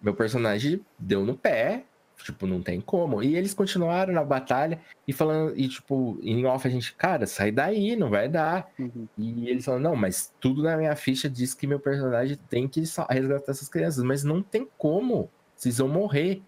meu 0.00 0.14
personagem 0.14 0.80
deu 0.98 1.24
no 1.24 1.36
pé, 1.36 1.84
tipo, 2.24 2.46
não 2.46 2.62
tem 2.62 2.80
como. 2.80 3.22
E 3.22 3.36
eles 3.36 3.54
continuaram 3.54 4.12
na 4.12 4.24
batalha 4.24 4.80
e 5.06 5.12
falando, 5.12 5.56
e 5.56 5.68
tipo, 5.68 6.18
em 6.22 6.44
off 6.46 6.66
a 6.66 6.70
gente, 6.70 6.94
cara, 6.94 7.26
sai 7.26 7.50
daí, 7.50 7.96
não 7.96 8.10
vai 8.10 8.28
dar. 8.28 8.70
Uhum. 8.78 9.08
E 9.16 9.48
eles 9.48 9.64
falam, 9.64 9.80
não, 9.80 9.96
mas 9.96 10.32
tudo 10.40 10.62
na 10.62 10.76
minha 10.76 10.94
ficha 10.96 11.28
diz 11.28 11.54
que 11.54 11.66
meu 11.66 11.80
personagem 11.80 12.38
tem 12.48 12.68
que 12.68 12.80
resgatar 13.10 13.52
essas 13.52 13.68
crianças, 13.68 14.02
mas 14.02 14.24
não 14.24 14.42
tem 14.42 14.68
como. 14.76 15.30
Vocês 15.54 15.78
vão 15.78 15.88
morrer. 15.88 16.42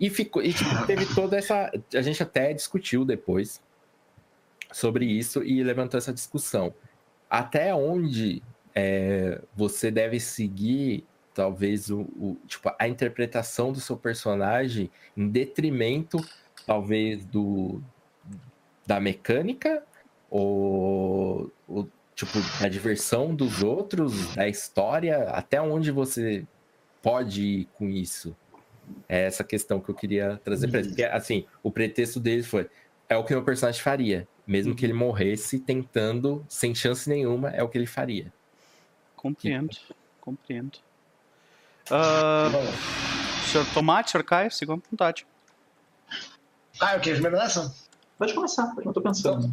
E 0.00 0.08
ficou, 0.08 0.42
e 0.42 0.52
tipo, 0.52 0.86
teve 0.86 1.06
toda 1.14 1.36
essa. 1.36 1.70
A 1.94 2.02
gente 2.02 2.22
até 2.22 2.52
discutiu 2.52 3.04
depois 3.04 3.60
sobre 4.72 5.06
isso 5.06 5.42
e 5.42 5.62
levantou 5.62 5.98
essa 5.98 6.12
discussão. 6.12 6.72
Até 7.28 7.74
onde 7.74 8.42
é, 8.74 9.40
você 9.54 9.90
deve 9.90 10.20
seguir, 10.20 11.04
talvez, 11.38 11.88
o, 11.88 12.00
o, 12.00 12.36
tipo, 12.48 12.68
a 12.76 12.88
interpretação 12.88 13.70
do 13.70 13.78
seu 13.78 13.96
personagem 13.96 14.90
em 15.16 15.28
detrimento, 15.28 16.18
talvez, 16.66 17.24
do 17.24 17.80
da 18.84 18.98
mecânica 18.98 19.84
ou, 20.28 21.52
ou 21.68 21.88
tipo, 22.12 22.40
da 22.60 22.68
diversão 22.68 23.32
dos 23.32 23.62
outros, 23.62 24.34
da 24.34 24.48
história, 24.48 25.28
até 25.28 25.60
onde 25.62 25.92
você 25.92 26.44
pode 27.00 27.40
ir 27.40 27.68
com 27.74 27.88
isso? 27.88 28.36
É 29.08 29.26
essa 29.26 29.44
questão 29.44 29.78
que 29.78 29.90
eu 29.90 29.94
queria 29.94 30.40
trazer 30.42 30.66
para 30.66 30.80
ele. 30.80 30.88
Porque, 30.88 31.04
assim, 31.04 31.46
o 31.62 31.70
pretexto 31.70 32.18
dele 32.18 32.42
foi: 32.42 32.68
é 33.08 33.16
o 33.16 33.22
que 33.22 33.32
meu 33.32 33.44
personagem 33.44 33.80
faria. 33.80 34.26
Mesmo 34.44 34.74
que 34.74 34.84
ele 34.84 34.92
uhum. 34.92 35.00
morresse 35.00 35.60
tentando, 35.60 36.44
sem 36.48 36.74
chance 36.74 37.08
nenhuma, 37.08 37.50
é 37.50 37.62
o 37.62 37.68
que 37.68 37.78
ele 37.78 37.86
faria. 37.86 38.32
Compreendo, 39.14 39.76
compreendo. 40.20 40.78
Uh, 41.90 43.50
senhor 43.50 43.66
Tomate, 43.72 44.10
senhor 44.10 44.24
Caio, 44.24 44.50
sigam 44.50 44.76
à 44.76 44.90
vontade. 44.90 45.26
Ah, 46.80 46.94
eu 46.94 47.00
quero 47.00 47.16
primeiro 47.16 47.36
nessa? 47.36 47.74
Pode 48.18 48.34
começar, 48.34 48.72
eu 48.84 48.92
tô 48.92 49.00
pensando. 49.00 49.50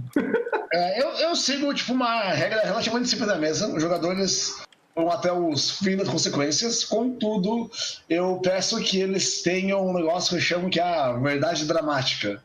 É, 0.73 1.01
eu, 1.01 1.09
eu 1.11 1.35
sigo, 1.35 1.73
tipo, 1.73 1.93
uma 1.93 2.23
regra 2.23 2.61
relativamente 2.63 3.09
simples 3.09 3.27
da 3.27 3.37
mesa. 3.37 3.73
Os 3.73 3.81
jogadores 3.81 4.61
vão 4.95 5.11
até 5.11 5.31
os 5.31 5.77
fins 5.79 5.97
das 5.97 6.09
consequências. 6.09 6.83
Contudo, 6.83 7.69
eu 8.09 8.39
peço 8.43 8.81
que 8.81 8.99
eles 8.99 9.41
tenham 9.41 9.87
um 9.87 9.93
negócio 9.93 10.29
que 10.29 10.35
eu 10.35 10.41
chamo 10.41 10.69
que 10.69 10.79
é 10.79 10.83
a 10.83 11.13
verdade 11.13 11.65
dramática. 11.65 12.43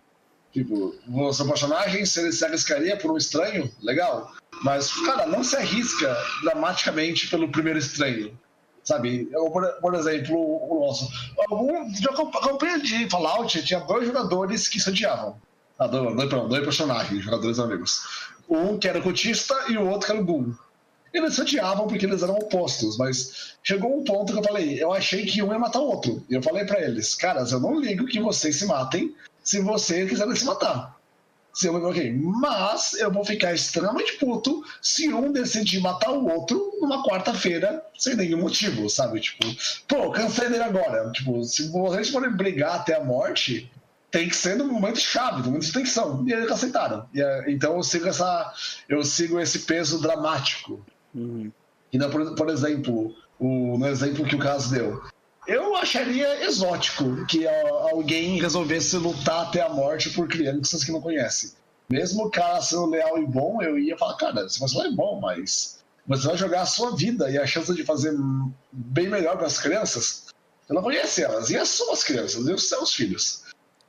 Tipo, 0.52 0.94
seu 1.32 1.46
personagem, 1.46 2.04
se 2.04 2.20
ele 2.20 2.32
se 2.32 2.44
arriscaria 2.44 2.96
por 2.96 3.12
um 3.12 3.16
estranho, 3.16 3.70
legal. 3.80 4.32
Mas, 4.62 4.92
cara, 5.06 5.26
não 5.26 5.44
se 5.44 5.56
arrisca 5.56 6.14
dramaticamente 6.42 7.28
pelo 7.28 7.48
primeiro 7.48 7.78
estranho. 7.78 8.36
Sabe? 8.84 9.28
Eu, 9.30 9.50
por, 9.50 9.94
exemplo, 9.94 10.36
o 10.36 10.86
nosso. 10.86 11.08
Algum, 11.50 11.76
a 11.76 12.40
campanha 12.40 12.78
de 12.80 13.08
Fallout 13.08 13.62
tinha 13.62 13.80
dois 13.80 14.06
jogadores 14.06 14.68
que 14.68 14.80
se 14.80 14.88
odiavam. 14.88 15.36
Ah, 15.78 15.86
dois, 15.86 16.28
dois, 16.28 16.64
personagens, 16.64 17.24
jogadores 17.24 17.58
amigos. 17.58 18.02
Um 18.48 18.78
que 18.78 18.88
era 18.88 19.00
cotista 19.00 19.54
e 19.68 19.76
o 19.76 19.88
outro 19.88 20.06
que 20.06 20.12
era 20.12 20.20
o 20.20 20.24
Doom. 20.24 20.52
Eles 21.12 21.34
se 21.34 21.40
odiavam 21.40 21.88
porque 21.88 22.06
eles 22.06 22.22
eram 22.22 22.36
opostos, 22.36 22.96
mas 22.96 23.56
chegou 23.62 23.98
um 23.98 24.04
ponto 24.04 24.32
que 24.32 24.38
eu 24.38 24.44
falei, 24.44 24.82
eu 24.82 24.92
achei 24.92 25.26
que 25.26 25.42
um 25.42 25.52
ia 25.52 25.58
matar 25.58 25.80
o 25.80 25.88
outro. 25.88 26.24
E 26.30 26.34
eu 26.34 26.42
falei 26.42 26.64
para 26.64 26.80
eles, 26.80 27.14
caras, 27.14 27.50
eu 27.50 27.60
não 27.60 27.80
ligo 27.80 28.06
que 28.06 28.20
vocês 28.20 28.56
se 28.56 28.66
matem 28.66 29.14
se 29.42 29.60
vocês 29.60 30.08
quiserem 30.08 30.36
se 30.36 30.44
matar. 30.44 30.99
Se 31.52 31.66
eu, 31.66 31.74
okay, 31.84 32.12
mas 32.12 32.94
eu 32.94 33.10
vou 33.10 33.24
ficar 33.24 33.52
extremamente 33.52 34.14
puto 34.14 34.62
se 34.80 35.12
um 35.12 35.32
decidir 35.32 35.80
matar 35.80 36.10
o 36.10 36.28
outro 36.28 36.72
numa 36.80 37.02
quarta-feira 37.04 37.84
sem 37.98 38.14
nenhum 38.14 38.38
motivo, 38.38 38.88
sabe? 38.88 39.20
Tipo, 39.20 39.46
pô, 39.88 40.10
cansei 40.12 40.48
dele 40.48 40.62
agora. 40.62 41.10
Tipo, 41.10 41.42
se 41.44 41.68
vocês 41.68 42.10
forem 42.10 42.30
brigar 42.30 42.76
até 42.76 42.96
a 42.96 43.04
morte, 43.04 43.70
tem 44.10 44.28
que 44.28 44.36
ser 44.36 44.56
no 44.56 44.66
momento 44.66 45.00
chave, 45.00 45.38
no 45.38 45.46
momento 45.46 45.66
de 45.66 45.72
tensão. 45.72 46.24
E 46.26 46.32
eles 46.32 46.50
aceitaram. 46.50 47.08
E, 47.12 47.20
então 47.48 47.76
eu 47.76 47.82
sigo 47.82 48.06
essa, 48.06 48.52
eu 48.88 49.02
sigo 49.04 49.40
esse 49.40 49.60
peso 49.60 50.00
dramático 50.00 50.84
Uhum. 51.14 51.50
E 51.92 51.98
não, 51.98 52.10
por, 52.10 52.34
por, 52.34 52.48
exemplo, 52.48 53.14
o, 53.38 53.76
no 53.76 53.86
exemplo 53.86 54.24
que 54.24 54.36
o 54.36 54.38
caso 54.38 54.70
deu, 54.70 55.02
eu 55.50 55.74
acharia 55.74 56.44
exótico 56.44 57.26
que 57.26 57.44
alguém 57.90 58.40
resolvesse 58.40 58.96
lutar 58.96 59.46
até 59.46 59.60
a 59.60 59.68
morte 59.68 60.08
por 60.10 60.28
crianças 60.28 60.84
que 60.84 60.92
não 60.92 61.00
conhece. 61.00 61.54
Mesmo 61.88 62.26
o 62.26 62.30
cara 62.30 62.62
sendo 62.62 62.86
leal 62.86 63.18
e 63.18 63.26
bom, 63.26 63.60
eu 63.60 63.76
ia 63.76 63.98
falar, 63.98 64.14
cara, 64.16 64.48
você 64.48 64.60
vai 64.60 64.68
ser 64.68 64.92
bom, 64.92 65.18
mas 65.20 65.80
você 66.06 66.28
vai 66.28 66.36
jogar 66.36 66.62
a 66.62 66.66
sua 66.66 66.94
vida 66.94 67.28
e 67.28 67.36
a 67.36 67.44
chance 67.44 67.74
de 67.74 67.82
fazer 67.82 68.16
bem 68.70 69.08
melhor 69.08 69.36
para 69.36 69.48
as 69.48 69.58
crianças. 69.58 70.26
Ela 70.68 70.82
conhece 70.82 71.24
elas, 71.24 71.50
e 71.50 71.56
as 71.56 72.04
crianças, 72.04 72.46
e 72.46 72.52
os 72.52 72.68
seus 72.68 72.94
filhos. 72.94 73.42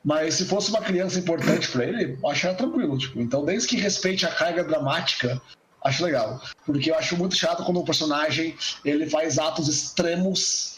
Mas 0.03 0.33
se 0.33 0.45
fosse 0.45 0.71
uma 0.71 0.81
criança 0.81 1.19
importante 1.19 1.69
para 1.69 1.85
ele, 1.85 2.17
eu 2.19 2.27
acho 2.27 2.51
tranquilo. 2.55 2.97
Tipo, 2.97 3.21
então, 3.21 3.45
desde 3.45 3.67
que 3.67 3.75
respeite 3.75 4.25
a 4.25 4.33
carga 4.33 4.63
dramática, 4.63 5.39
acho 5.83 6.03
legal. 6.03 6.41
Porque 6.65 6.89
eu 6.89 6.95
acho 6.95 7.15
muito 7.15 7.35
chato 7.35 7.63
quando 7.63 7.79
o 7.79 7.85
personagem 7.85 8.57
ele 8.83 9.07
faz 9.07 9.37
atos 9.37 9.67
extremos 9.67 10.70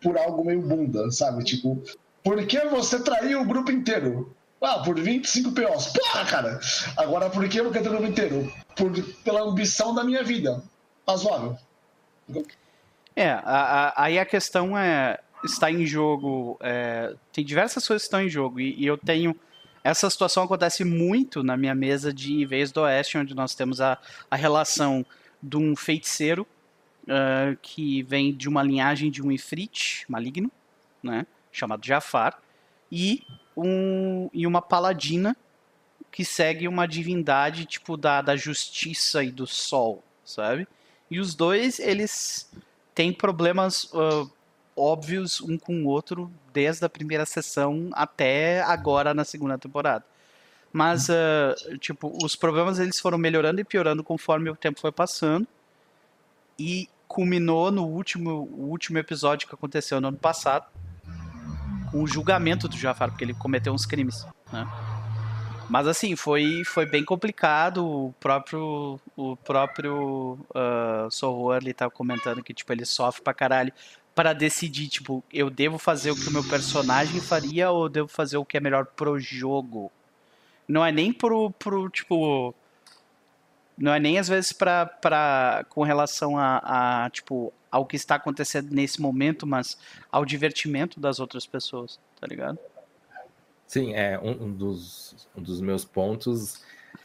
por 0.00 0.16
algo 0.16 0.44
meio 0.44 0.62
bunda, 0.62 1.10
sabe? 1.10 1.44
Tipo, 1.44 1.82
por 2.22 2.46
que 2.46 2.60
você 2.66 3.00
traiu 3.02 3.42
o 3.42 3.46
grupo 3.46 3.70
inteiro? 3.70 4.34
Ah, 4.60 4.80
por 4.80 4.98
25 4.98 5.52
POs. 5.52 5.86
Porra, 5.88 6.24
cara! 6.24 6.60
Agora, 6.96 7.30
por 7.30 7.48
que 7.48 7.60
eu 7.60 7.70
quero 7.70 7.84
ter 7.84 7.88
o 7.90 7.92
grupo 7.92 8.06
inteiro? 8.06 8.52
Por, 8.76 8.92
pela 9.22 9.42
ambição 9.42 9.94
da 9.94 10.02
minha 10.02 10.22
vida. 10.24 10.62
Razoável. 11.06 11.56
É, 13.14 13.30
a, 13.30 13.42
a, 13.44 14.04
aí 14.04 14.18
a 14.18 14.26
questão 14.26 14.76
é 14.76 15.18
está 15.44 15.70
em 15.70 15.86
jogo. 15.86 16.58
É, 16.60 17.14
tem 17.32 17.44
diversas 17.44 17.86
coisas 17.86 18.02
que 18.02 18.06
estão 18.06 18.22
em 18.22 18.28
jogo. 18.28 18.60
E, 18.60 18.74
e, 18.82 18.86
eu 18.86 18.98
tenho. 18.98 19.34
Essa 19.82 20.10
situação 20.10 20.42
acontece 20.42 20.84
muito 20.84 21.42
na 21.42 21.56
minha 21.56 21.74
mesa 21.74 22.12
de 22.12 22.44
Vez 22.44 22.72
do 22.72 22.80
Oeste, 22.82 23.16
onde 23.16 23.34
nós 23.34 23.54
temos 23.54 23.80
a, 23.80 23.96
a 24.30 24.36
relação 24.36 25.06
de 25.42 25.56
um 25.56 25.76
feiticeiro 25.76 26.46
uh, 27.08 27.56
que 27.60 28.02
vem 28.02 28.32
de 28.34 28.48
uma 28.48 28.62
linhagem 28.62 29.10
de 29.10 29.22
um 29.22 29.32
Ifrit 29.32 30.04
maligno, 30.08 30.50
né, 31.02 31.26
chamado 31.50 31.84
Jafar, 31.84 32.38
e, 32.90 33.24
um, 33.56 34.28
e 34.32 34.46
uma 34.46 34.62
paladina 34.62 35.36
que 36.10 36.24
segue 36.24 36.68
uma 36.68 36.86
divindade 36.86 37.64
tipo 37.64 37.96
da, 37.96 38.22
da 38.22 38.36
justiça 38.36 39.22
e 39.22 39.30
do 39.30 39.46
sol, 39.46 40.02
sabe? 40.24 40.66
E 41.10 41.20
os 41.20 41.34
dois, 41.34 41.78
eles 41.78 42.50
têm 42.94 43.12
problemas 43.12 43.84
uh, 43.92 44.30
óbvios 44.76 45.40
um 45.40 45.58
com 45.58 45.84
o 45.84 45.86
outro 45.86 46.30
desde 46.52 46.84
a 46.84 46.88
primeira 46.88 47.26
sessão 47.26 47.90
até 47.92 48.62
agora 48.62 49.12
na 49.12 49.24
segunda 49.24 49.58
temporada. 49.58 50.04
Mas, 50.72 51.08
uh, 51.08 51.78
tipo, 51.78 52.16
os 52.22 52.36
problemas 52.36 52.78
eles 52.78 53.00
foram 53.00 53.18
melhorando 53.18 53.60
e 53.60 53.64
piorando 53.64 54.04
conforme 54.04 54.50
o 54.50 54.56
tempo 54.56 54.80
foi 54.80 54.92
passando. 54.92 55.46
E 56.58 56.88
culminou 57.08 57.72
no 57.72 57.84
último, 57.84 58.48
último 58.52 58.98
episódio 58.98 59.48
que 59.48 59.54
aconteceu 59.54 60.00
no 60.00 60.08
ano 60.08 60.18
passado, 60.18 60.66
com 61.90 62.02
o 62.02 62.06
julgamento 62.06 62.68
do 62.68 62.76
Jafar, 62.76 63.08
porque 63.08 63.24
ele 63.24 63.34
cometeu 63.34 63.72
uns 63.72 63.86
crimes. 63.86 64.26
Né? 64.52 64.68
Mas 65.68 65.86
assim, 65.86 66.14
foi, 66.14 66.62
foi 66.64 66.86
bem 66.86 67.04
complicado. 67.04 67.86
O 67.86 68.14
próprio, 68.20 69.00
o 69.16 69.36
próprio 69.36 70.38
uh, 70.50 71.10
Sorro 71.10 71.54
ele 71.54 71.74
tá 71.74 71.90
comentando 71.90 72.42
que 72.42 72.54
tipo, 72.54 72.72
ele 72.72 72.84
sofre 72.84 73.22
pra 73.22 73.34
caralho 73.34 73.72
para 74.14 74.32
decidir, 74.32 74.88
tipo, 74.88 75.22
eu 75.32 75.48
devo 75.48 75.78
fazer 75.78 76.10
o 76.10 76.16
que 76.16 76.28
o 76.28 76.32
meu 76.32 76.42
personagem 76.42 77.20
faria 77.20 77.70
ou 77.70 77.88
devo 77.88 78.08
fazer 78.08 78.36
o 78.36 78.44
que 78.44 78.56
é 78.56 78.60
melhor 78.60 78.84
pro 78.84 79.18
jogo. 79.20 79.92
Não 80.66 80.84
é 80.84 80.90
nem 80.90 81.12
pro, 81.12 81.50
pro 81.52 81.88
tipo. 81.88 82.54
Não 83.78 83.94
é 83.94 84.00
nem 84.00 84.18
às 84.18 84.28
vezes 84.28 84.52
pra, 84.52 84.86
pra, 84.86 85.64
com 85.68 85.82
relação 85.82 86.36
a, 86.36 87.04
a, 87.04 87.10
tipo, 87.10 87.52
ao 87.70 87.86
que 87.86 87.96
está 87.96 88.16
acontecendo 88.16 88.70
nesse 88.72 89.00
momento, 89.00 89.46
mas 89.46 89.78
ao 90.10 90.24
divertimento 90.24 90.98
das 90.98 91.20
outras 91.20 91.46
pessoas, 91.46 91.98
tá 92.20 92.26
ligado? 92.26 92.58
Sim, 93.66 93.94
é 93.94 94.18
um, 94.18 94.44
um 94.44 94.52
dos, 94.52 95.28
um 95.36 95.42
dos 95.42 95.60
meus 95.60 95.84
pontos 95.84 96.62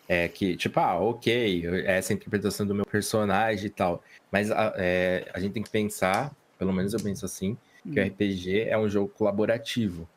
é 0.07 0.28
que, 0.28 0.55
tipo, 0.55 0.80
ah, 0.80 0.99
ok, 0.99 1.65
essa 1.86 2.11
é 2.11 2.13
a 2.13 2.15
interpretação 2.15 2.65
do 2.65 2.74
meu 2.74 2.86
personagem 2.86 3.67
e 3.67 3.69
tal, 3.69 4.03
mas 4.32 4.49
a, 4.49 4.74
é, 4.78 5.30
a 5.34 5.39
gente 5.39 5.53
tem 5.53 5.63
que 5.63 5.69
pensar 5.69 6.34
pelo 6.63 6.74
menos 6.74 6.93
eu 6.93 6.99
penso 7.01 7.26
assim, 7.26 7.57
que 7.91 7.99
o 7.99 8.03
hum. 8.03 8.07
RPG 8.07 8.61
é 8.61 8.78
um 8.78 8.88
jogo 8.88 9.09
colaborativo. 9.09 10.07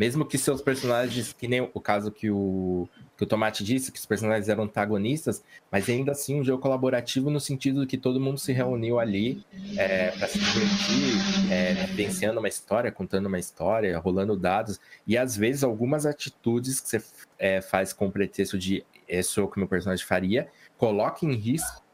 Mesmo 0.00 0.24
que 0.24 0.38
seus 0.38 0.62
personagens, 0.62 1.34
que 1.34 1.46
nem 1.46 1.60
o 1.60 1.78
caso 1.78 2.10
que 2.10 2.30
o, 2.30 2.88
que 3.18 3.24
o 3.24 3.26
Tomate 3.26 3.62
disse, 3.62 3.92
que 3.92 3.98
os 3.98 4.06
personagens 4.06 4.48
eram 4.48 4.64
antagonistas, 4.64 5.44
mas 5.70 5.90
ainda 5.90 6.12
assim 6.12 6.40
um 6.40 6.42
jogo 6.42 6.62
colaborativo 6.62 7.28
no 7.28 7.38
sentido 7.38 7.82
de 7.82 7.86
que 7.86 7.98
todo 7.98 8.18
mundo 8.18 8.38
se 8.38 8.50
reuniu 8.50 8.98
ali 8.98 9.44
é, 9.76 10.10
para 10.12 10.26
se 10.26 10.38
divertir, 10.38 11.52
é, 11.52 11.74
vivenciando 11.84 12.38
uma 12.38 12.48
história, 12.48 12.90
contando 12.90 13.26
uma 13.26 13.38
história, 13.38 13.98
rolando 13.98 14.38
dados, 14.38 14.80
e 15.06 15.18
às 15.18 15.36
vezes 15.36 15.62
algumas 15.62 16.06
atitudes 16.06 16.80
que 16.80 16.88
você 16.88 17.04
é, 17.38 17.60
faz 17.60 17.92
com 17.92 18.06
o 18.06 18.10
pretexto 18.10 18.58
de 18.58 18.82
é 19.06 19.20
o 19.38 19.48
que 19.48 19.58
meu 19.58 19.68
personagem 19.68 20.06
faria, 20.06 20.48
coloca 20.78 21.26
em 21.26 21.34
risco 21.34 21.84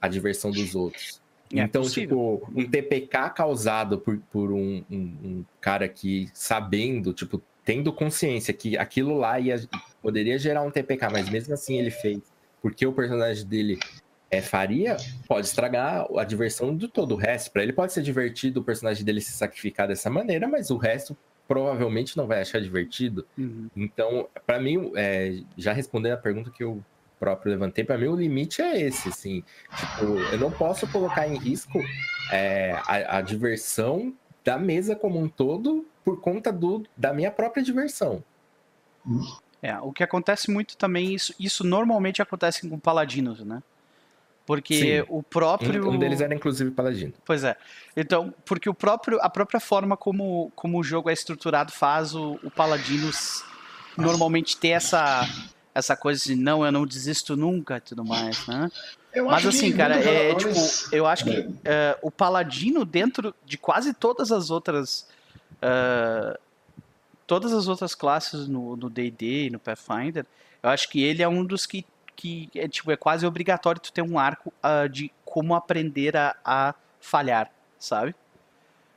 a 0.00 0.08
diversão 0.08 0.50
dos 0.50 0.74
outros. 0.74 1.19
É 1.52 1.60
então, 1.60 1.82
tipo, 1.82 2.48
um 2.54 2.68
TPK 2.68 3.30
causado 3.30 3.98
por, 3.98 4.18
por 4.30 4.52
um, 4.52 4.84
um, 4.90 4.96
um, 4.96 5.44
cara 5.60 5.88
que, 5.88 6.28
sabendo, 6.32 7.12
tipo, 7.12 7.42
tendo 7.64 7.92
consciência 7.92 8.54
que 8.54 8.78
aquilo 8.78 9.16
lá 9.16 9.38
ia, 9.40 9.60
poderia 10.00 10.38
gerar 10.38 10.62
um 10.62 10.70
TPK, 10.70 11.08
mas 11.10 11.28
mesmo 11.28 11.52
assim 11.52 11.76
ele 11.76 11.90
fez, 11.90 12.20
porque 12.62 12.86
o 12.86 12.92
personagem 12.92 13.44
dele 13.46 13.80
é, 14.30 14.40
faria, 14.40 14.96
pode 15.26 15.46
estragar 15.46 16.06
a 16.16 16.24
diversão 16.24 16.76
de 16.76 16.86
todo 16.86 17.12
o 17.12 17.16
resto. 17.16 17.50
Para 17.50 17.64
ele 17.64 17.72
pode 17.72 17.92
ser 17.92 18.02
divertido 18.02 18.60
o 18.60 18.64
personagem 18.64 19.04
dele 19.04 19.20
se 19.20 19.32
sacrificar 19.32 19.88
dessa 19.88 20.08
maneira, 20.08 20.46
mas 20.46 20.70
o 20.70 20.76
resto 20.76 21.16
provavelmente 21.48 22.16
não 22.16 22.28
vai 22.28 22.40
achar 22.40 22.60
divertido. 22.60 23.26
Uhum. 23.36 23.68
Então, 23.76 24.28
para 24.46 24.60
mim, 24.60 24.92
é, 24.94 25.40
já 25.56 25.72
respondendo 25.72 26.12
a 26.12 26.16
pergunta 26.16 26.48
que 26.48 26.62
eu 26.62 26.80
próprio 27.20 27.52
levantei, 27.52 27.84
para 27.84 27.98
mim 27.98 28.08
o 28.08 28.16
limite 28.16 28.62
é 28.62 28.80
esse, 28.80 29.10
assim. 29.10 29.44
Tipo, 29.76 30.18
eu 30.32 30.38
não 30.38 30.50
posso 30.50 30.88
colocar 30.88 31.28
em 31.28 31.36
risco 31.36 31.78
é, 32.32 32.72
a, 32.86 33.18
a, 33.18 33.20
diversão 33.20 34.14
da 34.42 34.58
mesa 34.58 34.96
como 34.96 35.20
um 35.20 35.28
todo 35.28 35.86
por 36.02 36.20
conta 36.20 36.50
do, 36.50 36.82
da 36.96 37.12
minha 37.12 37.30
própria 37.30 37.62
diversão. 37.62 38.24
É, 39.62 39.78
o 39.78 39.92
que 39.92 40.02
acontece 40.02 40.50
muito 40.50 40.76
também, 40.76 41.14
isso, 41.14 41.34
isso 41.38 41.62
normalmente 41.62 42.22
acontece 42.22 42.66
com 42.66 42.78
paladinos, 42.78 43.44
né? 43.44 43.62
Porque 44.46 44.74
Sim. 44.74 45.06
o 45.08 45.22
próprio. 45.22 45.88
Um, 45.88 45.98
deles 45.98 46.20
era 46.20 46.34
inclusive 46.34 46.70
paladino. 46.70 47.12
Pois 47.24 47.44
é. 47.44 47.56
Então, 47.96 48.34
porque 48.44 48.68
o 48.68 48.74
próprio, 48.74 49.18
a 49.20 49.28
própria 49.28 49.60
forma 49.60 49.96
como, 49.96 50.50
como 50.56 50.78
o 50.78 50.82
jogo 50.82 51.10
é 51.10 51.12
estruturado 51.12 51.70
faz 51.70 52.14
o, 52.14 52.40
o 52.42 52.50
paladinos 52.50 53.44
normalmente 53.96 54.56
ter 54.56 54.70
essa 54.70 55.22
essa 55.74 55.96
coisa 55.96 56.22
de 56.24 56.36
não, 56.36 56.64
eu 56.64 56.72
não 56.72 56.86
desisto 56.86 57.36
nunca 57.36 57.76
e 57.76 57.80
tudo 57.80 58.04
mais, 58.04 58.46
né? 58.46 58.70
Eu 59.12 59.26
Mas 59.26 59.44
assim, 59.44 59.72
cara, 59.72 59.96
é 59.96 60.34
tipo, 60.34 60.54
eu 60.92 61.06
acho 61.06 61.24
que 61.24 61.40
uh, 61.40 61.54
o 62.02 62.10
Paladino, 62.10 62.84
dentro 62.84 63.34
de 63.44 63.58
quase 63.58 63.92
todas 63.92 64.30
as 64.30 64.50
outras. 64.50 65.06
Uh, 65.56 66.38
todas 67.26 67.52
as 67.52 67.68
outras 67.68 67.94
classes 67.94 68.48
no 68.48 68.90
DD 68.90 69.46
e 69.46 69.50
no 69.50 69.58
Pathfinder, 69.58 70.26
eu 70.62 70.70
acho 70.70 70.88
que 70.88 71.02
ele 71.02 71.22
é 71.22 71.28
um 71.28 71.44
dos 71.44 71.64
que, 71.64 71.86
que 72.16 72.50
é, 72.54 72.68
tipo, 72.68 72.90
é 72.90 72.96
quase 72.96 73.24
obrigatório 73.26 73.80
tu 73.80 73.92
ter 73.92 74.02
um 74.02 74.18
arco 74.18 74.52
uh, 74.64 74.88
de 74.88 75.12
como 75.24 75.54
aprender 75.54 76.16
a, 76.16 76.36
a 76.44 76.74
falhar, 77.00 77.50
sabe? 77.78 78.14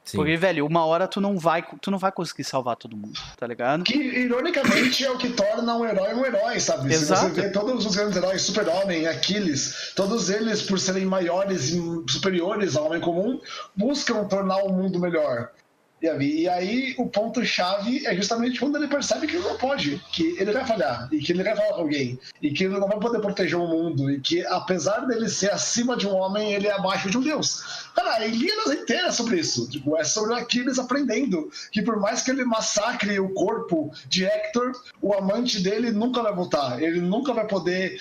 Sim. 0.03 0.17
Porque, 0.17 0.35
velho, 0.35 0.65
uma 0.65 0.85
hora 0.85 1.07
tu 1.07 1.21
não 1.21 1.37
vai, 1.37 1.63
tu 1.81 1.89
não 1.89 1.97
vai 1.97 2.11
conseguir 2.11 2.43
salvar 2.43 2.75
todo 2.75 2.95
mundo, 2.95 3.19
tá 3.37 3.47
ligado? 3.47 3.83
Que, 3.83 3.97
ironicamente, 3.97 5.05
é 5.05 5.09
o 5.09 5.17
que 5.17 5.29
torna 5.29 5.75
um 5.77 5.85
herói 5.85 6.13
um 6.13 6.25
herói, 6.25 6.59
sabe? 6.59 6.93
Exato. 6.93 7.21
Se 7.21 7.35
você 7.35 7.41
vê 7.41 7.49
todos 7.49 7.85
os 7.85 7.95
grandes 7.95 8.17
heróis, 8.17 8.41
Super-Homem, 8.41 9.07
Aquiles, 9.07 9.93
todos 9.95 10.29
eles, 10.29 10.61
por 10.61 10.79
serem 10.79 11.05
maiores 11.05 11.69
e 11.69 12.03
superiores 12.09 12.75
ao 12.75 12.87
homem 12.87 12.99
comum, 12.99 13.39
buscam 13.75 14.25
tornar 14.25 14.57
o 14.57 14.73
mundo 14.73 14.99
melhor. 14.99 15.49
E 16.03 16.49
aí 16.49 16.93
o 16.97 17.07
ponto-chave 17.07 18.05
é 18.05 18.13
justamente 18.13 18.59
quando 18.59 18.75
ele 18.75 18.87
percebe 18.87 19.25
que 19.25 19.37
ele 19.37 19.47
não 19.47 19.55
pode, 19.55 20.03
que 20.11 20.35
ele 20.37 20.51
vai 20.51 20.65
falhar, 20.65 21.07
e 21.11 21.19
que 21.19 21.31
ele 21.31 21.43
vai 21.43 21.55
falar 21.55 21.73
com 21.75 21.81
alguém, 21.81 22.19
e 22.41 22.51
que 22.51 22.65
ele 22.65 22.77
não 22.77 22.89
vai 22.89 22.99
poder 22.99 23.21
proteger 23.21 23.57
o 23.57 23.67
mundo, 23.67 24.11
e 24.11 24.19
que 24.19 24.45
apesar 24.47 25.07
dele 25.07 25.29
ser 25.29 25.51
acima 25.51 25.95
de 25.95 26.05
um 26.05 26.13
homem, 26.13 26.53
ele 26.53 26.67
é 26.67 26.73
abaixo 26.73 27.09
de 27.09 27.17
um 27.17 27.21
deus. 27.21 27.87
Cara, 27.95 28.15
a 28.15 28.25
Ilíadas 28.25 28.73
inteira 28.73 29.07
é 29.07 29.11
sobre 29.11 29.39
isso. 29.39 29.69
Tipo, 29.69 29.95
é 29.97 30.03
sobre 30.03 30.33
o 30.33 30.35
Aquiles 30.35 30.77
aprendendo 30.77 31.49
que 31.71 31.81
por 31.81 31.99
mais 31.99 32.21
que 32.21 32.31
ele 32.31 32.43
massacre 32.43 33.19
o 33.19 33.29
corpo 33.33 33.91
de 34.07 34.25
Hector, 34.25 34.73
o 35.01 35.13
amante 35.13 35.61
dele 35.61 35.91
nunca 35.91 36.21
vai 36.21 36.33
voltar. 36.33 36.81
Ele 36.81 36.99
nunca 36.99 37.33
vai 37.33 37.47
poder 37.47 37.97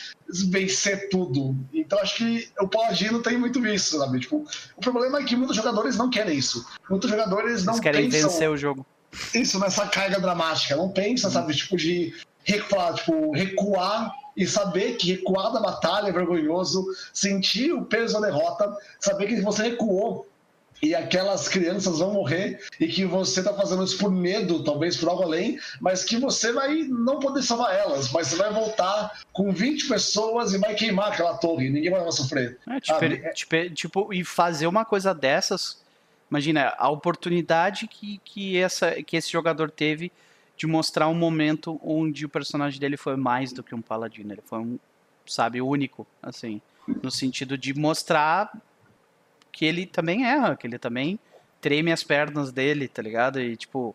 vencer 0.49 1.09
tudo. 1.11 1.55
Então 1.73 1.99
acho 1.99 2.17
que 2.17 2.49
o 2.59 2.67
Paladino 2.67 3.21
tem 3.21 3.37
muito 3.39 3.65
isso, 3.67 3.99
sabe? 3.99 4.21
Tipo, 4.21 4.47
o 4.77 4.81
problema 4.81 5.19
é 5.19 5.25
que 5.25 5.37
muitos 5.37 5.57
jogadores 5.57 5.97
não 5.97 6.09
querem 6.09 6.39
isso. 6.39 6.65
Muitos 6.89 7.11
jogadores 7.11 7.65
não 7.65 7.79
querem 7.93 8.11
pensam 8.11 8.31
vencer 8.31 8.51
o 8.51 8.57
jogo. 8.57 8.87
Isso, 9.35 9.59
nessa 9.59 9.87
carga 9.87 10.19
dramática. 10.19 10.77
Não 10.77 10.89
pensa, 10.89 11.31
sabe, 11.31 11.55
tipo, 11.55 11.77
de 11.77 12.15
recuar, 12.45 12.95
tipo, 12.95 13.33
recuar 13.33 14.13
e 14.37 14.47
saber 14.47 14.97
que 14.97 15.13
recuar 15.13 15.53
da 15.53 15.61
batalha 15.61 16.09
é 16.09 16.13
vergonhoso, 16.13 16.85
sentir 17.13 17.73
o 17.73 17.85
peso 17.85 18.15
da 18.15 18.27
derrota, 18.27 18.75
saber 18.99 19.27
que 19.27 19.41
você 19.41 19.65
recuou 19.65 20.27
e 20.83 20.97
aquelas 20.97 21.49
crianças 21.49 22.01
vão 22.01 22.13
morrer 22.13 22.61
e 22.81 22.89
que 22.89 23.05
você 23.05 23.39
está 23.39 23.55
fazendo 23.55 23.85
isso 23.85 23.97
por 23.97 24.11
medo, 24.11 24.65
talvez 24.65 24.97
por 24.97 25.09
algo 25.09 25.23
além, 25.23 25.59
mas 25.81 26.03
que 26.03 26.17
você 26.17 26.53
vai 26.53 26.83
não 26.89 27.21
poder 27.21 27.43
salvar 27.43 27.73
elas, 27.73 28.11
mas 28.11 28.27
você 28.27 28.37
vai 28.37 28.53
voltar 28.53 29.21
com 29.33 29.53
20 29.53 29.87
pessoas 29.87 30.53
e 30.53 30.59
vai 30.59 30.75
queimar 30.75 31.13
aquela 31.13 31.35
torre, 31.35 31.71
ninguém 31.71 31.91
vai 31.91 32.11
sofrer. 32.11 32.59
É, 32.69 32.81
tipo, 32.81 33.33
tipo, 33.33 33.71
tipo, 33.75 34.13
e 34.13 34.25
fazer 34.25 34.67
uma 34.67 34.85
coisa 34.85 35.15
dessas 35.15 35.82
Imagina 36.33 36.75
a 36.79 36.89
oportunidade 36.89 37.87
que, 37.87 38.19
que, 38.25 38.57
essa, 38.57 39.03
que 39.03 39.19
esse 39.19 39.31
jogador 39.31 39.71
teve 39.71 40.11
de 40.57 40.67
mostrar 40.67 41.07
um 41.07 41.15
momento 41.15 41.79
onde 41.85 42.25
o 42.25 42.29
personagem 42.29 42.81
dele 42.81 42.97
foi 42.97 43.17
mais 43.17 43.53
do 43.53 43.63
que 43.63 43.75
um 43.75 43.83
paladino. 43.83 44.33
Ele 44.33 44.41
foi 44.43 44.61
um, 44.61 44.79
sabe, 45.27 45.61
único, 45.61 46.07
assim. 46.23 46.63
No 47.03 47.11
sentido 47.11 47.59
de 47.59 47.75
mostrar 47.75 48.51
que 49.53 49.67
ele 49.67 49.85
também 49.85 50.25
erra, 50.25 50.57
que 50.57 50.67
ele 50.67 50.79
também 50.79 51.19
treme 51.61 51.93
as 51.93 52.03
pernas 52.03 52.51
dele, 52.51 52.89
tá 52.89 53.03
ligado? 53.03 53.39
E, 53.39 53.55
tipo, 53.55 53.95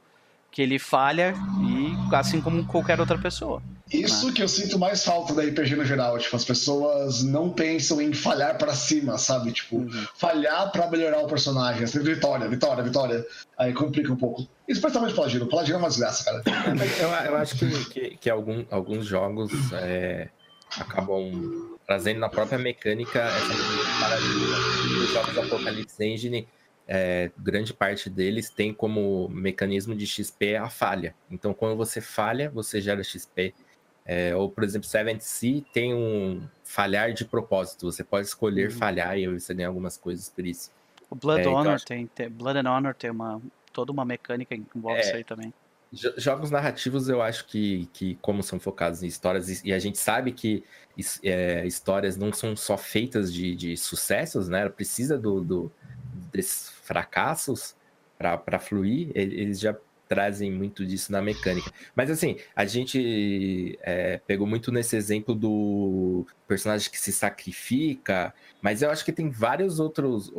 que 0.51 0.61
ele 0.61 0.77
falha 0.77 1.33
e 1.63 2.15
assim 2.15 2.39
como 2.39 2.63
qualquer 2.67 2.99
outra 2.99 3.17
pessoa. 3.17 3.63
Isso 3.91 4.27
né? 4.27 4.33
que 4.33 4.43
eu 4.43 4.47
sinto 4.47 4.77
mais 4.77 5.03
falta 5.03 5.33
da 5.33 5.43
RPG 5.43 5.75
no 5.75 5.85
geral, 5.85 6.17
tipo, 6.17 6.35
as 6.35 6.43
pessoas 6.43 7.23
não 7.23 7.49
pensam 7.49 8.01
em 8.01 8.13
falhar 8.13 8.57
para 8.57 8.73
cima, 8.73 9.17
sabe? 9.17 9.51
Tipo, 9.51 9.77
uhum. 9.77 10.07
falhar 10.15 10.71
para 10.71 10.89
melhorar 10.89 11.19
o 11.19 11.27
personagem, 11.27 11.83
assim, 11.83 11.99
vitória, 11.99 12.47
vitória, 12.47 12.83
vitória. 12.83 13.25
Aí 13.57 13.73
complica 13.73 14.11
um 14.11 14.17
pouco. 14.17 14.47
Especialmente 14.67 15.15
Paladino, 15.15 15.47
Paladino 15.47 15.77
é 15.77 15.79
uma 15.79 15.89
desgraça, 15.89 16.23
cara. 16.23 16.43
eu, 16.99 17.31
eu 17.31 17.37
acho 17.37 17.57
que, 17.57 17.85
que, 17.85 18.17
que 18.17 18.29
algum, 18.29 18.65
alguns 18.69 19.05
jogos 19.05 19.51
é, 19.73 20.29
acabam 20.77 21.77
trazendo 21.85 22.19
na 22.19 22.29
própria 22.29 22.59
mecânica 22.59 23.19
essa 23.19 23.99
maravilha. 23.99 24.57
Os 25.03 25.09
jogos 25.13 25.37
Apocalypse 25.37 26.03
Engine 26.03 26.47
é, 26.87 27.29
grande 27.37 27.73
parte 27.73 28.09
deles 28.09 28.49
tem 28.49 28.73
como 28.73 29.27
mecanismo 29.27 29.93
de 29.93 30.07
XP 30.07 30.55
a 30.55 30.69
falha. 30.69 31.13
Então, 31.29 31.53
quando 31.53 31.75
você 31.75 31.99
falha, 31.99 32.49
você 32.49 32.79
gera 32.79 33.03
XP. 33.03 33.53
É, 34.07 34.33
ou, 34.33 34.49
por 34.49 34.63
exemplo, 34.63 34.87
7C 34.87 35.65
tem 35.73 35.93
um 35.93 36.41
falhar 36.63 37.11
de 37.11 37.25
propósito. 37.25 37.91
Você 37.91 38.05
pode 38.05 38.25
escolher 38.25 38.69
uhum. 38.69 38.77
falhar 38.77 39.17
e 39.17 39.27
você 39.27 39.53
ganha 39.53 39.67
algumas 39.67 39.97
coisas 39.97 40.29
por 40.29 40.45
isso. 40.45 40.71
O 41.09 41.15
Blood 41.15 41.41
é, 41.41 41.47
Honor 41.49 41.73
então, 41.73 41.85
tem, 41.85 42.07
tem, 42.07 42.29
Blood 42.29 42.59
and 42.59 42.71
Honor 42.71 42.95
tem 42.95 43.11
uma, 43.11 43.41
toda 43.73 43.91
uma 43.91 44.05
mecânica 44.05 44.55
que 44.55 44.63
envolve 44.73 44.99
é, 44.99 45.01
isso 45.01 45.15
aí 45.15 45.23
também. 45.25 45.53
Jogos 45.91 46.51
narrativos 46.51 47.07
eu 47.07 47.21
acho 47.21 47.45
que, 47.47 47.89
que 47.93 48.15
como 48.21 48.43
são 48.43 48.59
focados 48.59 49.03
em 49.03 49.07
histórias, 49.07 49.63
e 49.63 49.71
a 49.71 49.79
gente 49.79 49.97
sabe 49.97 50.33
que 50.33 50.63
é, 51.23 51.65
histórias 51.65 52.17
não 52.17 52.33
são 52.33 52.55
só 52.57 52.77
feitas 52.77 53.33
de, 53.33 53.55
de 53.55 53.77
sucessos, 53.77 54.49
né? 54.49 54.67
Precisa 54.67 55.17
do, 55.17 55.41
do 55.41 55.71
desses 56.31 56.69
fracassos 56.83 57.75
para 58.17 58.59
fluir, 58.59 59.11
eles 59.13 59.59
já 59.59 59.75
trazem 60.07 60.51
muito 60.51 60.85
disso 60.85 61.11
na 61.11 61.21
mecânica. 61.21 61.71
Mas 61.95 62.09
assim, 62.09 62.37
a 62.55 62.65
gente 62.65 63.77
é, 63.81 64.19
pegou 64.25 64.47
muito 64.47 64.71
nesse 64.71 64.95
exemplo 64.95 65.35
do 65.35 66.25
personagem 66.47 66.89
que 66.89 66.99
se 66.99 67.11
sacrifica, 67.11 68.33
mas 68.61 68.81
eu 68.81 68.89
acho 68.89 69.03
que 69.03 69.11
tem 69.11 69.29
vários 69.29 69.79
outros 69.79 70.31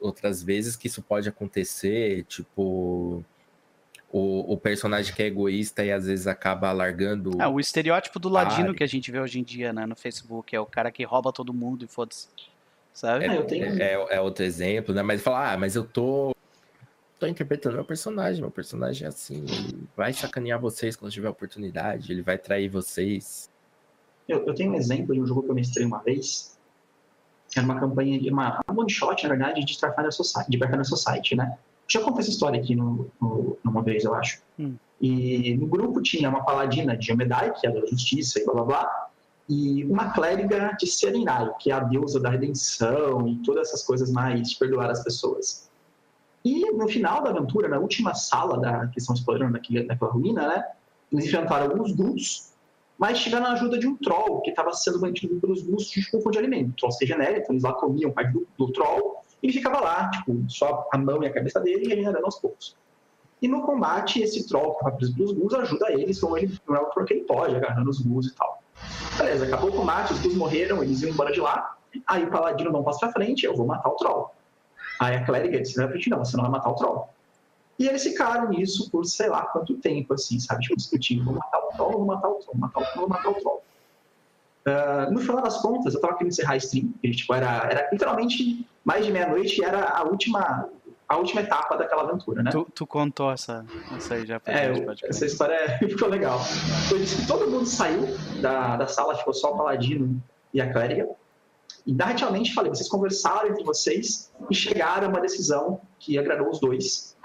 outras 0.00 0.42
vezes 0.42 0.74
que 0.74 0.88
isso 0.88 1.00
pode 1.00 1.28
acontecer, 1.28 2.24
tipo 2.24 3.24
o, 4.12 4.52
o, 4.52 4.56
personagem 4.58 5.14
que 5.14 5.22
é 5.22 5.26
egoísta 5.26 5.82
e 5.82 5.90
às 5.90 6.06
vezes 6.06 6.26
acaba 6.26 6.70
largando. 6.70 7.40
É, 7.40 7.48
o 7.48 7.58
estereótipo 7.58 8.18
do 8.18 8.28
ladino 8.28 8.74
que 8.74 8.84
a 8.84 8.86
gente 8.86 9.10
vê 9.10 9.18
hoje 9.18 9.40
em 9.40 9.42
dia, 9.42 9.72
né, 9.72 9.86
no 9.86 9.96
Facebook, 9.96 10.54
é 10.54 10.60
o 10.60 10.66
cara 10.66 10.92
que 10.92 11.02
rouba 11.02 11.32
todo 11.32 11.54
mundo 11.54 11.84
e 11.84 11.88
foda-se. 11.88 12.28
Sabe? 12.92 13.24
É, 13.24 13.42
tenho... 13.42 13.82
é, 13.82 13.92
é, 14.10 14.20
outro 14.20 14.44
exemplo, 14.44 14.94
né? 14.94 15.02
Mas 15.02 15.22
falar, 15.22 15.54
ah, 15.54 15.56
mas 15.56 15.74
eu 15.74 15.84
tô. 15.84 16.36
Tô 17.22 17.26
interpretando 17.28 17.74
meu 17.74 17.84
personagem. 17.84 18.40
Meu 18.40 18.50
personagem 18.50 19.04
é 19.04 19.08
assim. 19.08 19.44
Ele 19.48 19.84
vai 19.96 20.12
sacanear 20.12 20.60
vocês 20.60 20.96
quando 20.96 21.12
tiver 21.12 21.28
oportunidade, 21.28 22.10
ele 22.12 22.22
vai 22.22 22.36
trair 22.36 22.68
vocês. 22.68 23.48
Eu, 24.28 24.44
eu 24.44 24.54
tenho 24.54 24.72
um 24.72 24.74
exemplo 24.74 25.14
de 25.14 25.20
um 25.20 25.26
jogo 25.26 25.44
que 25.44 25.50
eu 25.50 25.54
mestrei 25.54 25.86
uma 25.86 25.98
vez. 25.98 26.58
Era 27.56 27.64
uma 27.64 27.78
campanha 27.78 28.18
de 28.18 28.30
uma, 28.30 28.60
uma 28.66 28.80
one 28.80 28.90
shot, 28.90 29.22
na 29.22 29.28
verdade, 29.28 29.64
de 29.64 29.72
Starfinder 29.72 30.12
Society, 30.12 30.50
de 30.50 30.58
Pathfinder 30.58 30.86
Society, 30.86 31.36
né? 31.36 31.56
Já 31.86 32.00
contei 32.00 32.22
essa 32.22 32.30
história 32.30 32.60
aqui 32.60 32.74
no, 32.74 33.10
no, 33.20 33.58
numa 33.62 33.82
vez, 33.82 34.04
eu 34.04 34.14
acho. 34.14 34.40
Hum. 34.58 34.74
E 35.00 35.56
no 35.56 35.66
grupo 35.66 36.00
tinha 36.00 36.28
uma 36.28 36.44
paladina 36.44 36.96
de 36.96 37.12
Omedai, 37.12 37.52
que 37.52 37.66
é 37.66 37.70
da 37.70 37.84
justiça 37.86 38.40
e 38.40 38.44
blá 38.44 38.54
blá 38.54 38.64
blá 38.64 39.08
e 39.48 39.84
uma 39.84 40.12
clériga 40.12 40.74
de 40.78 40.86
Serenai, 40.86 41.52
que 41.58 41.70
é 41.70 41.74
a 41.74 41.80
deusa 41.80 42.18
da 42.18 42.30
redenção 42.30 43.28
e 43.28 43.36
todas 43.42 43.68
essas 43.68 43.82
coisas 43.82 44.10
mais 44.10 44.50
de 44.50 44.56
perdoar 44.56 44.88
as 44.88 45.02
pessoas. 45.02 45.68
E 46.44 46.70
no 46.72 46.88
final 46.88 47.22
da 47.22 47.30
aventura, 47.30 47.68
na 47.68 47.78
última 47.78 48.14
sala 48.14 48.58
da, 48.58 48.86
que 48.88 48.98
estão 48.98 49.14
explorando 49.14 49.52
naquele, 49.52 49.84
naquela 49.84 50.10
ruína, 50.10 50.48
né, 50.48 50.64
eles 51.12 51.26
enfrentaram 51.26 51.70
alguns 51.70 51.92
ghouls, 51.92 52.52
mas 52.98 53.20
tiveram 53.20 53.46
a 53.46 53.52
ajuda 53.52 53.78
de 53.78 53.86
um 53.86 53.96
troll 53.96 54.40
que 54.40 54.50
estava 54.50 54.72
sendo 54.72 55.00
mantido 55.00 55.40
pelos 55.40 55.62
ghouls 55.62 55.86
de 55.86 56.02
tipo 56.02 56.30
de 56.30 56.38
alimento. 56.38 56.70
O 56.70 56.76
troll 56.76 56.92
se 56.92 57.04
regenera, 57.04 57.38
então 57.38 57.52
eles 57.52 57.62
lá 57.62 57.72
comiam 57.74 58.10
parte 58.10 58.32
do, 58.32 58.46
do 58.58 58.72
troll, 58.72 59.22
e 59.42 59.46
ele 59.46 59.52
ficava 59.52 59.80
lá, 59.80 60.10
tipo, 60.10 60.44
só 60.48 60.88
a 60.92 60.98
mão 60.98 61.22
e 61.22 61.26
a 61.26 61.32
cabeça 61.32 61.60
dele, 61.60 61.88
regenerando 61.88 62.24
aos 62.24 62.38
poucos. 62.38 62.76
E 63.40 63.48
no 63.48 63.62
combate, 63.62 64.22
esse 64.22 64.48
troll 64.48 64.74
que 64.74 64.78
estava 64.78 64.96
preso 64.96 65.14
pelos 65.16 65.32
ghouls 65.32 65.54
ajuda 65.54 65.92
eles, 65.92 66.20
como 66.20 66.38
ele 66.38 66.56
não 66.66 66.76
é 66.76 66.80
o 66.80 67.04
que 67.04 67.12
ele 67.12 67.24
pode, 67.24 67.56
agarrando 67.56 67.90
os 67.90 68.00
ghouls 68.00 68.26
e 68.26 68.34
tal. 68.34 68.62
Beleza, 69.18 69.46
acabou 69.46 69.70
o 69.70 69.72
combate, 69.72 70.12
os 70.12 70.20
dois 70.20 70.36
morreram, 70.36 70.82
eles 70.82 71.02
iam 71.02 71.10
embora 71.10 71.32
de 71.32 71.40
lá. 71.40 71.76
Aí 72.06 72.24
o 72.24 72.30
paladino 72.30 72.70
não 72.70 72.84
passa 72.84 73.00
pra 73.00 73.12
frente, 73.12 73.44
eu 73.44 73.54
vou 73.54 73.66
matar 73.66 73.90
o 73.90 73.96
troll. 73.96 74.30
Aí 75.02 75.16
a 75.16 75.24
clériga 75.24 75.60
disse, 75.60 75.76
não, 75.78 75.88
não, 75.88 76.24
você 76.24 76.36
não 76.36 76.44
vai 76.44 76.52
matar 76.52 76.70
o 76.70 76.74
troll. 76.76 77.08
E 77.76 77.88
eles 77.88 78.04
ficaram 78.04 78.50
nisso 78.50 78.88
por 78.88 79.04
sei 79.04 79.28
lá 79.28 79.42
quanto 79.46 79.76
tempo, 79.78 80.14
assim, 80.14 80.38
sabe? 80.38 80.62
Tipo, 80.62 80.76
discutindo, 80.76 81.24
vou 81.24 81.34
matar 81.34 81.58
o 81.58 81.72
troll, 81.72 81.92
vou 81.92 82.04
matar 82.06 82.28
o 82.28 82.34
troll, 82.34 82.54
vou 82.54 82.60
matar 82.60 82.80
o 82.80 82.84
troll, 82.84 82.96
vou 82.96 83.08
matar 83.08 83.30
o 83.30 83.34
troll. 83.34 83.62
Uh, 84.64 85.12
no 85.12 85.18
final 85.18 85.42
das 85.42 85.60
contas, 85.60 85.92
eu 85.92 86.00
tava 86.00 86.14
querendo 86.14 86.30
encerrar 86.30 86.52
a 86.52 86.56
stream, 86.56 86.94
e, 87.02 87.10
tipo, 87.10 87.34
era, 87.34 87.68
era 87.68 87.90
literalmente 87.90 88.64
mais 88.84 89.04
de 89.04 89.10
meia-noite 89.10 89.60
e 89.60 89.64
era 89.64 89.88
a 89.88 90.04
última, 90.04 90.68
a 91.08 91.16
última 91.16 91.40
etapa 91.40 91.76
daquela 91.76 92.02
aventura, 92.02 92.44
né? 92.44 92.52
Tu, 92.52 92.64
tu 92.72 92.86
contou 92.86 93.32
essa, 93.32 93.66
essa 93.96 94.14
aí 94.14 94.24
já 94.24 94.38
pra 94.38 94.52
é, 94.52 94.72
gente, 94.72 95.04
Essa 95.04 95.26
história 95.26 95.78
ficou 95.82 96.08
legal. 96.08 96.38
Eu 96.92 96.98
disse 96.98 97.22
que 97.22 97.26
todo 97.26 97.50
mundo 97.50 97.66
saiu 97.66 98.06
da, 98.40 98.76
da 98.76 98.86
sala, 98.86 99.16
ficou 99.16 99.34
só 99.34 99.52
o 99.52 99.56
Paladino 99.56 100.22
e 100.54 100.60
a 100.60 100.72
Clériga. 100.72 101.08
E 101.86 101.92
narrativamente 101.92 102.54
falei, 102.54 102.70
vocês 102.70 102.88
conversaram 102.88 103.50
entre 103.50 103.64
vocês 103.64 104.32
e 104.50 104.54
chegaram 104.54 105.08
a 105.08 105.10
uma 105.10 105.20
decisão 105.20 105.80
que 105.98 106.18
agradou 106.18 106.48
os 106.50 106.60
dois. 106.60 107.16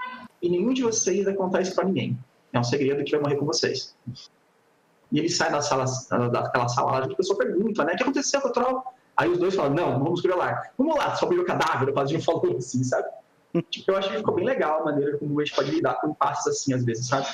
E 0.42 0.48
nenhum 0.48 0.72
de 0.72 0.82
vocês 0.82 1.24
vai 1.24 1.34
contar 1.34 1.60
isso 1.60 1.74
pra 1.74 1.84
ninguém. 1.84 2.18
É 2.52 2.58
um 2.58 2.64
segredo 2.64 3.04
que 3.04 3.12
vai 3.12 3.20
morrer 3.20 3.36
com 3.36 3.46
vocês. 3.46 3.94
E 5.10 5.18
ele 5.18 5.28
sai 5.28 5.50
da 5.50 5.62
sala, 5.62 5.84
daquela 6.30 6.68
sala, 6.68 7.04
a 7.04 7.14
pessoa 7.14 7.38
pergunta, 7.38 7.84
né? 7.84 7.92
O 7.92 7.96
que 7.96 8.02
aconteceu 8.02 8.40
com 8.40 8.48
o 8.48 8.52
troll? 8.52 8.82
Aí 9.16 9.28
os 9.28 9.38
dois 9.38 9.54
falam, 9.54 9.74
não, 9.74 9.98
vamos 9.98 10.22
lá. 10.24 10.62
Vamos 10.76 10.96
lá, 10.96 11.14
só 11.16 11.26
o 11.26 11.44
cadáver, 11.44 11.88
o 11.88 11.92
Paladino 11.92 12.22
falou 12.22 12.56
assim, 12.56 12.84
sabe? 12.84 13.08
Tipo, 13.70 13.92
eu 13.92 13.96
acho 13.96 14.10
que 14.10 14.16
ficou 14.18 14.34
bem 14.34 14.44
legal 14.44 14.82
a 14.82 14.84
maneira 14.84 15.16
como 15.18 15.40
a 15.40 15.44
gente 15.44 15.56
pode 15.56 15.70
lidar 15.70 15.94
com 15.94 16.12
passos 16.12 16.46
assim, 16.48 16.74
às 16.74 16.84
vezes, 16.84 17.08
sabe? 17.08 17.26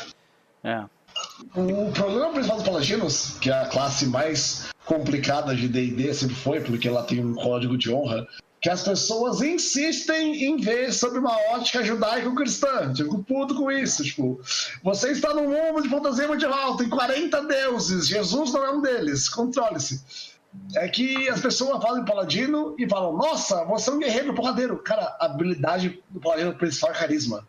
É. 0.62 0.84
O 1.54 1.92
problema 1.92 2.32
principal 2.32 2.56
dos 2.56 2.66
Paladinos, 2.66 3.38
que 3.38 3.50
é 3.50 3.52
a 3.52 3.68
classe 3.68 4.06
mais 4.06 4.72
complicada 4.84 5.54
de 5.54 5.68
D&D 5.68 6.12
sempre 6.14 6.36
foi, 6.36 6.60
porque 6.60 6.88
ela 6.88 7.02
tem 7.02 7.24
um 7.24 7.34
código 7.34 7.76
de 7.76 7.92
honra, 7.92 8.26
que 8.60 8.70
as 8.70 8.82
pessoas 8.82 9.42
insistem 9.42 10.44
em 10.44 10.56
ver 10.56 10.92
sob 10.92 11.18
uma 11.18 11.36
ótica 11.52 11.84
judaico-cristã. 11.84 12.92
Tipo, 12.94 13.22
puto 13.22 13.54
com 13.54 13.70
isso. 13.70 14.02
Tipo, 14.02 14.40
você 14.82 15.10
está 15.10 15.34
num 15.34 15.50
mundo 15.50 15.82
de 15.82 15.88
fantasia 15.88 16.26
medieval, 16.26 16.76
tem 16.76 16.88
40 16.88 17.42
deuses, 17.42 18.08
Jesus 18.08 18.52
não 18.52 18.64
é 18.64 18.70
um 18.70 18.80
deles, 18.80 19.28
controle-se 19.28 20.34
é 20.76 20.88
que 20.88 21.28
as 21.28 21.40
pessoas 21.40 21.82
falam 21.82 22.02
em 22.02 22.04
paladino 22.04 22.74
e 22.78 22.88
falam, 22.88 23.12
nossa, 23.16 23.64
você 23.64 23.90
é 23.90 23.92
um 23.92 23.98
guerreiro 23.98 24.34
porradeiro. 24.34 24.78
Cara, 24.78 25.16
a 25.20 25.26
habilidade 25.26 26.02
do 26.08 26.20
paladino 26.20 26.54
principal 26.54 26.90
é 26.90 26.94
carisma. 26.94 27.46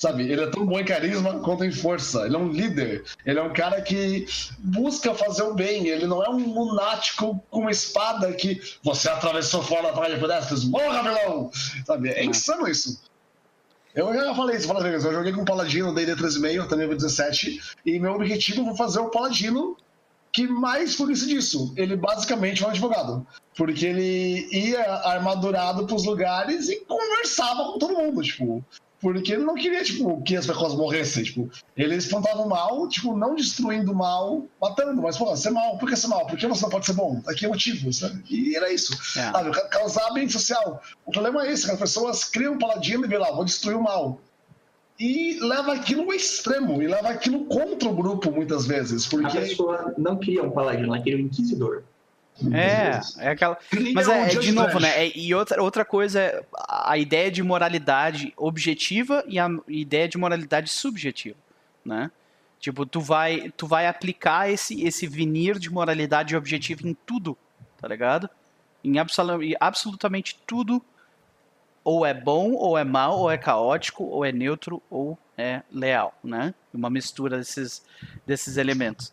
Sabe, 0.00 0.22
ele 0.32 0.40
é 0.40 0.46
tão 0.46 0.64
bom 0.64 0.80
em 0.80 0.84
carisma 0.84 1.40
quanto 1.40 1.62
em 1.62 1.70
força. 1.70 2.24
Ele 2.24 2.34
é 2.34 2.38
um 2.38 2.48
líder. 2.48 3.04
Ele 3.26 3.38
é 3.38 3.42
um 3.42 3.52
cara 3.52 3.82
que 3.82 4.26
busca 4.58 5.14
fazer 5.14 5.42
o 5.42 5.52
bem. 5.52 5.88
Ele 5.88 6.06
não 6.06 6.24
é 6.24 6.30
um 6.30 6.54
lunático 6.54 7.38
com 7.50 7.60
uma 7.60 7.70
espada 7.70 8.32
que 8.32 8.62
você 8.82 9.10
atravessou 9.10 9.62
fora 9.62 9.92
da 9.92 10.08
de 10.08 10.18
pedestres. 10.18 10.64
Morra, 10.64 11.02
vilão! 11.02 11.50
Sabe, 11.84 12.08
é 12.08 12.24
insano 12.24 12.66
isso. 12.66 12.98
Eu 13.94 14.14
já 14.14 14.34
falei 14.34 14.56
isso 14.56 14.68
várias 14.68 14.84
vezes. 14.84 15.04
Eu 15.04 15.12
joguei 15.12 15.34
com 15.34 15.42
o 15.42 15.44
Paladino, 15.44 15.94
D&D 15.94 16.16
13,5, 16.16 16.66
também 16.66 16.88
17, 16.88 17.60
e 17.84 17.98
meu 17.98 18.14
objetivo 18.14 18.64
foi 18.64 18.76
fazer 18.78 19.00
o 19.00 19.10
Paladino 19.10 19.76
que 20.32 20.46
mais 20.46 20.98
isso 20.98 21.26
disso. 21.26 21.74
Ele 21.76 21.94
basicamente 21.94 22.62
é 22.62 22.66
um 22.66 22.70
advogado. 22.70 23.26
Porque 23.54 23.84
ele 23.84 24.48
ia 24.50 24.82
armadurado 24.82 25.86
pros 25.86 26.06
lugares 26.06 26.70
e 26.70 26.76
conversava 26.86 27.64
com 27.64 27.78
todo 27.78 27.98
mundo, 27.98 28.22
tipo. 28.22 28.64
Porque 29.00 29.32
ele 29.32 29.44
não 29.44 29.54
queria, 29.54 29.82
tipo, 29.82 30.22
que 30.22 30.36
as 30.36 30.46
pessoas 30.46 30.74
morressem, 30.74 31.24
tipo. 31.24 31.50
Ele 31.76 31.96
espantava 31.96 32.42
o 32.42 32.48
mal, 32.48 32.86
tipo, 32.88 33.16
não 33.16 33.34
destruindo 33.34 33.92
o 33.92 33.94
mal, 33.94 34.46
matando. 34.60 35.00
Mas, 35.00 35.16
pô, 35.16 35.34
ser 35.36 35.50
mal, 35.50 35.78
por 35.78 35.88
que 35.88 35.96
ser 35.96 36.08
mal? 36.08 36.26
Por 36.26 36.38
que 36.38 36.46
você 36.46 36.62
não 36.62 36.70
pode 36.70 36.86
ser 36.86 36.92
bom? 36.92 37.22
Aqui 37.26 37.46
é 37.46 37.48
o 37.48 37.52
motivo, 37.52 37.92
sabe? 37.92 38.22
E 38.28 38.54
era 38.54 38.70
isso. 38.72 38.92
É. 39.18 39.32
Sabe? 39.32 39.50
Causar 39.70 40.12
bem 40.12 40.28
social. 40.28 40.82
O 41.06 41.10
problema 41.10 41.46
é 41.46 41.52
esse, 41.52 41.64
que 41.64 41.72
as 41.72 41.78
pessoas 41.78 42.24
criam 42.24 42.54
um 42.54 42.58
paladino 42.58 43.04
e 43.04 43.08
vê 43.08 43.16
lá, 43.16 43.30
vou 43.30 43.44
destruir 43.44 43.76
o 43.76 43.82
mal 43.82 44.20
e 45.00 45.38
leva 45.40 45.72
aquilo 45.72 46.02
ao 46.02 46.12
extremo, 46.12 46.82
e 46.82 46.86
leva 46.86 47.08
aquilo 47.08 47.46
contra 47.46 47.88
o 47.88 47.94
grupo 47.94 48.30
muitas 48.30 48.66
vezes. 48.66 49.06
Porque... 49.06 49.38
A 49.38 49.40
pessoa 49.40 49.94
não 49.96 50.18
queria 50.18 50.42
um 50.42 50.50
paladino, 50.50 50.94
ela 50.94 51.02
queria 51.02 51.18
um 51.18 51.26
inquisidor. 51.26 51.84
É, 52.52 53.00
é 53.18 53.30
aquela. 53.30 53.58
Mas 53.94 54.08
é, 54.08 54.22
é 54.22 54.38
de 54.38 54.52
novo, 54.52 54.78
né? 54.80 55.06
É, 55.06 55.12
e 55.16 55.34
outra, 55.34 55.62
outra 55.62 55.84
coisa 55.84 56.20
é. 56.20 56.42
a 56.68 56.96
ideia 56.96 57.30
de 57.30 57.42
moralidade 57.42 58.32
objetiva 58.36 59.24
e 59.26 59.38
a 59.38 59.48
ideia 59.68 60.08
de 60.08 60.16
moralidade 60.16 60.70
subjetiva, 60.70 61.36
né? 61.84 62.10
Tipo, 62.58 62.84
tu 62.84 63.00
vai, 63.00 63.50
tu 63.56 63.66
vai 63.66 63.86
aplicar 63.86 64.50
esse, 64.50 64.82
esse 64.82 65.06
vinir 65.06 65.58
de 65.58 65.70
moralidade 65.70 66.36
objetiva 66.36 66.86
em 66.86 66.94
tudo, 67.06 67.36
tá 67.80 67.88
ligado? 67.88 68.28
Em 68.84 68.98
absolu 68.98 69.40
absolutamente 69.58 70.38
tudo, 70.46 70.82
ou 71.82 72.04
é 72.04 72.12
bom, 72.12 72.52
ou 72.52 72.76
é 72.76 72.84
mal, 72.84 73.18
ou 73.18 73.30
é 73.30 73.38
caótico, 73.38 74.04
ou 74.04 74.24
é 74.24 74.32
neutro, 74.32 74.82
ou 74.90 75.18
é 75.38 75.62
leal, 75.72 76.14
né? 76.22 76.54
Uma 76.72 76.90
mistura 76.90 77.38
desses, 77.38 77.82
desses 78.26 78.58
elementos. 78.58 79.12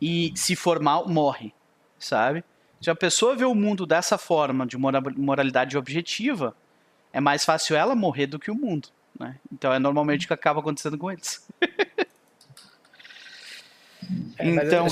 E 0.00 0.32
se 0.34 0.56
for 0.56 0.80
mal, 0.80 1.08
morre, 1.08 1.54
sabe? 1.98 2.44
Se 2.80 2.90
a 2.90 2.94
pessoa 2.94 3.34
vê 3.34 3.44
o 3.44 3.54
mundo 3.54 3.86
dessa 3.86 4.18
forma, 4.18 4.66
de 4.66 4.76
moralidade 4.76 5.76
objetiva, 5.76 6.54
é 7.12 7.20
mais 7.20 7.44
fácil 7.44 7.76
ela 7.76 7.94
morrer 7.94 8.26
do 8.26 8.38
que 8.38 8.50
o 8.50 8.54
mundo. 8.54 8.88
Né? 9.18 9.36
Então 9.52 9.72
é 9.72 9.78
normalmente 9.78 10.24
o 10.24 10.28
que 10.28 10.34
acaba 10.34 10.60
acontecendo 10.60 10.98
com 10.98 11.10
eles. 11.10 11.46
É, 14.38 14.48
então 14.50 14.86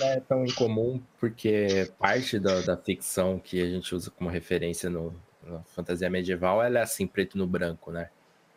não 0.00 0.06
é 0.06 0.20
tão 0.20 0.44
incomum 0.44 1.02
porque 1.18 1.90
parte 1.98 2.38
da, 2.38 2.60
da, 2.62 2.76
ficção 2.76 3.38
que 3.38 3.60
a 3.60 3.66
gente 3.66 3.94
usa 3.94 4.10
como 4.10 4.30
referência 4.30 4.88
no, 4.88 5.14
na 5.42 5.62
fantasia 5.64 6.08
medieval 6.08 6.62
ela 6.62 6.78
é 6.78 6.82
assim 6.82 7.06
preto 7.06 7.36
no 7.36 7.46
branco, 7.46 7.90
né? 7.90 8.08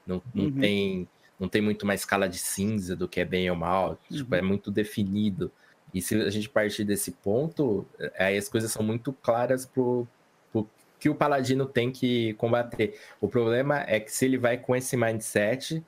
Não, 0.06 0.22
não 0.34 0.46
uhum. 0.46 0.60
tem 0.60 1.08
não 1.40 1.50
tem 1.50 1.62
muito 1.62 1.86
mais 1.86 2.02
escala 2.02 2.30
de 2.30 2.38
cinza 2.38 2.96
do 2.96 3.08
que 3.08 3.20
é 3.20 3.26
bem 3.26 3.50
ou 3.50 3.56
mal, 3.56 4.00
uhum. 4.10 4.18
tipo, 4.18 4.36
é 4.36 4.42
muito 4.42 4.70
definido. 4.70 5.52
E 5.94 6.02
se 6.02 6.16
a 6.16 6.30
gente 6.30 6.50
partir 6.50 6.84
desse 6.84 7.12
ponto, 7.12 7.86
aí 8.18 8.38
as 8.38 8.48
coisas 8.48 8.72
são 8.72 8.84
muito 8.84 9.12
claras 9.12 9.66
pro, 9.66 10.08
pro 10.52 10.68
que 11.00 11.10
o 11.10 11.16
paladino 11.16 11.66
tem 11.66 11.92
que 11.92 12.34
combater. 12.34 12.98
O 13.20 13.28
problema 13.28 13.84
é 13.88 14.00
que 14.00 14.12
se 14.12 14.26
ele 14.26 14.38
vai 14.38 14.58
com 14.58 14.76
esse 14.76 14.96
mindset 14.96 15.84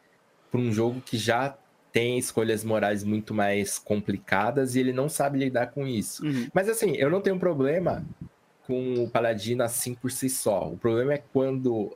para 0.51 0.59
um 0.59 0.71
jogo 0.71 1.01
que 1.01 1.17
já 1.17 1.57
tem 1.91 2.17
escolhas 2.17 2.63
morais 2.63 3.03
muito 3.03 3.33
mais 3.33 3.77
complicadas 3.77 4.75
e 4.75 4.79
ele 4.79 4.91
não 4.91 5.07
sabe 5.07 5.37
lidar 5.37 5.67
com 5.67 5.87
isso. 5.87 6.25
Uhum. 6.25 6.47
Mas 6.51 6.67
assim, 6.67 6.95
eu 6.95 7.09
não 7.09 7.21
tenho 7.21 7.37
problema 7.37 8.03
com 8.65 8.95
o 8.95 9.09
paladino 9.09 9.63
assim 9.63 9.93
por 9.93 10.11
si 10.11 10.29
só. 10.29 10.67
O 10.67 10.77
problema 10.77 11.13
é 11.13 11.23
quando, 11.31 11.95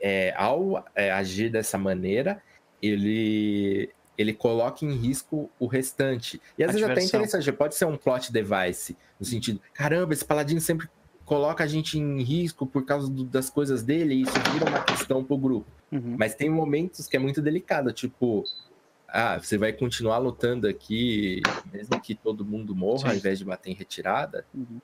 é, 0.00 0.34
ao 0.36 0.84
é, 0.94 1.10
agir 1.10 1.50
dessa 1.50 1.78
maneira, 1.78 2.42
ele 2.82 3.90
ele 4.16 4.32
coloca 4.32 4.84
em 4.84 4.92
risco 4.94 5.50
o 5.58 5.66
restante. 5.66 6.40
E 6.58 6.62
às 6.64 6.70
a 6.70 6.72
vezes 6.72 6.86
diversão. 6.86 6.92
até 6.92 7.04
interessante, 7.04 7.52
pode 7.52 7.74
ser 7.74 7.84
um 7.86 7.96
plot 7.96 8.32
device, 8.32 8.96
no 9.18 9.26
sentido, 9.26 9.60
caramba, 9.72 10.12
esse 10.12 10.24
paladino 10.24 10.60
sempre 10.60 10.88
coloca 11.24 11.64
a 11.64 11.66
gente 11.66 11.98
em 11.98 12.22
risco 12.22 12.66
por 12.66 12.84
causa 12.84 13.10
do, 13.10 13.24
das 13.24 13.48
coisas 13.48 13.82
dele, 13.82 14.14
e 14.14 14.22
isso 14.22 14.32
vira 14.52 14.68
uma 14.68 14.82
questão 14.82 15.24
pro 15.24 15.36
grupo. 15.36 15.66
Uhum. 15.90 16.16
Mas 16.18 16.34
tem 16.34 16.50
momentos 16.50 17.06
que 17.06 17.16
é 17.16 17.20
muito 17.20 17.40
delicado, 17.40 17.92
tipo, 17.92 18.44
ah, 19.08 19.38
você 19.38 19.56
vai 19.56 19.72
continuar 19.72 20.18
lutando 20.18 20.68
aqui, 20.68 21.40
mesmo 21.72 22.00
que 22.00 22.14
todo 22.14 22.44
mundo 22.44 22.74
morra, 22.74 22.98
Sim. 22.98 23.08
ao 23.08 23.14
invés 23.14 23.38
de 23.38 23.44
bater 23.44 23.70
em 23.70 23.74
retirada. 23.74 24.44
Uhum. 24.52 24.80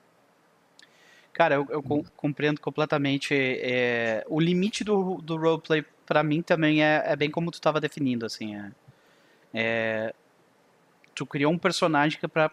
Cara, 1.33 1.55
eu, 1.55 1.67
eu 1.69 1.83
compreendo 2.15 2.59
completamente. 2.59 3.33
É, 3.33 4.23
o 4.27 4.39
limite 4.39 4.83
do, 4.83 5.15
do 5.21 5.37
roleplay, 5.37 5.83
para 6.05 6.23
mim, 6.23 6.41
também 6.41 6.83
é, 6.83 7.03
é, 7.05 7.15
bem 7.15 7.29
como 7.29 7.51
tu 7.51 7.55
estava 7.55 7.79
definindo, 7.79 8.25
assim. 8.25 8.55
É, 8.55 8.71
é, 9.53 10.13
tu 11.13 11.25
criou 11.25 11.51
um 11.51 11.57
personagem 11.57 12.19
que 12.19 12.27
para 12.27 12.51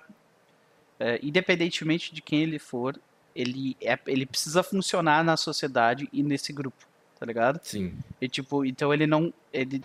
é, 1.00 1.18
independentemente 1.22 2.12
de 2.12 2.20
quem 2.20 2.42
ele 2.42 2.58
for, 2.58 2.98
ele, 3.34 3.76
é, 3.80 3.96
ele 4.06 4.26
precisa 4.26 4.62
funcionar 4.62 5.22
na 5.22 5.36
sociedade 5.36 6.08
e 6.12 6.22
nesse 6.22 6.52
grupo, 6.52 6.84
tá 7.18 7.24
ligado? 7.24 7.60
Sim. 7.62 7.96
E 8.20 8.28
tipo, 8.28 8.64
então 8.64 8.92
ele 8.92 9.06
não 9.06 9.32
ele, 9.52 9.82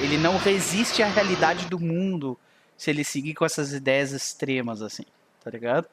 ele 0.00 0.16
não 0.16 0.38
resiste 0.38 1.02
à 1.02 1.08
realidade 1.08 1.66
do 1.66 1.78
mundo 1.78 2.38
se 2.76 2.90
ele 2.90 3.04
seguir 3.04 3.34
com 3.34 3.44
essas 3.44 3.72
ideias 3.72 4.12
extremas 4.12 4.80
assim, 4.80 5.04
tá 5.44 5.50
ligado? 5.50 5.88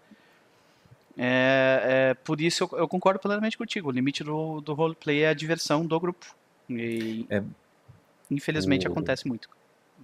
É, 1.17 1.83
é, 1.85 2.13
por 2.13 2.41
isso 2.41 2.63
eu, 2.63 2.79
eu, 2.79 2.87
concordo 2.87 3.19
plenamente 3.19 3.57
contigo. 3.57 3.89
O 3.89 3.91
limite 3.91 4.23
do, 4.23 4.61
do 4.61 4.73
roleplay 4.73 5.23
é 5.23 5.29
a 5.29 5.33
diversão 5.33 5.85
do 5.85 5.99
grupo. 5.99 6.25
E 6.69 7.25
é, 7.29 7.43
infelizmente 8.31 8.87
o... 8.87 8.91
acontece 8.91 9.27
muito. 9.27 9.49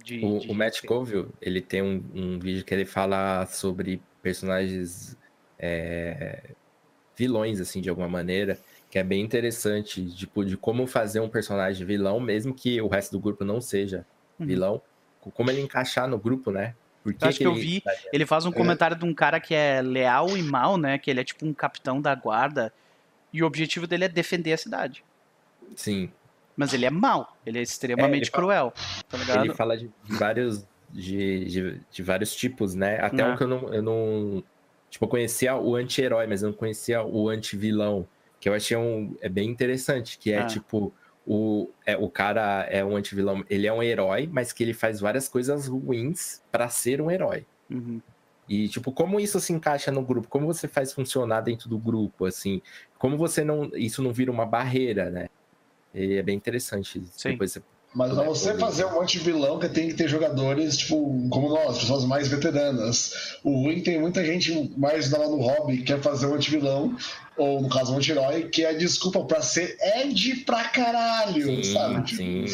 De, 0.02 0.24
o, 0.24 0.38
de 0.38 0.50
o 0.50 0.54
Matt 0.54 0.84
Colville, 0.84 1.28
ele 1.40 1.60
tem 1.60 1.82
um, 1.82 2.02
um, 2.14 2.38
vídeo 2.38 2.64
que 2.64 2.72
ele 2.72 2.84
fala 2.84 3.46
sobre 3.46 4.00
personagens 4.22 5.16
é, 5.58 6.50
vilões, 7.16 7.60
assim, 7.60 7.80
de 7.80 7.90
alguma 7.90 8.08
maneira, 8.08 8.58
que 8.90 8.98
é 8.98 9.02
bem 9.02 9.22
interessante, 9.22 10.04
tipo, 10.14 10.44
de 10.44 10.56
como 10.56 10.86
fazer 10.86 11.20
um 11.20 11.28
personagem 11.28 11.86
vilão, 11.86 12.18
mesmo 12.18 12.54
que 12.54 12.80
o 12.80 12.88
resto 12.88 13.12
do 13.12 13.20
grupo 13.20 13.44
não 13.44 13.60
seja 13.60 14.06
uhum. 14.38 14.46
vilão, 14.46 14.82
como 15.34 15.50
ele 15.50 15.60
encaixar 15.60 16.08
no 16.08 16.18
grupo, 16.18 16.50
né? 16.50 16.74
Porque 17.02 17.24
acho 17.24 17.38
que, 17.38 17.44
que 17.44 17.48
eu 17.48 17.54
vi, 17.54 17.82
ele 18.12 18.26
faz 18.26 18.44
um 18.44 18.52
comentário 18.52 18.96
de 18.96 19.04
um 19.04 19.14
cara 19.14 19.40
que 19.40 19.54
é 19.54 19.80
leal 19.80 20.36
e 20.36 20.42
mal, 20.42 20.76
né? 20.76 20.98
Que 20.98 21.10
ele 21.10 21.20
é 21.20 21.24
tipo 21.24 21.46
um 21.46 21.54
capitão 21.54 22.00
da 22.00 22.14
guarda, 22.14 22.72
e 23.32 23.42
o 23.42 23.46
objetivo 23.46 23.86
dele 23.86 24.04
é 24.04 24.08
defender 24.08 24.52
a 24.52 24.56
cidade. 24.56 25.04
Sim. 25.76 26.10
Mas 26.56 26.72
ele 26.72 26.84
é 26.84 26.90
mal, 26.90 27.36
ele 27.46 27.58
é 27.58 27.62
extremamente 27.62 28.14
é, 28.14 28.24
ele 28.24 28.30
cruel. 28.30 28.72
Fala, 29.08 29.24
tá 29.24 29.44
ele 29.44 29.54
fala 29.54 29.76
de 29.76 29.90
vários, 30.08 30.66
de, 30.90 31.44
de, 31.44 31.80
de 31.90 32.02
vários 32.02 32.34
tipos, 32.34 32.74
né? 32.74 32.98
Até 33.00 33.24
um 33.24 33.36
que 33.36 33.42
eu 33.42 33.48
não, 33.48 33.74
eu 33.74 33.82
não. 33.82 34.44
Tipo, 34.90 35.04
eu 35.04 35.08
conhecia 35.08 35.56
o 35.56 35.76
anti-herói, 35.76 36.26
mas 36.26 36.42
eu 36.42 36.50
não 36.50 36.56
conhecia 36.56 37.02
o 37.02 37.28
anti-vilão. 37.28 38.06
Que 38.40 38.48
eu 38.48 38.54
achei 38.54 38.76
um, 38.76 39.16
é 39.20 39.28
bem 39.28 39.48
interessante, 39.48 40.18
que 40.18 40.32
é 40.32 40.40
ah. 40.40 40.46
tipo. 40.46 40.92
O, 41.26 41.68
é, 41.86 41.96
o 41.96 42.08
cara 42.08 42.66
é 42.70 42.84
um 42.84 42.96
anti-vilão, 42.96 43.44
ele 43.48 43.66
é 43.66 43.72
um 43.72 43.82
herói, 43.82 44.28
mas 44.32 44.52
que 44.52 44.64
ele 44.64 44.72
faz 44.72 44.98
várias 44.98 45.28
coisas 45.28 45.68
ruins 45.68 46.42
para 46.50 46.68
ser 46.68 47.00
um 47.00 47.10
herói. 47.10 47.46
Uhum. 47.70 48.00
E, 48.48 48.68
tipo, 48.68 48.90
como 48.90 49.20
isso 49.20 49.38
se 49.38 49.52
encaixa 49.52 49.92
no 49.92 50.02
grupo? 50.02 50.26
Como 50.26 50.46
você 50.46 50.66
faz 50.66 50.92
funcionar 50.92 51.42
dentro 51.42 51.68
do 51.68 51.78
grupo, 51.78 52.24
assim? 52.24 52.60
Como 52.98 53.16
você 53.16 53.44
não... 53.44 53.70
Isso 53.74 54.02
não 54.02 54.12
vira 54.12 54.32
uma 54.32 54.44
barreira, 54.44 55.08
né? 55.08 55.28
E 55.94 56.14
é 56.14 56.22
bem 56.22 56.36
interessante. 56.36 57.02
Sim. 57.12 57.30
Depois 57.30 57.52
você 57.52 57.62
mas 57.92 58.12
pra 58.12 58.22
você 58.22 58.56
fazer 58.56 58.84
um 58.84 59.00
anti-vilão 59.00 59.58
que 59.58 59.68
tem 59.68 59.88
que 59.88 59.94
ter 59.94 60.08
jogadores, 60.08 60.76
tipo, 60.76 61.28
como 61.28 61.48
nós, 61.48 61.78
pessoas 61.78 62.04
mais 62.04 62.28
veteranas. 62.28 63.38
O 63.42 63.64
ruim 63.64 63.82
tem 63.82 63.98
muita 63.98 64.24
gente 64.24 64.72
mais 64.76 65.10
lá 65.10 65.26
no 65.26 65.38
hobby 65.38 65.78
que 65.78 65.84
quer 65.84 66.00
fazer 66.00 66.26
um 66.26 66.34
anti-vilão, 66.34 66.96
ou 67.36 67.60
no 67.60 67.68
caso 67.68 67.92
um 67.92 67.96
anti-herói, 67.96 68.44
que 68.44 68.64
é 68.64 68.74
desculpa 68.74 69.24
pra 69.24 69.42
ser 69.42 69.76
Ed 69.80 70.44
pra 70.46 70.68
caralho, 70.68 71.44
sim, 71.44 71.64
sabe? 71.64 72.02
Tipo, 72.04 72.22
sim. 72.22 72.44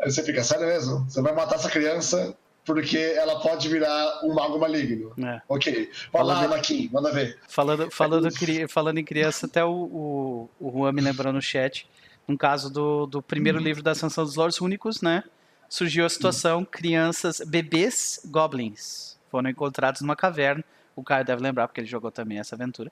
Aí 0.00 0.10
você 0.10 0.22
fica, 0.22 0.42
sério 0.42 0.66
mesmo? 0.66 1.04
Você 1.08 1.20
vai 1.20 1.34
matar 1.34 1.56
essa 1.56 1.68
criança 1.68 2.34
porque 2.64 2.98
ela 2.98 3.38
pode 3.40 3.68
virar 3.68 4.20
um 4.24 4.34
mago 4.34 4.58
maligno. 4.58 5.12
É. 5.22 5.40
Ok. 5.46 5.90
Vai 6.10 6.24
lá, 6.24 6.42
Anakin, 6.42 6.88
manda 6.90 7.12
ver. 7.12 7.38
Falando, 7.46 7.90
falando, 7.90 8.28
falando 8.68 8.98
em 8.98 9.04
criança, 9.04 9.44
até 9.44 9.62
o, 9.62 9.70
o, 9.70 10.50
o 10.58 10.72
Juan 10.72 10.92
me 10.92 11.02
lembrou 11.02 11.32
no 11.34 11.42
chat 11.42 11.86
no 12.26 12.36
caso 12.36 12.70
do, 12.70 13.06
do 13.06 13.22
primeiro 13.22 13.58
uhum. 13.58 13.64
livro 13.64 13.82
da 13.82 13.92
Ascensão 13.92 14.24
dos 14.24 14.36
Lords 14.36 14.60
Únicos, 14.60 15.00
né? 15.00 15.24
Surgiu 15.68 16.06
a 16.06 16.08
situação, 16.08 16.64
crianças, 16.64 17.40
bebês 17.40 18.20
goblins 18.26 19.16
foram 19.36 19.50
encontrados 19.50 20.00
numa 20.00 20.16
caverna. 20.16 20.64
O 20.94 21.02
Caio 21.02 21.24
deve 21.24 21.42
lembrar, 21.42 21.68
porque 21.68 21.80
ele 21.80 21.88
jogou 21.88 22.10
também 22.10 22.38
essa 22.38 22.54
aventura. 22.54 22.90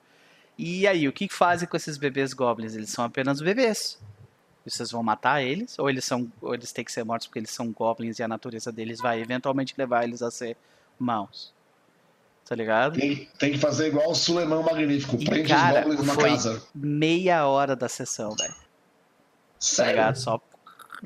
E 0.57 0.87
aí, 0.87 1.07
o 1.07 1.13
que 1.13 1.27
fazem 1.27 1.67
com 1.67 1.75
esses 1.75 1.97
bebês 1.97 2.33
goblins? 2.33 2.75
Eles 2.75 2.89
são 2.91 3.03
apenas 3.03 3.41
bebês. 3.41 3.99
Vocês 4.63 4.91
vão 4.91 5.03
matar 5.03 5.43
eles, 5.43 5.77
ou 5.77 5.89
eles 5.89 6.05
são, 6.05 6.31
ou 6.41 6.53
eles 6.53 6.71
têm 6.71 6.83
que 6.83 6.91
ser 6.91 7.03
mortos 7.03 7.27
porque 7.27 7.39
eles 7.39 7.51
são 7.51 7.71
goblins 7.71 8.17
e 8.17 8.23
a 8.23 8.27
natureza 8.27 8.71
deles 8.71 8.99
vai 8.99 9.21
eventualmente 9.21 9.75
levar 9.77 10.03
eles 10.03 10.21
a 10.21 10.31
ser 10.31 10.57
maus. 10.97 11.53
Tá 12.47 12.55
ligado? 12.55 12.99
Tem, 12.99 13.27
tem 13.39 13.51
que 13.53 13.57
fazer 13.57 13.87
igual 13.87 14.09
o 14.09 14.15
Suleiman 14.15 14.63
Magnífico, 14.63 15.17
prende 15.23 15.49
cara, 15.49 15.87
os 15.87 15.95
goblins 15.95 15.99
numa 15.99 16.15
casa. 16.15 16.63
Meia 16.73 17.45
hora 17.47 17.75
da 17.75 17.89
sessão, 17.89 18.35
velho. 18.35 18.55
Tá 19.75 19.85
ligado? 19.85 20.17
Só 20.17 20.41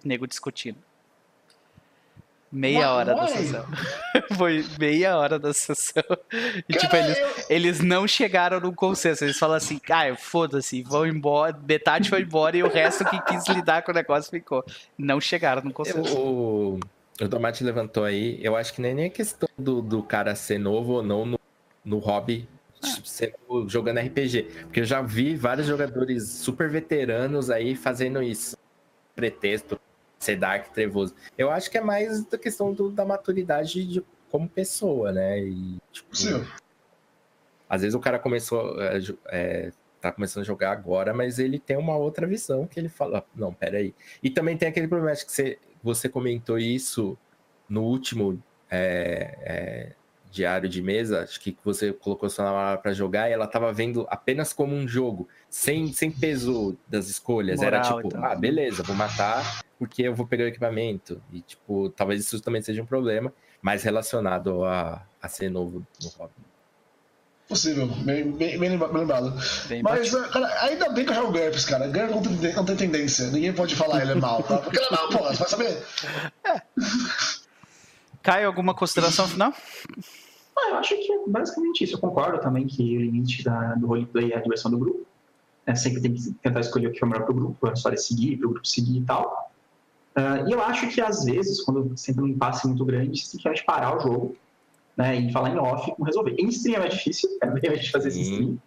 nego 0.03 0.27
discutindo. 0.27 0.77
Meia 2.51 2.91
hora 2.91 3.13
da 3.13 3.27
sessão. 3.27 3.65
Foi 4.35 4.65
meia 4.79 5.15
hora 5.17 5.37
da 5.37 5.53
sessão. 5.53 6.03
E, 6.67 6.73
tipo, 6.73 6.95
eles, 6.95 7.17
eu... 7.17 7.27
eles 7.47 7.79
não 7.79 8.07
chegaram 8.07 8.59
no 8.59 8.73
consenso. 8.73 9.23
Eles 9.23 9.37
falam 9.37 9.55
assim, 9.55 9.79
ah, 9.89 10.15
foda-se, 10.17 10.81
vão 10.81 11.05
embora. 11.05 11.55
Metade 11.67 12.09
foi 12.09 12.21
embora 12.21 12.57
e 12.57 12.63
o 12.63 12.67
resto 12.67 13.05
que 13.05 13.21
quis 13.21 13.47
lidar 13.47 13.83
com 13.83 13.91
o 13.91 13.95
negócio 13.95 14.31
ficou. 14.31 14.65
Não 14.97 15.21
chegaram 15.21 15.61
no 15.61 15.71
consenso. 15.71 16.17
O, 16.17 16.79
o 17.21 17.29
Tomate 17.29 17.63
levantou 17.63 18.03
aí. 18.03 18.39
Eu 18.41 18.55
acho 18.55 18.73
que 18.73 18.81
nem 18.81 18.99
é 19.03 19.09
questão 19.09 19.47
do, 19.55 19.79
do 19.79 20.01
cara 20.01 20.33
ser 20.35 20.57
novo 20.57 20.93
ou 20.93 21.03
não 21.03 21.27
no, 21.27 21.39
no 21.85 21.99
hobby 21.99 22.47
jogando 23.67 23.99
RPG. 23.99 24.43
Porque 24.63 24.81
eu 24.81 24.85
já 24.85 25.01
vi 25.01 25.35
vários 25.35 25.67
jogadores 25.67 26.27
super 26.29 26.69
veteranos 26.69 27.49
aí 27.49 27.75
fazendo 27.75 28.21
isso. 28.21 28.57
Pretexto 29.15 29.79
ser 30.19 30.35
Dark 30.35 30.71
Trevoso. 30.73 31.15
Eu 31.37 31.49
acho 31.49 31.71
que 31.71 31.77
é 31.77 31.81
mais 31.81 32.25
da 32.25 32.37
questão 32.37 32.73
do, 32.73 32.91
da 32.91 33.05
maturidade 33.05 33.85
de, 33.85 34.03
como 34.29 34.49
pessoa, 34.49 35.11
né? 35.11 35.39
E, 35.39 35.77
tipo, 35.91 36.15
Sim. 36.15 36.45
Às 37.69 37.81
vezes 37.81 37.95
o 37.95 37.99
cara 37.99 38.19
começou. 38.19 38.81
É, 38.81 38.99
é, 39.27 39.71
tá 40.01 40.11
começando 40.11 40.43
a 40.43 40.45
jogar 40.45 40.71
agora, 40.71 41.13
mas 41.13 41.39
ele 41.39 41.59
tem 41.59 41.77
uma 41.77 41.95
outra 41.95 42.25
visão 42.25 42.65
que 42.65 42.79
ele 42.79 42.89
fala, 42.89 43.25
não, 43.35 43.53
peraí. 43.53 43.93
E 44.23 44.29
também 44.29 44.57
tem 44.57 44.69
aquele 44.69 44.87
problema 44.87 45.15
que 45.15 45.31
você, 45.31 45.59
você 45.83 46.07
comentou 46.07 46.57
isso 46.57 47.17
no 47.67 47.83
último 47.83 48.41
é, 48.71 49.37
é, 49.41 49.95
diário 50.31 50.69
de 50.69 50.81
mesa, 50.81 51.23
acho 51.23 51.39
que 51.39 51.57
você 51.63 51.91
colocou 51.91 52.29
sua 52.29 52.45
namorada 52.45 52.77
para 52.77 52.93
jogar 52.93 53.29
e 53.29 53.33
ela 53.33 53.47
tava 53.47 53.73
vendo 53.73 54.05
apenas 54.09 54.53
como 54.53 54.75
um 54.75 54.87
jogo, 54.87 55.27
sem, 55.49 55.91
sem 55.91 56.11
peso 56.11 56.77
das 56.87 57.09
escolhas. 57.09 57.57
Moral, 57.57 57.73
Era 57.73 57.81
tipo, 57.81 58.07
então. 58.07 58.23
ah, 58.23 58.35
beleza, 58.35 58.83
vou 58.83 58.95
matar 58.95 59.61
porque 59.79 60.03
eu 60.03 60.13
vou 60.13 60.27
pegar 60.27 60.43
o 60.43 60.47
equipamento. 60.47 61.21
E, 61.31 61.41
tipo, 61.41 61.89
talvez 61.89 62.21
isso 62.21 62.41
também 62.41 62.61
seja 62.61 62.83
um 62.83 62.85
problema, 62.85 63.33
mais 63.61 63.81
relacionado 63.81 64.65
a, 64.65 65.01
a 65.21 65.27
ser 65.29 65.49
novo 65.49 65.85
no 66.03 66.09
hobby. 66.09 66.33
Possível, 67.47 67.87
bem, 67.87 68.31
bem, 68.31 68.59
bem 68.59 68.69
lembrado. 68.69 69.33
Bem 69.67 69.81
Mas, 69.81 70.11
cara, 70.11 70.65
ainda 70.65 70.89
bem 70.89 71.03
que 71.03 71.09
eu 71.09 71.15
jogo 71.15 71.31
GURPS, 71.31 71.65
cara. 71.65 71.87
GURPS 71.87 72.11
não 72.11 72.21
tem, 72.21 72.53
não 72.53 72.65
tem 72.65 72.75
tendência. 72.75 73.25
Ninguém 73.31 73.51
pode 73.51 73.75
falar 73.75 74.03
ele 74.03 74.11
é 74.11 74.15
mal, 74.15 74.43
tá? 74.43 74.57
Porque 74.57 74.77
ele 74.77 74.85
é 74.85 74.91
mal, 74.91 75.09
porra, 75.09 75.33
você 75.33 75.39
vai 75.39 75.49
saber. 75.49 75.83
É. 76.43 76.61
Caio, 78.29 78.45
alguma 78.45 78.75
consideração 78.75 79.27
final? 79.27 79.51
Ah, 80.55 80.69
eu 80.69 80.75
acho 80.75 80.95
que 80.95 81.11
é 81.11 81.17
basicamente 81.25 81.83
isso. 81.83 81.95
Eu 81.95 81.99
concordo 81.99 82.39
também 82.39 82.67
que 82.67 82.95
o 82.95 83.01
limite 83.01 83.43
da, 83.43 83.73
do 83.73 83.87
roleplay 83.87 84.33
é 84.33 84.37
a 84.37 84.39
diversão 84.39 84.69
do 84.69 84.77
grupo. 84.77 85.03
É, 85.65 85.73
sempre 85.73 85.99
tem 85.99 86.13
que 86.13 86.31
tentar 86.33 86.59
escolher 86.59 86.89
o 86.89 86.91
que 86.91 87.03
é 87.03 87.07
melhor 87.07 87.23
para 87.23 87.31
o 87.31 87.35
grupo, 87.35 87.67
a 87.67 87.73
história 87.73 87.97
seguir, 87.97 88.37
para 88.37 88.45
o 88.45 88.51
grupo 88.51 88.67
seguir 88.67 88.99
e 88.99 89.03
tal. 89.03 89.51
Uh, 90.15 90.47
e 90.47 90.51
eu 90.51 90.61
acho 90.61 90.87
que 90.89 91.01
às 91.01 91.23
vezes, 91.23 91.59
quando 91.63 91.97
sempre 91.97 92.23
um 92.23 92.27
impasse 92.27 92.67
muito 92.67 92.85
grande, 92.85 93.19
você 93.19 93.35
tem 93.39 93.51
que 93.51 93.63
parar 93.63 93.97
o 93.97 93.99
jogo 93.99 94.37
né, 94.95 95.15
e 95.15 95.31
falar 95.31 95.49
em 95.49 95.57
off 95.57 95.91
como 95.93 96.05
resolver. 96.05 96.35
Em 96.37 96.49
stream 96.49 96.75
é 96.75 96.79
mais 96.81 96.93
difícil, 96.93 97.29
é 97.41 97.47
bem 97.47 97.71
mais 97.71 97.87
fazer 97.87 98.09
esse 98.09 98.21
stream, 98.21 98.59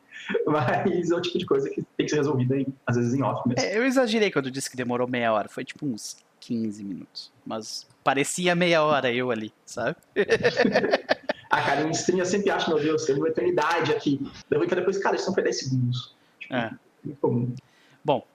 mas 0.44 1.08
é 1.08 1.14
o 1.14 1.20
tipo 1.20 1.38
de 1.38 1.46
coisa 1.46 1.70
que 1.70 1.84
tem 1.96 2.06
que 2.06 2.08
ser 2.08 2.16
resolvida 2.16 2.56
em, 2.56 2.66
às 2.84 2.96
vezes 2.96 3.14
em 3.14 3.22
off 3.22 3.48
mesmo. 3.48 3.64
É, 3.64 3.78
eu 3.78 3.84
exagerei 3.84 4.32
quando 4.32 4.50
disse 4.50 4.68
que 4.68 4.76
demorou 4.76 5.06
meia 5.06 5.32
hora, 5.32 5.48
foi 5.48 5.64
tipo 5.64 5.86
uns 5.86 6.16
15 6.40 6.82
minutos, 6.82 7.30
mas 7.46 7.86
parecia 8.02 8.54
meia 8.54 8.82
hora 8.82 9.12
eu 9.12 9.30
ali, 9.30 9.52
sabe? 9.64 9.96
Ah, 11.52 11.60
cara, 11.60 11.82
em 11.82 11.90
stream 11.90 12.18
eu 12.18 12.24
sempre 12.24 12.48
acho, 12.48 12.70
meu 12.70 12.80
Deus, 12.80 13.04
tem 13.04 13.14
uma 13.14 13.28
eternidade 13.28 13.92
aqui. 13.92 14.18
Depois, 14.48 14.96
cara, 14.96 15.16
isso 15.16 15.26
não 15.26 15.34
foi 15.34 15.42
10 15.42 15.58
segundos. 15.58 16.14
Tipo, 16.40 16.54
é. 16.54 16.70
Muito 17.04 17.20
comum. 17.20 17.54
Bom, 18.02 18.26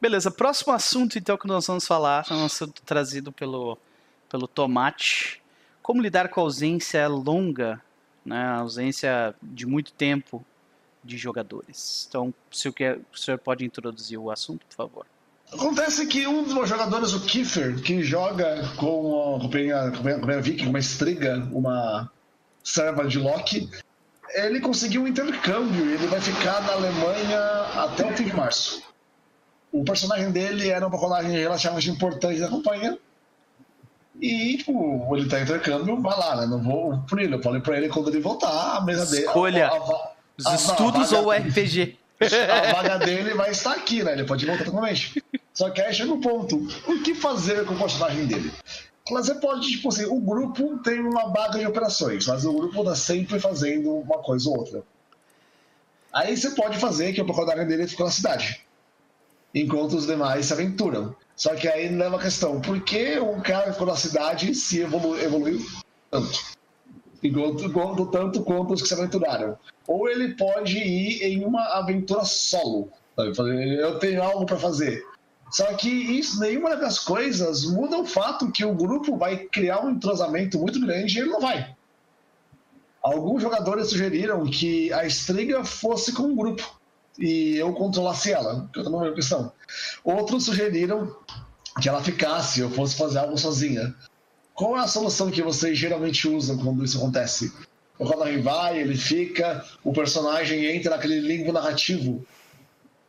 beleza. 0.00 0.28
Próximo 0.28 0.72
assunto, 0.72 1.16
então, 1.16 1.38
que 1.38 1.46
nós 1.46 1.68
vamos 1.68 1.86
falar, 1.86 2.26
é 2.28 2.34
um 2.34 2.46
assunto 2.46 2.82
trazido 2.82 3.30
pelo, 3.30 3.78
pelo 4.28 4.48
Tomate. 4.48 5.40
Como 5.84 6.02
lidar 6.02 6.28
com 6.30 6.40
a 6.40 6.42
ausência 6.42 7.06
longa, 7.06 7.80
né, 8.26 8.42
a 8.42 8.56
ausência 8.56 9.36
de 9.40 9.66
muito 9.66 9.92
tempo 9.92 10.44
de 11.04 11.16
jogadores. 11.16 12.06
Então, 12.08 12.34
se 12.50 12.68
o, 12.68 12.72
que, 12.72 12.98
o 13.12 13.16
senhor 13.16 13.38
pode 13.38 13.64
introduzir 13.64 14.18
o 14.18 14.32
assunto, 14.32 14.66
por 14.66 14.74
favor. 14.74 15.06
Acontece 15.52 16.06
que 16.06 16.26
um 16.26 16.42
dos 16.42 16.52
meus 16.52 16.68
jogadores, 16.68 17.12
o 17.12 17.20
Kiefer, 17.20 17.80
que 17.80 18.02
joga 18.02 18.68
com 18.76 19.36
a 19.36 19.40
companhia, 19.40 19.92
companhia 19.92 20.40
Viking, 20.40 20.66
uma 20.66 20.78
estriga, 20.78 21.36
uma 21.52 22.10
serva 22.62 23.06
de 23.06 23.18
Loki, 23.18 23.70
ele 24.34 24.60
conseguiu 24.60 25.02
um 25.02 25.06
intercâmbio 25.06 25.86
e 25.86 25.92
ele 25.94 26.06
vai 26.06 26.20
ficar 26.20 26.60
na 26.62 26.72
Alemanha 26.72 27.40
até 27.84 28.04
o 28.04 28.16
fim 28.16 28.24
de 28.24 28.34
março. 28.34 28.82
O 29.70 29.84
personagem 29.84 30.30
dele 30.30 30.68
era 30.68 30.86
um 30.86 30.90
personagem 30.90 31.32
relativamente 31.32 31.90
importante 31.90 32.40
da 32.40 32.48
companhia. 32.48 32.98
E, 34.20 34.56
tipo, 34.58 35.16
ele 35.16 35.28
tá 35.28 35.40
em 35.40 35.42
intercâmbio, 35.42 36.00
vai 36.00 36.16
lá, 36.16 36.36
né? 36.36 36.46
Não 36.46 36.62
vou 36.62 36.98
punir 37.08 37.24
ele. 37.24 37.34
Eu 37.34 37.42
falei 37.42 37.60
pra 37.60 37.76
ele 37.76 37.88
quando 37.88 38.08
ele 38.08 38.20
voltar, 38.20 38.76
a 38.76 38.80
mesa 38.80 39.06
dele. 39.06 39.26
Escolha 39.26 39.66
a, 39.66 39.76
a, 39.76 40.12
os 40.38 40.46
a, 40.46 40.54
estudos 40.54 41.12
ou 41.12 41.26
o 41.26 41.32
RPG. 41.32 41.98
A 42.50 42.72
vaga 42.72 42.98
dele 42.98 43.34
vai 43.34 43.50
estar 43.50 43.72
aqui, 43.72 44.02
né? 44.02 44.12
Ele 44.12 44.24
pode 44.24 44.46
voltar 44.46 44.64
totalmente. 44.64 45.22
Só 45.52 45.70
que 45.70 45.80
aí 45.80 45.92
chega 45.92 46.12
um 46.12 46.20
ponto: 46.20 46.56
o 46.86 47.02
que 47.02 47.14
fazer 47.14 47.64
com 47.64 47.74
o 47.74 47.78
personagem 47.78 48.26
dele? 48.26 48.52
Você 49.10 49.34
pode, 49.34 49.68
tipo 49.70 49.88
assim, 49.88 50.06
o 50.06 50.18
grupo 50.18 50.78
tem 50.78 51.00
uma 51.00 51.28
baga 51.28 51.58
de 51.58 51.66
operações, 51.66 52.26
mas 52.26 52.44
o 52.46 52.52
grupo 52.54 52.80
está 52.80 52.96
sempre 52.96 53.38
fazendo 53.38 53.90
uma 53.90 54.18
coisa 54.18 54.48
ou 54.48 54.58
outra. 54.58 54.82
Aí 56.10 56.34
você 56.36 56.50
pode 56.50 56.78
fazer 56.78 57.12
que 57.12 57.20
o 57.20 57.26
personagem 57.26 57.66
dele 57.66 57.86
fique 57.86 58.02
na 58.02 58.10
cidade, 58.10 58.64
enquanto 59.54 59.94
os 59.94 60.06
demais 60.06 60.46
se 60.46 60.52
aventuram. 60.52 61.14
Só 61.36 61.54
que 61.54 61.68
aí 61.68 61.88
leva 61.88 62.16
a 62.16 62.20
questão, 62.20 62.60
por 62.60 62.80
que 62.80 63.18
um 63.18 63.40
cara 63.40 63.72
ficou 63.72 63.88
na 63.88 63.96
cidade 63.96 64.54
se 64.54 64.80
evolu 64.80 65.18
evoluiu 65.18 65.60
tanto? 66.10 66.53
Enquanto, 67.24 67.64
enquanto, 67.64 68.06
tanto 68.06 68.42
quanto 68.42 68.74
os 68.74 68.82
que 68.82 68.88
se 68.88 68.94
aventuraram. 68.94 69.56
Ou 69.88 70.08
ele 70.08 70.34
pode 70.34 70.76
ir 70.76 71.22
em 71.22 71.44
uma 71.44 71.62
aventura 71.78 72.22
solo. 72.24 72.90
Sabe? 73.16 73.32
Eu 73.76 73.98
tenho 73.98 74.22
algo 74.22 74.44
para 74.44 74.58
fazer. 74.58 75.02
Só 75.50 75.72
que 75.74 75.88
isso, 75.88 76.40
nenhuma 76.40 76.76
das 76.76 76.98
coisas 76.98 77.64
muda 77.64 77.98
o 77.98 78.04
fato 78.04 78.50
que 78.50 78.64
o 78.64 78.74
grupo 78.74 79.16
vai 79.16 79.36
criar 79.38 79.84
um 79.84 79.90
entrosamento 79.90 80.58
muito 80.58 80.80
grande 80.80 81.16
e 81.16 81.20
ele 81.20 81.30
não 81.30 81.40
vai. 81.40 81.74
Alguns 83.02 83.42
jogadores 83.42 83.88
sugeriram 83.88 84.44
que 84.46 84.92
a 84.92 85.06
Striga 85.06 85.64
fosse 85.64 86.12
com 86.12 86.24
um 86.24 86.34
grupo 86.34 86.78
e 87.18 87.56
eu 87.56 87.72
controlasse 87.72 88.32
ela, 88.32 88.68
que 88.72 88.80
eu 88.80 88.84
não 88.84 89.04
é 89.04 89.12
questão. 89.12 89.52
Outros 90.02 90.46
sugeriram 90.46 91.14
que 91.80 91.88
ela 91.88 92.02
ficasse 92.02 92.62
ou 92.62 92.70
fosse 92.70 92.96
fazer 92.96 93.18
algo 93.18 93.38
sozinha. 93.38 93.94
Qual 94.54 94.76
é 94.76 94.80
a 94.80 94.86
solução 94.86 95.30
que 95.30 95.42
vocês 95.42 95.76
geralmente 95.76 96.28
usam 96.28 96.56
quando 96.58 96.84
isso 96.84 96.98
acontece? 96.98 97.52
O 97.98 98.04
Rodarin 98.04 98.40
vai, 98.40 98.78
ele 98.78 98.96
fica, 98.96 99.64
o 99.82 99.92
personagem 99.92 100.64
entra 100.64 100.90
naquele 100.90 101.20
limbo 101.20 101.52
narrativo 101.52 102.24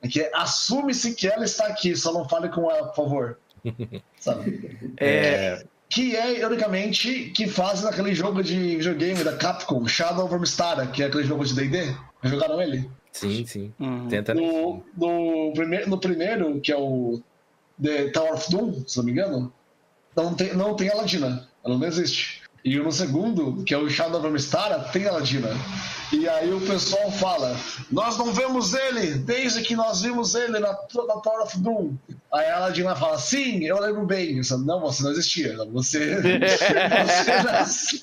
que 0.07 0.29
assume-se 0.33 1.15
que 1.15 1.27
ela 1.27 1.45
está 1.45 1.67
aqui, 1.67 1.95
só 1.95 2.13
não 2.13 2.27
fale 2.27 2.49
com 2.49 2.69
ela, 2.69 2.87
por 2.87 2.95
favor. 2.95 3.39
Sabe? 4.19 4.77
É... 4.97 5.07
é... 5.07 5.65
Que 5.87 6.15
é, 6.15 6.39
ironicamente, 6.39 7.31
que 7.35 7.47
fazem 7.47 7.87
aquele 7.87 8.13
jogo 8.15 8.43
de 8.43 8.75
videogame 8.75 9.23
da 9.23 9.37
Capcom, 9.37 9.87
Shadow 9.87 10.25
of 10.25 10.47
Star, 10.47 10.91
que 10.91 11.03
é 11.03 11.05
aquele 11.05 11.23
jogo 11.23 11.45
de 11.45 11.53
D&D. 11.53 11.95
Jogaram 12.23 12.59
ele? 12.59 12.89
Sim, 13.11 13.45
sim. 13.45 13.73
Uhum. 13.79 14.07
Tenta 14.07 14.33
no, 14.33 14.83
no, 14.97 15.53
primeiro, 15.53 15.89
no 15.89 15.99
primeiro, 15.99 16.59
que 16.59 16.71
é 16.71 16.75
o 16.75 17.21
The 17.81 18.09
Tower 18.09 18.33
of 18.33 18.51
Doom, 18.51 18.83
se 18.87 18.97
não 18.97 19.05
me 19.05 19.11
engano, 19.11 19.53
não 20.15 20.33
tem, 20.33 20.53
não 20.53 20.75
tem 20.75 20.89
a 20.89 20.95
Ladina. 20.95 21.47
Ela 21.63 21.77
não 21.77 21.87
existe. 21.87 22.45
E 22.63 22.79
no 22.79 22.91
segundo, 22.91 23.63
que 23.63 23.75
é 23.75 23.77
o 23.77 23.87
Shadow 23.87 24.25
of 24.25 24.41
Star, 24.41 24.91
tem 24.91 25.07
a 25.07 25.11
Ladina. 25.11 25.49
E 26.11 26.27
aí 26.27 26.51
o 26.51 26.59
pessoal 26.61 27.11
fala: 27.11 27.55
Nós 27.91 28.17
não 28.17 28.33
vemos 28.33 28.73
ele 28.73 29.13
desde 29.19 29.61
que 29.61 29.75
nós 29.75 30.01
vimos 30.01 30.33
ele 30.33 30.59
na, 30.59 30.69
na 30.69 31.15
Tower 31.21 31.43
of 31.43 31.59
Doom. 31.59 31.93
Aí 32.33 32.49
a 32.49 32.59
Ladina 32.59 32.95
fala: 32.95 33.19
Sim, 33.19 33.63
eu 33.65 33.79
lembro 33.79 34.05
bem. 34.07 34.37
Eu, 34.37 34.57
não, 34.59 34.81
você 34.81 35.03
não 35.03 35.11
existia. 35.11 35.55
Você. 35.73 36.15
você 37.63 38.01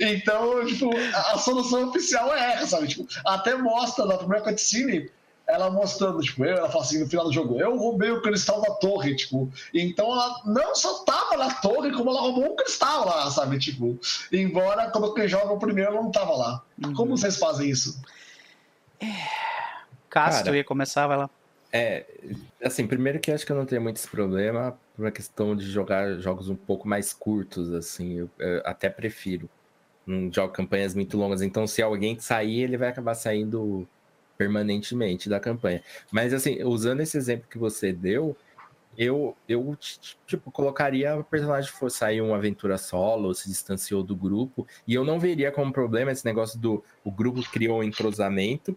então, 0.00 0.66
tipo, 0.66 0.90
a 1.14 1.38
solução 1.38 1.88
oficial 1.88 2.34
é 2.34 2.54
essa, 2.54 2.66
sabe? 2.66 2.88
Tipo, 2.88 3.06
até 3.24 3.56
mostra 3.56 4.04
na 4.04 4.18
primeira 4.18 4.44
cutscene 4.44 5.10
ela 5.48 5.70
mostrando, 5.70 6.20
tipo, 6.20 6.44
eu, 6.44 6.58
ela 6.58 6.68
fala 6.68 6.84
assim 6.84 7.00
no 7.00 7.08
final 7.08 7.24
do 7.24 7.32
jogo, 7.32 7.58
eu 7.58 7.76
roubei 7.76 8.10
o 8.10 8.20
cristal 8.20 8.60
da 8.60 8.74
torre, 8.74 9.16
tipo. 9.16 9.50
Então 9.72 10.06
ela 10.12 10.42
não 10.44 10.74
só 10.74 11.02
tava 11.04 11.38
na 11.38 11.54
torre, 11.54 11.90
como 11.90 12.10
ela 12.10 12.20
roubou 12.20 12.52
um 12.52 12.56
cristal 12.56 13.06
lá, 13.06 13.30
sabe? 13.30 13.58
Tipo, 13.58 13.98
embora 14.30 14.90
quando 14.90 15.14
quem 15.14 15.26
joga 15.26 15.54
o 15.54 15.58
primeiro 15.58 15.92
ela 15.92 16.02
não 16.02 16.10
tava 16.10 16.36
lá. 16.36 16.62
Uhum. 16.84 16.92
Como 16.92 17.16
vocês 17.16 17.38
fazem 17.38 17.70
isso? 17.70 17.98
É... 19.00 19.06
Cássio, 20.10 20.44
tu 20.44 20.54
ia 20.54 20.64
começar, 20.64 21.06
vai 21.06 21.16
lá. 21.16 21.30
É, 21.72 22.06
assim, 22.62 22.86
primeiro 22.86 23.18
que 23.18 23.30
eu 23.30 23.34
acho 23.34 23.44
que 23.44 23.52
eu 23.52 23.56
não 23.56 23.66
tenho 23.66 23.82
muito 23.82 23.96
esse 23.96 24.08
problema 24.08 24.78
por 24.94 25.04
uma 25.04 25.10
questão 25.10 25.54
de 25.54 25.70
jogar 25.70 26.14
jogos 26.18 26.48
um 26.48 26.56
pouco 26.56 26.88
mais 26.88 27.12
curtos, 27.12 27.72
assim, 27.72 28.18
eu, 28.18 28.30
eu 28.38 28.62
até 28.64 28.88
prefiro. 28.90 29.48
Não 30.06 30.32
jogo 30.32 30.52
campanhas 30.52 30.94
muito 30.94 31.16
longas, 31.18 31.42
então 31.42 31.66
se 31.66 31.82
alguém 31.82 32.18
sair, 32.18 32.62
ele 32.62 32.78
vai 32.78 32.88
acabar 32.88 33.14
saindo 33.14 33.86
permanentemente 34.38 35.28
da 35.28 35.40
campanha. 35.40 35.82
Mas 36.12 36.32
assim, 36.32 36.62
usando 36.62 37.00
esse 37.00 37.18
exemplo 37.18 37.48
que 37.50 37.58
você 37.58 37.92
deu, 37.92 38.36
eu, 38.96 39.36
eu 39.48 39.76
tipo, 40.26 40.50
colocaria 40.50 41.16
o 41.16 41.24
personagem 41.24 41.70
for 41.70 41.90
sair 41.90 42.20
uma 42.20 42.36
aventura 42.36 42.78
solo, 42.78 43.34
se 43.34 43.48
distanciou 43.48 44.02
do 44.02 44.16
grupo, 44.16 44.66
e 44.86 44.94
eu 44.94 45.04
não 45.04 45.20
veria 45.20 45.52
como 45.52 45.72
problema 45.72 46.12
esse 46.12 46.24
negócio 46.24 46.58
do 46.58 46.82
o 47.04 47.10
grupo 47.10 47.42
criou 47.50 47.80
um 47.80 47.82
entrosamento 47.82 48.76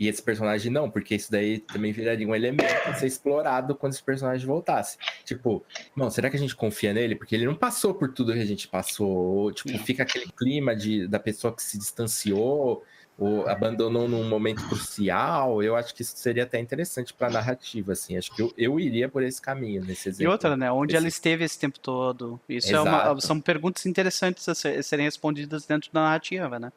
e 0.00 0.08
esse 0.08 0.22
personagem 0.22 0.72
não, 0.72 0.90
porque 0.90 1.14
isso 1.14 1.30
daí 1.30 1.58
também 1.60 1.92
viraria 1.92 2.26
um 2.26 2.34
elemento 2.34 2.88
a 2.88 2.94
ser 2.94 3.06
explorado 3.06 3.74
quando 3.76 3.92
esse 3.92 4.02
personagem 4.02 4.46
voltasse. 4.46 4.96
Tipo, 5.24 5.64
não, 5.94 6.10
será 6.10 6.28
que 6.28 6.36
a 6.36 6.40
gente 6.40 6.56
confia 6.56 6.92
nele? 6.92 7.14
Porque 7.14 7.34
ele 7.36 7.46
não 7.46 7.54
passou 7.54 7.94
por 7.94 8.12
tudo 8.12 8.32
que 8.32 8.40
a 8.40 8.44
gente 8.44 8.66
passou. 8.66 9.08
Ou, 9.08 9.52
tipo, 9.52 9.78
fica 9.78 10.02
aquele 10.02 10.26
clima 10.32 10.74
de, 10.74 11.06
da 11.06 11.20
pessoa 11.20 11.54
que 11.54 11.62
se 11.62 11.78
distanciou 11.78 12.82
ou 13.22 13.48
abandonou 13.48 14.08
num 14.08 14.28
momento 14.28 14.66
crucial, 14.66 15.62
eu 15.62 15.76
acho 15.76 15.94
que 15.94 16.02
isso 16.02 16.16
seria 16.16 16.42
até 16.42 16.58
interessante 16.58 17.14
para 17.14 17.28
a 17.28 17.30
narrativa, 17.30 17.92
assim. 17.92 18.16
Acho 18.16 18.34
que 18.34 18.42
eu, 18.42 18.52
eu 18.56 18.80
iria 18.80 19.08
por 19.08 19.22
esse 19.22 19.40
caminho 19.40 19.84
nesse 19.84 20.08
exemplo. 20.08 20.24
E 20.24 20.26
outra, 20.26 20.56
né? 20.56 20.72
Onde 20.72 20.92
esse... 20.92 20.96
ela 20.96 21.08
esteve 21.08 21.44
esse 21.44 21.58
tempo 21.58 21.78
todo? 21.78 22.40
Isso 22.48 22.74
é 22.74 22.80
uma, 22.80 23.20
são 23.20 23.40
perguntas 23.40 23.86
interessantes 23.86 24.48
a 24.48 24.54
serem 24.54 25.04
respondidas 25.04 25.64
dentro 25.66 25.90
da 25.92 26.02
narrativa, 26.02 26.58
né? 26.58 26.72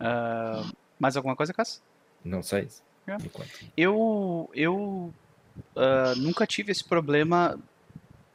Uh, 0.00 0.74
mais 0.98 1.16
alguma 1.16 1.36
coisa, 1.36 1.52
Cássio? 1.52 1.82
Não, 2.24 2.42
só 2.42 2.58
isso. 2.58 2.82
Enquanto... 3.06 3.50
Eu, 3.76 4.50
eu 4.54 5.12
ah, 5.74 6.14
nunca 6.16 6.46
tive 6.46 6.72
esse 6.72 6.84
problema 6.84 7.58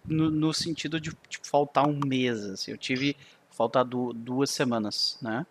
no, 0.05 0.29
no 0.29 0.53
sentido 0.53 0.99
de 0.99 1.11
tipo, 1.27 1.47
faltar 1.47 1.87
um 1.87 1.99
mês. 2.05 2.43
Assim. 2.45 2.71
Eu 2.71 2.77
tive 2.77 3.15
faltar 3.49 3.83
du 3.83 4.13
duas 4.13 4.49
semanas, 4.49 5.17
né? 5.21 5.45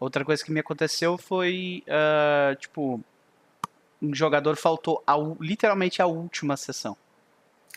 Outra 0.00 0.24
coisa 0.24 0.42
que 0.42 0.50
me 0.50 0.58
aconteceu 0.60 1.16
foi, 1.18 1.84
ah, 1.88 2.56
tipo, 2.58 3.00
um 4.02 4.14
jogador 4.14 4.56
faltou 4.56 5.02
a 5.06 5.14
literalmente 5.38 6.00
a 6.02 6.06
última 6.06 6.56
sessão, 6.56 6.96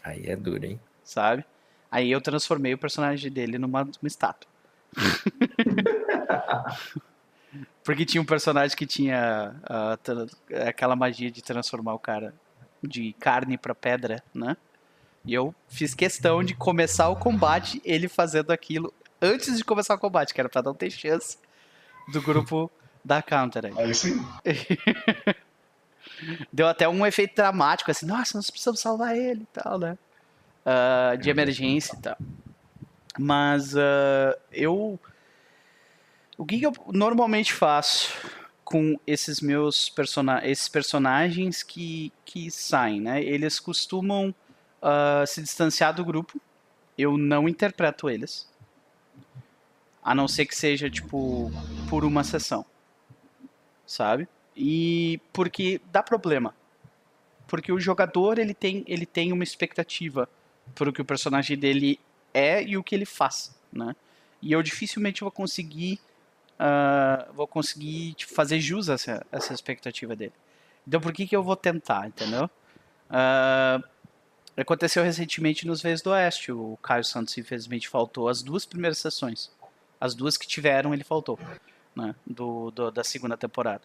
Aí 0.01 0.25
é 0.27 0.35
duro, 0.35 0.65
hein? 0.65 0.79
sabe? 1.03 1.45
Aí 1.91 2.09
eu 2.09 2.19
transformei 2.21 2.73
o 2.73 2.77
personagem 2.77 3.29
dele 3.31 3.57
numa, 3.59 3.83
numa 3.83 4.07
estátua. 4.07 4.49
Porque 7.83 8.05
tinha 8.05 8.21
um 8.21 8.25
personagem 8.25 8.75
que 8.75 8.85
tinha 8.85 9.55
tra- 10.01 10.25
aquela 10.67 10.95
magia 10.95 11.29
de 11.29 11.41
transformar 11.41 11.93
o 11.93 11.99
cara 11.99 12.33
de 12.81 13.13
carne 13.19 13.57
pra 13.57 13.75
pedra, 13.75 14.23
né? 14.33 14.55
E 15.25 15.33
eu 15.33 15.53
fiz 15.67 15.93
questão 15.93 16.43
de 16.43 16.53
começar 16.55 17.09
o 17.09 17.15
combate 17.15 17.81
ele 17.85 18.07
fazendo 18.09 18.51
aquilo 18.51 18.93
antes 19.21 19.57
de 19.57 19.63
começar 19.63 19.95
o 19.95 19.99
combate, 19.99 20.33
que 20.33 20.41
era 20.41 20.49
pra 20.49 20.61
não 20.61 20.73
ter 20.73 20.89
chance 20.89 21.37
do 22.07 22.21
grupo 22.21 22.71
da 23.03 23.21
counter 23.21 23.65
aí. 23.65 23.73
Aí 23.77 23.93
sim. 23.93 24.23
Deu 26.51 26.67
até 26.67 26.87
um 26.87 27.05
efeito 27.05 27.35
dramático, 27.35 27.91
assim, 27.91 28.05
nossa, 28.05 28.37
nós 28.37 28.49
precisamos 28.49 28.79
salvar 28.79 29.17
ele 29.17 29.41
e 29.41 29.47
tal, 29.47 29.77
né? 29.77 29.97
Ah, 30.65 31.15
de 31.19 31.29
emergência 31.29 31.95
e 31.95 32.01
tal. 32.01 32.17
Mas 33.19 33.75
ah, 33.75 34.37
eu. 34.51 34.99
O 36.37 36.45
que, 36.45 36.59
que 36.59 36.65
eu 36.65 36.73
normalmente 36.87 37.53
faço 37.53 38.11
com 38.63 38.97
esses 39.05 39.39
meus 39.39 39.89
persona 39.89 40.41
esses 40.47 40.67
personagens 40.67 41.61
que, 41.61 42.11
que 42.25 42.49
saem, 42.49 43.01
né? 43.01 43.21
Eles 43.21 43.59
costumam 43.59 44.33
ah, 44.81 45.23
se 45.27 45.41
distanciar 45.41 45.93
do 45.93 46.05
grupo. 46.05 46.39
Eu 46.97 47.17
não 47.17 47.49
interpreto 47.49 48.09
eles. 48.09 48.47
A 50.03 50.13
não 50.13 50.27
ser 50.27 50.45
que 50.45 50.55
seja, 50.55 50.89
tipo, 50.89 51.51
por 51.89 52.03
uma 52.03 52.23
sessão. 52.23 52.65
Sabe? 53.85 54.27
E 54.55 55.19
porque 55.31 55.79
dá 55.91 56.03
problema. 56.03 56.53
Porque 57.47 57.71
o 57.71 57.79
jogador 57.79 58.39
ele 58.39 58.53
tem, 58.53 58.83
ele 58.87 59.05
tem 59.05 59.31
uma 59.31 59.43
expectativa 59.43 60.29
pro 60.73 60.91
que 60.91 61.01
o 61.01 61.05
personagem 61.05 61.57
dele 61.57 61.99
é 62.33 62.63
e 62.63 62.77
o 62.77 62.83
que 62.83 62.95
ele 62.95 63.05
faz, 63.05 63.55
né? 63.71 63.95
E 64.41 64.51
eu 64.51 64.61
dificilmente 64.63 65.21
vou 65.21 65.31
conseguir 65.31 65.99
ah, 66.59 67.27
vou 67.33 67.47
conseguir 67.47 68.13
tipo, 68.13 68.33
fazer 68.33 68.59
jus 68.59 68.89
a 68.89 68.93
essa, 68.93 69.25
essa 69.31 69.53
expectativa 69.53 70.15
dele. 70.15 70.33
Então 70.87 70.99
por 70.99 71.13
que 71.13 71.27
que 71.27 71.35
eu 71.35 71.43
vou 71.43 71.55
tentar, 71.55 72.07
entendeu? 72.07 72.49
Ah, 73.09 73.81
aconteceu 74.57 75.03
recentemente 75.03 75.67
nos 75.67 75.81
Vezes 75.81 76.01
do 76.01 76.11
Oeste. 76.11 76.51
O 76.51 76.77
Caio 76.81 77.03
Santos 77.03 77.37
infelizmente 77.37 77.89
faltou 77.89 78.29
as 78.29 78.41
duas 78.41 78.65
primeiras 78.65 78.97
sessões. 78.97 79.51
As 80.03 80.13
duas 80.13 80.35
que 80.35 80.45
tiveram 80.45 80.93
ele 80.93 81.03
faltou, 81.03 81.39
né? 81.95 82.13
Do, 82.27 82.71
do- 82.71 82.91
da 82.91 83.03
segunda 83.05 83.37
temporada. 83.37 83.81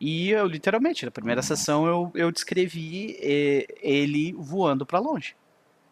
E 0.00 0.30
eu, 0.30 0.44
literalmente, 0.48 1.04
na 1.04 1.10
primeira 1.12 1.40
sessão 1.42 1.86
eu, 1.86 2.10
eu 2.16 2.32
descrevi 2.32 3.16
eh, 3.20 3.66
ele 3.80 4.32
voando 4.32 4.84
pra 4.84 4.98
longe. 4.98 5.36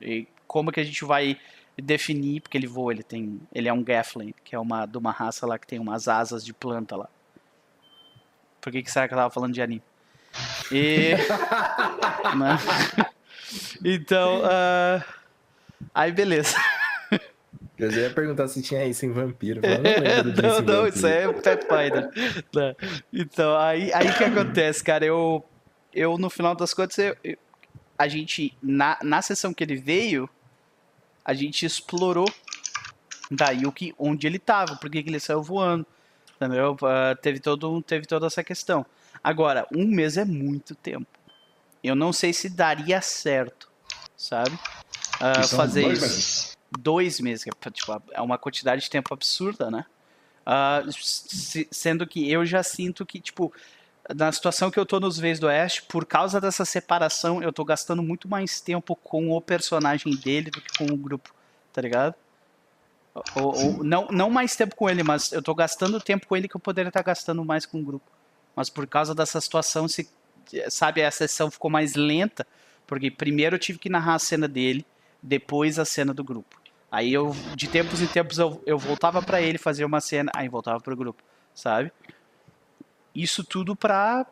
E 0.00 0.26
como 0.48 0.72
que 0.72 0.80
a 0.80 0.84
gente 0.84 1.04
vai 1.04 1.38
definir, 1.80 2.40
porque 2.40 2.58
ele 2.58 2.66
voa, 2.66 2.92
ele 2.92 3.04
tem, 3.04 3.40
ele 3.54 3.68
é 3.68 3.72
um 3.72 3.84
Gaffling, 3.84 4.34
que 4.44 4.56
é 4.56 4.58
uma 4.58 4.84
de 4.86 4.98
uma 4.98 5.12
raça 5.12 5.46
lá 5.46 5.56
que 5.56 5.66
tem 5.68 5.78
umas 5.78 6.08
asas 6.08 6.44
de 6.44 6.52
planta 6.52 6.96
lá. 6.96 7.08
Por 8.60 8.72
que, 8.72 8.82
que 8.82 8.90
será 8.90 9.06
que 9.06 9.14
eu 9.14 9.18
tava 9.18 9.30
falando 9.30 9.54
de 9.54 9.62
anime? 9.62 9.82
E 10.72 11.14
né? 12.36 12.58
Então, 13.84 14.40
ah, 14.44 15.04
aí 15.94 16.10
beleza. 16.12 16.56
Eu 17.84 17.90
ia 17.92 18.10
perguntar 18.10 18.48
se 18.48 18.60
tinha 18.62 18.84
isso 18.84 19.04
em 19.06 19.12
vampiro. 19.12 19.60
mas 19.62 19.78
não 19.78 19.82
lembro 20.02 20.32
disso 20.32 20.42
não, 20.42 20.58
em 20.58 20.62
não, 20.62 20.74
vampiro. 20.82 20.96
isso 20.96 21.06
é 21.06 21.32
Pathfinder. 21.32 22.10
Não. 22.54 22.76
Então, 23.12 23.56
aí, 23.56 23.92
aí 23.92 24.12
que 24.14 24.24
acontece, 24.24 24.82
cara? 24.84 25.04
Eu, 25.04 25.44
eu 25.92 26.16
no 26.18 26.28
final 26.30 26.54
das 26.54 26.72
contas, 26.74 26.98
eu- 26.98 27.16
eu- 27.24 27.36
a 27.98 28.08
gente, 28.08 28.56
na, 28.62 28.98
na 29.02 29.20
sessão 29.22 29.52
que 29.52 29.62
ele 29.62 29.76
veio, 29.76 30.28
a 31.24 31.34
gente 31.34 31.66
explorou 31.66 32.26
daí 33.30 33.66
o 33.66 33.72
que, 33.72 33.94
onde 33.98 34.26
ele 34.26 34.38
tava, 34.38 34.76
por 34.76 34.90
que 34.90 35.02
que 35.02 35.10
ele 35.10 35.20
saiu 35.20 35.42
voando, 35.42 35.86
entendeu? 36.36 36.76
Ah, 36.82 37.14
teve, 37.20 37.38
todo, 37.40 37.80
teve 37.82 38.06
toda 38.06 38.26
essa 38.26 38.42
questão. 38.42 38.84
Agora, 39.22 39.66
um 39.74 39.86
mês 39.86 40.16
é 40.16 40.24
muito 40.24 40.74
tempo. 40.74 41.06
Eu 41.84 41.94
não 41.94 42.12
sei 42.12 42.32
se 42.32 42.48
daria 42.48 43.00
certo, 43.02 43.70
sabe? 44.16 44.58
São 45.44 45.58
fazer 45.58 45.82
isso 45.92 46.00
meses. 46.02 46.56
Dois 46.70 47.20
meses, 47.20 47.44
que 47.44 47.50
é, 47.50 47.70
tipo, 47.70 48.02
é 48.12 48.20
uma 48.20 48.38
quantidade 48.38 48.82
de 48.82 48.90
tempo 48.90 49.12
absurda, 49.12 49.70
né? 49.70 49.84
Ah, 50.46 50.82
se- 50.90 51.68
sendo 51.70 52.06
que 52.06 52.30
eu 52.30 52.44
já 52.46 52.62
sinto 52.62 53.06
que, 53.06 53.20
tipo, 53.20 53.52
na 54.14 54.32
situação 54.32 54.70
que 54.70 54.78
eu 54.80 54.86
tô 54.86 54.98
nos 55.00 55.18
Vezes 55.18 55.40
do 55.40 55.46
Oeste, 55.46 55.82
por 55.84 56.06
causa 56.06 56.40
dessa 56.40 56.64
separação, 56.64 57.42
eu 57.42 57.52
tô 57.52 57.64
gastando 57.64 58.02
muito 58.02 58.28
mais 58.28 58.60
tempo 58.60 58.96
com 58.96 59.30
o 59.30 59.40
personagem 59.40 60.14
dele 60.16 60.50
do 60.50 60.60
que 60.60 60.76
com 60.78 60.86
o 60.92 60.96
grupo, 60.96 61.34
tá 61.72 61.80
ligado? 61.82 62.14
Ou, 63.34 63.76
ou- 63.76 63.84
não, 63.84 64.06
não 64.10 64.30
mais 64.30 64.54
tempo 64.56 64.74
com 64.76 64.88
ele, 64.88 65.02
mas 65.02 65.32
eu 65.32 65.42
tô 65.42 65.54
gastando 65.54 66.00
tempo 66.00 66.26
com 66.26 66.36
ele 66.36 66.48
que 66.48 66.56
eu 66.56 66.60
poderia 66.60 66.88
estar 66.88 67.02
gastando 67.02 67.44
mais 67.44 67.66
com 67.66 67.80
o 67.80 67.84
grupo. 67.84 68.10
Mas 68.54 68.70
por 68.70 68.86
causa 68.86 69.14
dessa 69.14 69.40
situação, 69.40 69.88
se, 69.88 70.08
sabe, 70.68 71.02
a 71.02 71.10
sessão 71.10 71.50
ficou 71.50 71.70
mais 71.70 71.94
lenta, 71.94 72.46
porque 72.86 73.10
primeiro 73.10 73.56
eu 73.56 73.60
tive 73.60 73.78
que 73.78 73.88
narrar 73.88 74.14
a 74.14 74.18
cena 74.18 74.46
dele, 74.48 74.84
depois 75.22 75.78
a 75.78 75.84
cena 75.84 76.14
do 76.14 76.22
grupo. 76.24 76.59
Aí 76.90 77.12
eu, 77.12 77.34
de 77.54 77.68
tempos 77.68 78.02
em 78.02 78.06
tempos, 78.06 78.38
eu, 78.38 78.60
eu 78.66 78.76
voltava 78.78 79.22
pra 79.22 79.40
ele 79.40 79.58
fazer 79.58 79.84
uma 79.84 80.00
cena, 80.00 80.30
aí 80.34 80.48
voltava 80.48 80.80
pro 80.80 80.96
grupo, 80.96 81.22
sabe? 81.54 81.92
Isso 83.14 83.44
tudo 83.44 83.76
pra 83.76 84.26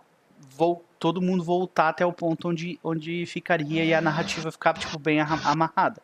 vol- 0.57 0.85
todo 0.99 1.23
mundo 1.23 1.45
voltar 1.45 1.89
até 1.91 2.05
o 2.05 2.13
ponto 2.13 2.49
onde, 2.49 2.79
onde 2.83 3.25
ficaria 3.27 3.85
e 3.85 3.95
a 3.95 4.01
narrativa 4.01 4.51
ficar, 4.51 4.75
tipo, 4.75 4.99
bem 4.99 5.21
arra- 5.21 5.51
amarrada. 5.51 6.01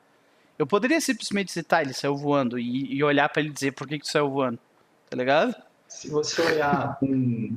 Eu 0.59 0.66
poderia 0.66 1.01
simplesmente 1.01 1.51
citar, 1.51 1.82
ele 1.82 1.93
saiu 1.93 2.16
voando 2.16 2.59
e, 2.59 2.94
e 2.94 3.02
olhar 3.02 3.28
pra 3.28 3.43
ele 3.43 3.51
dizer 3.51 3.72
por 3.72 3.89
que 3.89 3.98
que 3.98 4.06
saiu 4.06 4.31
voando, 4.31 4.59
tá 5.10 5.16
ligado? 5.16 5.55
Se 5.89 6.09
você 6.09 6.40
olhar 6.43 6.97
um, 7.02 7.56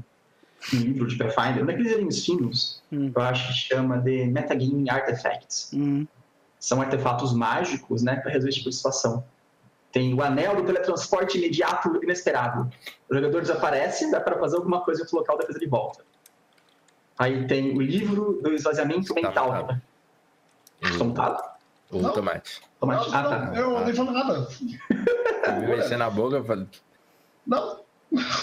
um 0.73 0.77
livro 0.77 1.07
de 1.07 1.15
Pathfinder, 1.17 1.61
um 1.63 1.65
daqueles 1.67 1.91
livros 1.95 2.25
finos, 2.25 2.81
Hum. 2.91 3.11
eu 3.15 3.21
acho 3.21 3.47
que 3.49 3.53
chama 3.53 3.99
de 3.99 4.25
Metagaming 4.25 4.89
Artifacts. 4.89 5.71
Hum, 5.73 6.07
São 6.67 6.81
artefatos 6.81 7.31
mágicos, 7.33 8.03
né, 8.03 8.17
para 8.17 8.29
resolver 8.29 8.49
esse 8.49 8.57
tipo 8.57 8.69
de 8.69 8.75
situação. 8.75 9.23
Tem 9.89 10.13
o 10.13 10.21
anel 10.21 10.53
do 10.57 10.63
teletransporte 10.65 11.37
imediato 11.37 11.97
inesperado. 12.03 12.69
O 13.09 13.15
jogador 13.15 13.39
desaparece, 13.39 14.11
dá 14.11 14.19
para 14.19 14.37
fazer 14.37 14.57
alguma 14.57 14.81
coisa 14.81 14.99
em 14.99 15.03
outro 15.03 15.17
local, 15.17 15.37
depois 15.37 15.55
ele 15.55 15.67
volta. 15.69 16.03
Aí 17.17 17.47
tem 17.47 17.73
o 17.73 17.79
livro 17.81 18.41
do 18.43 18.53
esvaziamento 18.53 19.13
Tá 19.13 19.21
mental. 19.21 19.69
Estou 20.81 21.07
mutado? 21.07 21.41
O 21.89 22.01
Não. 22.01 22.11
tomate. 22.11 22.61
Tomate. 22.81 23.09
Não, 23.11 23.17
Ah, 23.17 23.23
tá. 23.23 23.39
não, 23.45 23.55
eu 23.79 23.85
nem 23.85 23.95
falo 23.95 24.11
nada. 24.11 24.47
Eu 25.47 25.53
me 25.61 25.67
mexer 25.67 25.95
na 25.95 26.09
boca, 26.09 26.35
eu 26.35 26.43
falei, 26.43 26.67
Não. 27.45 27.79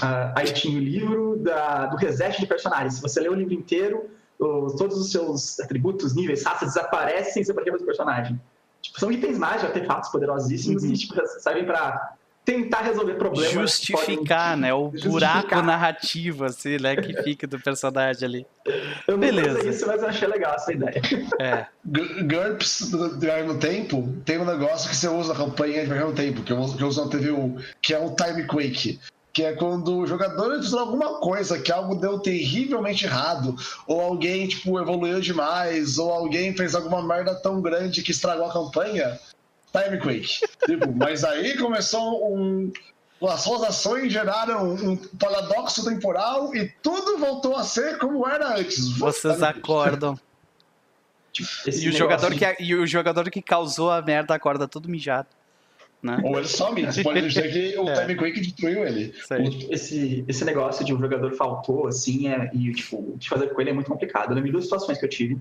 Ah, 0.01 0.32
aí 0.34 0.46
tinha 0.51 0.78
o 0.78 0.82
livro 0.82 1.36
da- 1.40 1.86
do 1.88 1.96
reset 1.98 2.40
de 2.40 2.46
personagens. 2.46 2.94
Se 2.94 3.02
você 3.02 3.20
lê 3.20 3.28
o 3.28 3.34
livro 3.34 3.52
inteiro, 3.52 4.09
todos 4.39 4.98
os 4.98 5.11
seus 5.11 5.59
atributos, 5.61 6.15
níveis, 6.15 6.43
raças 6.44 6.74
desaparecem 6.74 7.32
sem 7.32 7.44
você 7.44 7.55
pode 7.55 7.65
resolver 7.66 7.85
o 7.85 7.86
personagem. 7.86 8.40
Tipo, 8.82 9.01
são 9.01 9.11
itens 9.11 9.39
mágicos, 9.39 9.65
artefatos 9.65 10.11
poderosíssimos 10.11 10.82
Uhum. 10.82 10.90
que 10.93 10.98
tipo, 10.98 11.15
servem 11.40 11.65
pra 11.65 12.12
tentar 12.44 12.82
resolver 12.82 13.15
problemas. 13.15 13.52
justificar, 13.55 14.55
né? 14.55 14.74
O 14.74 14.90
Justificar. 14.93 15.40
buraco 15.47 15.62
narrativo, 15.66 16.44
assim, 16.44 16.77
né? 16.78 16.94
Que 16.94 17.23
fica 17.23 17.47
do 17.47 17.59
personagem 17.59 18.28
ali. 18.28 18.47
podem- 18.62 18.82
Eu 19.09 19.12
não 19.15 19.19
Beleza. 19.20 19.61
sei 19.62 19.70
isso, 19.70 19.86
mas 19.86 20.02
eu 20.02 20.09
achei 20.09 20.28
legal 20.28 20.55
essa 20.55 20.70
ideia. 20.73 21.01
É. 21.40 21.66
GURPS 22.23 22.90
do 22.90 23.19
Viagem 23.19 23.47
no 23.48 23.59
Tempo 23.59 24.06
tem 24.27 24.39
um 24.39 24.44
negócio 24.44 24.90
que 24.90 24.97
você 24.97 25.09
usa 25.09 25.32
na 25.32 25.39
campanha 25.39 25.81
de 25.82 25.86
Viagem 25.86 26.06
no 26.09 26.15
Tempo, 26.15 26.43
que 26.43 26.52
eu, 26.52 26.59
uso- 26.59 26.77
que 26.77 26.82
eu 26.82 26.89
uso 26.89 27.02
na 27.05 27.11
TVU, 27.11 27.56
que 27.81 27.94
é 27.94 27.98
o 27.98 28.15
Time 28.15 28.44
Quake. 28.47 29.01
Que 29.35 29.43
é 29.43 29.52
quando 29.52 29.98
o 29.98 30.06
jogador 30.06 30.61
diz 30.61 30.73
alguma 30.73 31.19
coisa, 31.19 31.59
que 31.59 31.73
algo 31.73 31.97
deu 31.97 32.20
terrivelmente 32.20 33.05
errado, 33.05 33.56
ou 33.86 34.01
alguém, 34.01 34.47
tipo, 34.47 34.81
evoluiu 34.81 35.20
demais, 35.20 35.98
ou 35.98 36.12
alguém 36.12 36.56
fez 36.56 36.74
alguma 36.74 37.02
merda 37.02 37.35
tão 37.35 37.61
grande 37.61 38.02
que 38.02 38.12
estragou 38.12 38.47
a 38.47 38.52
campanha. 38.52 39.19
Time 39.73 39.98
Quake. 39.98 40.39
tipo, 40.66 40.93
mas 40.97 41.24
aí 41.24 41.59
começou 41.59 42.32
um. 42.32 42.73
As 43.23 43.40
suas 43.40 43.62
ações 43.62 44.12
geraram 44.12 44.74
um 44.74 44.97
paradoxo 44.97 45.85
temporal 45.85 46.55
e 46.55 46.69
tudo 46.82 47.19
voltou 47.19 47.56
a 47.56 47.65
ser 47.65 47.98
como 47.98 48.28
era 48.28 48.56
antes. 48.56 48.97
Vocês 48.98 49.43
acordam. 49.43 50.19
Esse 51.66 51.85
E 51.85 51.89
o, 51.89 51.93
jogador 51.93 52.32
que, 52.32 52.56
e 52.62 52.74
o 52.74 52.86
jogador 52.86 53.31
que 53.31 53.43
causou 53.43 53.90
a 53.90 54.01
merda 54.01 54.35
acorda 54.35 54.69
todo 54.69 54.89
mijado. 54.89 55.28
Né? 56.05 56.20
Ou 56.22 56.39
ele 56.39 56.47
some. 56.47 56.85
Você 56.85 57.02
pode 57.02 57.26
dizer 57.26 57.51
que 57.51 57.78
o 57.78 57.89
É. 57.94 58.01
Time 58.02 58.14
Quake 58.14 58.40
destruiu 58.40 58.86
ele. 58.86 59.14
Esse, 59.70 60.22
esse 60.28 60.44
negócio 60.44 60.85
de 60.85 60.94
um 60.94 61.01
jogador 61.01 61.32
faltou, 61.32 61.86
assim, 61.89 62.28
é, 62.28 62.51
e 62.52 62.72
tipo, 62.72 63.14
de 63.16 63.26
fazer 63.28 63.48
com 63.48 63.60
ele 63.60 63.70
é 63.70 63.72
muito 63.72 63.90
complicado. 63.90 64.31
Eu 64.31 64.35
lembro 64.35 64.48
de 64.48 64.52
duas 64.52 64.64
situações 64.64 64.98
que 64.98 65.05
eu 65.05 65.09
tive. 65.09 65.40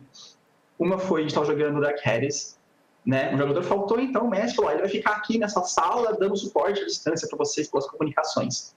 Uma 0.80 0.98
foi, 0.98 1.20
a 1.20 1.24
gente 1.24 1.32
estava 1.32 1.46
jogando 1.46 1.82
Dark 1.82 2.00
Harris, 2.04 2.58
né? 3.06 3.34
Um 3.34 3.38
jogador 3.38 3.62
faltou, 3.62 4.00
então 4.00 4.26
o 4.26 4.30
mestre 4.30 4.56
falou, 4.56 4.70
"Ah, 4.70 4.74
ele 4.74 4.82
vai 4.84 4.90
ficar 4.90 5.12
aqui 5.12 5.38
nessa 5.38 5.62
sala 5.64 6.16
dando 6.18 6.38
suporte 6.38 6.82
à 6.82 6.86
distância 6.86 7.28
para 7.28 7.38
vocês 7.38 7.68
pelas 7.68 7.86
comunicações. 7.86 8.74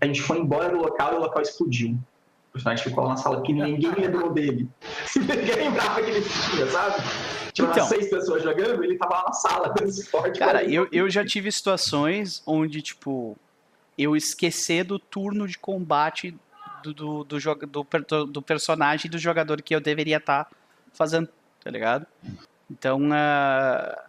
A 0.00 0.06
gente 0.06 0.22
foi 0.22 0.38
embora 0.38 0.70
do 0.70 0.78
local 0.78 1.12
e 1.12 1.16
o 1.16 1.20
local 1.20 1.42
explodiu. 1.42 1.98
O 2.56 2.58
personagem 2.58 2.84
ficou 2.84 3.04
lá 3.04 3.10
na 3.10 3.16
sala 3.18 3.42
que 3.42 3.52
ninguém 3.52 3.92
lembrou 3.92 4.32
dele. 4.32 4.66
Ninguém 5.14 5.56
lembrava 5.56 6.02
que 6.02 6.08
ele 6.08 6.18
existia, 6.20 6.66
sabe? 6.70 6.94
Tinha 7.52 7.68
Então. 7.70 7.86
seis 7.86 8.08
pessoas 8.08 8.42
jogando, 8.42 8.82
ele 8.82 8.96
tava 8.96 9.14
lá 9.16 9.24
na 9.26 9.32
sala 9.34 9.68
dando 9.76 9.92
suporte. 9.92 10.38
Cara, 10.38 10.64
eu, 10.64 10.88
eu 10.90 11.10
já 11.10 11.22
tive 11.22 11.52
situações 11.52 12.42
onde, 12.46 12.80
tipo, 12.80 13.36
eu 13.98 14.16
esquecer 14.16 14.84
do 14.84 14.98
turno 14.98 15.46
de 15.46 15.58
combate 15.58 16.34
do, 16.82 16.94
do, 16.94 17.24
do, 17.24 17.38
do, 18.08 18.26
do 18.26 18.42
personagem 18.42 19.06
e 19.06 19.10
do 19.10 19.18
jogador 19.18 19.60
que 19.60 19.74
eu 19.74 19.80
deveria 19.80 20.16
estar 20.16 20.48
fazendo, 20.94 21.28
tá 21.62 21.70
ligado? 21.70 22.06
Então, 22.70 23.00
ah, 23.12 24.04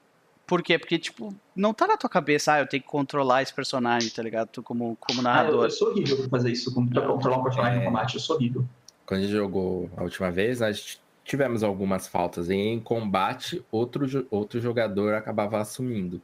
por 0.48 0.64
quê? 0.64 0.80
Porque, 0.80 0.98
tipo, 0.98 1.36
não 1.56 1.74
tá 1.74 1.86
na 1.86 1.98
tua 1.98 2.10
cabeça, 2.10 2.54
ah, 2.54 2.60
eu 2.62 2.68
tenho 2.68 2.82
que 2.82 2.90
controlar 2.90 3.42
esse 3.44 3.54
personagem, 3.54 4.10
tá 4.10 4.24
ligado? 4.24 4.48
Tu 4.48 4.64
como, 4.64 4.96
como 5.00 5.20
Ah, 5.20 5.22
eu, 5.22 5.24
narrador. 5.24 5.64
eu 5.66 5.70
sou 5.70 5.90
horrível 5.92 6.18
pra 6.18 6.30
fazer 6.30 6.52
isso, 6.52 6.74
com- 6.74 6.88
pra 6.88 7.06
controlar 7.06 7.38
um 7.38 7.44
personagem 7.44 7.76
É. 7.78 7.80
no 7.82 7.86
combate, 7.86 8.16
eu 8.16 8.20
sou 8.22 8.36
horrível. 8.38 8.66
Quando 9.06 9.20
a 9.20 9.24
gente 9.24 9.32
jogou 9.34 9.90
a 9.98 10.04
última 10.04 10.32
vez, 10.32 10.62
nós 10.62 11.00
tivemos 11.24 11.64
algumas 11.64 12.08
faltas. 12.08 12.50
E 12.50 12.56
em 12.56 12.80
combate, 12.80 13.64
outro, 13.72 14.26
outro 14.32 14.60
jogador 14.62 15.14
acabava 15.14 15.60
assumindo 15.60 16.22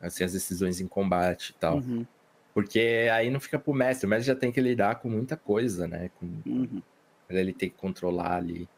assim, 0.00 0.22
as 0.24 0.32
decisões 0.32 0.80
em 0.80 0.86
combate 0.86 1.50
e 1.50 1.54
tal. 1.54 1.76
Uhum, 1.78 2.06
Porque 2.54 3.08
aí 3.12 3.28
não 3.30 3.40
fica 3.40 3.58
pro 3.58 3.74
mestre. 3.74 4.06
O 4.06 4.08
mestre 4.08 4.28
já 4.28 4.34
tem 4.38 4.50
que 4.52 4.60
lidar 4.60 4.96
com 4.96 5.10
muita 5.10 5.36
coisa, 5.36 5.86
né? 5.88 6.10
Com, 6.18 6.26
uhum. 6.46 6.80
ele 7.28 7.52
tem 7.52 7.68
que 7.68 7.76
controlar 7.76 8.36
ali. 8.36 8.68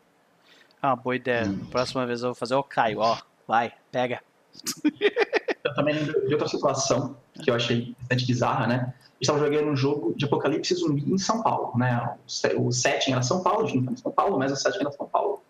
Ah, 0.80 0.96
boa 0.96 1.14
ideia. 1.16 1.44
Próxima 1.70 2.06
vez 2.06 2.22
eu 2.22 2.28
vou 2.28 2.34
fazer 2.34 2.54
o 2.54 2.62
Caio, 2.62 2.98
ó. 3.00 3.18
Vai, 3.46 3.72
pega. 3.92 4.20
Eu 5.64 5.74
também 5.74 5.94
lembro 5.94 6.26
de 6.26 6.32
outra 6.34 6.48
situação 6.48 7.16
que 7.42 7.50
eu 7.50 7.54
achei 7.54 7.94
bastante 8.00 8.26
bizarra, 8.26 8.66
né? 8.66 8.94
Gente 9.20 9.22
estava 9.22 9.38
jogando 9.38 9.68
um 9.70 9.76
jogo 9.76 10.14
de 10.16 10.24
apocalipse 10.24 10.74
zumbi 10.74 11.04
em 11.12 11.18
São 11.18 11.42
Paulo, 11.42 11.76
né? 11.76 12.14
O 12.26 12.30
se- 12.30 12.54
O 12.56 12.72
setting 12.72 13.12
era 13.12 13.22
São 13.22 13.42
Paulo, 13.42 13.64
a 13.64 13.68
gente 13.68 13.84
não 13.84 13.92
tá 13.94 14.00
São 14.02 14.12
Paulo, 14.12 14.38
mas 14.38 14.52
o 14.52 14.56
setting 14.56 14.80
era 14.80 14.90
São 14.92 15.06
Paulo. 15.06 15.42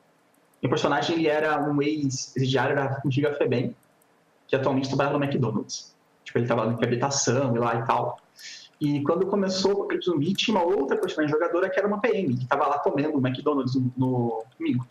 E 0.63 0.67
o 0.67 0.71
personagem 0.71 1.17
ele 1.17 1.29
era 1.29 1.63
um 1.71 1.81
ex-presidiário 1.81 2.75
da 2.75 3.01
antiga 3.05 3.35
FEBEM, 3.35 3.75
que 4.49 4.57
atualmente 4.57 4.89
trabalha 4.89 5.17
no 5.17 5.23
McDonald's. 5.23 5.95
Tipo, 6.25 6.39
ele 6.39 6.47
trabalha 6.47 6.71
em 6.79 6.85
habitação 6.85 7.55
e 7.55 7.59
lá 7.59 7.77
e 7.77 7.85
tal. 7.87 8.19
E 8.81 9.03
quando 9.03 9.27
começou 9.27 9.71
o 9.71 9.75
apocalipse 9.83 10.11
zumbi, 10.11 10.33
tinha 10.35 10.57
uma 10.57 10.65
outra 10.65 10.97
personagem 10.97 11.33
jogadora 11.33 11.69
que 11.71 11.79
era 11.79 11.87
uma 11.87 12.01
PM, 12.01 12.37
que 12.37 12.43
estava 12.45 12.67
lá 12.67 12.79
comendo 12.79 13.17
o 13.19 13.27
McDonald's 13.27 13.75
no 13.97 14.45
domingo. 14.59 14.87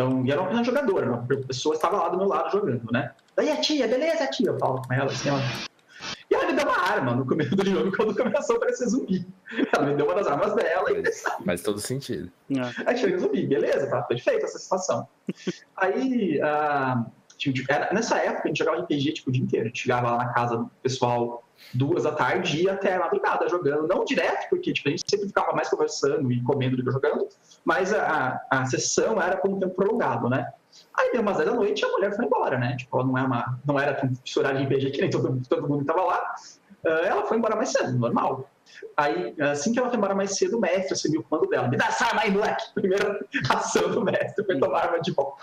Então, 0.00 0.24
e 0.24 0.30
era 0.32 0.40
uma 0.40 0.48
personagem 0.48 0.74
jogadora, 0.74 1.06
uma 1.12 1.26
pessoa 1.46 1.74
estava 1.74 1.98
lá 1.98 2.08
do 2.08 2.16
meu 2.16 2.26
lado 2.26 2.50
jogando, 2.50 2.90
né? 2.90 3.12
Daí 3.36 3.50
a 3.50 3.60
tia, 3.60 3.86
beleza, 3.86 4.26
tia? 4.28 4.48
Eu 4.48 4.58
falo 4.58 4.80
com 4.80 4.94
ela 4.94 5.10
assim, 5.10 5.28
ela... 5.28 5.40
E 6.30 6.34
ela 6.34 6.46
me 6.46 6.52
deu 6.54 6.64
uma 6.64 6.78
arma 6.78 7.14
no 7.14 7.26
começo 7.26 7.54
do 7.54 7.68
jogo, 7.68 7.94
quando 7.94 8.16
começou 8.16 8.54
a 8.54 8.58
aparecer 8.58 8.88
zumbi. 8.88 9.26
Ela 9.76 9.86
me 9.86 9.96
deu 9.96 10.06
uma 10.06 10.14
das 10.14 10.26
armas 10.26 10.54
dela 10.54 10.90
e 10.92 11.04
Faz, 11.04 11.44
faz 11.44 11.62
todo 11.62 11.78
sentido. 11.80 12.30
É. 12.50 12.88
Aí 12.88 12.96
chega 12.96 13.16
o 13.16 13.20
zumbi, 13.20 13.46
beleza, 13.46 13.88
tá 13.90 14.00
perfeito 14.02 14.44
essa 14.46 14.58
situação. 14.58 15.06
Aí, 15.76 16.40
ah, 16.42 17.04
tipo, 17.36 17.60
era- 17.70 17.92
nessa 17.92 18.16
época, 18.18 18.44
a 18.44 18.48
gente 18.48 18.58
jogava 18.58 18.78
RPG 18.82 19.12
tipo, 19.12 19.28
o 19.28 19.32
dia 19.32 19.42
inteiro. 19.42 19.66
A 19.66 19.68
gente 19.68 19.82
chegava 19.82 20.12
lá 20.12 20.18
na 20.18 20.32
casa 20.32 20.56
do 20.56 20.70
pessoal 20.82 21.44
duas 21.74 22.04
da 22.04 22.12
tarde 22.12 22.62
e 22.62 22.68
até 22.68 22.94
a 22.94 23.00
madrugada 23.00 23.48
jogando. 23.48 23.86
Não 23.86 24.04
direto, 24.04 24.48
porque 24.48 24.72
tipo, 24.72 24.88
a 24.88 24.92
gente 24.92 25.04
sempre 25.08 25.28
ficava 25.28 25.52
mais 25.52 25.68
conversando 25.68 26.30
e 26.32 26.42
comendo 26.42 26.76
do 26.76 26.84
que 26.84 26.90
jogando, 26.90 27.28
mas 27.64 27.92
a, 27.92 28.40
a, 28.50 28.66
sessão 28.66 29.20
era 29.20 29.36
por 29.36 29.50
um 29.50 29.58
tempo 29.58 29.74
prolongado, 29.74 30.28
né? 30.28 30.50
Aí 30.96 31.12
deu 31.12 31.22
umas 31.22 31.36
10 31.36 31.48
da 31.48 31.54
noite 31.54 31.82
e 31.82 31.84
a 31.84 31.88
mulher 31.88 32.14
foi 32.14 32.24
embora, 32.24 32.58
né? 32.58 32.76
Tipo, 32.76 33.02
não, 33.02 33.18
é 33.18 33.22
uma, 33.22 33.58
não 33.64 33.78
era 33.78 33.94
tão 33.94 34.10
horário 34.38 34.58
de 34.58 34.64
RPG 34.64 34.90
que 34.90 35.00
nem 35.00 35.10
todo, 35.10 35.40
todo 35.48 35.68
mundo 35.68 35.82
estava 35.82 36.02
lá. 36.02 36.34
Ah, 36.84 37.00
ela 37.04 37.26
foi 37.26 37.36
embora 37.36 37.56
mais 37.56 37.70
cedo, 37.70 37.98
normal. 37.98 38.48
Aí, 38.96 39.34
assim 39.40 39.72
que 39.72 39.78
ela 39.78 39.88
foi 39.88 39.98
embora 39.98 40.14
mais 40.14 40.36
cedo, 40.36 40.56
o 40.56 40.60
mestre 40.60 40.92
assumiu 40.92 41.20
o 41.20 41.24
comando 41.24 41.48
dela. 41.48 41.68
Me 41.68 41.76
dá 41.76 41.86
essa 41.86 42.06
arma 42.06 42.22
aí, 42.22 42.30
moleque! 42.30 42.64
Primeira 42.74 43.20
ação 43.48 43.90
do 43.90 44.04
mestre 44.04 44.44
foi 44.44 44.58
tomar 44.58 44.84
arma 44.84 45.00
de 45.00 45.12
volta. 45.12 45.42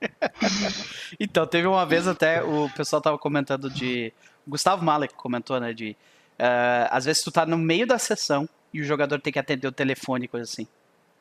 Então, 1.20 1.46
teve 1.46 1.66
uma 1.66 1.84
vez 1.86 2.08
até, 2.08 2.42
o 2.42 2.68
pessoal 2.70 3.00
tava 3.00 3.18
comentando 3.18 3.70
de. 3.70 4.12
Gustavo 4.46 4.84
Malek 4.84 5.14
comentou, 5.14 5.58
né? 5.60 5.72
De. 5.72 5.96
eh, 6.38 6.88
às 6.90 7.04
vezes 7.04 7.22
tu 7.22 7.30
tá 7.30 7.46
no 7.46 7.58
meio 7.58 7.86
da 7.86 7.98
sessão 7.98 8.48
e 8.72 8.80
o 8.80 8.84
jogador 8.84 9.20
tem 9.20 9.32
que 9.32 9.38
atender 9.38 9.66
o 9.66 9.72
telefone, 9.72 10.28
coisa 10.28 10.50
assim. 10.50 10.66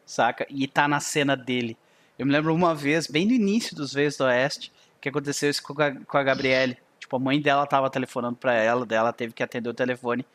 Saca? 0.06 0.46
E 0.50 0.68
tá 0.68 0.88
na 0.88 1.00
cena 1.00 1.36
dele. 1.36 1.78
Eu 2.18 2.26
me 2.26 2.32
lembro 2.32 2.54
uma 2.54 2.76
vez, 2.76 3.08
bem 3.08 3.26
no 3.26 3.34
início 3.34 3.76
dos 3.76 3.94
Vezes 3.94 4.18
do 4.18 4.26
Oeste, 4.26 4.72
que 5.00 5.10
aconteceu 5.10 5.50
isso 5.50 5.64
com 5.64 5.82
a, 5.82 5.92
com 5.92 6.18
a 6.18 6.24
Gabriele. 6.24 6.78
Tipo, 7.00 7.16
a 7.16 7.20
mãe 7.20 7.42
dela 7.42 7.66
tava 7.66 7.90
telefonando 7.90 8.36
pra 8.36 8.54
ela, 8.54 8.86
dela 8.86 9.12
teve 9.12 9.34
que 9.34 9.44
atender 9.44 9.70
o 9.70 9.74
telefone. 9.74 10.26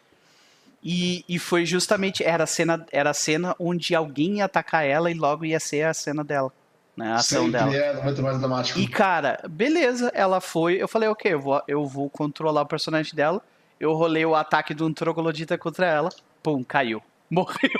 E, 0.83 1.25
e 1.29 1.39
foi 1.39 1.65
justamente, 1.67 2.23
era 2.23 2.45
a, 2.45 2.47
cena, 2.47 2.87
era 2.93 3.11
a 3.11 3.15
cena 3.15 3.55
onde 3.59 3.95
alguém 3.95 4.39
ia 4.39 4.45
atacar 4.45 4.85
ela 4.85 5.11
e 5.11 5.15
logo 5.15 5.45
ia 5.45 5.59
ser 5.59 5.85
a 5.85 5.95
cena 5.95 6.23
dela. 6.23 6.53
Né, 6.97 7.13
a 7.13 7.17
ação 7.17 7.45
Sempre 7.45 7.59
dela. 7.71 7.77
é 7.77 8.03
muito 8.03 8.23
mais 8.23 8.39
dramático. 8.39 8.79
E, 8.79 8.89
cara, 8.89 9.39
beleza, 9.51 10.11
ela 10.15 10.41
foi. 10.41 10.81
Eu 10.81 10.89
falei, 10.89 11.09
ok, 11.09 11.35
eu 11.35 11.41
vou, 11.41 11.63
eu 11.69 11.85
vou 11.85 12.09
controlar 12.09 12.63
o 12.63 12.67
personagem 12.67 13.15
dela. 13.15 13.43
Eu 13.79 13.93
rolei 13.93 14.25
o 14.25 14.35
ataque 14.35 14.73
de 14.73 14.83
um 14.83 14.91
troglodita 14.93 15.59
contra 15.59 15.85
ela. 15.87 16.09
Pum, 16.43 16.65
caiu. 16.65 17.03
Morreu. 17.31 17.71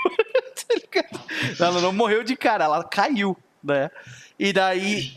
Tá 1.57 1.65
ela 1.67 1.81
não 1.81 1.93
morreu 1.93 2.23
de 2.23 2.35
cara, 2.35 2.65
ela 2.65 2.83
caiu, 2.83 3.37
né? 3.63 3.89
E 4.37 4.51
daí 4.51 5.13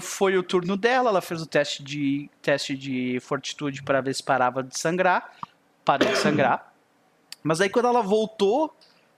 foi 0.00 0.38
o 0.38 0.42
turno 0.42 0.76
dela, 0.76 1.10
ela 1.10 1.20
fez 1.20 1.42
o 1.42 1.46
teste 1.46 1.82
de, 1.82 2.30
teste 2.40 2.76
de 2.76 3.18
fortitude 3.20 3.82
para 3.82 4.00
ver 4.00 4.14
se 4.14 4.22
parava 4.22 4.62
de 4.62 4.78
sangrar. 4.78 5.32
Parou 5.84 6.08
de 6.08 6.16
sangrar. 6.18 6.72
Mas 7.42 7.60
aí 7.60 7.68
quando 7.68 7.86
ela 7.88 8.00
voltou 8.02 8.74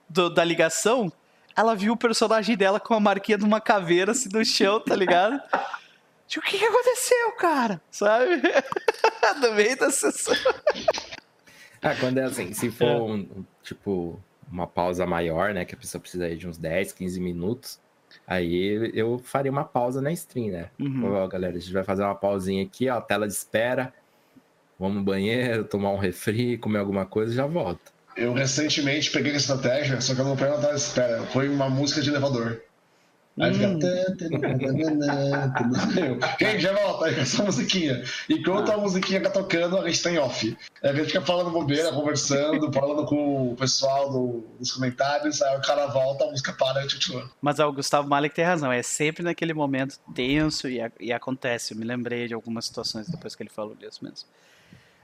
do- 0.09 0.29
da 0.29 0.43
ligação, 0.43 1.11
ela 1.59 1.75
viu 1.75 1.93
o 1.93 1.97
personagem 1.97 2.55
dela 2.55 2.79
com 2.79 2.93
a 2.93 2.99
marquinha 2.99 3.37
de 3.37 3.43
uma 3.43 3.59
caveira 3.59 4.13
assim 4.13 4.29
no 4.31 4.43
chão, 4.45 4.79
tá 4.79 4.95
ligado? 4.95 5.41
Tipo, 6.25 6.45
o 6.45 6.49
que, 6.49 6.57
que 6.57 6.65
aconteceu, 6.65 7.31
cara? 7.33 7.81
Sabe? 7.91 8.41
no 9.41 9.53
meio 9.53 9.77
da 9.77 9.89
sessão. 9.91 10.35
Ah, 11.81 11.95
quando 11.99 12.19
é 12.19 12.23
assim, 12.23 12.53
se 12.53 12.71
for 12.71 13.01
um, 13.01 13.15
um, 13.15 13.45
tipo 13.61 14.21
uma 14.49 14.67
pausa 14.67 15.05
maior, 15.05 15.53
né? 15.53 15.65
Que 15.65 15.75
a 15.75 15.77
pessoa 15.77 16.01
precisa 16.01 16.33
de 16.35 16.47
uns 16.47 16.57
10, 16.57 16.93
15 16.93 17.19
minutos. 17.19 17.79
Aí 18.25 18.91
eu 18.93 19.19
faria 19.19 19.51
uma 19.51 19.65
pausa 19.65 20.01
na 20.01 20.11
stream, 20.13 20.51
né? 20.51 20.69
Uhum. 20.79 21.13
Ó, 21.13 21.27
galera, 21.27 21.57
a 21.57 21.59
gente 21.59 21.73
vai 21.73 21.83
fazer 21.83 22.03
uma 22.03 22.15
pausinha 22.15 22.63
aqui, 22.63 22.89
ó, 22.89 23.01
tela 23.01 23.27
de 23.27 23.33
espera. 23.33 23.93
Vamos 24.79 24.97
no 24.97 25.03
banheiro, 25.03 25.65
tomar 25.65 25.91
um 25.91 25.97
refri, 25.97 26.57
comer 26.57 26.79
alguma 26.79 27.05
coisa 27.05 27.33
e 27.33 27.35
já 27.35 27.45
volta. 27.45 27.91
Eu 28.15 28.33
recentemente 28.33 29.11
peguei 29.11 29.33
a 29.33 29.37
estratégia, 29.37 30.01
só 30.01 30.13
que 30.13 30.21
eu 30.21 30.25
não 30.25 30.35
pego 30.35 30.57
na 30.57 30.71
espera. 30.73 31.23
Foi 31.27 31.47
uma 31.47 31.69
música 31.69 32.01
de 32.01 32.09
elevador. 32.09 32.61
Aí 33.39 33.53
fica. 33.53 33.67
Hum. 33.69 33.79
Quem 36.37 36.59
já 36.59 36.73
volta 36.73 37.05
aí 37.05 37.15
com 37.15 37.21
essa 37.21 37.43
musiquinha. 37.43 38.03
Enquanto 38.29 38.71
a 38.71 38.77
musiquinha 38.77 39.21
tá 39.21 39.29
tocando, 39.29 39.77
a 39.77 39.87
gente 39.87 40.01
tá 40.03 40.11
em 40.11 40.17
off. 40.17 40.57
Aí 40.83 40.89
a 40.89 40.93
gente 40.93 41.07
fica 41.07 41.21
falando 41.21 41.49
bobeira, 41.51 41.91
conversando, 41.91 42.71
falando 42.73 43.05
com 43.05 43.51
o 43.51 43.55
pessoal 43.55 44.11
do- 44.11 44.43
dos 44.59 44.71
comentários. 44.73 45.41
Aí 45.41 45.57
o 45.57 45.61
cara 45.61 45.87
volta, 45.87 46.25
a 46.25 46.27
música 46.31 46.51
para 46.53 46.83
e 46.85 46.89
continua. 46.91 47.29
Mas 47.41 47.59
ó, 47.59 47.69
o 47.69 47.73
Gustavo 47.73 48.09
Malek 48.09 48.35
tem 48.35 48.43
razão, 48.45 48.71
é 48.71 48.83
sempre 48.83 49.23
naquele 49.23 49.53
momento 49.53 49.97
tenso 50.13 50.67
e, 50.67 50.81
a- 50.81 50.91
e 50.99 51.13
acontece. 51.13 51.73
Eu 51.73 51.77
me 51.79 51.85
lembrei 51.85 52.27
de 52.27 52.33
algumas 52.33 52.65
situações 52.65 53.07
depois 53.07 53.35
que 53.35 53.43
ele 53.43 53.49
falou 53.49 53.75
disso 53.75 53.99
mesmo. 54.03 54.27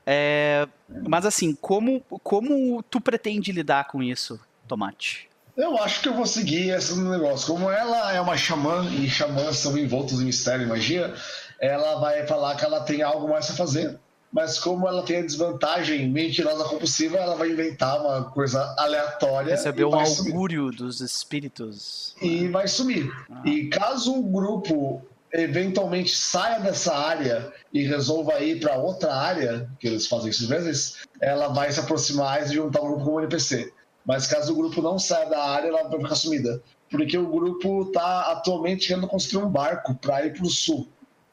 É, 0.05 0.67
mas 1.07 1.25
assim, 1.25 1.55
como, 1.55 2.01
como 2.23 2.83
tu 2.83 3.01
pretende 3.01 3.51
lidar 3.51 3.87
com 3.87 4.03
isso, 4.03 4.39
Tomate? 4.67 5.27
Eu 5.57 5.77
acho 5.81 6.01
que 6.01 6.09
eu 6.09 6.13
vou 6.13 6.25
seguir 6.25 6.69
esse 6.69 6.99
negócio. 6.99 7.47
Como 7.47 7.71
ela 7.71 8.11
é 8.13 8.19
uma 8.19 8.35
xamã, 8.37 8.85
e 8.91 9.09
xamãs 9.09 9.57
são 9.57 9.77
envoltos 9.77 10.21
em 10.21 10.25
mistério 10.25 10.65
e 10.65 10.67
magia, 10.67 11.13
ela 11.59 11.99
vai 11.99 12.27
falar 12.27 12.55
que 12.55 12.65
ela 12.65 12.81
tem 12.81 13.01
algo 13.01 13.29
mais 13.29 13.49
a 13.49 13.53
fazer. 13.53 13.97
Mas 14.33 14.59
como 14.59 14.85
ela 14.85 15.01
tem 15.03 15.19
a 15.19 15.21
desvantagem 15.21 16.09
mentirosa 16.09 16.65
compulsiva, 16.65 17.17
ela 17.17 17.35
vai 17.35 17.51
inventar 17.51 18.01
uma 18.01 18.25
coisa 18.25 18.75
aleatória 18.77 19.51
Recebeu 19.51 19.87
um 19.87 19.91
vai 19.91 20.05
sumir. 20.05 20.31
augúrio 20.33 20.71
dos 20.71 20.99
espíritos. 20.99 22.13
e 22.21 22.49
vai 22.49 22.67
sumir. 22.67 23.09
Ah. 23.31 23.41
E 23.45 23.67
caso 23.69 24.13
o 24.13 24.23
grupo 24.23 25.01
eventualmente 25.41 26.15
saia 26.15 26.59
dessa 26.59 26.95
área 26.95 27.51
e 27.73 27.83
resolva 27.83 28.39
ir 28.39 28.59
para 28.59 28.77
outra 28.77 29.13
área, 29.13 29.69
que 29.79 29.87
eles 29.87 30.07
fazem 30.07 30.29
isso 30.29 30.43
às 30.43 30.49
vezes, 30.49 30.97
ela 31.21 31.49
vai 31.49 31.71
se 31.71 31.79
aproximar 31.79 32.41
e 32.41 32.47
se 32.47 32.55
juntar 32.55 32.79
ao 32.79 32.87
grupo 32.87 33.05
como 33.05 33.19
NPC. 33.19 33.73
Mas 34.05 34.27
caso 34.27 34.53
o 34.53 34.55
grupo 34.55 34.81
não 34.81 34.99
saia 34.99 35.29
da 35.29 35.43
área, 35.43 35.67
ela 35.67 35.89
vai 35.89 35.99
ficar 35.99 36.15
sumida. 36.15 36.61
Porque 36.89 37.17
o 37.17 37.27
grupo 37.27 37.83
está 37.83 38.31
atualmente 38.31 38.87
querendo 38.87 39.07
construir 39.07 39.43
um 39.43 39.49
barco 39.49 39.95
para 39.95 40.25
ir 40.25 40.33
para 40.33 40.45
o 40.45 40.49
sul, 40.49 40.87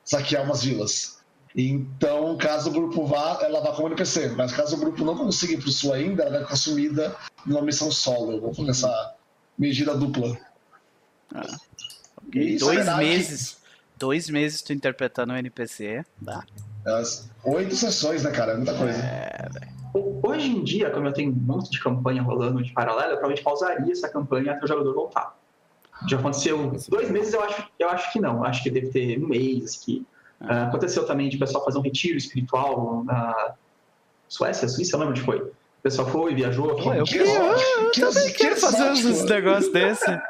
saquear 0.05 0.45
umas 0.45 0.65
vilas. 0.65 1.23
Então, 1.55 2.37
caso 2.39 2.71
o 2.71 2.73
grupo 2.73 3.07
vá, 3.07 3.39
ela 3.43 3.61
vá 3.61 3.73
como 3.73 3.89
NPC. 3.89 4.31
Mas 4.31 4.53
caso 4.53 4.77
o 4.77 4.81
grupo 4.81 5.05
não 5.05 5.17
consiga 5.17 5.53
ir 5.53 5.61
pro 5.61 5.71
sul 5.71 5.93
ainda, 5.93 6.23
ela 6.23 6.39
vai 6.39 6.49
consumida 6.49 7.15
numa 7.45 7.61
missão 7.61 7.91
solo. 7.91 8.41
Vou 8.41 8.55
fazer 8.55 8.71
essa 8.71 9.15
medida 9.59 9.95
dupla. 9.95 10.37
Ah, 11.35 11.47
isso 12.35 12.71
é 12.71 12.83
dois 12.83 12.97
meses. 12.97 13.62
Dois 14.03 14.29
meses 14.29 14.61
tu 14.63 14.73
interpretando 14.73 15.33
um 15.33 15.37
NPC. 15.37 16.05
Dá. 16.21 16.43
As 16.85 17.31
oito 17.45 17.77
sessões, 17.77 18.25
né, 18.25 18.33
cara? 18.33 18.53
É 18.53 18.57
muita 18.57 18.75
coisa. 18.75 18.99
Ho- 19.95 20.19
Hoje 20.25 20.49
em 20.49 20.65
dia, 20.65 20.91
como 20.91 21.07
eu 21.07 21.13
tenho 21.13 21.31
um 21.31 21.35
monte 21.35 21.71
de 21.71 21.79
campanha 21.81 22.21
rolando 22.21 22.61
de 22.61 22.73
paralelo, 22.73 23.03
eu 23.13 23.19
provavelmente 23.19 23.45
pausaria 23.45 23.93
essa 23.93 24.09
campanha 24.09 24.55
até 24.55 24.65
o 24.65 24.67
jogador 24.67 24.93
voltar. 24.93 25.39
Já 26.09 26.19
aconteceu 26.19 26.73
dois 26.89 27.09
meses, 27.13 27.33
eu 27.33 27.45
acho, 27.45 27.65
eu 27.79 27.89
acho 27.91 28.13
que 28.13 28.19
não. 28.21 28.43
Acho 28.45 28.61
que 28.65 28.71
deve 28.71 28.89
ter 28.89 29.23
um 29.23 29.29
mês 29.29 29.77
que 29.77 30.05
ah, 30.41 30.65
aconteceu 30.65 31.07
também 31.07 31.29
de 31.29 31.37
o 31.37 31.39
pessoal 31.39 31.65
fazer 31.65 31.79
um 31.79 31.83
retiro 31.83 32.19
espiritual 32.19 33.05
na 33.05 33.53
Suécia, 34.29 34.67
Suíça, 34.67 34.97
eu 34.97 34.99
não 34.99 35.07
lembro 35.07 35.21
onde 35.21 35.25
foi. 35.25 35.41
O 35.49 35.53
pessoal 35.81 36.09
foi, 36.09 36.35
viajou. 36.35 36.71
Eu 36.93 37.05
exótico, 37.05 37.91
que 37.93 38.01
também 38.01 38.33
quero 38.33 38.55
que 38.57 38.61
fazer 38.61 38.83
uns 38.91 39.23
negócios 39.25 39.73
desse. 39.73 40.21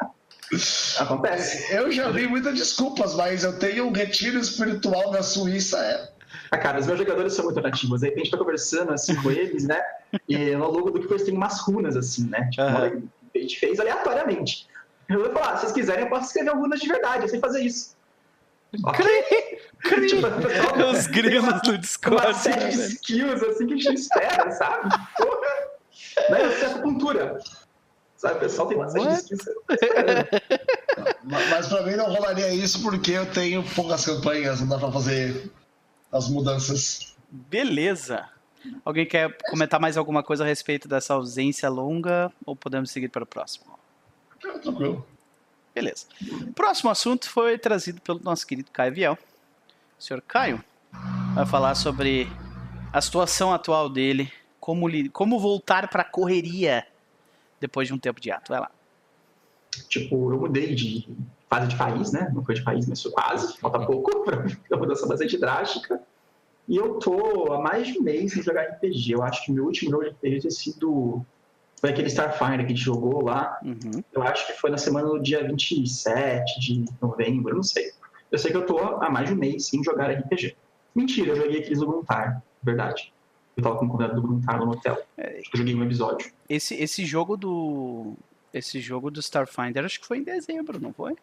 Acontece. 0.98 1.72
Eu 1.74 1.90
já 1.90 2.10
vi 2.10 2.26
muitas 2.26 2.54
desculpas, 2.54 3.14
mas 3.14 3.44
eu 3.44 3.58
tenho 3.58 3.86
um 3.86 3.92
retiro 3.92 4.38
espiritual 4.38 5.10
na 5.10 5.22
Suíça. 5.22 5.78
É... 5.78 6.08
Ah, 6.50 6.58
cara, 6.58 6.78
os 6.78 6.86
meus 6.86 6.98
jogadores 6.98 7.32
são 7.32 7.44
muito 7.46 7.60
nativos. 7.60 8.00
De 8.00 8.08
repente, 8.08 8.30
tô 8.30 8.38
conversando 8.38 8.92
assim 8.92 9.14
com 9.16 9.30
eles, 9.30 9.64
né? 9.64 9.80
E 10.28 10.50
no 10.54 10.70
logo 10.70 10.90
do 10.90 11.00
que 11.00 11.12
eles 11.12 11.22
têm 11.24 11.34
umas 11.34 11.60
runas, 11.60 11.96
assim, 11.96 12.28
né? 12.28 12.48
Tipo, 12.50 12.62
Aham. 12.62 13.02
a 13.34 13.38
gente 13.38 13.58
fez 13.58 13.80
aleatoriamente. 13.80 14.66
Eu 15.08 15.20
vou 15.20 15.32
falar, 15.32 15.56
se 15.56 15.62
vocês 15.62 15.72
quiserem, 15.72 16.04
eu 16.04 16.10
posso 16.10 16.26
escrever 16.26 16.54
runas 16.54 16.80
de 16.80 16.88
verdade, 16.88 17.24
eu 17.24 17.28
sei 17.28 17.40
fazer 17.40 17.62
isso. 17.62 17.96
Ok. 18.84 19.04
Tipo, 20.08 20.26
o 20.26 20.42
pessoal 20.42 20.88
Os 20.92 21.06
grilos 21.06 21.60
do 21.62 21.70
uma 21.70 21.78
Discord. 21.78 22.38
série 22.38 22.68
de 22.70 22.76
né, 22.76 22.86
skills 22.86 23.42
assim 23.42 23.66
que 23.66 23.74
a 23.74 23.76
gente 23.76 23.94
espera, 23.94 24.50
sabe? 24.52 24.88
Porra! 25.16 26.30
Né? 26.30 26.44
Eu 26.44 26.52
sei 26.52 26.68
acupuntura. 26.68 27.38
Sabe, 28.22 28.36
o 28.36 28.38
pessoal 28.38 28.68
tem 28.68 28.80
esperando. 28.80 29.20
Ma- 31.24 31.40
Mas 31.50 31.66
pra 31.66 31.82
mim 31.82 31.96
não 31.96 32.06
rolaria 32.06 32.54
isso 32.54 32.80
porque 32.80 33.10
eu 33.10 33.26
tenho 33.32 33.64
poucas 33.74 34.04
campanhas, 34.06 34.60
não 34.60 34.68
dá 34.68 34.78
pra 34.78 34.92
fazer 34.92 35.50
as 36.12 36.28
mudanças. 36.28 37.16
Beleza. 37.28 38.28
Alguém 38.84 39.04
quer 39.06 39.36
comentar 39.50 39.80
mais 39.80 39.96
alguma 39.96 40.22
coisa 40.22 40.44
a 40.44 40.46
respeito 40.46 40.86
dessa 40.86 41.14
ausência 41.14 41.68
longa? 41.68 42.30
Ou 42.46 42.54
podemos 42.54 42.92
seguir 42.92 43.08
para 43.08 43.24
o 43.24 43.26
próximo? 43.26 43.76
É, 44.44 44.56
tranquilo. 44.58 45.04
Beleza. 45.74 46.06
O 46.48 46.52
próximo 46.52 46.90
assunto 46.90 47.28
foi 47.28 47.58
trazido 47.58 48.00
pelo 48.02 48.20
nosso 48.22 48.46
querido 48.46 48.70
Caio 48.70 48.94
Viel. 48.94 49.18
O 49.98 50.02
senhor 50.02 50.22
Caio 50.22 50.62
vai 51.34 51.44
falar 51.44 51.74
sobre 51.74 52.28
a 52.92 53.00
situação 53.00 53.52
atual 53.52 53.88
dele, 53.88 54.32
como, 54.60 54.86
como 55.10 55.40
voltar 55.40 55.88
para 55.88 56.02
a 56.02 56.04
correria 56.08 56.86
depois 57.62 57.88
de 57.88 57.94
um 57.94 57.98
tempo 57.98 58.20
de 58.20 58.30
ato. 58.30 58.50
Vai 58.50 58.60
lá. 58.60 58.70
Tipo, 59.88 60.32
eu 60.32 60.38
mudei 60.38 60.74
de 60.74 61.08
fase 61.48 61.68
de 61.68 61.76
país, 61.76 62.12
né? 62.12 62.30
Não 62.34 62.44
foi 62.44 62.56
de 62.56 62.62
país, 62.62 62.86
mas 62.86 63.02
quase. 63.04 63.58
Falta 63.58 63.86
pouco 63.86 64.22
pra 64.26 64.44
uma 64.70 64.78
mudança 64.78 65.06
bastante 65.06 65.38
drástica. 65.38 66.00
E 66.68 66.76
eu 66.76 66.98
tô 66.98 67.52
há 67.52 67.60
mais 67.60 67.86
de 67.86 67.98
um 67.98 68.02
mês 68.02 68.32
sem 68.32 68.42
jogar 68.42 68.62
RPG. 68.62 69.12
Eu 69.12 69.22
acho 69.22 69.44
que 69.44 69.52
meu 69.52 69.64
último 69.64 69.90
jogo 69.90 70.04
de 70.04 70.10
RPG 70.10 70.42
ter 70.42 70.50
sido. 70.50 71.24
Foi 71.80 71.90
aquele 71.90 72.08
Starfinder 72.08 72.58
que 72.58 72.66
a 72.66 72.68
gente 72.68 72.80
jogou 72.80 73.24
lá. 73.24 73.58
Uhum. 73.62 74.02
Eu 74.12 74.22
acho 74.22 74.46
que 74.46 74.52
foi 74.52 74.70
na 74.70 74.78
semana 74.78 75.08
do 75.08 75.18
dia 75.18 75.46
27 75.46 76.60
de 76.60 76.84
novembro, 77.00 77.50
eu 77.50 77.56
não 77.56 77.62
sei. 77.62 77.92
Eu 78.30 78.38
sei 78.38 78.50
que 78.50 78.56
eu 78.56 78.64
tô 78.64 78.78
há 78.78 79.10
mais 79.10 79.28
de 79.28 79.34
um 79.34 79.38
mês 79.38 79.66
sem 79.66 79.82
jogar 79.82 80.10
RPG. 80.10 80.56
Mentira, 80.94 81.30
eu 81.30 81.36
joguei 81.36 81.60
aqueles 81.60 81.80
do 81.80 81.86
Gruntar, 81.86 82.42
verdade. 82.62 83.12
Eu 83.56 83.62
tava 83.62 83.76
com 83.78 83.88
convidado 83.88 84.14
do 84.20 84.22
Gruntar 84.26 84.58
no 84.58 84.70
hotel. 84.72 84.96
Que 85.16 85.50
eu 85.54 85.58
joguei 85.58 85.74
um 85.74 85.82
episódio. 85.84 86.30
Esse, 86.48 86.74
esse 86.74 87.04
jogo 87.04 87.36
do. 87.36 88.14
Esse 88.52 88.80
jogo 88.80 89.10
do 89.10 89.20
Starfinder 89.20 89.84
acho 89.84 90.00
que 90.00 90.06
foi 90.06 90.18
em 90.18 90.22
dezembro, 90.22 90.78
não 90.80 90.92
foi? 90.92 91.14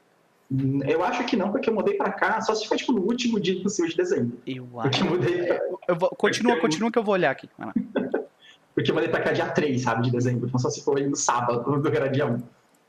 Hum, 0.52 0.80
Eu 0.84 1.04
acho 1.04 1.24
que 1.26 1.36
não, 1.38 1.52
porque 1.52 1.70
eu 1.70 1.74
mudei 1.76 1.96
pra 1.96 2.12
cá, 2.12 2.42
só 2.42 2.56
se 2.56 2.68
foi 2.68 2.78
tipo 2.78 2.92
no 2.92 3.02
último 3.02 3.40
dia 3.40 3.62
possível 3.62 3.90
de 3.90 3.98
dezembro. 3.98 4.38
Eu 4.48 4.68
acho. 4.80 5.04
eu 5.04 5.10
mudei, 5.12 5.44
pra- 5.46 5.60
Eu 5.88 5.96
vou- 5.96 6.10
continua, 6.10 6.60
continua 6.60 6.92
que 6.92 6.98
eu 6.98 7.04
vou 7.04 7.14
olhar 7.14 7.32
aqui. 7.32 7.48
Porque 8.76 8.90
eu 8.92 8.96
mudei 8.96 9.10
pra 9.10 9.22
cá 9.22 9.32
dia 9.32 9.48
3, 9.50 9.82
sabe, 9.82 10.04
de 10.04 10.12
dezembro. 10.12 10.48
Então 10.48 10.60
só 10.60 10.70
se 10.70 10.84
foi 10.84 11.06
no 11.06 11.16
sábado, 11.16 11.64
do 11.82 11.88
era 11.90 12.08
dia 12.10 12.26
1. 12.26 12.42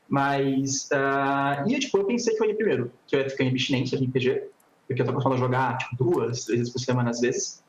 Mas. 0.07 0.89
ah, 0.91 1.63
e 1.67 1.79
tipo, 1.79 1.97
eu 1.97 2.05
pensei 2.05 2.35
que 2.35 2.43
eu 2.43 2.47
ia 2.47 2.55
primeiro, 2.55 2.91
que 3.07 3.15
eu 3.15 3.21
ia 3.21 3.29
ficar 3.29 3.43
em 3.43 3.49
abstinência 3.49 3.97
de 3.97 4.05
RPG, 4.05 4.43
porque 4.87 5.01
eu 5.01 5.05
tô 5.05 5.11
acostumado 5.11 5.37
a 5.37 5.41
jogar 5.41 5.77
tipo, 5.77 5.95
duas, 6.03 6.43
três 6.45 6.59
vezes 6.59 6.73
por 6.73 6.79
semana 6.79 7.09
às 7.11 7.19
vezes. 7.21 7.63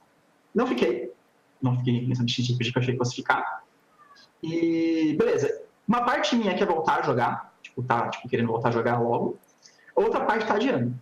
Não 0.55 0.67
fiquei. 0.67 1.13
Não 1.63 1.79
fiquei 1.79 2.07
nessa 2.07 2.23
RPG 2.23 2.73
que 2.73 2.77
eu 2.79 2.81
achei 2.81 2.93
que 2.95 2.99
fosse 2.99 3.15
ficar. 3.15 3.63
E 4.43 5.15
beleza. 5.19 5.63
Uma 5.87 6.05
parte 6.05 6.35
minha 6.37 6.55
quer 6.55 6.67
voltar 6.67 7.01
a 7.01 7.03
jogar, 7.03 7.55
tipo, 7.63 7.83
tá 7.83 8.09
tipo, 8.09 8.29
querendo 8.29 8.49
voltar 8.49 8.69
a 8.71 8.73
jogar 8.73 8.99
logo. 9.01 9.39
Outra 9.95 10.25
parte 10.25 10.47
tá 10.47 10.55
adiando. 10.55 10.95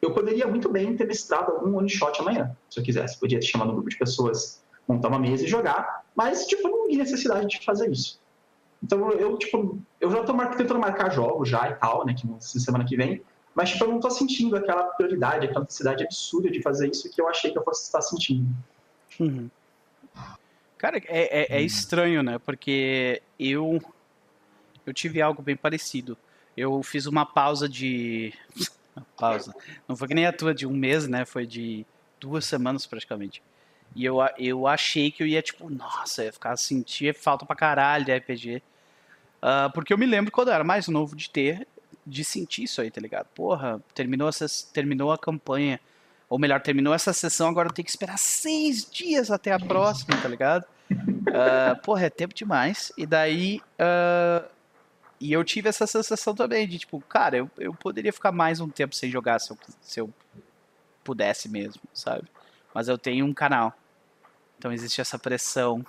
Eu 0.00 0.12
poderia 0.12 0.46
muito 0.46 0.68
bem 0.70 0.96
ter 0.96 1.06
mestrado 1.06 1.50
algum 1.52 1.76
one 1.76 1.88
shot 1.88 2.20
amanhã, 2.20 2.56
se 2.70 2.78
eu 2.78 2.84
quisesse. 2.84 3.18
Podia 3.18 3.40
ter 3.40 3.46
chamado 3.46 3.70
um 3.70 3.74
grupo 3.74 3.88
de 3.90 3.96
pessoas, 3.98 4.62
montar 4.86 5.08
uma 5.08 5.18
mesa 5.18 5.44
e 5.44 5.48
jogar, 5.48 6.04
mas, 6.14 6.46
tipo, 6.46 6.68
não 6.68 6.86
vi 6.86 6.96
necessidade 6.96 7.48
de 7.48 7.64
fazer 7.64 7.90
isso. 7.90 8.20
Então, 8.82 9.10
eu, 9.12 9.36
tipo, 9.38 9.78
eu 10.00 10.10
já 10.10 10.22
tô 10.22 10.32
mar- 10.32 10.54
tentando 10.54 10.78
marcar 10.78 11.10
jogos 11.10 11.48
já 11.48 11.68
e 11.70 11.74
tal, 11.74 12.04
né, 12.06 12.14
que 12.14 12.26
na 12.26 12.40
semana 12.40 12.84
que 12.84 12.96
vem, 12.96 13.22
mas, 13.54 13.70
tipo, 13.70 13.84
eu 13.84 13.88
não 13.90 13.98
tô 13.98 14.10
sentindo 14.10 14.54
aquela 14.54 14.84
prioridade, 14.84 15.46
aquela 15.46 15.64
necessidade 15.64 16.04
absurda 16.04 16.50
de 16.50 16.62
fazer 16.62 16.90
isso 16.90 17.10
que 17.10 17.20
eu 17.20 17.28
achei 17.28 17.50
que 17.50 17.58
eu 17.58 17.64
fosse 17.64 17.84
estar 17.84 18.02
sentindo. 18.02 18.46
Uhum. 19.18 19.50
Cara, 20.78 20.98
é, 20.98 21.56
é, 21.56 21.58
é 21.58 21.62
estranho, 21.62 22.22
né? 22.22 22.38
Porque 22.38 23.22
eu 23.38 23.80
eu 24.84 24.94
tive 24.94 25.20
algo 25.20 25.42
bem 25.42 25.56
parecido. 25.56 26.16
Eu 26.56 26.82
fiz 26.82 27.06
uma 27.06 27.26
pausa 27.26 27.68
de 27.68 28.32
pausa. 29.16 29.54
Não 29.88 29.96
foi 29.96 30.08
que 30.08 30.14
nem 30.14 30.26
a 30.26 30.32
tua 30.32 30.54
de 30.54 30.66
um 30.66 30.72
mês, 30.72 31.08
né? 31.08 31.24
Foi 31.24 31.46
de 31.46 31.84
duas 32.20 32.44
semanas 32.44 32.86
praticamente. 32.86 33.42
E 33.94 34.04
eu, 34.04 34.18
eu 34.38 34.66
achei 34.66 35.10
que 35.10 35.22
eu 35.22 35.26
ia, 35.26 35.40
tipo, 35.42 35.70
nossa, 35.70 36.24
ia 36.24 36.32
ficar 36.32 36.56
sentir 36.56 37.14
falta 37.14 37.46
pra 37.46 37.56
caralho 37.56 38.04
de 38.04 38.14
RPG. 38.14 38.62
Ah, 39.40 39.70
porque 39.72 39.92
eu 39.92 39.98
me 39.98 40.06
lembro 40.06 40.32
quando 40.32 40.48
eu 40.48 40.54
era 40.54 40.64
mais 40.64 40.88
novo 40.88 41.14
de 41.14 41.30
ter, 41.30 41.66
de 42.06 42.24
sentir 42.24 42.64
isso 42.64 42.80
aí, 42.80 42.90
tá 42.90 43.00
ligado? 43.00 43.26
Porra, 43.28 43.80
terminou, 43.94 44.28
essa, 44.28 44.46
terminou 44.72 45.12
a 45.12 45.18
campanha. 45.18 45.80
Ou 46.28 46.38
melhor, 46.38 46.60
terminou 46.60 46.92
essa 46.92 47.12
sessão, 47.12 47.48
agora 47.48 47.68
eu 47.68 47.72
tenho 47.72 47.84
que 47.84 47.90
esperar 47.90 48.18
seis 48.18 48.84
dias 48.84 49.30
até 49.30 49.52
a 49.52 49.58
próxima, 49.58 50.16
tá 50.20 50.28
ligado? 50.28 50.64
Ah, 51.32 51.76
porra, 51.84 52.06
é 52.06 52.10
tempo 52.10 52.34
demais. 52.34 52.92
E 52.96 53.06
daí. 53.06 53.60
ah, 53.78 54.48
e 55.20 55.32
eu 55.32 55.42
tive 55.44 55.68
essa 55.68 55.86
sensação 55.86 56.34
também 56.34 56.68
de, 56.68 56.78
tipo, 56.78 57.00
cara, 57.08 57.38
eu, 57.38 57.50
eu 57.58 57.74
poderia 57.74 58.12
ficar 58.12 58.32
mais 58.32 58.60
um 58.60 58.68
tempo 58.68 58.94
sem 58.94 59.10
jogar 59.10 59.38
se 59.38 59.50
eu, 59.50 59.58
se 59.80 60.00
eu 60.00 60.12
pudesse 61.02 61.48
mesmo, 61.48 61.80
sabe? 61.94 62.28
Mas 62.74 62.88
eu 62.88 62.98
tenho 62.98 63.24
um 63.24 63.32
canal. 63.32 63.72
Então 64.58 64.72
existe 64.72 65.00
essa 65.00 65.18
pressão. 65.18 65.84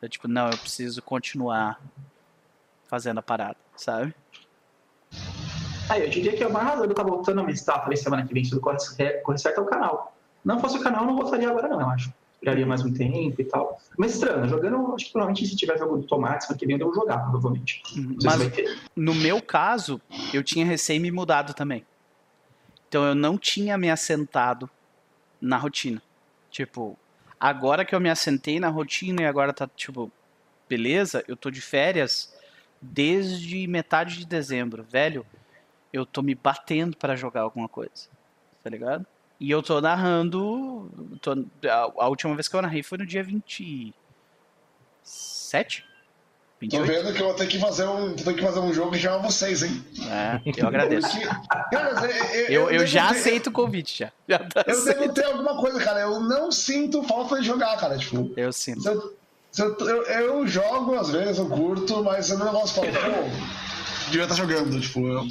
Eu, 0.00 0.08
tipo, 0.08 0.26
não, 0.26 0.50
eu 0.50 0.58
preciso 0.58 1.00
continuar 1.02 1.80
fazendo 2.88 3.18
a 3.18 3.22
parada, 3.22 3.56
sabe? 3.76 4.12
Aí, 5.88 6.02
eu 6.02 6.10
diria 6.10 6.32
que 6.32 6.44
a 6.44 6.48
maior 6.48 6.66
razão 6.66 6.82
de 6.82 6.88
eu 6.88 6.92
estar 6.92 7.04
voltando 7.04 7.40
a 7.40 7.44
mestrar, 7.44 7.80
talvez 7.80 8.00
semana 8.00 8.26
que 8.26 8.32
vem, 8.32 8.44
se 8.44 8.50
tudo 8.50 8.62
corre, 8.62 8.78
corre 9.22 9.38
certo, 9.38 9.58
é 9.58 9.62
o 9.62 9.66
canal. 9.66 10.16
Não 10.44 10.58
fosse 10.58 10.78
o 10.78 10.82
canal, 10.82 11.02
eu 11.02 11.08
não 11.08 11.16
voltaria 11.16 11.48
agora, 11.48 11.68
não, 11.68 11.80
eu 11.80 11.88
acho. 11.88 12.12
Esperaria 12.34 12.66
mais 12.66 12.84
um 12.84 12.92
tempo 12.92 13.40
e 13.40 13.44
tal. 13.44 13.78
Mestrando, 13.98 14.48
jogando, 14.48 14.94
acho 14.94 15.06
que 15.06 15.12
provavelmente 15.12 15.46
se 15.46 15.56
tiver 15.56 15.78
jogo 15.78 15.98
do 15.98 16.06
Tomate, 16.06 16.44
semana 16.44 16.58
que 16.58 16.66
vem 16.66 16.74
eu 16.74 16.78
devo 16.78 16.94
jogar, 16.94 17.18
provavelmente. 17.18 17.80
Sei 17.84 18.04
Mas 18.24 18.42
no 18.96 19.14
meu 19.14 19.40
caso, 19.40 20.00
eu 20.34 20.42
tinha 20.42 20.66
recém 20.66 20.98
me 20.98 21.12
mudado 21.12 21.54
também. 21.54 21.84
Então 22.88 23.04
eu 23.04 23.14
não 23.14 23.38
tinha 23.38 23.78
me 23.78 23.90
assentado 23.90 24.68
na 25.40 25.56
rotina. 25.56 26.02
Tipo, 26.50 26.98
agora 27.38 27.84
que 27.84 27.94
eu 27.94 28.00
me 28.00 28.10
assentei 28.10 28.58
na 28.58 28.68
rotina 28.68 29.22
e 29.22 29.26
agora 29.26 29.52
tá, 29.52 29.68
tipo, 29.76 30.10
beleza, 30.68 31.24
eu 31.28 31.36
tô 31.36 31.50
de 31.50 31.60
férias 31.60 32.34
desde 32.82 33.66
metade 33.68 34.18
de 34.18 34.26
dezembro, 34.26 34.82
velho. 34.82 35.24
Eu 35.92 36.06
tô 36.06 36.22
me 36.22 36.34
batendo 36.34 36.96
pra 36.96 37.14
jogar 37.16 37.42
alguma 37.42 37.68
coisa. 37.68 38.08
Tá 38.64 38.70
ligado? 38.70 39.04
E 39.38 39.50
eu 39.50 39.62
tô 39.62 39.80
narrando. 39.80 40.88
tô- 41.20 41.44
a, 41.68 42.04
a 42.04 42.08
última 42.08 42.34
vez 42.34 42.48
que 42.48 42.54
eu 42.56 42.62
narrei 42.62 42.82
foi 42.82 42.98
no 42.98 43.06
dia 43.06 43.22
27? 43.22 43.92
Tô 45.82 45.88
28? 46.60 46.86
vendo 46.86 47.12
que 47.12 47.20
eu 47.20 47.26
vou 47.26 47.34
ter 47.34 47.48
que 47.48 47.58
fazer 47.58 47.84
um, 47.88 48.14
ter 48.14 48.34
que 48.34 48.40
fazer 48.40 48.60
um 48.60 48.72
jogo 48.72 48.94
já 48.96 49.16
a 49.16 49.18
vocês, 49.18 49.64
hein? 49.64 49.84
É, 50.08 50.40
eu 50.56 50.68
agradeço. 50.68 51.08
Cara, 51.72 51.90
eu, 52.06 52.46
Eu, 52.48 52.62
eu 52.62 52.68
devo 52.78 52.86
já 52.86 53.08
ter- 53.08 53.16
aceito 53.16 53.48
o 53.48 53.52
convite, 53.52 53.98
já. 53.98 54.12
Já 54.28 54.38
tá 54.38 54.62
Eu 54.64 54.72
aceito. 54.78 54.98
devo 55.00 55.12
ter 55.12 55.24
alguma 55.24 55.56
coisa, 55.56 55.82
cara. 55.82 56.00
Eu 56.02 56.20
não 56.20 56.52
sinto 56.52 57.02
falta 57.02 57.40
de 57.40 57.46
jogar, 57.46 57.76
cara. 57.78 57.98
Tipo, 57.98 58.32
Eu 58.36 58.52
sinto. 58.52 58.86
eu, 58.88 59.12
eu, 59.58 59.76
eu, 59.80 60.02
eu 60.06 60.46
jogo 60.46 60.94
às 60.94 61.10
vezes, 61.10 61.38
eu 61.38 61.48
curto, 61.48 62.04
mas 62.04 62.30
eu 62.30 62.38
não 62.38 62.52
gosto 62.52 62.80
de 62.80 62.92
falar, 62.92 63.10
pô, 63.12 63.22
devia 64.06 64.22
estar 64.22 64.36
jogando. 64.36 64.80
Tipo, 64.80 65.00
eu, 65.08 65.26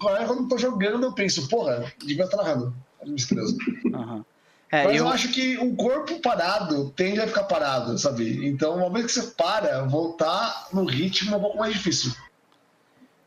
agora 0.00 0.24
quando 0.26 0.42
eu 0.42 0.48
tô 0.48 0.58
jogando, 0.58 1.04
eu 1.04 1.12
penso, 1.12 1.48
porra, 1.48 1.92
devia 1.98 2.24
estar 2.24 2.36
narrando. 2.36 2.74
Que 3.04 3.34
beleza. 3.34 3.56
Aham. 3.94 4.24
É, 4.70 4.84
Mas 4.84 4.96
eu... 4.96 5.04
eu, 5.04 5.08
acho 5.08 5.28
que 5.28 5.58
um 5.58 5.76
corpo 5.76 6.18
parado 6.20 6.90
tende 6.96 7.20
a 7.20 7.26
ficar 7.26 7.44
parado, 7.44 7.98
sabe? 7.98 8.46
Então, 8.48 8.76
uma 8.76 8.88
vez 8.88 9.04
que 9.04 9.12
você 9.12 9.22
para, 9.32 9.82
voltar 9.84 10.68
no 10.72 10.86
ritmo 10.86 11.34
é 11.34 11.36
um 11.36 11.40
pouco 11.40 11.58
mais 11.58 11.74
difícil. 11.74 12.10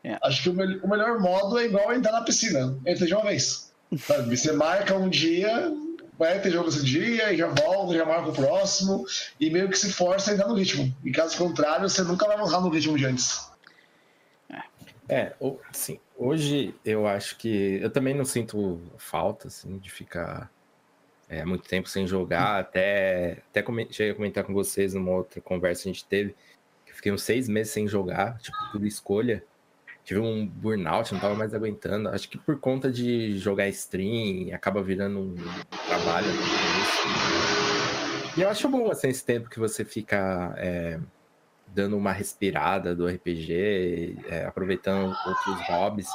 É. 0.02 0.18
Acho 0.24 0.42
que 0.42 0.48
o, 0.48 0.54
mel- 0.54 0.80
o 0.82 0.88
melhor 0.88 1.20
modo 1.20 1.56
é 1.58 1.66
igual 1.66 1.92
entrar 1.92 2.12
na 2.12 2.22
piscina. 2.22 2.76
Entra 2.84 3.06
de 3.06 3.14
uma 3.14 3.22
vez. 3.24 3.72
Sabe? 4.06 4.36
Você 4.36 4.50
marca 4.50 4.96
um 4.96 5.08
dia, 5.08 5.72
vai 6.18 6.40
ter 6.40 6.50
jogo 6.50 6.68
esse 6.68 6.84
dia, 6.84 7.32
e 7.32 7.36
já 7.36 7.46
volta, 7.46 7.94
já 7.94 8.04
marca 8.04 8.30
o 8.30 8.32
próximo, 8.32 9.04
e 9.38 9.48
meio 9.48 9.68
que 9.68 9.78
se 9.78 9.92
força 9.92 10.32
a 10.32 10.34
entrar 10.34 10.48
no 10.48 10.54
ritmo. 10.54 10.92
Em 11.04 11.12
caso 11.12 11.36
contrário, 11.36 11.88
você 11.88 12.02
nunca 12.02 12.26
vai 12.26 12.36
voltar 12.36 12.60
no 12.60 12.70
ritmo 12.70 12.98
de 12.98 13.06
antes. 13.06 13.48
É, 15.08 15.32
sim, 15.72 16.00
hoje 16.16 16.74
eu 16.84 17.06
acho 17.06 17.36
que 17.38 17.78
eu 17.80 17.90
também 17.90 18.14
não 18.14 18.24
sinto 18.24 18.80
falta 18.98 19.48
assim 19.48 19.78
de 19.78 19.90
ficar 19.90 20.50
é, 21.28 21.44
muito 21.44 21.68
tempo 21.68 21.88
sem 21.88 22.06
jogar, 22.06 22.58
até 22.58 23.38
até 23.50 23.62
come- 23.62 23.86
cheguei 23.90 24.12
a 24.12 24.14
comentar 24.16 24.44
com 24.44 24.52
vocês 24.52 24.94
numa 24.94 25.12
outra 25.12 25.40
conversa 25.40 25.84
que 25.84 25.88
a 25.88 25.92
gente 25.92 26.04
teve, 26.06 26.34
que 26.84 26.92
eu 26.92 26.96
fiquei 26.96 27.12
uns 27.12 27.22
seis 27.22 27.48
meses 27.48 27.72
sem 27.72 27.86
jogar, 27.86 28.38
tipo, 28.38 28.56
por 28.72 28.84
escolha. 28.84 29.44
Tive 30.04 30.20
um 30.20 30.46
burnout, 30.46 31.12
não 31.12 31.20
tava 31.20 31.34
mais 31.34 31.52
aguentando. 31.52 32.08
Acho 32.10 32.28
que 32.28 32.38
por 32.38 32.60
conta 32.60 32.90
de 32.92 33.36
jogar 33.38 33.68
stream, 33.68 34.54
acaba 34.54 34.80
virando 34.80 35.18
um 35.20 35.34
trabalho. 35.88 36.28
né, 36.28 36.32
isso. 36.82 38.38
E 38.38 38.42
eu 38.42 38.48
acho 38.48 38.68
bom 38.68 38.88
assim, 38.90 39.08
esse 39.08 39.24
tempo 39.24 39.48
que 39.50 39.58
você 39.58 39.84
fica 39.84 40.54
é, 40.58 41.00
dando 41.76 41.94
uma 41.94 42.10
respirada 42.10 42.96
do 42.96 43.06
RPG, 43.06 44.16
é, 44.30 44.46
aproveitando 44.46 45.14
outros 45.26 45.68
hobbies. 45.68 46.08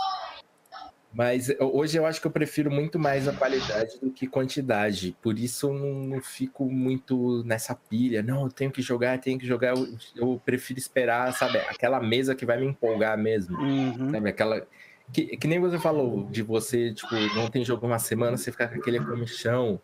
Mas 1.13 1.53
hoje 1.59 1.97
eu 1.97 2.05
acho 2.05 2.19
que 2.19 2.25
eu 2.25 2.31
prefiro 2.31 2.71
muito 2.71 2.97
mais 2.97 3.27
a 3.27 3.33
qualidade 3.33 3.99
do 3.99 4.09
que 4.09 4.25
quantidade. 4.25 5.15
Por 5.21 5.37
isso 5.37 5.67
eu 5.67 5.73
não, 5.73 5.93
não 6.15 6.21
fico 6.21 6.65
muito 6.65 7.43
nessa 7.43 7.75
pilha. 7.75 8.23
Não, 8.23 8.45
eu 8.45 8.49
tenho 8.49 8.71
que 8.71 8.81
jogar, 8.81 9.19
tenho 9.19 9.37
que 9.37 9.45
jogar. 9.45 9.75
Eu, 9.75 9.87
eu 10.15 10.41
prefiro 10.43 10.79
esperar, 10.79 11.31
sabe, 11.33 11.59
aquela 11.59 11.99
mesa 11.99 12.33
que 12.33 12.45
vai 12.45 12.59
me 12.59 12.65
empolgar 12.65 13.15
mesmo. 13.17 13.55
Uhum. 13.59 14.09
Sabe, 14.09 14.29
aquela. 14.29 14.65
Que, 15.13 15.37
que 15.37 15.47
nem 15.47 15.59
você 15.59 15.77
falou, 15.77 16.27
de 16.31 16.41
você, 16.41 16.93
tipo, 16.93 17.13
não 17.35 17.49
tem 17.49 17.65
jogo 17.65 17.85
uma 17.85 17.99
semana, 17.99 18.37
você 18.37 18.49
ficar 18.49 18.69
com 18.69 18.79
aquele 18.79 18.99
comichão 18.99 19.79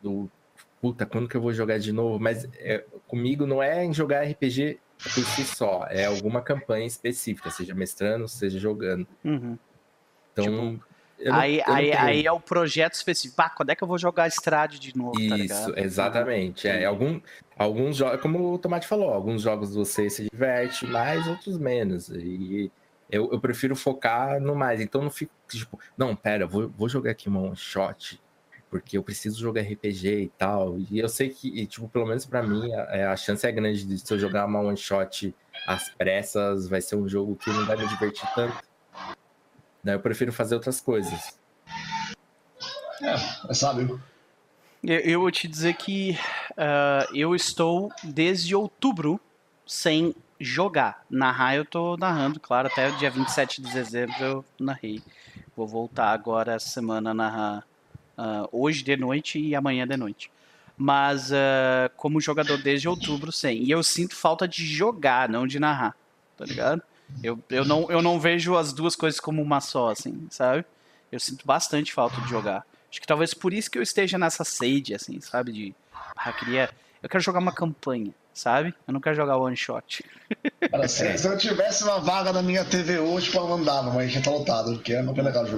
do 0.00 0.28
puta, 0.80 1.06
quando 1.06 1.28
que 1.28 1.36
eu 1.36 1.40
vou 1.40 1.52
jogar 1.52 1.78
de 1.78 1.92
novo? 1.92 2.18
Mas 2.18 2.48
é, 2.54 2.84
comigo 3.06 3.46
não 3.46 3.62
é 3.62 3.84
em 3.84 3.94
jogar 3.94 4.24
RPG 4.24 4.80
por 5.02 5.24
si 5.24 5.44
só, 5.44 5.86
é 5.88 6.04
alguma 6.06 6.40
campanha 6.42 6.86
específica, 6.86 7.50
seja 7.50 7.74
mestrando, 7.74 8.28
seja 8.28 8.58
jogando. 8.58 9.06
Uhum. 9.24 9.58
Então. 10.32 10.44
eu 10.44 10.52
não- 11.32 11.38
aí, 11.38 11.62
aí, 11.66 11.92
aí 11.92 12.26
é 12.26 12.32
o 12.32 12.40
projeto 12.40 12.94
específico. 12.94 13.40
Ah, 13.42 13.50
quando 13.50 13.70
é 13.70 13.76
que 13.76 13.82
eu 13.84 13.88
vou 13.88 13.98
jogar 13.98 14.26
Strade 14.28 14.78
de 14.78 14.96
novo, 14.96 15.12
tá? 15.28 15.36
Isso, 15.38 15.72
exatamente. 15.76 16.66
É, 16.66 16.84
algum, 16.84 17.20
alguns 17.56 17.96
jogos, 17.96 18.20
como 18.20 18.52
o 18.54 18.58
Tomate 18.58 18.86
falou, 18.86 19.10
alguns 19.10 19.42
jogos 19.42 19.74
você 19.74 20.08
se 20.10 20.28
diverte 20.30 20.86
mais, 20.86 21.26
outros 21.26 21.58
menos. 21.58 22.08
E 22.08 22.70
eu, 23.10 23.30
eu 23.30 23.38
prefiro 23.40 23.76
focar 23.76 24.40
no 24.40 24.54
mais. 24.56 24.80
Então 24.80 25.02
não 25.02 25.10
fico 25.10 25.32
tipo, 25.48 25.78
não, 25.96 26.16
pera, 26.16 26.46
vou, 26.46 26.68
vou 26.68 26.88
jogar 26.88 27.10
aqui 27.12 27.28
uma 27.28 27.40
one 27.40 27.56
shot, 27.56 28.20
porque 28.72 28.96
eu 28.96 29.02
preciso 29.02 29.38
jogar 29.38 29.60
RPG 29.60 30.22
e 30.22 30.28
tal. 30.38 30.78
E 30.90 30.98
eu 30.98 31.06
sei 31.06 31.28
que, 31.28 31.46
e, 31.48 31.66
tipo, 31.66 31.86
pelo 31.90 32.06
menos 32.06 32.24
pra 32.24 32.42
mim, 32.42 32.72
a, 32.72 33.12
a 33.12 33.16
chance 33.18 33.46
é 33.46 33.52
grande 33.52 33.84
de 33.84 33.98
se 33.98 34.10
eu 34.10 34.18
jogar 34.18 34.46
uma 34.46 34.60
one 34.60 34.78
shot 34.78 35.34
às 35.66 35.90
pressas, 35.90 36.68
vai 36.68 36.80
ser 36.80 36.96
um 36.96 37.06
jogo 37.06 37.36
que 37.36 37.50
não 37.50 37.66
vai 37.66 37.76
me 37.76 37.86
divertir 37.86 38.26
tanto. 38.34 38.56
Daí 39.84 39.94
eu 39.94 40.00
prefiro 40.00 40.32
fazer 40.32 40.54
outras 40.54 40.80
coisas. 40.80 41.38
É, 43.02 43.50
é 43.50 43.52
sábio. 43.52 44.02
Eu, 44.82 45.00
eu 45.00 45.20
vou 45.20 45.30
te 45.30 45.46
dizer 45.46 45.74
que 45.74 46.18
ah, 46.56 47.06
eu 47.12 47.36
estou 47.36 47.92
desde 48.02 48.56
outubro 48.56 49.20
sem 49.66 50.14
jogar. 50.40 51.04
Narrar 51.10 51.56
eu 51.56 51.66
tô 51.66 51.98
narrando, 51.98 52.40
claro, 52.40 52.68
até 52.68 52.88
o 52.88 52.96
dia 52.96 53.10
27 53.10 53.60
de 53.60 53.70
dezembro 53.70 54.14
eu 54.18 54.44
narrei. 54.58 55.02
Vou 55.54 55.68
voltar 55.68 56.10
agora 56.10 56.54
essa 56.54 56.70
semana 56.70 57.10
a 57.10 57.14
narrar 57.14 57.71
ah, 58.16 58.48
hoje 58.52 58.82
de 58.82 58.96
noite 58.96 59.38
e 59.38 59.54
amanhã 59.54 59.86
de 59.86 59.96
noite. 59.96 60.30
Mas 60.76 61.32
ah, 61.32 61.90
como 61.96 62.20
jogador 62.20 62.58
desde 62.58 62.88
outubro 62.88 63.30
sem. 63.32 63.62
E 63.62 63.70
eu 63.70 63.82
sinto 63.82 64.14
falta 64.14 64.46
de 64.46 64.66
jogar, 64.66 65.28
não 65.28 65.46
de 65.46 65.58
narrar. 65.58 65.94
Tá 66.36 66.44
ligado? 66.44 66.82
Eu, 67.22 67.38
eu, 67.50 67.64
não, 67.64 67.90
eu 67.90 68.00
não 68.00 68.18
vejo 68.18 68.56
as 68.56 68.72
duas 68.72 68.96
coisas 68.96 69.20
como 69.20 69.42
uma 69.42 69.60
só, 69.60 69.90
assim, 69.90 70.26
sabe? 70.30 70.64
Eu 71.10 71.20
sinto 71.20 71.46
bastante 71.46 71.92
falta 71.92 72.20
de 72.22 72.28
jogar. 72.28 72.64
Acho 72.90 73.00
que 73.00 73.06
talvez 73.06 73.34
por 73.34 73.52
isso 73.52 73.70
que 73.70 73.78
eu 73.78 73.82
esteja 73.82 74.18
nessa 74.18 74.44
sede, 74.44 74.94
assim, 74.94 75.20
sabe? 75.20 75.52
De. 75.52 75.74
Ah, 76.16 76.32
queria. 76.32 76.70
Eu 77.02 77.08
quero 77.08 77.22
jogar 77.22 77.38
uma 77.38 77.52
campanha, 77.52 78.12
sabe? 78.32 78.74
Eu 78.86 78.92
não 78.92 79.00
quero 79.00 79.16
jogar 79.16 79.36
one 79.36 79.56
shot. 79.56 80.04
Se, 80.88 81.18
se 81.18 81.26
eu 81.26 81.36
tivesse 81.36 81.84
uma 81.84 82.00
vaga 82.00 82.32
na 82.32 82.42
minha 82.42 82.64
TV 82.64 82.98
hoje, 82.98 83.26
tipo, 83.26 83.38
eu 83.38 83.48
mandava, 83.48 83.90
mas 83.90 84.12
já 84.12 84.20
tá 84.20 84.30
lotado, 84.30 84.74
porque 84.74 84.94
é 84.94 85.02
muito 85.02 85.20
legal 85.20 85.44
de 85.44 85.50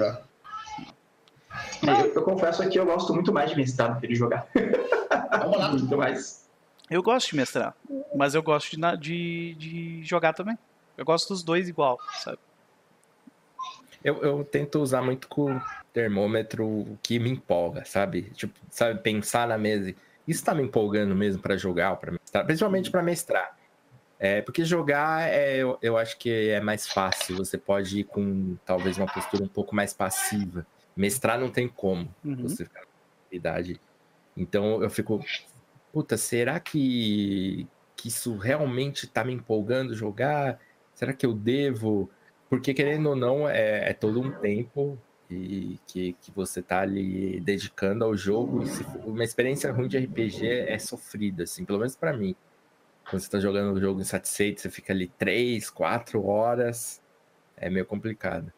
Eu, 1.83 2.15
eu 2.15 2.23
confesso 2.23 2.69
que 2.69 2.79
eu 2.79 2.87
gosto 2.87 3.13
muito 3.15 3.33
mais 3.33 3.51
de 3.51 3.57
mestrar 3.57 3.95
do 3.95 4.01
que 4.01 4.09
de 4.09 4.15
jogar. 4.15 4.47
Vamos 5.41 5.59
lá. 5.59 5.69
muito 5.73 5.97
mais. 5.97 6.45
Eu 6.91 7.03
gosto 7.03 7.31
de 7.31 7.37
mestrar, 7.37 7.75
mas 8.15 8.35
eu 8.35 8.43
gosto 8.43 8.77
de, 8.77 8.97
de, 8.99 9.55
de 9.55 10.05
jogar 10.05 10.35
também. 10.35 10.59
Eu 10.97 11.05
gosto 11.05 11.29
dos 11.29 11.43
dois 11.43 11.69
igual, 11.69 11.99
sabe? 12.23 12.39
Eu, 14.03 14.23
eu 14.23 14.45
tento 14.45 14.79
usar 14.81 15.01
muito 15.01 15.27
com 15.27 15.57
o 15.57 15.63
termômetro 15.93 16.67
o 16.67 16.99
que 17.03 17.19
me 17.19 17.31
empolga, 17.31 17.85
sabe? 17.87 18.31
Tipo, 18.35 18.53
sabe, 18.71 19.01
pensar 19.01 19.49
na 19.49 19.57
mesa. 19.57 19.91
e, 19.91 19.97
Isso 20.29 20.45
tá 20.45 20.55
me 20.55 20.63
empolgando 20.63 21.15
mesmo 21.15 21.41
pra 21.41 21.57
jogar 21.57 21.93
ou 21.93 21.97
pra 21.97 22.13
mestrar, 22.13 22.45
principalmente 22.45 22.91
pra 22.91 23.03
mestrar. 23.03 23.57
É, 24.19 24.43
porque 24.43 24.65
jogar, 24.65 25.29
é, 25.29 25.57
eu, 25.57 25.79
eu 25.83 25.97
acho 25.97 26.19
que 26.19 26.51
é 26.51 26.61
mais 26.61 26.87
fácil. 26.87 27.37
Você 27.37 27.57
pode 27.57 28.01
ir 28.01 28.05
com 28.05 28.57
talvez 28.65 28.99
uma 28.99 29.07
postura 29.07 29.43
um 29.43 29.49
pouco 29.49 29.75
mais 29.75 29.95
passiva. 29.95 30.67
Mestrar 30.97 31.39
não 31.39 31.51
tem 31.51 31.69
como 31.69 32.09
Uhum. 32.25 32.43
você 32.43 32.65
ficar 32.65 32.83
com 32.83 33.35
idade. 33.37 33.81
Então 34.37 34.83
eu 34.83 34.91
fico, 34.91 35.25
puta, 35.93 36.17
será 36.17 36.59
que, 36.61 37.67
que 37.97 38.09
isso 38.09 38.37
realmente 38.37 39.07
tá 39.07 39.25
me 39.25 39.33
empolgando 39.33 39.95
jogar? 39.95 40.61
Será 40.95 41.13
que 41.13 41.27
eu 41.27 41.33
devo? 41.35 42.11
Porque 42.49 42.73
querendo 42.75 43.11
ou 43.11 43.17
não, 43.17 43.49
é, 43.49 43.91
é 43.91 43.93
todo 43.93 44.21
um 44.21 44.31
tempo 44.31 44.99
e 45.31 45.79
que, 45.87 46.13
que 46.21 46.31
você 46.31 46.63
tá 46.63 46.81
ali 46.81 47.41
dedicando 47.41 48.05
ao 48.05 48.17
jogo. 48.17 48.65
Se 48.67 48.85
uma 49.05 49.25
experiência 49.25 49.73
ruim 49.73 49.89
de 49.89 49.99
RPG 49.99 50.47
é 50.47 50.79
sofrida, 50.79 51.45
assim, 51.45 51.65
pelo 51.65 51.79
menos 51.79 51.97
pra 51.97 52.13
mim. 52.13 52.37
Quando 53.09 53.21
você 53.23 53.31
tá 53.31 53.41
jogando 53.41 53.77
o 53.77 53.81
jogo 53.81 54.01
insatisfeito, 54.01 54.61
você 54.61 54.71
fica 54.71 54.93
ali 54.93 55.09
três, 55.09 55.69
quatro 55.71 56.25
horas. 56.27 57.03
É 57.57 57.69
meio 57.69 57.87
complicado. 57.87 58.53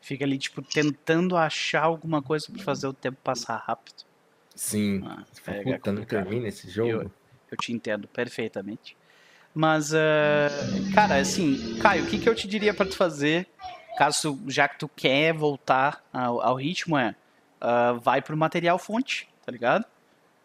Fica 0.00 0.24
ali, 0.24 0.38
tipo, 0.38 0.62
tentando 0.62 1.36
achar 1.36 1.82
alguma 1.82 2.22
coisa 2.22 2.46
pra 2.52 2.62
fazer 2.62 2.86
o 2.86 2.92
tempo 2.92 3.18
passar 3.22 3.56
rápido. 3.56 4.02
Sim. 4.54 5.02
Ah, 5.06 5.24
é 5.46 5.62
puta, 5.62 5.92
não 5.92 6.04
termina 6.04 6.48
esse 6.48 6.68
jogo? 6.70 6.90
Eu- 6.90 7.10
Eu 7.50 7.56
te 7.56 7.72
entendo 7.72 8.06
perfeitamente. 8.06 8.96
Mas, 9.52 9.92
ah, 9.92 10.48
cara, 10.94 11.16
assim, 11.16 11.76
Caio, 11.80 12.04
o 12.04 12.06
que, 12.06 12.18
que 12.18 12.28
eu 12.28 12.34
te 12.34 12.46
diria 12.46 12.72
pra 12.72 12.86
tu 12.86 12.96
fazer, 12.96 13.48
caso 13.98 14.38
já 14.46 14.68
que 14.68 14.78
tu 14.78 14.88
quer 14.88 15.34
voltar 15.34 16.04
ao, 16.12 16.40
ao 16.40 16.54
ritmo, 16.54 16.96
é 16.96 17.14
ah, 17.60 17.92
vai 17.94 18.22
pro 18.22 18.36
material 18.36 18.78
fonte, 18.78 19.28
tá 19.44 19.50
ligado? 19.50 19.84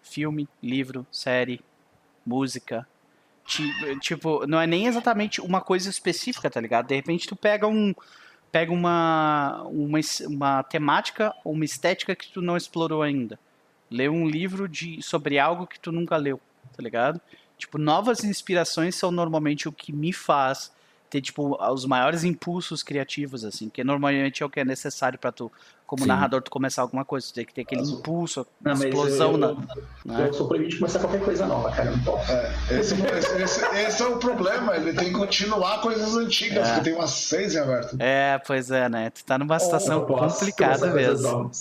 Filme, 0.02 0.49
livro, 0.64 1.06
série, 1.11 1.61
música. 2.26 2.88
Ti- 3.45 3.72
Tipo, 3.99 4.48
não 4.48 4.60
é 4.60 4.65
nem 4.65 4.88
exatamente 4.88 5.40
uma 5.40 5.61
coisa 5.61 5.90
específica, 5.90 6.49
tá 6.49 6.60
ligado? 6.60 6.88
De 6.88 6.95
repente 6.95 7.27
tu 7.27 7.36
pega 7.36 7.68
um. 7.68 7.94
Pega 8.56 8.72
uma, 8.72 9.64
uma, 9.64 9.99
uma 10.30 10.64
temática 10.64 11.36
ou 11.44 11.52
uma 11.52 11.65
estética 11.65 12.15
que 12.15 12.32
tu 12.32 12.41
não 12.41 12.56
explorou 12.56 13.02
ainda. 13.02 13.38
Lê 13.91 14.07
um 14.07 14.26
livro 14.26 14.69
de, 14.69 15.02
sobre 15.02 15.38
algo 15.38 15.68
que 15.68 15.77
tu 15.77 15.91
nunca 15.91 16.15
leu 16.15 16.40
tá 16.76 16.82
ligado? 16.82 17.19
Tipo, 17.57 17.77
novas 17.77 18.23
inspirações 18.23 18.95
são 18.95 19.11
normalmente 19.11 19.68
o 19.68 19.72
que 19.72 19.91
me 19.91 20.11
faz 20.11 20.72
ter, 21.10 21.22
tipo, 21.22 21.61
os 21.72 21.86
maiores 21.86 22.23
impulsos 22.23 22.82
criativos, 22.82 23.45
assim, 23.45 23.69
que 23.69 23.84
normalmente 23.84 24.41
é 24.41 24.45
o 24.45 24.49
que 24.49 24.61
é 24.61 24.65
necessário 24.65 25.19
pra 25.19 25.32
tu, 25.32 25.52
como 25.86 26.02
Sim. 26.03 26.07
narrador, 26.07 26.41
tu 26.41 26.49
começar 26.52 26.82
alguma 26.82 27.06
coisa, 27.06 27.28
tu 27.28 27.34
tem 27.34 27.45
que 27.45 27.53
ter 27.53 27.62
aquele 27.62 27.82
impulso, 27.84 28.45
Não, 28.62 28.74
explosão 28.74 29.32
eu, 29.34 29.38
na... 29.38 29.48
eu, 29.48 29.57
né? 30.06 30.28
eu 30.28 30.34
sou 30.34 30.48
proibido 30.48 30.72
de 30.72 30.78
começar 30.80 30.99
qualquer 30.99 31.22
coisa 31.24 31.45
nova, 31.45 31.72
cara. 31.72 31.91
Não 31.91 31.99
posso. 32.03 32.32
É, 32.32 32.52
esse, 32.72 32.95
esse- 32.95 33.41
esse- 33.44 33.66
esse 33.78 34.02
é 34.03 34.06
o 34.07 34.18
problema, 34.18 34.76
ele 34.76 34.94
tem 34.94 35.06
que 35.10 35.14
continuar 35.14 35.82
coisas 35.82 36.16
antigas, 36.18 36.68
É. 36.68 36.74
porque 36.74 36.90
tem 36.90 36.94
umas 36.99 37.12
seis 37.12 37.53
em 37.56 37.60
aberto. 37.60 37.95
É, 37.99 38.38
pois 38.45 38.72
é, 38.72 38.90
né? 38.90 39.10
Tu 39.12 39.24
tá 39.24 39.38
numa 39.38 39.60
situação 39.60 40.06
posso 40.06 40.40
complicada 40.40 40.88
mesmo. 40.88 41.28
Então. 41.28 41.52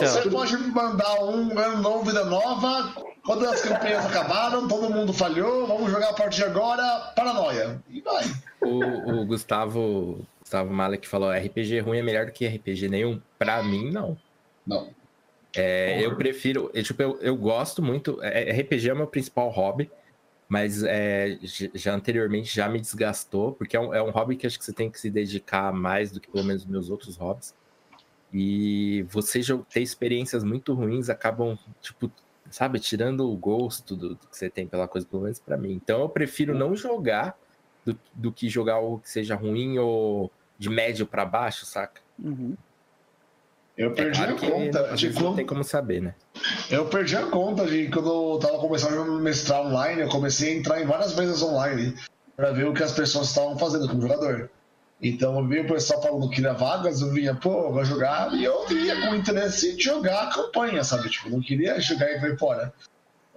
Você 0.00 0.30
pode 0.30 0.56
me 0.56 0.68
mandar 0.68 1.22
um 1.24 1.58
ano 1.58 1.82
novo, 1.82 2.04
vida 2.04 2.24
nova, 2.24 2.92
quando 3.24 3.46
as 3.48 3.60
campanhas 3.62 4.06
acabaram, 4.06 4.66
todo 4.68 4.88
mundo 4.92 5.12
falhou, 5.12 5.66
vamos 5.66 5.90
jogar 5.90 6.10
a 6.10 6.12
partir 6.14 6.36
de 6.38 6.44
agora, 6.44 7.12
paranoia. 7.16 7.80
E 7.90 8.00
vai. 8.00 8.24
O, 8.62 9.22
o 9.22 9.26
Gustavo, 9.26 10.20
Gustavo 10.50 10.74
Malek 10.74 11.06
falou: 11.06 11.30
RPG 11.30 11.78
ruim 11.78 11.98
é 11.98 12.02
melhor 12.02 12.26
do 12.26 12.32
que 12.32 12.44
RPG 12.44 12.88
nenhum. 12.88 13.22
Pra 13.38 13.62
mim, 13.62 13.88
não. 13.88 14.18
Não. 14.66 14.90
É, 15.56 16.04
eu 16.04 16.16
prefiro. 16.16 16.70
Eu, 16.74 16.82
tipo, 16.82 17.00
eu, 17.00 17.18
eu 17.20 17.36
gosto 17.36 17.80
muito. 17.80 18.20
é, 18.20 18.50
RPG 18.50 18.88
é 18.88 18.92
o 18.92 18.96
meu 18.96 19.06
principal 19.06 19.48
hobby, 19.48 19.88
mas 20.48 20.82
é, 20.82 21.38
já 21.74 21.94
anteriormente 21.94 22.54
já 22.54 22.68
me 22.68 22.80
desgastou, 22.80 23.52
porque 23.52 23.76
é 23.76 23.80
um, 23.80 23.94
é 23.94 24.02
um 24.02 24.10
hobby 24.10 24.34
que 24.34 24.44
acho 24.44 24.58
que 24.58 24.64
você 24.64 24.72
tem 24.72 24.90
que 24.90 24.98
se 24.98 25.08
dedicar 25.08 25.72
mais 25.72 26.10
do 26.10 26.20
que 26.20 26.28
pelo 26.28 26.44
menos 26.44 26.66
meus 26.66 26.90
outros 26.90 27.16
hobbies. 27.16 27.54
E 28.32 29.04
você 29.08 29.40
ter 29.72 29.80
experiências 29.80 30.42
muito 30.42 30.74
ruins 30.74 31.08
acabam, 31.08 31.56
tipo, 31.80 32.10
sabe, 32.50 32.80
tirando 32.80 33.30
o 33.30 33.36
gosto 33.36 33.94
do, 33.94 34.10
do 34.10 34.26
que 34.28 34.36
você 34.36 34.50
tem 34.50 34.66
pela 34.66 34.88
coisa, 34.88 35.06
pelo 35.06 35.22
menos 35.22 35.38
pra 35.38 35.56
mim. 35.56 35.72
Então 35.72 36.00
eu 36.00 36.08
prefiro 36.08 36.56
não 36.56 36.74
jogar 36.74 37.36
do, 37.84 37.98
do 38.14 38.32
que 38.32 38.48
jogar 38.48 38.74
algo 38.74 38.98
que 38.98 39.10
seja 39.10 39.34
ruim 39.34 39.78
ou 39.78 40.30
de 40.60 40.68
médio 40.68 41.06
pra 41.06 41.24
baixo, 41.24 41.64
saca? 41.64 42.02
Uhum. 42.22 42.54
Eu 43.78 43.92
É 43.92 43.94
perdi 43.94 44.18
claro 44.18 44.34
a 44.34 44.38
conta 44.38 44.94
de 44.94 45.06
vezes 45.06 45.14
não 45.14 45.22
quando 45.22 45.36
tem 45.36 45.46
como 45.46 45.64
saber, 45.64 46.02
né? 46.02 46.14
Eu 46.70 46.84
perdi 46.84 47.16
a 47.16 47.24
conta 47.26 47.64
de 47.64 47.88
quando 47.88 48.34
eu 48.34 48.38
tava 48.38 48.58
começando 48.58 49.00
a 49.00 49.20
mestrar 49.20 49.62
online, 49.62 50.02
eu 50.02 50.08
comecei 50.10 50.52
a 50.52 50.56
entrar 50.58 50.82
em 50.82 50.84
várias 50.84 51.14
vezes 51.14 51.42
online 51.42 51.96
pra 52.36 52.52
ver 52.52 52.66
o 52.66 52.74
que 52.74 52.82
as 52.82 52.92
pessoas 52.92 53.28
estavam 53.28 53.58
fazendo 53.58 53.88
como 53.88 54.02
jogador. 54.02 54.50
Então 55.00 55.38
eu 55.38 55.48
via 55.48 55.62
o 55.62 55.66
pessoal 55.66 56.02
falando 56.02 56.28
que 56.28 56.36
queria 56.36 56.52
vagas, 56.52 57.00
eu 57.00 57.10
vinha, 57.10 57.34
pô, 57.34 57.72
vai 57.72 57.86
jogar, 57.86 58.34
e 58.34 58.44
eu 58.44 58.66
vinha 58.66 59.00
com 59.00 59.14
interesse 59.14 59.74
de 59.74 59.82
jogar 59.82 60.24
a 60.24 60.30
campanha, 60.30 60.84
sabe? 60.84 61.08
Tipo, 61.08 61.28
eu 61.28 61.32
não 61.32 61.40
queria 61.40 61.80
jogar 61.80 62.06
e 62.06 62.16
ir 62.16 62.38
fora. 62.38 62.70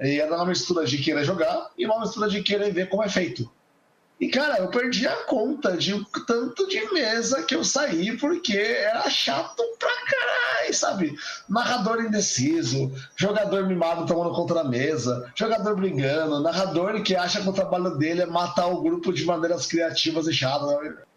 E 0.02 0.20
era 0.20 0.36
uma 0.36 0.46
mistura 0.46 0.86
de 0.86 0.98
querer 0.98 1.24
jogar 1.24 1.70
e 1.78 1.86
uma 1.86 2.02
mistura 2.02 2.28
de 2.28 2.44
querer 2.44 2.74
ver 2.74 2.90
como 2.90 3.02
é 3.02 3.08
feito. 3.08 3.50
E, 4.20 4.30
cara, 4.30 4.60
eu 4.60 4.70
perdi 4.70 5.08
a 5.08 5.16
conta 5.26 5.76
de 5.76 5.94
o 5.94 6.06
tanto 6.26 6.68
de 6.68 6.94
mesa 6.94 7.44
que 7.44 7.56
eu 7.56 7.64
saí 7.64 8.16
porque 8.18 8.56
era 8.56 9.10
chato 9.10 9.62
pra 9.78 9.90
caralho, 9.90 10.74
sabe? 10.74 11.16
Narrador 11.50 12.02
indeciso, 12.02 12.92
jogador 13.16 13.68
mimado 13.68 14.06
tomando 14.06 14.34
conta 14.34 14.54
da 14.54 14.64
mesa, 14.64 15.32
jogador 15.36 15.76
brigando, 15.76 16.42
narrador 16.42 17.02
que 17.02 17.16
acha 17.16 17.42
que 17.42 17.50
o 17.50 17.54
trabalho 17.54 17.98
dele 17.98 18.22
é 18.22 18.26
matar 18.26 18.68
o 18.68 18.82
grupo 18.82 19.12
de 19.12 19.26
maneiras 19.26 19.68
criativas 19.68 20.28
e 20.28 20.34
chatas. 20.34 20.70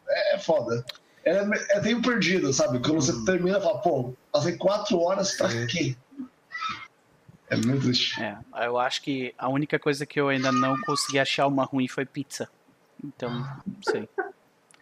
É, 0.08 0.34
é 0.34 0.38
foda. 0.38 0.84
É, 1.24 1.44
é 1.70 1.80
tempo 1.80 2.08
perdido, 2.08 2.52
sabe? 2.52 2.78
Quando 2.78 3.02
você 3.02 3.24
termina, 3.24 3.60
fala, 3.60 3.78
pô, 3.78 4.14
passei 4.32 4.56
quatro 4.56 5.00
horas 5.00 5.36
pra 5.36 5.48
quê? 5.66 5.96
É 7.48 7.56
muito 7.56 7.82
triste. 7.82 8.20
É, 8.20 8.36
eu 8.66 8.78
acho 8.78 9.02
que 9.02 9.34
a 9.38 9.48
única 9.48 9.78
coisa 9.78 10.04
que 10.04 10.20
eu 10.20 10.28
ainda 10.28 10.50
não 10.50 10.80
consegui 10.80 11.18
achar 11.18 11.46
uma 11.46 11.64
ruim 11.64 11.86
foi 11.86 12.04
pizza. 12.04 12.48
Então, 13.06 13.30
não 13.30 13.82
sei. 13.88 14.08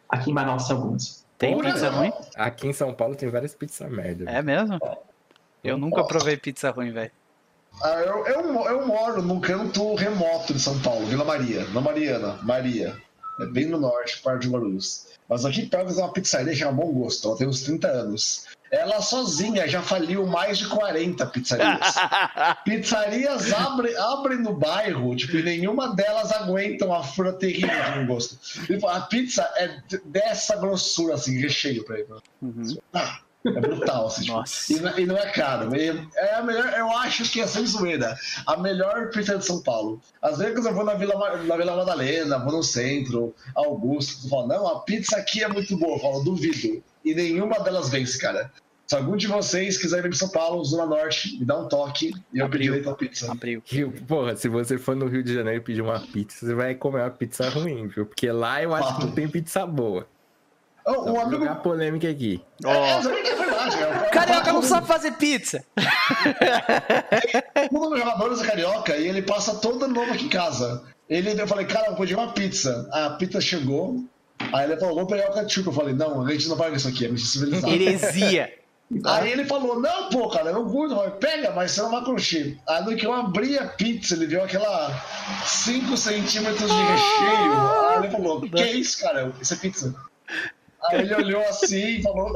Aqui 0.08 0.30
em 0.30 0.34
Manaus 0.34 0.66
tem 0.66 0.76
algumas. 0.76 1.26
Tem 1.36 1.54
Porra, 1.54 1.72
pizza 1.72 1.90
ruim? 1.90 2.12
Aqui 2.36 2.68
em 2.68 2.72
São 2.72 2.94
Paulo 2.94 3.14
tem 3.16 3.28
várias 3.28 3.54
pizzas 3.54 3.90
merda. 3.90 4.30
É 4.30 4.40
mesmo? 4.42 4.78
Eu 5.62 5.76
nunca 5.76 6.04
provei 6.04 6.36
pizza 6.36 6.70
ruim, 6.70 6.92
velho. 6.92 7.10
Ah, 7.82 8.00
eu, 8.00 8.26
eu, 8.26 8.64
eu 8.66 8.86
moro 8.86 9.20
num 9.20 9.40
canto 9.40 9.94
remoto 9.94 10.54
de 10.54 10.60
São 10.60 10.80
Paulo, 10.80 11.06
Vila 11.06 11.24
Maria, 11.24 11.64
na 11.70 11.80
Mariana, 11.80 12.38
Maria. 12.42 12.96
É 13.40 13.46
bem 13.46 13.66
no 13.66 13.80
norte, 13.80 14.22
perto 14.22 14.42
de 14.42 14.48
Guarulhos. 14.48 15.08
Mas 15.28 15.44
aqui 15.44 15.66
perto 15.66 15.92
tem 15.92 16.02
uma 16.02 16.12
pizzaria 16.12 16.52
que 16.52 16.58
chama 16.58 16.72
Bom 16.72 16.92
Gosto, 16.92 17.28
ela 17.28 17.36
tem 17.36 17.48
uns 17.48 17.62
30 17.62 17.88
anos. 17.88 18.46
Ela 18.74 19.00
sozinha 19.02 19.68
já 19.68 19.82
faliu 19.82 20.26
mais 20.26 20.58
de 20.58 20.66
40 20.68 21.26
pizzarias. 21.26 21.94
Pizzarias 22.64 23.52
abrem 23.52 23.96
abrem 23.96 24.38
no 24.38 24.54
bairro, 24.54 25.14
tipo, 25.16 25.36
e 25.36 25.42
nenhuma 25.42 25.94
delas 25.94 26.32
aguentam 26.32 26.92
a 26.94 27.02
fura 27.02 27.32
terrível 27.32 27.68
de 27.68 27.98
Bom 28.00 28.06
Gosto. 28.14 28.38
Tipo, 28.66 28.88
a 28.88 29.00
pizza 29.02 29.42
é 29.56 29.80
dessa 30.04 30.56
grossura, 30.56 31.14
assim, 31.14 31.38
recheio 31.40 31.84
pra 31.84 31.98
ele. 31.98 32.08
Uhum. 32.42 32.76
Ah, 32.92 33.18
é 33.46 33.50
brutal, 33.60 34.06
assim. 34.06 34.22
tipo, 34.22 34.42
e, 34.70 34.80
não- 34.80 34.98
e 34.98 35.06
não 35.06 35.16
é 35.18 35.30
caro. 35.30 35.76
E 35.76 36.08
É 36.16 36.34
a 36.34 36.42
melhor, 36.42 36.72
eu 36.76 36.90
acho 36.98 37.30
que 37.30 37.40
é 37.40 37.46
sem 37.46 37.66
zoeira. 37.66 38.16
A 38.46 38.56
melhor 38.56 39.10
pizza 39.10 39.36
de 39.38 39.44
São 39.44 39.62
Paulo. 39.62 40.00
Às 40.22 40.38
vezes 40.38 40.64
eu 40.64 40.74
vou 40.74 40.84
na 40.84 40.94
Vila, 40.94 41.14
na 41.44 41.56
Vila 41.56 41.76
Madalena, 41.76 42.38
vou 42.38 42.52
no 42.52 42.62
centro, 42.62 43.34
Augusto, 43.54 44.22
tu 44.22 44.28
fala, 44.30 44.46
não, 44.48 44.66
a 44.66 44.80
pizza 44.80 45.16
aqui 45.16 45.42
é 45.44 45.48
muito 45.48 45.76
boa. 45.76 45.96
Eu 45.96 46.00
falo, 46.00 46.24
duvido. 46.24 46.82
E 47.04 47.14
nenhuma 47.14 47.60
delas 47.60 47.90
vence, 47.90 48.18
cara. 48.18 48.50
Se 48.86 48.94
algum 48.96 49.16
de 49.16 49.26
vocês 49.26 49.78
quiser 49.78 50.02
vir 50.02 50.10
para 50.10 50.18
São 50.18 50.28
Paulo, 50.28 50.62
Zona 50.64 50.84
Norte, 50.84 51.38
me 51.38 51.44
dá 51.44 51.58
um 51.58 51.68
toque 51.68 52.12
e 52.32 52.38
eu 52.38 52.48
pedi 52.50 52.64
direito 52.64 52.90
a 52.90 52.94
pizza. 52.94 53.32
Abriu. 53.32 53.62
Rio, 53.64 53.92
porra, 54.06 54.36
se 54.36 54.48
você 54.48 54.76
for 54.76 54.94
no 54.94 55.06
Rio 55.06 55.22
de 55.22 55.32
Janeiro 55.34 55.60
e 55.60 55.64
pedir 55.64 55.80
uma 55.80 56.00
pizza, 56.00 56.44
você 56.44 56.54
vai 56.54 56.74
comer 56.74 57.00
uma 57.00 57.10
pizza 57.10 57.48
ruim, 57.48 57.88
viu? 57.88 58.04
Porque 58.04 58.30
lá 58.30 58.62
eu 58.62 58.74
acho 58.74 58.96
que 58.96 59.06
não 59.06 59.12
tem 59.12 59.26
pizza 59.26 59.64
boa. 59.66 60.06
Oh, 60.86 60.90
um 60.90 61.04
vou 61.04 61.20
amigo. 61.20 61.40
jogar 61.40 61.54
polêmica 61.56 62.10
aqui. 62.10 62.42
É, 62.62 62.90
é, 62.90 63.22
que 63.22 63.28
é 63.30 63.34
verdade. 63.34 63.76
É, 63.82 64.10
Carioca 64.10 64.52
não 64.52 64.60
sabe 64.60 64.86
fazer 64.86 65.12
pizza. 65.12 65.64
Um 67.72 67.88
dos 67.88 67.98
jogadores 67.98 68.42
é 68.42 68.46
carioca 68.46 68.94
e 68.98 69.08
ele 69.08 69.22
passa 69.22 69.54
todo 69.54 69.88
novo 69.88 70.12
aqui 70.12 70.26
em 70.26 70.28
casa. 70.28 70.84
Ele, 71.08 71.40
eu 71.40 71.48
falei, 71.48 71.64
cara, 71.64 71.86
eu 71.88 71.96
pedi 71.96 72.14
uma 72.14 72.32
pizza. 72.32 72.86
A 72.92 73.10
pizza 73.10 73.40
chegou. 73.40 74.04
Aí 74.52 74.70
ele 74.70 74.78
falou, 74.78 74.96
vou 74.96 75.06
pegar 75.06 75.30
o 75.30 75.34
ketchup. 75.34 75.68
Eu 75.68 75.72
falei, 75.72 75.94
não, 75.94 76.26
a 76.26 76.30
gente 76.30 76.48
não 76.48 76.56
faz 76.56 76.76
isso 76.76 76.88
aqui, 76.88 77.06
é 77.06 77.08
muito 77.08 77.22
civilizado. 77.22 77.72
Heresia. 77.72 78.52
Aí 79.04 79.32
ele 79.32 79.44
falou, 79.44 79.80
não, 79.80 80.08
pô, 80.08 80.28
cara, 80.28 80.50
eu 80.50 80.54
não 80.54 80.68
curto. 80.68 80.94
Falei, 80.94 81.10
pega, 81.12 81.50
mas 81.52 81.72
você 81.72 81.82
não 81.82 81.90
vai 81.90 82.04
curtir. 82.04 82.60
Aí 82.68 82.84
no 82.84 82.96
que 82.96 83.06
eu 83.06 83.12
abri 83.12 83.58
a 83.58 83.66
pizza, 83.66 84.14
ele 84.14 84.26
viu 84.26 84.42
aquela 84.42 84.90
5 85.44 85.96
centímetros 85.96 86.70
de 86.70 86.82
recheio. 86.82 87.52
Aí 87.90 87.98
ele 87.98 88.10
falou, 88.10 88.40
que 88.40 88.62
é 88.62 88.72
isso, 88.72 89.00
cara? 89.00 89.32
Isso 89.40 89.54
é 89.54 89.56
pizza. 89.56 89.94
Aí 90.86 91.00
ele 91.00 91.14
olhou 91.14 91.42
assim 91.42 91.98
e 91.98 92.02
falou, 92.02 92.32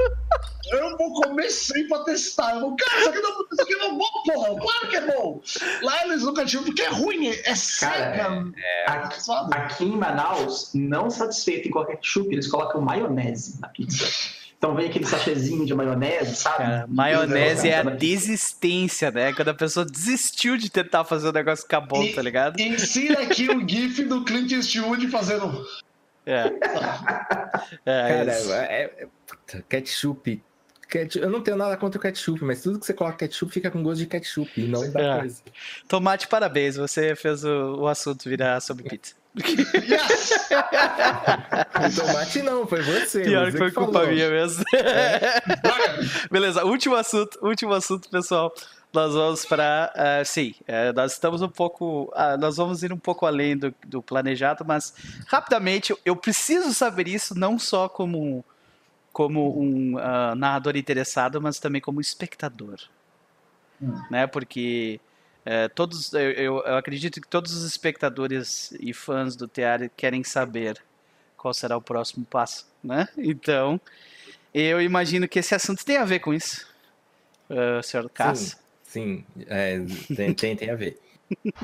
eu 0.71 0.97
vou 0.97 1.21
comer 1.21 1.49
sem 1.49 1.87
pra 1.87 1.99
testar. 1.99 2.55
Eu 2.55 2.61
falei, 2.61 2.75
cara, 2.77 2.99
isso 2.99 3.09
aqui 3.09 3.19
não, 3.21 3.45
isso 3.51 3.61
aqui 3.61 3.75
não 3.75 3.85
é 3.85 3.91
bom, 3.91 4.23
porra. 4.25 4.59
Claro 4.59 4.87
que 4.89 4.95
é 4.95 5.01
bom. 5.01 5.41
Lá 5.83 6.05
eles 6.05 6.23
nunca 6.23 6.45
tinham, 6.45 6.63
porque 6.63 6.81
é 6.81 6.89
ruim, 6.89 7.27
é 7.27 7.55
seca. 7.55 8.45
Aqui, 8.87 9.23
sabe? 9.23 9.55
aqui 9.55 9.85
em 9.85 9.95
Manaus, 9.95 10.71
não 10.73 11.09
satisfeito 11.09 11.67
em 11.67 11.71
qualquer 11.71 11.97
ketchup, 11.97 12.33
eles 12.33 12.47
colocam 12.47 12.81
maionese 12.81 13.59
na 13.61 13.67
pizza. 13.69 14.05
Então 14.59 14.75
vem 14.75 14.89
aquele 14.89 15.05
sachêzinho 15.05 15.65
de 15.65 15.73
maionese, 15.73 16.35
sabe? 16.35 16.57
Cara, 16.57 16.85
maionese 16.89 17.69
é 17.69 17.79
a 17.79 17.83
pizza. 17.85 17.97
desistência, 17.97 19.09
né? 19.09 19.31
Quando 19.31 19.47
a 19.47 19.53
pessoa 19.53 19.85
desistiu 19.85 20.57
de 20.57 20.69
tentar 20.69 21.05
fazer 21.05 21.29
o 21.29 21.31
negócio 21.31 21.63
ficar 21.63 21.79
bom, 21.79 22.03
E- 22.03 22.13
tá 22.13 22.21
ligado? 22.21 22.59
Insira 22.59 23.21
aqui 23.23 23.49
o 23.49 23.65
gif 23.65 24.03
do 24.03 24.25
Clint 24.25 24.51
Eastwood 24.51 25.07
fazendo... 25.07 25.65
É. 26.25 26.51
É, 27.85 28.07
Cara, 28.09 28.37
isso. 28.37 28.51
é, 28.53 28.83
é- 28.83 29.07
puta, 29.25 29.63
ketchup. 29.69 30.43
ketchup- 30.89 31.23
Eu 31.23 31.29
não 31.31 31.41
tenho 31.41 31.55
nada 31.57 31.77
contra 31.77 31.97
o 31.97 32.01
ketchup, 32.01 32.43
mas 32.43 32.61
tudo 32.61 32.79
que 32.79 32.85
você 32.85 32.93
coloca 32.93 33.17
ketchup 33.17 33.51
fica 33.53 33.71
com 33.71 33.81
gosto 33.81 33.99
de 33.99 34.07
ketchup 34.07 34.51
e 34.59 34.67
não 34.67 34.91
da 34.91 34.99
É. 35.01 35.19
coisa. 35.19 35.41
Tomate, 35.87 36.27
parabéns. 36.27 36.75
Você 36.75 37.15
fez 37.15 37.43
o, 37.45 37.77
o 37.81 37.87
assunto 37.87 38.27
virar 38.27 38.59
sobre 38.59 38.83
pizza. 38.83 39.15
Yes! 39.35 40.49
O 41.75 41.95
tomate 41.95 42.41
não, 42.41 42.65
foi 42.65 42.81
você. 42.81 43.23
Pior 43.23 43.45
você 43.45 43.51
que 43.51 43.57
foi 43.57 43.71
culpa 43.71 43.93
falou. 43.93 44.07
minha 44.07 44.29
mesmo. 44.29 44.63
Beleza, 46.31 46.65
último 46.65 46.95
assunto, 46.95 47.37
último 47.41 47.73
assunto, 47.73 48.09
pessoal. 48.09 48.53
Nós 48.91 49.13
vamos 49.13 49.45
para. 49.45 49.93
sim, 50.25 50.55
eh, 50.67 50.91
nós 50.93 51.13
estamos 51.13 51.43
um 51.43 51.47
pouco. 51.47 52.11
ah, 52.15 52.35
nós 52.37 52.57
vamos 52.57 52.81
ir 52.81 52.91
um 52.91 52.97
pouco 52.97 53.25
além 53.25 53.55
do, 53.55 53.73
do 53.85 54.01
planejado, 54.01 54.65
mas 54.65 54.93
rapidamente 55.27 55.95
eu, 56.03 56.15
preciso 56.15 56.73
saber 56.73 57.07
isso 57.07 57.37
não 57.37 57.59
só 57.59 57.87
como, 57.87 58.43
como 59.13 59.61
um 59.61 59.97
ah, 59.99 60.33
narrador 60.35 60.75
interessado, 60.75 61.39
mas 61.39 61.59
também 61.59 61.79
como 61.81 62.01
espectador. 62.01 62.79
Né? 64.09 64.27
Porque 64.27 64.99
eh, 65.45 65.67
todos. 65.69 66.13
Eu, 66.13 66.31
eu- 66.31 66.57
acredito 66.75 67.19
que 67.21 67.27
todos 67.27 67.53
os 67.53 67.63
espectadores 67.63 68.71
e 68.79 68.93
fãs 68.93 69.35
do 69.35 69.47
teatro 69.47 69.89
querem 69.95 70.23
saber 70.23 70.81
qual 71.37 71.53
será 71.53 71.77
o 71.77 71.81
próximo 71.81 72.25
passo. 72.25 72.67
Né? 72.83 73.07
Então. 73.17 73.79
Eu 74.51 74.81
imagino 74.81 75.27
que 75.27 75.37
esse 75.37 75.53
assunto 75.53 75.85
tem 75.85 75.97
a 75.97 76.05
ver 76.05 76.19
com 76.19 76.33
isso, 76.33 76.65
uh, 77.51 77.83
senhor 77.83 78.09
Cass. 78.09 78.57
Sim, 78.81 79.23
é, 79.45 79.79
tem, 80.15 80.33
tem, 80.33 80.55
tem 80.55 80.69
a 80.71 80.75
ver. 80.75 80.99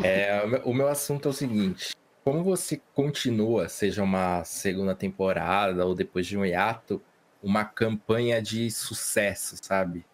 É, 0.04 0.44
o 0.44 0.48
meu- 0.48 0.62
o 0.66 0.74
meu 0.74 0.88
assunto 0.88 1.28
é 1.28 1.32
o 1.32 1.34
seguinte: 1.34 1.96
como 2.24 2.44
você 2.44 2.80
continua, 2.94 3.68
seja 3.68 4.04
uma 4.04 4.44
segunda 4.44 4.94
temporada 4.94 5.84
ou 5.84 5.96
depois 5.96 6.28
de 6.28 6.38
um 6.38 6.46
hiato, 6.46 7.02
uma 7.42 7.66
campanha 7.66 8.40
de 8.40 8.70
sucesso, 8.70 9.56
sabe? 9.60 10.06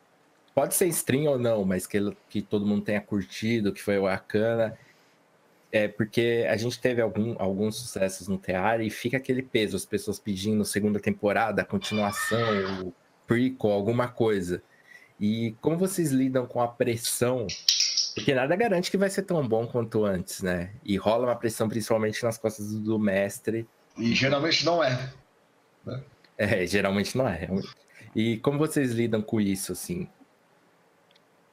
Pode 0.61 0.75
ser 0.75 0.85
stream 0.89 1.25
ou 1.25 1.39
não, 1.39 1.65
mas 1.65 1.87
que, 1.87 1.97
que 2.29 2.39
todo 2.39 2.67
mundo 2.67 2.83
tenha 2.83 3.01
curtido, 3.01 3.73
que 3.73 3.81
foi 3.81 3.99
bacana. 3.99 4.77
É 5.71 5.87
porque 5.87 6.45
a 6.47 6.55
gente 6.55 6.79
teve 6.79 7.01
algum, 7.01 7.35
alguns 7.39 7.77
sucessos 7.77 8.27
no 8.27 8.37
teatro 8.37 8.83
e 8.83 8.91
fica 8.91 9.17
aquele 9.17 9.41
peso, 9.41 9.75
as 9.75 9.87
pessoas 9.87 10.19
pedindo 10.19 10.63
segunda 10.63 10.99
temporada, 10.99 11.65
continuação, 11.65 12.93
prequel, 13.25 13.71
alguma 13.71 14.07
coisa. 14.07 14.61
E 15.19 15.55
como 15.61 15.79
vocês 15.79 16.11
lidam 16.11 16.45
com 16.45 16.61
a 16.61 16.67
pressão? 16.67 17.47
Porque 18.13 18.31
nada 18.35 18.55
garante 18.55 18.91
que 18.91 18.97
vai 18.97 19.09
ser 19.09 19.23
tão 19.23 19.47
bom 19.47 19.65
quanto 19.65 20.05
antes, 20.05 20.43
né? 20.43 20.73
E 20.85 20.95
rola 20.95 21.25
uma 21.25 21.35
pressão 21.35 21.67
principalmente 21.67 22.21
nas 22.21 22.37
costas 22.37 22.71
do 22.71 22.99
mestre. 22.99 23.67
E 23.97 24.13
geralmente 24.13 24.63
não 24.63 24.83
é. 24.83 25.11
É, 26.37 26.67
geralmente 26.67 27.17
não 27.17 27.27
é. 27.27 27.35
realmente. 27.35 27.69
E 28.15 28.37
como 28.37 28.59
vocês 28.59 28.91
lidam 28.91 29.23
com 29.23 29.41
isso, 29.41 29.71
assim? 29.71 30.07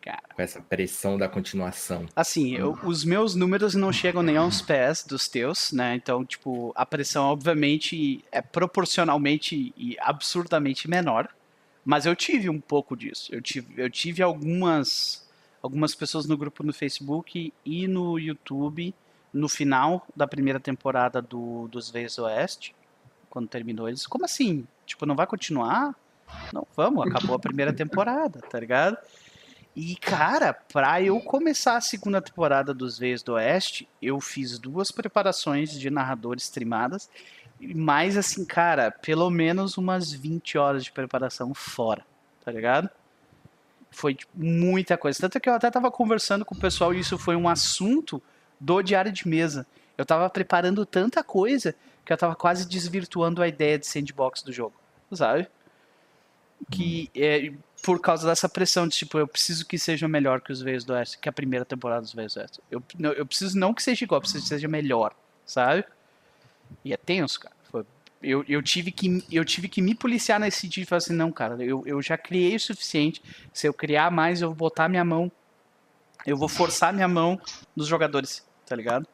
Cara. 0.09 0.23
Com 0.35 0.41
essa 0.41 0.61
pressão 0.63 1.19
da 1.19 1.29
continuação. 1.29 2.07
Assim, 2.17 2.55
eu, 2.55 2.79
os 2.83 3.05
meus 3.05 3.35
números 3.35 3.75
não 3.75 3.93
chegam 3.93 4.23
nem 4.23 4.39
aos 4.39 4.63
pés 4.63 5.05
dos 5.05 5.29
teus, 5.29 5.71
né? 5.71 5.95
Então, 5.95 6.25
tipo, 6.25 6.73
a 6.75 6.87
pressão, 6.87 7.27
obviamente, 7.27 8.25
é 8.33 8.41
proporcionalmente 8.41 9.75
e 9.77 9.97
absurdamente 10.01 10.89
menor. 10.89 11.29
Mas 11.85 12.07
eu 12.07 12.17
tive 12.17 12.49
um 12.49 12.61
pouco 12.61 12.97
disso. 12.97 13.35
Eu 13.35 13.43
tive, 13.43 13.75
eu 13.77 13.91
tive 13.91 14.23
algumas, 14.23 15.29
algumas 15.63 15.95
pessoas 15.95 16.27
no 16.27 16.39
grupo 16.39 16.65
no 16.65 16.73
Facebook 16.73 17.53
e 17.65 17.87
no 17.87 18.19
YouTube 18.19 18.95
no 19.31 19.49
final 19.49 20.07
da 20.17 20.27
primeira 20.27 20.59
temporada 20.59 21.21
do, 21.21 21.69
dos 21.69 21.91
Vezes 21.91 22.19
Oeste, 22.19 22.75
quando 23.29 23.47
terminou, 23.47 23.87
eles, 23.87 24.07
como 24.07 24.25
assim? 24.25 24.67
Tipo, 24.87 25.05
não 25.05 25.15
vai 25.15 25.27
continuar? 25.27 25.95
Não, 26.53 26.67
vamos, 26.75 27.07
acabou 27.07 27.37
a 27.37 27.39
primeira 27.39 27.73
temporada, 27.73 28.41
tá 28.41 28.59
ligado? 28.59 28.97
E, 29.81 29.95
cara, 29.95 30.53
pra 30.53 31.01
eu 31.01 31.21
começar 31.21 31.77
a 31.77 31.81
segunda 31.81 32.21
temporada 32.21 32.75
dos 32.75 32.99
Veios 32.99 33.23
do 33.23 33.35
Oeste, 33.35 33.89
eu 34.03 34.21
fiz 34.21 34.59
duas 34.59 34.91
preparações 34.91 35.71
de 35.71 35.89
narradores 35.89 36.43
streamadas, 36.43 37.09
mais 37.61 38.17
assim, 38.17 38.45
cara, 38.45 38.91
pelo 38.91 39.31
menos 39.31 39.79
umas 39.79 40.11
20 40.11 40.59
horas 40.59 40.83
de 40.83 40.91
preparação 40.91 41.55
fora, 41.55 42.05
tá 42.45 42.51
ligado? 42.51 42.91
Foi 43.89 44.17
tipo, 44.17 44.33
muita 44.35 44.99
coisa. 44.99 45.21
Tanto 45.21 45.39
que 45.39 45.49
eu 45.49 45.55
até 45.55 45.71
tava 45.71 45.93
conversando 45.93 46.45
com 46.45 46.57
o 46.57 46.61
pessoal 46.61 46.93
e 46.93 46.99
isso 46.99 47.17
foi 47.17 47.37
um 47.37 47.49
assunto 47.49 48.21
do 48.59 48.83
diário 48.83 49.13
de 49.13 49.29
mesa. 49.29 49.65
Eu 49.97 50.05
tava 50.05 50.29
preparando 50.29 50.85
tanta 50.85 51.23
coisa 51.23 51.73
que 52.05 52.13
eu 52.13 52.17
tava 52.17 52.35
quase 52.35 52.69
desvirtuando 52.69 53.41
a 53.41 53.47
ideia 53.47 53.79
de 53.79 53.87
sandbox 53.87 54.43
do 54.43 54.53
jogo, 54.53 54.75
sabe? 55.13 55.49
Que 56.69 57.09
é 57.15 57.53
por 57.89 58.02
causa 58.02 58.28
dessa 58.28 58.47
pressão 58.51 58.86
de 58.86 58.94
tipo, 58.94 59.19
eu 59.19 59.27
preciso 59.27 59.65
que 59.65 59.78
seja 59.78 60.06
melhor 60.06 60.43
que 60.43 60.52
os 60.52 60.60
Veios 60.60 60.85
do 60.85 60.93
Oeste, 60.93 61.16
que 61.16 61.27
a 61.27 61.32
primeira 61.32 61.65
temporada 61.65 62.02
dos 62.02 62.12
Veios 62.12 62.35
do 62.35 62.40
Oeste. 62.40 62.60
Eu, 62.70 62.82
eu 63.15 63.24
preciso 63.24 63.59
não 63.59 63.73
que 63.73 63.82
seja 63.82 64.05
igual, 64.05 64.19
eu 64.19 64.20
preciso 64.20 64.43
que 64.43 64.48
seja 64.51 64.69
melhor, 64.69 65.15
sabe? 65.47 65.86
E 66.85 66.93
é 66.93 66.98
tenso, 66.98 67.40
cara. 67.40 67.55
Foi, 67.70 67.86
eu, 68.23 68.44
eu, 68.47 68.62
tive 68.62 68.93
que, 68.93 69.24
eu 69.32 69.43
tive 69.43 69.70
que 69.70 69.81
me 69.81 69.94
policiar 69.94 70.39
nesse 70.39 70.60
sentido 70.60 70.82
e 70.82 70.86
falar 70.86 70.98
assim, 70.98 71.15
não, 71.15 71.32
cara, 71.32 71.65
eu, 71.65 71.82
eu 71.86 72.02
já 72.02 72.19
criei 72.19 72.56
o 72.56 72.60
suficiente. 72.60 73.23
Se 73.55 73.66
eu 73.66 73.73
criar 73.73 74.10
mais, 74.10 74.43
eu 74.43 74.48
vou 74.48 74.56
botar 74.56 74.86
minha 74.86 75.02
mão. 75.02 75.32
Eu 76.27 76.36
vou 76.36 76.47
forçar 76.47 76.93
minha 76.93 77.09
mão 77.09 77.40
nos 77.74 77.86
jogadores 77.86 78.47
tá 78.66 78.77
ligado? 78.77 79.09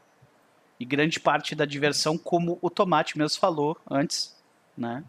E 0.80 0.84
grande 0.84 1.20
parte 1.20 1.54
da 1.54 1.64
diversão, 1.64 2.18
como 2.18 2.58
o 2.60 2.68
Tomate 2.68 3.16
mesmo 3.16 3.38
falou 3.38 3.78
antes, 3.88 4.36
né? 4.76 5.04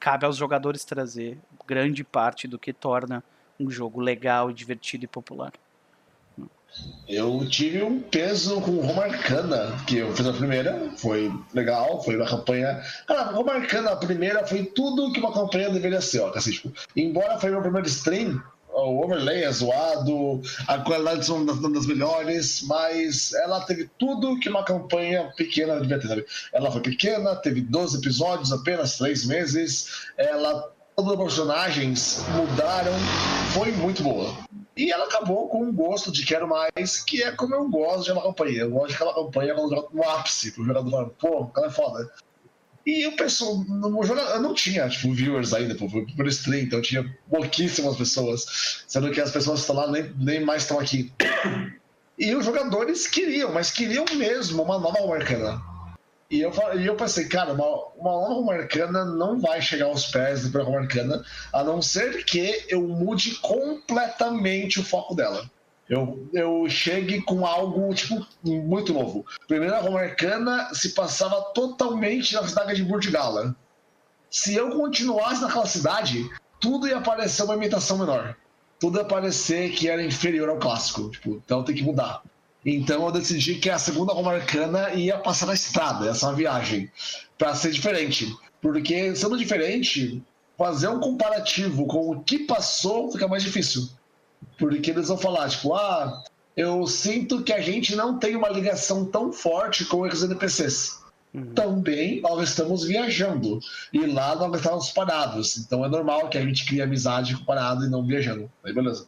Cabe 0.00 0.26
aos 0.26 0.36
jogadores 0.36 0.84
trazer 0.84 1.38
grande 1.66 2.02
parte 2.04 2.46
do 2.48 2.58
que 2.58 2.72
torna 2.72 3.22
um 3.58 3.70
jogo 3.70 4.00
legal, 4.00 4.52
divertido 4.52 5.04
e 5.04 5.08
popular. 5.08 5.52
Eu 7.08 7.46
tive 7.48 7.82
um 7.82 7.98
peso 7.98 8.60
com 8.60 8.72
Romarcana, 8.80 9.72
que 9.86 9.96
eu 9.96 10.14
fiz 10.14 10.26
a 10.26 10.32
primeira, 10.32 10.90
foi 10.96 11.32
legal, 11.54 12.02
foi 12.04 12.16
uma 12.16 12.26
campanha. 12.26 12.82
Cara, 13.06 13.30
Romarcana, 13.30 13.92
a 13.92 13.96
primeira 13.96 14.46
foi 14.46 14.64
tudo 14.64 15.12
que 15.12 15.18
uma 15.18 15.32
campanha 15.32 15.70
deveria 15.70 16.00
ser, 16.00 16.20
ó. 16.20 16.30
Tipo, 16.30 16.72
embora 16.94 17.38
foi 17.38 17.50
meu 17.50 17.62
primeiro 17.62 17.86
stream, 17.88 18.40
o 18.84 19.04
overlay 19.04 19.44
é 19.44 19.52
zoado, 19.52 20.40
a 20.66 20.78
qualidade 20.78 21.30
é 21.30 21.70
das 21.70 21.86
melhores, 21.86 22.62
mas 22.62 23.32
ela 23.34 23.60
teve 23.60 23.90
tudo 23.98 24.38
que 24.38 24.48
uma 24.48 24.64
campanha 24.64 25.32
pequena 25.36 25.80
devia 25.80 25.98
ter. 25.98 26.08
Sabe? 26.08 26.26
Ela 26.52 26.70
foi 26.70 26.80
pequena, 26.80 27.36
teve 27.36 27.60
12 27.60 27.98
episódios, 27.98 28.52
apenas 28.52 28.96
3 28.98 29.26
meses, 29.26 30.08
ela 30.16 30.72
todos 30.96 31.12
os 31.12 31.18
personagens 31.18 32.24
mudaram, 32.34 32.92
foi 33.52 33.70
muito 33.70 34.02
boa. 34.02 34.34
E 34.76 34.90
ela 34.90 35.04
acabou 35.04 35.48
com 35.48 35.62
um 35.62 35.72
gosto 35.72 36.10
de 36.10 36.24
quero 36.26 36.48
mais, 36.48 37.00
que 37.04 37.22
é 37.22 37.30
como 37.30 37.54
eu 37.54 37.68
gosto 37.68 38.04
de 38.04 38.12
uma 38.12 38.22
campanha. 38.22 38.62
Eu 38.62 38.70
gosto 38.70 38.88
de 38.88 38.94
aquela 38.94 39.14
campanha 39.14 39.54
quando 39.54 39.70
joga 39.70 39.88
no 39.92 40.02
ápice, 40.02 40.50
pro 40.50 40.64
jogador 40.64 41.10
pô, 41.10 41.50
ela 41.56 41.66
é 41.66 41.70
foda. 41.70 42.10
E 42.86 43.06
o 43.06 43.16
pessoal, 43.16 43.56
no 43.58 44.02
eu 44.02 44.40
não 44.40 44.54
tinha, 44.54 44.88
tipo, 44.88 45.12
viewers 45.12 45.52
ainda, 45.52 45.74
pô, 45.74 45.88
foi 45.88 46.06
por 46.06 46.26
stream, 46.28 46.62
então 46.62 46.80
tinha 46.80 47.04
pouquíssimas 47.28 47.96
pessoas, 47.96 48.84
sendo 48.86 49.10
que 49.10 49.20
as 49.20 49.30
pessoas 49.30 49.60
que 49.60 49.70
estão 49.70 49.76
lá 49.76 49.90
nem, 49.90 50.10
nem 50.16 50.44
mais 50.44 50.62
estão 50.62 50.80
aqui. 50.80 51.12
E 52.18 52.34
os 52.34 52.44
jogadores 52.44 53.06
queriam, 53.06 53.52
mas 53.52 53.70
queriam 53.70 54.04
mesmo 54.16 54.62
uma 54.62 54.78
nova 54.78 55.14
Arcana. 55.14 55.60
E 56.30 56.40
eu, 56.40 56.52
e 56.78 56.86
eu 56.86 56.96
pensei, 56.96 57.26
cara, 57.26 57.52
uma, 57.52 57.66
uma 57.96 58.28
nova 58.28 58.54
Arcana 58.54 59.04
não 59.04 59.38
vai 59.38 59.62
chegar 59.62 59.86
aos 59.86 60.06
pés 60.06 60.42
do 60.42 60.50
Prova 60.50 60.78
Arcana, 60.78 61.22
a 61.52 61.62
não 61.62 61.80
ser 61.80 62.24
que 62.24 62.64
eu 62.68 62.82
mude 62.82 63.36
completamente 63.36 64.80
o 64.80 64.84
foco 64.84 65.14
dela 65.14 65.48
eu, 65.88 66.28
eu 66.34 66.68
chegue 66.68 67.22
com 67.22 67.46
algo 67.46 67.94
tipo 67.94 68.26
muito 68.44 68.92
novo. 68.92 69.24
Primeira 69.46 69.80
Roma 69.80 70.00
Arcana 70.00 70.70
se 70.74 70.90
passava 70.90 71.40
totalmente 71.54 72.34
na 72.34 72.46
cidade 72.46 72.76
de 72.76 72.84
Burtigala. 72.84 73.56
Se 74.30 74.54
eu 74.54 74.70
continuasse 74.70 75.40
naquela 75.40 75.66
cidade, 75.66 76.28
tudo 76.60 76.86
ia 76.86 77.00
parecer 77.00 77.42
uma 77.44 77.54
imitação 77.54 77.98
menor. 77.98 78.36
Tudo 78.78 78.98
ia 78.98 79.04
parecer 79.04 79.70
que 79.70 79.88
era 79.88 80.04
inferior 80.04 80.50
ao 80.50 80.58
clássico. 80.58 81.10
Tipo, 81.10 81.42
então 81.44 81.64
tem 81.64 81.74
que 81.74 81.82
mudar. 81.82 82.22
Então 82.64 83.06
eu 83.06 83.12
decidi 83.12 83.54
que 83.54 83.70
a 83.70 83.78
segunda 83.78 84.12
Roma 84.12 84.34
Arcana 84.34 84.92
ia 84.92 85.16
passar 85.16 85.46
na 85.46 85.54
estrada, 85.54 86.10
essa 86.10 86.34
viagem, 86.34 86.90
para 87.38 87.54
ser 87.54 87.70
diferente. 87.70 88.36
Porque 88.60 89.16
sendo 89.16 89.38
diferente, 89.38 90.22
fazer 90.58 90.88
um 90.88 91.00
comparativo 91.00 91.86
com 91.86 92.10
o 92.10 92.20
que 92.20 92.40
passou 92.40 93.10
fica 93.10 93.26
mais 93.26 93.42
difícil. 93.42 93.88
Porque 94.58 94.90
eles 94.90 95.08
vão 95.08 95.16
falar, 95.16 95.48
tipo, 95.48 95.74
ah, 95.74 96.22
eu 96.56 96.86
sinto 96.86 97.42
que 97.42 97.52
a 97.52 97.60
gente 97.60 97.94
não 97.94 98.18
tem 98.18 98.34
uma 98.34 98.48
ligação 98.48 99.04
tão 99.04 99.32
forte 99.32 99.84
com 99.84 100.00
os 100.00 100.22
NPCs. 100.22 100.98
Uhum. 101.32 101.54
Também 101.54 102.20
nós 102.20 102.48
estamos 102.48 102.84
viajando. 102.84 103.60
E 103.92 104.04
lá 104.06 104.34
nós 104.34 104.56
estamos 104.56 104.90
parados. 104.90 105.56
Então 105.56 105.84
é 105.84 105.88
normal 105.88 106.28
que 106.28 106.36
a 106.36 106.42
gente 106.42 106.66
crie 106.66 106.82
amizade 106.82 107.36
com 107.36 107.44
parado 107.44 107.84
e 107.84 107.88
não 107.88 108.04
viajando. 108.04 108.50
Aí 108.64 108.72
beleza. 108.72 109.06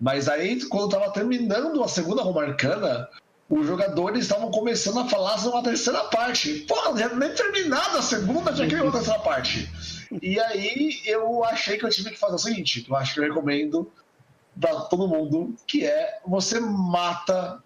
Mas 0.00 0.28
aí, 0.28 0.62
quando 0.66 0.86
estava 0.86 1.12
terminando 1.12 1.82
a 1.82 1.88
segunda 1.88 2.22
Romarcana, 2.22 3.08
os 3.48 3.66
jogadores 3.66 4.22
estavam 4.22 4.50
começando 4.50 4.98
a 4.98 5.08
falar 5.08 5.38
sobre 5.38 5.56
uma 5.56 5.62
terceira 5.62 6.04
parte. 6.04 6.64
Pô, 6.68 6.96
já 6.96 7.08
nem 7.14 7.32
terminado 7.32 7.98
a 7.98 8.02
segunda, 8.02 8.54
já 8.54 8.66
queria 8.66 8.82
uma 8.82 8.92
terceira 8.92 9.20
parte. 9.20 9.70
E 10.20 10.40
aí 10.40 11.00
eu 11.04 11.44
achei 11.44 11.78
que 11.78 11.84
eu 11.84 11.90
tive 11.90 12.10
que 12.10 12.18
fazer 12.18 12.34
o 12.34 12.38
seguinte: 12.38 12.84
eu 12.88 12.96
acho 12.96 13.14
que 13.14 13.20
eu 13.20 13.24
recomendo 13.24 13.90
para 14.60 14.80
todo 14.82 15.08
mundo, 15.08 15.54
que 15.66 15.84
é 15.84 16.20
você 16.26 16.60
mata 16.60 17.62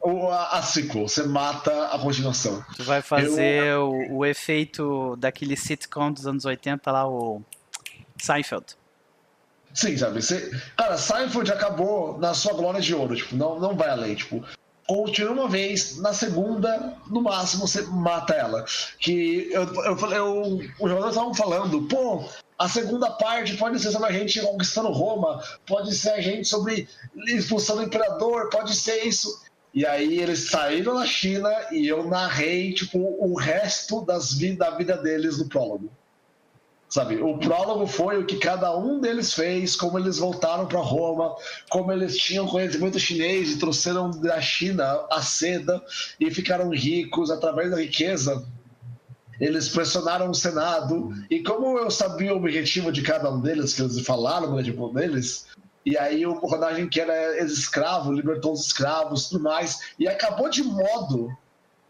o, 0.00 0.28
a, 0.28 0.58
a 0.58 0.62
sequel, 0.62 1.08
você 1.08 1.24
mata 1.24 1.88
a 1.88 1.98
continuação. 1.98 2.64
Tu 2.76 2.84
vai 2.84 3.02
fazer 3.02 3.64
eu... 3.64 3.90
o, 3.90 4.18
o, 4.18 4.26
efeito 4.26 5.16
daquele 5.16 5.56
sitcom 5.56 6.12
dos 6.12 6.26
anos 6.26 6.44
80 6.44 6.90
lá, 6.92 7.08
o 7.08 7.42
Seinfeld. 8.16 8.76
Sim, 9.74 9.96
sabe? 9.96 10.22
Você... 10.22 10.50
Cara, 10.76 10.96
Seinfeld 10.96 11.50
acabou 11.50 12.18
na 12.18 12.34
sua 12.34 12.52
glória 12.54 12.80
de 12.80 12.94
ouro, 12.94 13.16
tipo, 13.16 13.34
não, 13.36 13.58
não 13.58 13.76
vai 13.76 13.90
além, 13.90 14.14
tipo, 14.14 14.44
continua 14.86 15.32
uma 15.32 15.48
vez, 15.48 15.98
na 15.98 16.12
segunda, 16.12 16.94
no 17.08 17.20
máximo, 17.20 17.66
você 17.66 17.82
mata 17.82 18.32
ela. 18.32 18.64
Que 18.98 19.50
eu, 19.50 19.64
eu, 19.84 20.10
eu, 20.12 20.42
os 20.80 20.88
jogadores 20.88 21.16
estavam 21.16 21.34
falando, 21.34 21.82
pô, 21.88 22.24
a 22.58 22.68
segunda 22.68 23.10
parte 23.10 23.56
pode 23.56 23.78
ser 23.78 23.90
sobre 23.90 24.08
a 24.08 24.12
gente 24.12 24.40
conquistando 24.40 24.90
Roma, 24.90 25.42
pode 25.66 25.94
ser 25.94 26.10
a 26.10 26.20
gente 26.20 26.48
sobre 26.48 26.88
expulsando 27.28 27.80
o 27.80 27.84
imperador, 27.84 28.48
pode 28.50 28.74
ser 28.74 29.04
isso. 29.04 29.44
E 29.74 29.84
aí 29.84 30.18
eles 30.20 30.50
saíram 30.50 30.94
da 30.94 31.04
China 31.04 31.50
e 31.70 31.86
eu 31.86 32.08
narrei, 32.08 32.72
tipo, 32.72 32.98
o 32.98 33.34
resto 33.36 34.04
das 34.06 34.32
vi 34.32 34.56
da 34.56 34.70
vida 34.70 34.96
deles 34.96 35.38
no 35.38 35.48
prólogo. 35.48 35.90
Sabe, 36.88 37.16
o 37.16 37.36
prólogo 37.36 37.86
foi 37.86 38.18
o 38.18 38.24
que 38.24 38.38
cada 38.38 38.74
um 38.74 39.00
deles 39.00 39.34
fez, 39.34 39.74
como 39.74 39.98
eles 39.98 40.18
voltaram 40.18 40.66
para 40.66 40.80
Roma, 40.80 41.34
como 41.68 41.92
eles 41.92 42.16
tinham 42.16 42.46
conhecimento 42.46 42.98
chinês 42.98 43.50
e 43.50 43.58
trouxeram 43.58 44.10
da 44.10 44.40
China 44.40 45.04
a 45.10 45.20
seda 45.20 45.82
e 46.18 46.30
ficaram 46.30 46.70
ricos 46.70 47.30
através 47.30 47.70
da 47.70 47.80
riqueza 47.80 48.46
eles 49.40 49.68
pressionaram 49.68 50.30
o 50.30 50.34
Senado, 50.34 51.12
e 51.30 51.42
como 51.42 51.78
eu 51.78 51.90
sabia 51.90 52.34
o 52.34 52.38
objetivo 52.38 52.90
de 52.90 53.02
cada 53.02 53.30
um 53.30 53.40
deles, 53.40 53.74
que 53.74 53.82
eles 53.82 54.00
falaram 54.00 54.48
o 54.48 54.52
objetivo 54.52 54.88
deles, 54.88 55.46
e 55.84 55.96
aí 55.96 56.26
o 56.26 56.40
personagem 56.40 56.88
que 56.88 57.00
era 57.00 57.42
escravo, 57.44 58.12
libertou 58.12 58.52
os 58.52 58.66
escravos 58.66 59.28
tudo 59.28 59.44
mais, 59.44 59.78
e 59.98 60.08
acabou 60.08 60.48
de 60.48 60.62
modo 60.62 61.30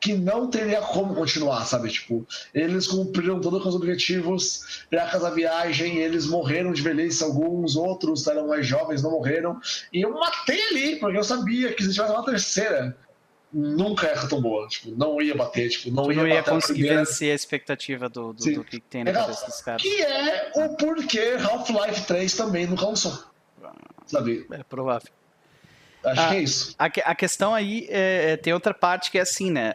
que 0.00 0.14
não 0.14 0.48
teria 0.48 0.80
como 0.82 1.14
continuar, 1.14 1.64
sabe? 1.64 1.88
Tipo, 1.88 2.24
eles 2.54 2.86
cumpriram 2.86 3.40
todos 3.40 3.64
os 3.64 3.74
objetivos 3.74 4.84
para 4.90 5.08
casa 5.08 5.30
viagem, 5.30 5.96
eles 5.96 6.26
morreram 6.26 6.72
de 6.72 6.82
velhice, 6.82 7.24
alguns 7.24 7.74
outros 7.74 8.26
eram 8.26 8.48
mais 8.48 8.66
jovens, 8.66 9.02
não 9.02 9.12
morreram, 9.12 9.58
e 9.92 10.02
eu 10.02 10.12
matei 10.12 10.60
ali, 10.68 10.96
porque 10.96 11.16
eu 11.16 11.24
sabia 11.24 11.72
que 11.72 11.82
se 11.82 11.92
tivesse 11.92 12.12
uma 12.12 12.24
terceira, 12.24 12.96
nunca 13.56 14.06
é 14.06 14.14
tão 14.28 14.40
boa. 14.40 14.68
Tipo, 14.68 14.90
não 14.96 15.20
ia 15.20 15.34
bater, 15.34 15.68
tipo, 15.70 15.90
não, 15.90 16.12
ia, 16.12 16.16
não 16.18 16.28
ia 16.28 16.42
conseguir 16.42 16.90
a 16.90 16.98
vencer 16.98 17.32
a 17.32 17.34
expectativa 17.34 18.08
do, 18.08 18.32
do, 18.32 18.52
do, 18.54 18.64
que 18.64 18.78
tem 18.80 19.02
na 19.02 19.12
cabeça 19.12 19.46
dos 19.46 19.60
caras. 19.62 19.82
Que 19.82 20.02
é 20.02 20.52
o 20.56 20.76
porquê 20.76 21.36
Half-Life 21.42 22.06
3 22.06 22.34
também 22.34 22.66
nunca 22.66 22.86
lançou. 22.86 23.18
sabe? 24.06 24.46
É 24.52 24.62
provável. 24.62 25.08
Acho 26.04 26.20
Ah, 26.20 26.28
que 26.28 26.34
é 26.36 26.40
isso. 26.42 26.74
A, 26.78 26.84
a 26.84 27.14
questão 27.14 27.54
aí 27.54 27.86
é, 27.90 28.32
é- 28.32 28.36
tem 28.36 28.52
outra 28.52 28.72
parte 28.74 29.10
que 29.10 29.18
é 29.18 29.22
assim, 29.22 29.50
né? 29.50 29.74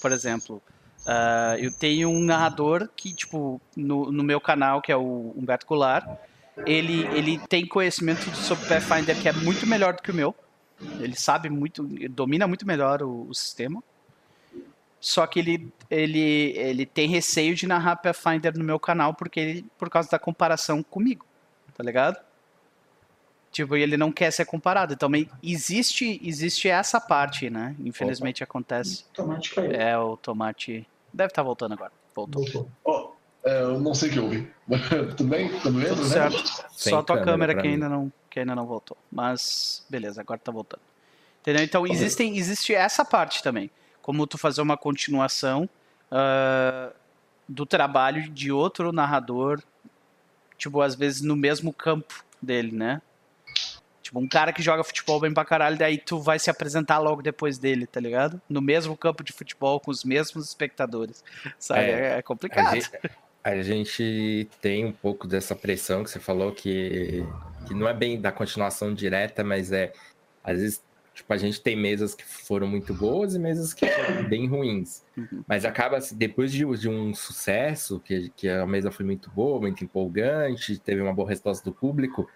Por 0.00 0.12
exemplo, 0.12 0.62
ah, 1.06 1.56
eu 1.58 1.70
tenho 1.72 2.08
um 2.08 2.20
narrador 2.20 2.88
que, 2.96 3.12
tipo, 3.12 3.60
no, 3.76 4.10
no 4.10 4.22
meu 4.22 4.40
canal, 4.40 4.80
que 4.80 4.90
é 4.92 4.96
o 4.96 5.34
Humberto 5.36 5.66
Goulart, 5.66 6.06
ele, 6.64 7.04
ele 7.16 7.38
tem 7.48 7.66
conhecimento 7.66 8.20
sobre 8.36 8.66
Pathfinder 8.68 9.20
que 9.20 9.28
é 9.28 9.32
muito 9.32 9.66
melhor 9.66 9.94
do 9.94 10.00
que 10.02 10.10
o 10.10 10.14
meu. 10.14 10.34
Ele 11.00 11.14
sabe 11.16 11.48
muito, 11.48 11.84
ele 11.92 12.08
domina 12.08 12.46
muito 12.46 12.66
melhor 12.66 13.02
o, 13.02 13.26
o 13.28 13.34
sistema. 13.34 13.82
Só 15.00 15.26
que 15.26 15.38
ele, 15.38 15.72
ele, 15.90 16.52
ele 16.56 16.86
tem 16.86 17.08
receio 17.08 17.54
de 17.54 17.66
narrar 17.66 17.96
Pathfinder 17.96 18.56
no 18.56 18.64
meu 18.64 18.80
canal 18.80 19.12
porque 19.14 19.38
ele, 19.38 19.66
por 19.78 19.90
causa 19.90 20.10
da 20.10 20.18
comparação 20.18 20.82
comigo, 20.82 21.26
tá 21.76 21.84
ligado? 21.84 22.18
Tipo, 23.52 23.76
e 23.76 23.82
ele 23.82 23.96
não 23.96 24.10
quer 24.10 24.32
ser 24.32 24.46
comparado. 24.46 24.94
Então, 24.94 25.08
meio- 25.08 25.28
existe, 25.42 26.20
existe 26.24 26.68
essa 26.68 27.00
parte, 27.00 27.48
né? 27.50 27.76
Infelizmente 27.84 28.42
acontece. 28.42 29.04
Tomate 29.12 29.54
caiu. 29.54 29.70
É, 29.70 29.96
o 29.96 30.16
tomate. 30.16 30.84
Deve 31.12 31.28
estar 31.30 31.42
voltando 31.42 31.72
agora. 31.74 31.92
Voltou. 32.14 32.42
Voltou. 32.82 33.16
É, 33.44 33.60
eu 33.62 33.78
não 33.78 33.94
sei 33.94 34.08
o 34.08 34.12
que 34.12 34.18
houve. 34.20 34.50
Tudo 35.16 35.28
bem? 35.28 35.50
Tudo 35.60 35.78
bem? 35.78 35.88
Tudo 35.88 35.96
Tudo 35.96 36.06
certo. 36.06 36.64
Só 36.72 37.02
tua 37.02 37.20
câmera 37.22 37.54
que 37.54 37.68
ainda, 37.68 37.88
não, 37.88 38.10
que 38.34 38.40
ainda 38.40 38.54
não 38.56 38.66
voltou. 38.66 38.96
Mas, 39.12 39.86
beleza, 39.88 40.20
agora 40.20 40.40
tá 40.40 40.50
voltando. 40.50 40.82
Entendeu? 41.40 41.62
Então, 41.62 41.86
existem, 41.86 42.36
existe 42.36 42.74
essa 42.74 43.04
parte 43.04 43.40
também. 43.44 43.70
Como 44.02 44.26
tu 44.26 44.36
fazer 44.36 44.60
uma 44.60 44.76
continuação 44.76 45.68
ah, 46.10 46.90
do 47.48 47.64
trabalho 47.64 48.28
de 48.28 48.50
outro 48.50 48.90
narrador, 48.90 49.62
tipo, 50.58 50.80
às 50.80 50.96
vezes 50.96 51.22
no 51.22 51.36
mesmo 51.36 51.72
campo 51.72 52.24
dele, 52.42 52.72
né? 52.72 53.00
Tipo, 54.02 54.18
um 54.18 54.26
cara 54.26 54.52
que 54.52 54.62
joga 54.62 54.82
futebol 54.82 55.20
bem 55.20 55.32
pra 55.32 55.44
caralho, 55.44 55.78
daí 55.78 55.96
tu 55.96 56.18
vai 56.18 56.40
se 56.40 56.50
apresentar 56.50 56.98
logo 56.98 57.22
depois 57.22 57.56
dele, 57.56 57.86
tá 57.86 58.00
ligado? 58.00 58.42
No 58.48 58.60
mesmo 58.60 58.96
campo 58.96 59.22
de 59.22 59.32
futebol, 59.32 59.78
com 59.78 59.92
os 59.92 60.02
mesmos 60.02 60.48
espectadores. 60.48 61.22
Sabe? 61.56 61.82
É. 61.82 61.90
É, 61.90 62.06
é 62.14 62.18
A 62.18 62.22
complicado. 62.22 62.74
gente, 62.74 62.90
a 63.44 63.62
gente 63.62 64.48
tem 64.60 64.84
um 64.84 64.92
pouco 64.92 65.28
dessa 65.28 65.54
pressão 65.54 66.02
que 66.02 66.10
você 66.10 66.18
falou 66.18 66.50
que, 66.50 67.24
que 67.64 67.74
não 67.74 67.88
é 67.88 67.94
bem 67.94 68.20
da 68.20 68.30
continuação 68.30 68.94
direta, 68.94 69.42
mas 69.42 69.72
é 69.72 69.92
às 70.42 70.60
vezes 70.60 70.84
tipo 71.14 71.32
a 71.32 71.36
gente 71.36 71.60
tem 71.60 71.76
mesas 71.76 72.14
que 72.14 72.24
foram 72.24 72.66
muito 72.66 72.92
boas 72.92 73.34
e 73.34 73.38
mesas 73.38 73.72
que 73.72 73.86
foram 73.86 74.24
bem 74.28 74.46
ruins. 74.46 75.04
Uhum. 75.16 75.44
Mas 75.46 75.64
acaba 75.64 75.98
depois 76.12 76.52
de, 76.52 76.64
de 76.76 76.88
um 76.88 77.14
sucesso 77.14 78.00
que, 78.00 78.30
que 78.36 78.48
a 78.48 78.66
mesa 78.66 78.90
foi 78.90 79.04
muito 79.06 79.30
boa, 79.30 79.60
muito 79.60 79.84
empolgante, 79.84 80.78
teve 80.78 81.00
uma 81.00 81.14
boa 81.14 81.28
resposta 81.28 81.64
do 81.64 81.74
público. 81.74 82.28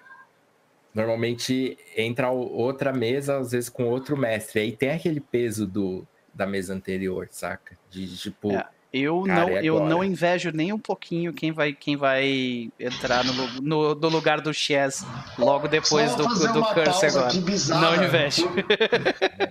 Normalmente 0.95 1.77
entra 1.97 2.31
outra 2.31 2.93
mesa, 2.93 3.39
às 3.39 3.53
vezes 3.53 3.69
com 3.69 3.85
outro 3.85 4.17
mestre. 4.17 4.61
Aí 4.61 4.77
tem 4.77 4.91
aquele 4.91 5.21
peso 5.21 5.67
do, 5.67 6.07
da 6.33 6.47
mesa 6.47 6.75
anterior, 6.75 7.29
saca? 7.31 7.77
De 7.91 8.17
tipo, 8.17 8.53
É. 8.53 8.67
Eu, 8.99 9.23
Cara, 9.23 9.41
não, 9.41 9.49
eu 9.59 9.85
não 9.85 10.05
invejo 10.05 10.51
nem 10.53 10.73
um 10.73 10.79
pouquinho 10.79 11.33
quem 11.33 11.53
vai, 11.53 11.73
quem 11.73 11.97
vai 11.97 12.71
entrar 12.79 13.25
no, 13.25 13.47
no, 13.61 13.95
no 13.95 14.09
lugar 14.09 14.41
do 14.41 14.53
Chess 14.53 15.05
logo 15.39 15.69
depois 15.69 16.15
do, 16.15 16.25
do 16.25 16.65
Curse 16.65 17.07
agora. 17.07 17.33
bizarra. 17.35 17.97
Não 17.97 18.05
invejo. 18.05 18.49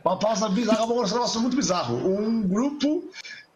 Uma 0.04 0.18
pausa 0.18 0.50
bizarra, 0.50 0.86
vou 0.86 0.98
mostrar 0.98 1.18
um 1.18 1.22
negócio 1.22 1.42
muito 1.42 1.56
bizarro. 1.56 1.96
Um 1.96 2.42
grupo 2.44 3.04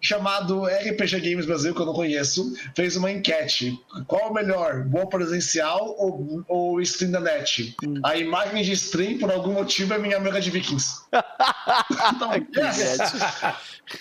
chamado 0.02 0.65
RPG 0.65 1.19
Games 1.22 1.45
Brasil, 1.45 1.73
que 1.76 1.80
eu 1.82 1.86
não 1.86 1.94
conheço, 1.94 2.53
fez 2.76 2.95
uma 2.98 3.11
enquete. 3.11 3.80
Qual 4.07 4.32
o 4.32 4.34
melhor, 4.34 4.84
boa 4.84 5.07
presencial 5.07 5.95
ou, 5.98 6.44
ou 6.48 6.82
stream 6.82 7.11
da 7.11 7.19
net? 7.19 7.76
Hum. 7.86 8.02
A 8.03 8.18
imagem 8.18 8.64
de 8.64 8.72
stream, 8.73 9.19
por 9.19 9.32
algum 9.32 9.53
motivo, 9.53 9.94
é 9.94 9.98
minha 9.99 10.18
amiga 10.18 10.41
de 10.41 10.49
Vikings. 10.49 11.02
então, 12.15 12.32
yes. 12.57 12.99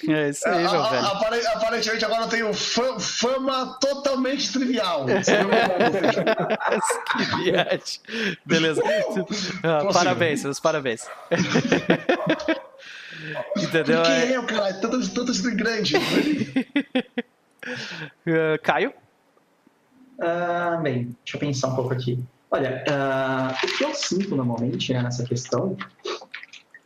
É 0.09 0.29
isso 0.31 0.49
aí, 0.49 0.63
meu 0.63 0.83
A- 0.83 0.89
velho. 0.91 1.07
apare- 1.07 1.47
Aparentemente 1.49 2.05
agora 2.05 2.23
eu 2.23 2.29
tenho 2.29 2.55
fa- 2.55 2.99
fama 3.01 3.77
totalmente 3.81 4.53
trivial. 4.53 5.05
Que 7.17 7.25
viagem. 7.43 8.01
Beleza. 8.47 8.83
Prossiga. 8.83 9.93
parabéns, 9.93 10.45
meus 10.45 10.61
parabéns. 10.61 11.07
Entendeu? 13.57 13.99
Por 14.03 14.07
que 14.07 14.13
É, 14.13 14.37
eu, 14.37 14.47
cara? 14.47 14.75
Tanto, 14.75 15.15
tanto 15.15 15.33
stream 15.33 15.57
grande. 15.57 15.95
é, 18.27 18.59
Caio? 18.63 18.93
Ah, 20.21 20.79
bem, 20.83 21.05
deixa 21.25 21.37
eu 21.37 21.41
pensar 21.41 21.69
um 21.69 21.77
pouco 21.77 21.93
aqui. 21.95 22.23
Olha, 22.51 22.85
ah, 22.91 23.55
o 23.63 23.67
que 23.79 23.85
eu 23.85 23.95
sinto 23.95 24.35
normalmente 24.37 24.93
né, 24.93 25.03
nessa 25.03 25.25
questão 25.25 25.77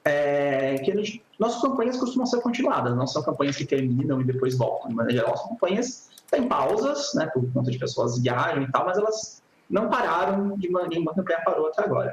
é 0.05 0.77
que 0.79 0.93
a 0.93 0.97
gente- 0.97 1.25
nossas 1.39 1.61
campanhas 1.63 1.97
costumam 1.97 2.27
ser 2.27 2.41
continuadas, 2.43 2.95
não 2.95 3.07
são 3.07 3.23
campanhas 3.23 3.57
que 3.57 3.65
terminam 3.65 4.21
e 4.21 4.25
depois 4.25 4.57
voltam. 4.57 4.89
De 4.91 4.95
maneira 4.95 5.21
geral, 5.23 5.37
são 5.37 5.49
campanhas 5.49 6.09
têm 6.31 6.47
pausas, 6.49 7.13
né, 7.15 7.27
por 7.33 7.51
conta 7.53 7.71
de 7.71 7.79
pessoas 7.79 8.21
viajam 8.21 8.63
e 8.63 8.71
tal, 8.73 8.85
mas 8.87 8.99
elas 8.99 9.43
não 9.71 9.89
pararam, 9.89 10.57
de 10.59 10.69
uma, 10.69 10.87
nenhuma 10.87 11.15
campanha 11.15 11.41
parou 11.45 11.69
até 11.69 11.83
agora. 11.85 12.13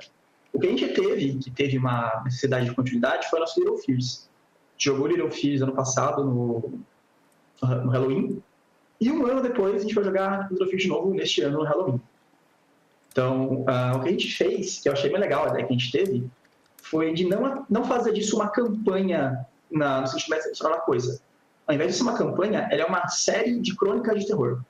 O 0.53 0.59
que 0.59 0.67
a 0.67 0.69
gente 0.69 0.87
teve, 0.89 1.35
que 1.35 1.51
teve 1.51 1.77
uma 1.77 2.21
necessidade 2.25 2.65
de 2.65 2.75
continuidade, 2.75 3.29
foi 3.29 3.39
o 3.39 3.41
nosso 3.41 3.59
Little 3.59 3.77
Fears. 3.77 4.29
Jogou 4.77 5.07
Little 5.07 5.31
Fears 5.31 5.61
ano 5.61 5.73
passado 5.73 6.23
no, 6.23 6.81
no 7.61 7.89
Halloween, 7.89 8.41
e 8.99 9.11
um 9.11 9.25
ano 9.25 9.41
depois 9.41 9.77
a 9.77 9.79
gente 9.79 9.95
vai 9.95 10.03
jogar 10.03 10.51
Little 10.51 10.67
Fears 10.67 10.83
de 10.83 10.89
novo 10.89 11.13
neste 11.13 11.41
ano 11.41 11.59
no 11.59 11.63
Halloween. 11.63 12.01
Então, 13.11 13.63
ah, 13.67 13.93
o 13.95 14.01
que 14.01 14.09
a 14.09 14.11
gente 14.11 14.31
fez, 14.31 14.79
que 14.79 14.87
eu 14.87 14.93
achei 14.93 15.09
bem 15.09 15.19
legal, 15.19 15.45
a 15.45 15.49
ideia 15.49 15.65
que 15.65 15.73
a 15.73 15.77
gente 15.77 15.91
teve, 15.91 16.29
foi 16.81 17.13
de 17.13 17.25
não, 17.25 17.65
não 17.69 17.83
fazer 17.83 18.13
disso 18.13 18.35
uma 18.35 18.49
campanha 18.49 19.45
na, 19.71 20.01
no 20.01 20.07
sentido 20.07 20.29
mais 20.29 20.43
tradicional 20.43 20.77
da 20.77 20.83
coisa. 20.83 21.21
Ao 21.67 21.75
invés 21.75 21.91
de 21.91 21.97
ser 21.97 22.03
uma 22.03 22.17
campanha, 22.17 22.67
ela 22.71 22.81
é 22.81 22.85
uma 22.85 23.07
série 23.07 23.59
de 23.59 23.75
crônicas 23.75 24.19
de 24.19 24.27
terror. 24.27 24.61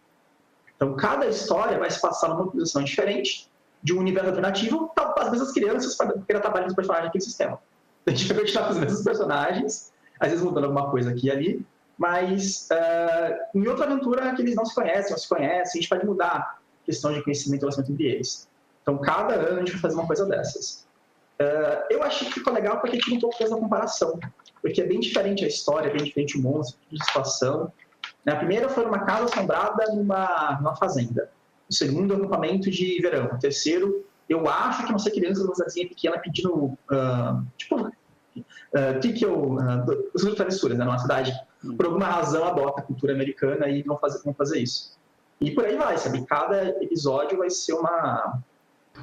Então, 0.75 0.95
cada 0.95 1.27
história 1.27 1.77
vai 1.77 1.89
se 1.89 2.01
passar 2.01 2.29
numa 2.29 2.49
posição 2.49 2.83
diferente, 2.83 3.49
de 3.83 3.93
um 3.93 3.99
universo 3.99 4.29
alternativo, 4.29 4.91
vezes 5.31 5.47
as 5.47 5.53
crianças, 5.53 5.95
para 5.95 6.13
porque 6.13 6.31
ela 6.31 6.41
trabalha 6.41 6.65
com 6.65 6.69
os 6.69 6.75
personagens 6.75 7.07
daquele 7.07 7.23
sistema. 7.23 7.59
A 8.05 8.11
gente 8.11 8.27
vai 8.27 8.43
continuar 8.43 8.65
com 8.65 8.73
os 8.73 8.79
mesmos 8.79 9.01
personagens, 9.03 9.93
às 10.19 10.29
vezes 10.29 10.43
mudando 10.43 10.65
alguma 10.65 10.89
coisa 10.89 11.11
aqui 11.11 11.27
e 11.27 11.31
ali, 11.31 11.65
mas 11.97 12.67
ah, 12.71 13.49
em 13.55 13.67
outra 13.67 13.85
aventura 13.85 14.33
que 14.35 14.41
eles 14.41 14.55
não 14.55 14.65
se 14.65 14.75
conhecem, 14.75 15.13
ou 15.13 15.17
se 15.17 15.27
conhecem, 15.27 15.79
a 15.79 15.81
gente 15.81 15.89
pode 15.89 16.05
mudar 16.05 16.59
a 16.81 16.85
questão 16.85 17.13
de 17.13 17.23
conhecimento 17.23 17.61
e 17.61 17.61
relacionamento 17.61 17.93
entre 17.93 18.15
eles. 18.15 18.47
Então, 18.81 18.97
cada 18.97 19.35
ano 19.35 19.57
a 19.57 19.59
gente 19.59 19.73
vai 19.73 19.81
fazer 19.81 19.95
uma 19.95 20.07
coisa 20.07 20.25
dessas. 20.25 20.87
Ah, 21.39 21.85
eu 21.89 22.03
achei 22.03 22.27
que 22.27 22.35
ficou 22.35 22.53
legal 22.53 22.79
porque 22.79 22.97
tinha 22.97 23.17
um 23.17 23.21
pouco 23.21 23.37
da 23.37 23.55
comparação, 23.55 24.19
porque 24.61 24.81
é 24.81 24.85
bem 24.85 24.99
diferente 24.99 25.45
a 25.45 25.47
história, 25.47 25.89
é 25.89 25.93
bem 25.93 26.03
diferente 26.03 26.37
o 26.37 26.41
monstro, 26.41 26.79
a 26.99 27.05
situação. 27.05 27.71
Na 28.25 28.35
primeira 28.35 28.69
foi 28.69 28.83
numa 28.83 29.05
casa 29.05 29.25
assombrada 29.25 29.93
numa, 29.93 30.57
numa 30.59 30.75
fazenda. 30.75 31.29
O 31.71 31.73
segundo 31.73 32.13
é 32.13 32.17
um 32.17 32.19
acampamento 32.19 32.69
de 32.69 32.99
verão. 33.01 33.27
O 33.33 33.39
terceiro, 33.39 34.05
eu 34.27 34.47
acho 34.49 34.85
que 34.85 34.91
não 34.91 34.99
sei 34.99 35.13
crianças 35.13 35.43
numa 35.43 35.55
cidadezinha 35.55 35.87
pequena 35.87 36.19
pedindo, 36.19 36.77
ah, 36.91 37.41
tipo, 37.57 37.75
uh, 37.81 38.99
tíquel, 38.99 39.53
uh, 39.53 40.09
os 40.13 40.21
travessuras, 40.35 40.77
né, 40.77 40.83
numa 40.85 40.97
cidade, 40.99 41.33
por 41.77 41.85
alguma 41.85 42.05
razão 42.07 42.43
adota 42.43 42.81
a 42.81 42.83
cultura 42.83 43.13
americana 43.13 43.69
e 43.69 43.81
vão 43.83 43.97
fazer, 43.97 44.21
vão 44.23 44.33
fazer 44.33 44.59
isso. 44.59 44.97
E 45.39 45.51
por 45.51 45.65
aí 45.65 45.75
vai, 45.77 45.97
sabe? 45.97 46.25
Cada 46.25 46.69
episódio 46.83 47.37
vai 47.37 47.49
ser 47.49 47.73
uma, 47.73 48.39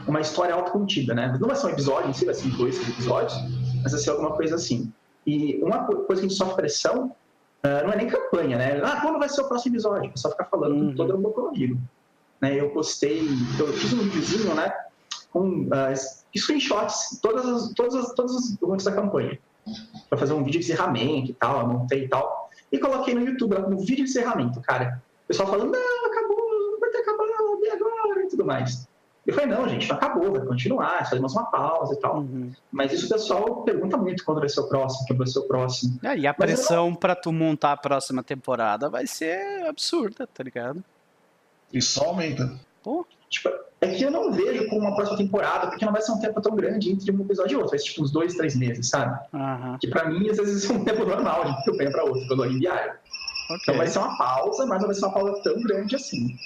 uma 0.06 0.20
história 0.20 0.54
autocontida, 0.54 1.14
né? 1.14 1.36
Não 1.40 1.48
vai 1.48 1.56
ser 1.56 1.66
um 1.66 1.70
episódio 1.70 2.10
em 2.10 2.12
si, 2.12 2.24
vai 2.24 2.34
ser 2.34 2.48
dois 2.56 2.76
três 2.76 2.90
episódios, 2.90 3.34
mas 3.82 3.92
vai 3.92 4.00
ser 4.00 4.10
alguma 4.10 4.32
coisa 4.36 4.54
assim. 4.56 4.92
E 5.26 5.60
uma 5.62 5.84
co- 5.84 5.96
coisa 6.02 6.20
que 6.22 6.26
a 6.26 6.28
gente 6.28 6.38
sofre 6.38 6.54
pressão 6.56 7.06
uh, 7.64 7.84
não 7.84 7.92
é 7.92 7.96
nem 7.96 8.06
campanha, 8.08 8.56
né? 8.56 8.80
Ah, 8.84 9.00
quando 9.00 9.18
vai 9.18 9.28
ser 9.28 9.40
o 9.40 9.48
próximo 9.48 9.74
episódio? 9.74 10.10
O 10.10 10.12
pessoal 10.12 10.32
fica 10.32 10.44
falando 10.44 10.74
Uhum. 10.74 10.90
com 10.90 10.94
todo 10.96 11.16
mundo 11.16 11.30
comigo. 11.30 11.78
Né? 12.40 12.60
Eu 12.60 12.70
postei, 12.70 13.22
eu 13.58 13.72
fiz 13.72 13.92
um 13.92 13.98
videozinho, 13.98 14.54
né? 14.54 14.72
Com 15.30 15.62
uh, 15.62 15.94
screenshots, 16.36 17.18
todas 17.20 17.46
as, 17.46 17.72
todas 17.74 17.94
as, 17.94 18.14
todos 18.14 18.56
os 18.60 18.84
da 18.84 18.92
campanha. 18.92 19.38
Para 20.08 20.18
fazer 20.18 20.32
um 20.32 20.42
vídeo 20.42 20.60
de 20.60 20.66
encerramento 20.66 21.30
e 21.30 21.34
tal, 21.34 21.60
eu 21.60 21.66
montei 21.68 22.04
e 22.04 22.08
tal. 22.08 22.50
E 22.72 22.78
coloquei 22.78 23.14
no 23.14 23.20
YouTube 23.20 23.54
lá 23.54 23.62
como 23.62 23.78
vídeo 23.78 23.96
de 23.96 24.02
encerramento, 24.02 24.60
cara. 24.60 25.02
O 25.24 25.28
pessoal 25.28 25.48
falando, 25.48 25.72
não, 25.72 26.06
acabou, 26.06 26.80
vai 26.80 26.90
ter 26.90 26.98
acabado, 26.98 27.60
e 27.62 27.70
agora? 27.70 28.24
E 28.24 28.28
tudo 28.28 28.44
mais. 28.44 28.88
Eu 29.28 29.34
falei, 29.34 29.50
não, 29.50 29.68
gente, 29.68 29.86
não 29.86 29.96
acabou, 29.96 30.32
vai 30.32 30.40
continuar, 30.40 31.04
só 31.04 31.20
mais 31.20 31.34
uma 31.34 31.44
pausa 31.50 31.92
e 31.92 31.98
tal. 31.98 32.20
Uhum. 32.20 32.50
Mas 32.72 32.94
isso 32.94 33.04
o 33.04 33.08
pessoal 33.10 33.62
pergunta 33.62 33.94
muito 33.98 34.24
quando 34.24 34.40
vai 34.40 34.48
ser 34.48 34.60
o 34.60 34.68
próximo, 34.68 35.06
quando 35.06 35.18
vai 35.18 35.26
ser 35.26 35.38
o 35.40 35.42
próximo. 35.42 36.00
É, 36.02 36.16
e 36.16 36.26
a 36.26 36.30
Mas 36.30 36.48
eu 36.50 36.56
pressão 36.56 36.94
pra 36.94 37.14
tu 37.14 37.30
montar 37.30 37.72
a 37.72 37.76
próxima 37.76 38.22
temporada 38.22 38.88
vai 38.88 39.06
ser 39.06 39.66
absurda, 39.66 40.26
tá 40.26 40.42
ligado? 40.42 40.82
E 41.72 41.80
só 41.82 42.06
aumenta. 42.06 42.58
Pô, 42.82 43.04
Tipo, 43.30 43.50
é 43.80 43.94
que 43.94 44.02
eu 44.02 44.10
não 44.10 44.32
vejo 44.32 44.66
como 44.68 44.80
uma 44.80 44.96
próxima 44.96 45.18
temporada, 45.18 45.68
porque 45.68 45.84
não 45.84 45.92
vai 45.92 46.00
ser 46.02 46.12
um 46.12 46.20
tempo 46.20 46.40
tão 46.40 46.56
grande 46.56 46.90
entre 46.90 47.12
um 47.12 47.20
episódio 47.20 47.52
e 47.52 47.56
outro. 47.56 47.70
Vai 47.70 47.78
ser 47.78 47.86
tipo 47.86 48.02
uns 48.02 48.10
dois, 48.10 48.34
três 48.34 48.56
meses, 48.56 48.88
sabe? 48.88 49.18
aham, 49.34 49.78
Que 49.80 49.88
pra 49.88 50.08
mim, 50.08 50.28
às 50.30 50.38
vezes, 50.38 50.68
é 50.68 50.72
um 50.72 50.84
tempo 50.84 51.04
normal 51.04 51.44
de 51.44 51.64
campanha 51.64 51.90
pra 51.90 52.04
outro, 52.04 52.26
quando 52.26 52.44
eu 52.44 52.58
diário. 52.58 52.92
Então 53.62 53.74
ok. 53.74 53.76
vai 53.76 53.86
ser 53.86 53.98
uma 53.98 54.16
pausa, 54.18 54.66
mas 54.66 54.80
não 54.80 54.86
vai 54.88 54.94
ser 54.94 55.04
uma 55.04 55.14
pausa 55.14 55.42
tão 55.42 55.62
grande 55.62 55.94
assim. 55.94 56.36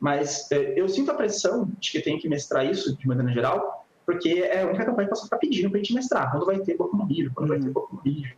Mas 0.00 0.50
é, 0.52 0.80
eu 0.80 0.88
sinto 0.88 1.10
a 1.10 1.14
pressão 1.14 1.70
de 1.78 1.90
que 1.90 2.00
tenho 2.00 2.20
que 2.20 2.28
mestrar 2.28 2.64
isso, 2.64 2.96
de 2.96 3.06
maneira 3.06 3.32
geral, 3.32 3.86
porque 4.06 4.48
é 4.48 4.62
a 4.62 4.66
única 4.66 4.84
campanha 4.84 5.08
que 5.08 5.16
você 5.16 5.24
está 5.24 5.36
pedindo 5.36 5.70
pra 5.70 5.78
gente 5.78 5.94
mestrar. 5.94 6.30
Quando 6.30 6.46
vai 6.46 6.58
ter 6.60 6.76
Boku 6.76 6.96
no 6.96 7.08
Hero? 7.10 7.32
Quando 7.34 7.48
vai 7.48 7.60
ter 7.60 7.70
Boku 7.70 7.96
no 7.96 8.02
Hero? 8.10 8.36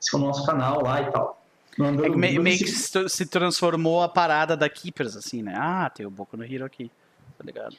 Se 0.00 0.10
for 0.10 0.18
no 0.18 0.26
nosso 0.26 0.44
canal 0.46 0.82
lá 0.82 1.02
e 1.02 1.10
tal. 1.12 1.41
É 1.78 2.10
que 2.10 2.16
meio, 2.16 2.42
meio 2.42 2.58
que 2.58 2.68
se 2.68 3.26
transformou 3.26 4.02
a 4.02 4.08
parada 4.08 4.56
da 4.56 4.68
Keepers, 4.68 5.16
assim, 5.16 5.42
né? 5.42 5.54
Ah, 5.56 5.90
tem 5.90 6.04
o 6.04 6.10
Boku 6.10 6.36
no 6.36 6.44
Hero 6.44 6.64
aqui, 6.64 6.90
tá 7.38 7.44
ligado? 7.44 7.76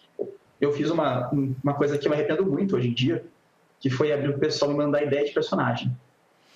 Eu 0.60 0.72
fiz 0.74 0.90
uma, 0.90 1.30
uma 1.64 1.74
coisa 1.74 1.98
que 1.98 2.08
eu 2.08 2.10
me 2.10 2.18
arrependo 2.18 2.46
muito 2.46 2.76
hoje 2.76 2.88
em 2.88 2.94
dia, 2.94 3.24
que 3.80 3.90
foi 3.90 4.12
abrir 4.12 4.30
o 4.30 4.40
pessoal 4.40 4.72
me 4.72 4.78
mandar 4.78 5.04
ideia 5.04 5.26
de 5.26 5.32
personagem. 5.32 5.96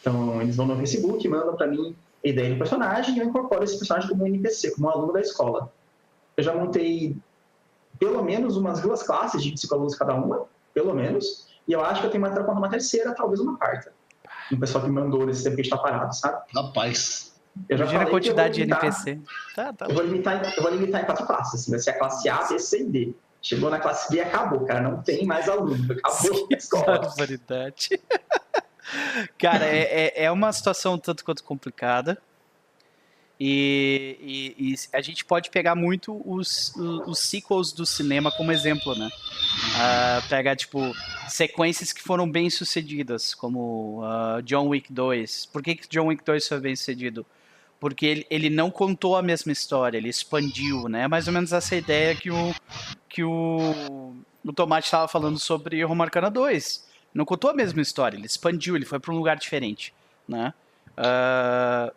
Então, 0.01 0.41
eles 0.41 0.55
vão 0.55 0.65
no 0.65 0.77
Facebook, 0.77 1.27
mandam 1.27 1.55
para 1.55 1.67
mim 1.67 1.95
ideia 2.23 2.51
de 2.51 2.57
personagem 2.57 3.15
e 3.15 3.19
eu 3.19 3.25
incorporo 3.25 3.63
esse 3.63 3.77
personagem 3.77 4.09
como 4.09 4.25
NPC, 4.25 4.71
como 4.71 4.87
um 4.87 4.89
aluno 4.89 5.13
da 5.13 5.21
escola. 5.21 5.71
Eu 6.35 6.43
já 6.43 6.53
montei 6.53 7.15
pelo 7.99 8.23
menos 8.23 8.57
umas 8.57 8.81
duas 8.81 9.03
classes 9.03 9.43
de 9.43 9.59
cinco 9.59 9.75
alunos 9.75 9.95
cada 9.95 10.13
uma, 10.13 10.45
pelo 10.73 10.93
menos, 10.93 11.47
e 11.67 11.73
eu 11.73 11.83
acho 11.83 12.01
que 12.01 12.07
eu 12.07 12.11
tenho 12.11 12.25
uma, 12.25 12.51
uma 12.51 12.69
terceira, 12.69 13.13
talvez 13.13 13.39
uma 13.39 13.57
quarta. 13.57 13.91
Um 14.51 14.59
pessoal 14.59 14.83
que 14.83 14.89
mandou 14.89 15.25
nesse 15.25 15.43
tempo 15.43 15.55
que 15.55 15.61
a 15.61 15.63
gente 15.63 15.71
tá 15.71 15.77
parado, 15.77 16.15
sabe? 16.15 16.43
Rapaz. 16.55 17.26
Eu 17.69 17.77
Imagina 17.77 18.03
a 18.03 18.09
quantidade 18.09 18.55
de 18.55 18.61
NPC. 18.63 19.19
Tá, 19.55 19.73
tá. 19.73 19.85
Eu, 19.87 19.95
vou 19.95 20.03
limitar, 20.03 20.53
eu 20.55 20.63
vou 20.63 20.71
limitar 20.71 21.01
em 21.01 21.05
quatro 21.05 21.25
classes. 21.25 21.61
Assim, 21.61 21.71
vai 21.71 21.79
ser 21.79 21.91
a 21.91 21.99
classe 21.99 22.29
A, 22.29 22.43
B, 22.43 22.59
C 22.59 22.81
e 22.81 22.83
D. 22.85 23.15
Chegou 23.41 23.69
na 23.69 23.79
classe 23.79 24.11
B 24.11 24.19
acabou, 24.19 24.65
cara. 24.65 24.81
Não 24.81 25.01
tem 25.01 25.25
mais 25.25 25.47
aluno. 25.49 25.91
Acabou 25.91 26.47
a 26.51 26.55
escola. 26.55 26.99
Barbaridade. 26.99 27.99
cara, 29.37 29.65
é, 29.65 30.13
é, 30.17 30.23
é 30.25 30.31
uma 30.31 30.51
situação 30.51 30.97
tanto 30.97 31.23
quanto 31.23 31.43
complicada. 31.43 32.17
E, 33.39 34.55
e, 34.57 34.71
e, 34.71 34.75
a 34.91 34.99
gente 34.99 35.23
pode 35.23 35.51
pegar 35.51 35.75
muito 35.75 36.21
os, 36.25 36.75
os, 36.75 37.19
sequels 37.19 37.71
do 37.71 37.85
cinema 37.85 38.31
como 38.31 38.51
exemplo, 38.51 38.95
né? 38.95 39.07
Uh, 39.07 40.27
pegar, 40.27 40.55
tipo, 40.55 40.79
sequências 41.29 41.93
que 41.93 42.01
foram 42.01 42.29
bem 42.29 42.49
sucedidas, 42.49 43.35
como 43.35 44.01
uh, 44.01 44.41
John 44.41 44.69
Wick 44.69 44.91
2. 44.91 45.45
Por 45.47 45.61
que, 45.61 45.75
que 45.75 45.87
John 45.87 46.07
Wick 46.07 46.23
2 46.25 46.47
foi 46.47 46.59
bem 46.59 46.75
sucedido? 46.75 47.25
Porque 47.79 48.05
ele, 48.05 48.27
ele 48.29 48.49
não 48.49 48.71
contou 48.71 49.15
a 49.15 49.21
mesma 49.21 49.51
história, 49.51 49.97
ele 49.97 50.09
expandiu, 50.09 50.87
né? 50.89 51.07
Mais 51.07 51.27
ou 51.27 51.33
menos 51.33 51.53
essa 51.53 51.75
ideia 51.75 52.15
que 52.15 52.31
o, 52.31 52.55
que 53.07 53.23
o, 53.23 54.15
o 54.43 54.53
Tomate 54.53 54.87
estava 54.87 55.07
falando 55.07 55.37
sobre 55.37 55.83
Romarcana 55.83 56.31
2. 56.31 56.87
Não 57.13 57.25
contou 57.25 57.51
a 57.51 57.53
mesma 57.53 57.81
história, 57.81 58.17
ele 58.17 58.25
expandiu, 58.25 58.75
ele 58.75 58.85
foi 58.85 58.99
para 58.99 59.13
um 59.13 59.17
lugar 59.17 59.37
diferente, 59.37 59.93
né? 60.27 60.53
Uh, 60.97 61.93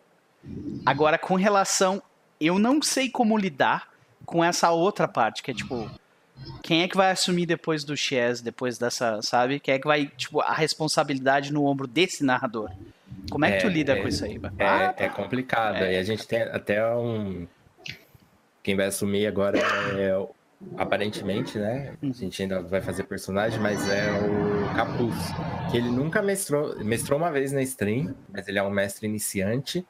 Agora, 0.85 1.17
com 1.17 1.35
relação. 1.35 2.01
Eu 2.39 2.57
não 2.57 2.81
sei 2.81 3.09
como 3.09 3.37
lidar 3.37 3.89
com 4.25 4.43
essa 4.43 4.71
outra 4.71 5.07
parte, 5.07 5.43
que 5.43 5.51
é 5.51 5.53
tipo. 5.53 5.89
Quem 6.63 6.81
é 6.81 6.87
que 6.87 6.97
vai 6.97 7.11
assumir 7.11 7.45
depois 7.45 7.83
do 7.83 7.95
Chess, 7.95 8.41
depois 8.41 8.79
dessa, 8.79 9.21
sabe? 9.21 9.59
Quem 9.59 9.75
é 9.75 9.79
que 9.79 9.85
vai, 9.85 10.07
tipo, 10.07 10.41
a 10.41 10.53
responsabilidade 10.53 11.53
no 11.53 11.65
ombro 11.65 11.85
desse 11.85 12.23
narrador? 12.23 12.71
Como 13.29 13.45
é 13.45 13.53
que 13.53 13.61
tu 13.61 13.67
é, 13.67 13.69
lida 13.69 13.93
é, 13.93 14.01
com 14.01 14.07
isso 14.07 14.25
aí? 14.25 14.39
É, 14.57 14.65
ah, 14.65 14.95
é 14.97 15.09
complicado. 15.09 15.77
É. 15.77 15.93
E 15.93 15.97
a 15.97 16.03
gente 16.03 16.27
tem 16.27 16.41
até 16.41 16.85
um. 16.95 17.47
Quem 18.63 18.75
vai 18.75 18.87
assumir 18.87 19.25
agora 19.25 19.57
é 19.57 20.27
aparentemente, 20.77 21.57
né? 21.57 21.93
A 22.01 22.05
gente 22.07 22.41
ainda 22.41 22.61
vai 22.61 22.81
fazer 22.81 23.03
personagem, 23.03 23.59
mas 23.59 23.89
é 23.89 24.11
o 24.11 24.75
Capuz. 24.75 25.15
Que 25.71 25.77
ele 25.77 25.89
nunca 25.89 26.21
mestrou. 26.21 26.77
Mestrou 26.83 27.19
uma 27.19 27.31
vez 27.31 27.51
na 27.51 27.61
stream, 27.61 28.15
mas 28.31 28.47
ele 28.47 28.59
é 28.59 28.63
um 28.63 28.69
mestre 28.69 29.07
iniciante 29.07 29.85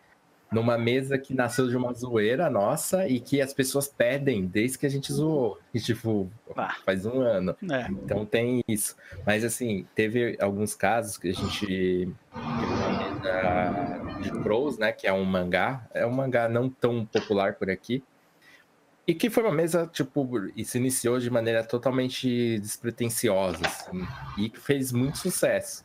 numa 0.51 0.77
mesa 0.77 1.17
que 1.17 1.33
nasceu 1.33 1.69
de 1.69 1.77
uma 1.77 1.93
zoeira 1.93 2.49
nossa 2.49 3.07
e 3.07 3.21
que 3.21 3.41
as 3.41 3.53
pessoas 3.53 3.87
pedem 3.87 4.45
desde 4.45 4.77
que 4.77 4.85
a 4.85 4.89
gente 4.89 5.11
zoou. 5.13 5.57
E, 5.73 5.79
tipo, 5.79 6.29
ah. 6.55 6.75
faz 6.85 7.05
um 7.05 7.21
ano. 7.21 7.55
É. 7.71 7.87
Então 7.89 8.25
tem 8.25 8.61
isso. 8.67 8.95
Mas 9.25 9.45
assim, 9.45 9.87
teve 9.95 10.37
alguns 10.41 10.75
casos 10.75 11.17
que 11.17 11.29
a 11.29 11.33
gente 11.33 12.11
de 14.21 14.31
Crows, 14.43 14.77
né? 14.77 14.91
Que 14.91 15.07
é 15.07 15.13
um 15.13 15.23
mangá. 15.23 15.87
É 15.93 16.05
um 16.05 16.11
mangá 16.11 16.49
não 16.49 16.69
tão 16.69 17.05
popular 17.05 17.55
por 17.55 17.69
aqui. 17.69 18.03
E 19.07 19.15
que 19.15 19.29
foi 19.29 19.43
uma 19.43 19.51
mesa, 19.51 19.87
tipo, 19.91 20.29
e 20.55 20.63
se 20.63 20.77
iniciou 20.77 21.19
de 21.19 21.29
maneira 21.29 21.63
totalmente 21.63 22.59
despretensiosa, 22.59 23.65
assim, 23.65 24.07
e 24.37 24.47
que 24.47 24.59
fez 24.59 24.91
muito 24.91 25.17
sucesso. 25.17 25.83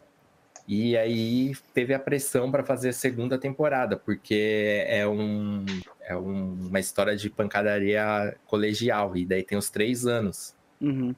E 0.69 0.97
aí 0.97 1.53
teve 1.73 1.95
a 1.95 1.99
pressão 1.99 2.51
para 2.51 2.63
fazer 2.63 2.91
a 2.91 2.93
segunda 2.93 3.39
temporada, 3.39 3.97
porque 3.97 4.85
é, 4.87 5.07
um, 5.07 5.65
é 6.03 6.17
um, 6.17 6.67
uma 6.69 6.79
história 6.79 7.17
de 7.17 7.31
pancadaria 7.31 8.37
colegial, 8.47 9.17
e 9.17 9.25
daí 9.25 9.43
tem 9.43 9.57
os 9.57 9.71
três 9.71 10.07
anos. 10.07 10.55
Uhum. 10.81 11.15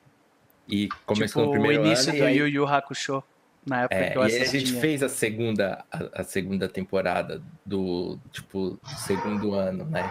E 0.68 0.88
começou 1.04 1.42
tipo, 1.42 1.46
no 1.46 1.50
primeiro 1.50 1.82
o 1.82 1.86
início 1.86 2.10
ano, 2.10 2.18
do 2.18 2.24
aí... 2.26 2.36
Yu 2.36 2.48
Yu 2.48 2.66
Hakusho, 2.66 3.24
na 3.68 3.82
época 3.82 3.94
é, 3.94 4.10
que 4.10 4.18
eu 4.18 4.22
assistia. 4.22 4.44
E 4.44 4.62
a 4.62 4.66
gente 4.66 4.80
fez 4.80 5.02
a 5.02 5.08
segunda, 5.08 5.84
a, 5.90 6.20
a 6.20 6.24
segunda 6.24 6.68
temporada 6.68 7.42
do, 7.64 8.18
tipo, 8.32 8.78
segundo 8.96 9.54
ano, 9.54 9.84
né? 9.84 10.10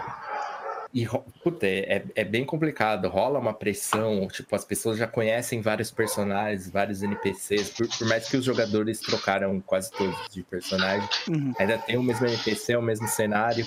E, 0.92 1.06
puta, 1.42 1.66
é, 1.66 2.02
é 2.14 2.24
bem 2.24 2.44
complicado, 2.46 3.08
rola 3.08 3.38
uma 3.38 3.52
pressão, 3.52 4.26
tipo, 4.28 4.54
as 4.56 4.64
pessoas 4.64 4.96
já 4.96 5.06
conhecem 5.06 5.60
vários 5.60 5.90
personagens, 5.90 6.70
vários 6.70 7.02
NPCs, 7.02 7.70
por, 7.70 7.86
por 7.86 8.08
mais 8.08 8.28
que 8.28 8.36
os 8.36 8.44
jogadores 8.44 9.00
trocaram 9.00 9.60
quase 9.60 9.90
todos 9.90 10.16
de 10.30 10.42
personagem, 10.42 11.06
uhum. 11.28 11.52
ainda 11.58 11.76
tem 11.78 11.98
o 11.98 12.02
mesmo 12.02 12.26
NPC, 12.26 12.74
o 12.76 12.82
mesmo 12.82 13.06
cenário. 13.06 13.66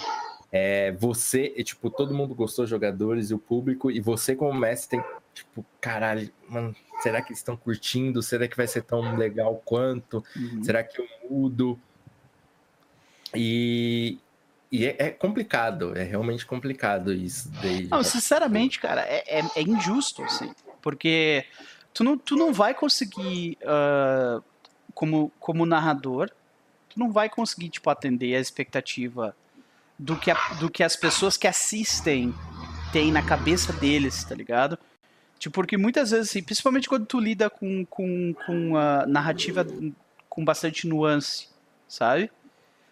É, 0.52 0.92
você, 0.94 1.50
tipo, 1.64 1.90
todo 1.90 2.14
mundo 2.14 2.34
gostou, 2.34 2.66
jogadores 2.66 3.30
e 3.30 3.36
o 3.36 3.40
público, 3.40 3.92
e 3.92 4.02
você 4.02 4.36
como 4.36 4.60
mestre 4.60 4.98
tem, 4.98 5.10
tipo, 5.34 5.64
caralho, 5.80 6.30
mano, 6.50 6.76
será 7.02 7.22
que 7.22 7.30
eles 7.30 7.40
estão 7.40 7.58
curtindo? 7.58 8.22
Será 8.22 8.48
que 8.48 8.56
vai 8.56 8.68
ser 8.68 8.84
tão 8.84 9.16
legal 9.16 9.62
quanto? 9.66 10.24
Uhum. 10.36 10.64
Será 10.64 10.84
que 10.84 11.00
eu 11.00 11.08
mudo? 11.30 11.80
E, 13.36 14.18
e 14.72 14.86
é, 14.86 14.96
é, 15.00 15.10
complicado, 15.10 15.98
é 15.98 16.04
realmente 16.04 16.46
complicado 16.46 17.14
isso. 17.14 17.50
Daí, 17.62 17.88
não, 17.88 18.04
sinceramente, 18.04 18.80
cara, 18.80 19.02
é, 19.02 19.40
é, 19.40 19.44
é, 19.56 19.62
injusto, 19.62 20.24
assim. 20.24 20.54
Porque 20.82 21.46
tu 21.94 22.04
não, 22.04 22.18
tu 22.18 22.36
não 22.36 22.54
vai 22.54 22.74
conseguir, 22.74 23.58
uh, 23.64 24.44
como, 24.94 25.32
como 25.40 25.66
narrador, 25.66 26.30
tu 26.90 27.00
não 27.00 27.12
vai 27.12 27.30
conseguir, 27.30 27.70
tipo, 27.70 27.90
atender 27.90 28.36
a 28.36 28.40
expectativa 28.40 29.36
do 29.98 30.16
que, 30.16 30.32
a, 30.32 30.36
do 30.60 30.70
que 30.70 30.84
as 30.84 30.96
pessoas 30.96 31.38
que 31.38 31.48
assistem 31.48 32.34
têm 32.92 33.12
na 33.12 33.22
cabeça 33.22 33.72
deles, 33.74 34.24
tá 34.24 34.36
ligado? 34.36 34.78
Tipo, 35.42 35.56
porque 35.56 35.76
muitas 35.76 36.12
vezes, 36.12 36.30
assim, 36.30 36.44
principalmente 36.44 36.88
quando 36.88 37.06
tu 37.06 37.20
lida 37.20 37.50
com, 37.50 37.84
com, 37.86 38.34
com 38.46 38.78
a 38.78 39.06
narrativa 39.08 39.66
com 40.30 40.46
bastante 40.46 40.88
nuance, 40.88 41.50
sabe? 41.88 42.32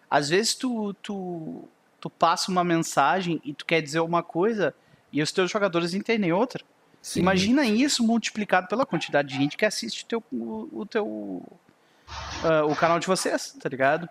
às 0.09 0.29
vezes 0.29 0.55
tu, 0.55 0.93
tu, 0.95 1.69
tu 2.01 2.09
passa 2.09 2.49
uma 2.49 2.63
mensagem 2.63 3.39
e 3.45 3.53
tu 3.53 3.65
quer 3.65 3.81
dizer 3.81 3.99
uma 3.99 4.23
coisa 4.23 4.73
e 5.11 5.21
os 5.21 5.31
teus 5.31 5.51
jogadores 5.51 5.93
entendem 5.93 6.33
outra. 6.33 6.63
Sim. 7.01 7.19
Imagina 7.19 7.65
isso 7.65 8.03
multiplicado 8.03 8.67
pela 8.67 8.85
quantidade 8.85 9.29
de 9.29 9.35
gente 9.35 9.55
que 9.55 9.65
assiste 9.65 10.05
teu, 10.05 10.23
o, 10.31 10.67
o 10.71 10.85
teu 10.85 11.05
uh, 11.05 12.65
o 12.67 12.75
canal 12.75 12.99
de 12.99 13.07
vocês, 13.07 13.55
tá 13.59 13.69
ligado? 13.69 14.09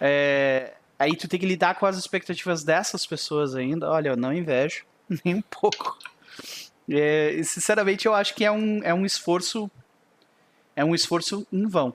É, 0.00 0.74
aí 0.98 1.16
tu 1.16 1.28
tem 1.28 1.40
que 1.40 1.46
lidar 1.46 1.76
com 1.76 1.86
as 1.86 1.96
expectativas 1.96 2.64
dessas 2.64 3.06
pessoas 3.06 3.54
ainda. 3.54 3.88
Olha, 3.88 4.10
eu 4.10 4.16
não 4.16 4.32
invejo 4.32 4.84
nem 5.24 5.36
um 5.36 5.42
pouco. 5.42 5.96
É, 6.90 7.40
sinceramente, 7.42 8.06
eu 8.06 8.14
acho 8.14 8.34
que 8.34 8.44
é 8.44 8.50
um, 8.50 8.82
é 8.82 8.94
um 8.94 9.04
esforço 9.04 9.70
é 10.76 10.84
um 10.84 10.94
esforço 10.94 11.46
em 11.50 11.66
vão. 11.66 11.94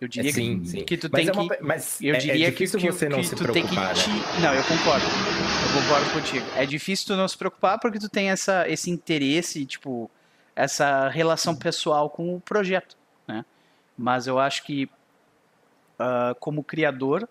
Eu 0.00 0.08
diria 0.08 0.32
sim, 0.32 0.60
que, 0.60 0.68
sim. 0.68 0.84
que 0.84 0.96
tu 0.96 1.08
mas 1.12 1.20
tem 1.20 1.28
é 1.28 1.32
uma, 1.32 1.54
que. 1.54 1.62
Mas 1.62 2.00
eu 2.00 2.14
é, 2.14 2.18
diria 2.18 2.48
é 2.48 2.50
difícil 2.50 2.80
que, 2.80 2.90
você 2.90 3.08
não 3.08 3.18
que 3.18 3.26
se 3.26 3.36
preocupar. 3.36 3.94
Te... 3.94 4.08
Né? 4.08 4.16
Não, 4.40 4.54
eu 4.54 4.64
concordo. 4.64 5.04
Eu 5.06 5.82
concordo 5.82 6.10
contigo. 6.10 6.46
É 6.56 6.66
difícil 6.66 7.06
tu 7.06 7.16
não 7.16 7.28
se 7.28 7.36
preocupar 7.36 7.78
porque 7.78 7.98
tu 7.98 8.08
tem 8.08 8.30
essa, 8.30 8.66
esse 8.68 8.90
interesse, 8.90 9.64
tipo, 9.66 10.10
essa 10.56 11.08
relação 11.08 11.54
pessoal 11.54 12.08
com 12.08 12.34
o 12.34 12.40
projeto, 12.40 12.96
né? 13.28 13.44
Mas 13.96 14.26
eu 14.26 14.38
acho 14.38 14.64
que 14.64 14.84
uh, 14.84 16.34
como 16.40 16.64
criador 16.64 17.28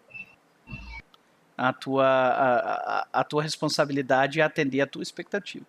a 1.58 1.74
tua, 1.74 2.06
a, 2.06 3.00
a, 3.00 3.08
a 3.12 3.24
tua 3.24 3.42
responsabilidade 3.42 4.40
é 4.40 4.44
atender 4.44 4.80
a 4.80 4.88
tua 4.88 5.02
expectativa. 5.02 5.66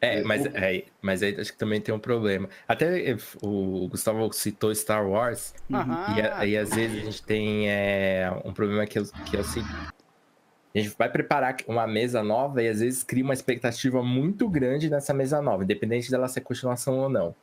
É, 0.00 0.22
mas, 0.22 0.46
é, 0.46 0.84
mas 1.02 1.22
aí 1.22 1.38
acho 1.38 1.52
que 1.52 1.58
também 1.58 1.80
tem 1.80 1.94
um 1.94 1.98
problema. 1.98 2.48
Até 2.66 3.16
o 3.42 3.88
Gustavo 3.88 4.32
citou 4.32 4.74
Star 4.74 5.06
Wars, 5.08 5.54
uhum. 5.68 6.16
e 6.16 6.20
aí 6.20 6.56
às 6.56 6.70
vezes 6.70 7.02
a 7.02 7.04
gente 7.04 7.22
tem 7.22 7.70
é, 7.70 8.30
um 8.44 8.52
problema 8.52 8.86
que, 8.86 9.02
que 9.02 9.36
é 9.36 9.40
o 9.40 9.44
seguinte. 9.44 9.88
A 10.74 10.78
gente 10.78 10.94
vai 10.96 11.10
preparar 11.10 11.56
uma 11.66 11.86
mesa 11.86 12.22
nova 12.22 12.62
e 12.62 12.68
às 12.68 12.80
vezes 12.80 13.02
cria 13.02 13.24
uma 13.24 13.34
expectativa 13.34 14.02
muito 14.02 14.48
grande 14.48 14.88
nessa 14.88 15.12
mesa 15.12 15.42
nova, 15.42 15.64
independente 15.64 16.10
dela 16.10 16.28
ser 16.28 16.42
continuação 16.42 16.98
ou 16.98 17.08
não. 17.08 17.34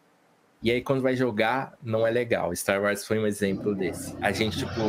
E 0.65 0.71
aí, 0.71 0.81
quando 0.81 0.99
vai 0.99 1.15
jogar, 1.15 1.77
não 1.83 2.07
é 2.07 2.09
legal. 2.09 2.51
Star 2.55 2.81
Wars 2.81 3.05
foi 3.05 3.19
um 3.19 3.27
exemplo 3.27 3.75
desse. 3.75 4.17
A 4.19 4.31
gente, 4.31 4.57
tipo, 4.57 4.81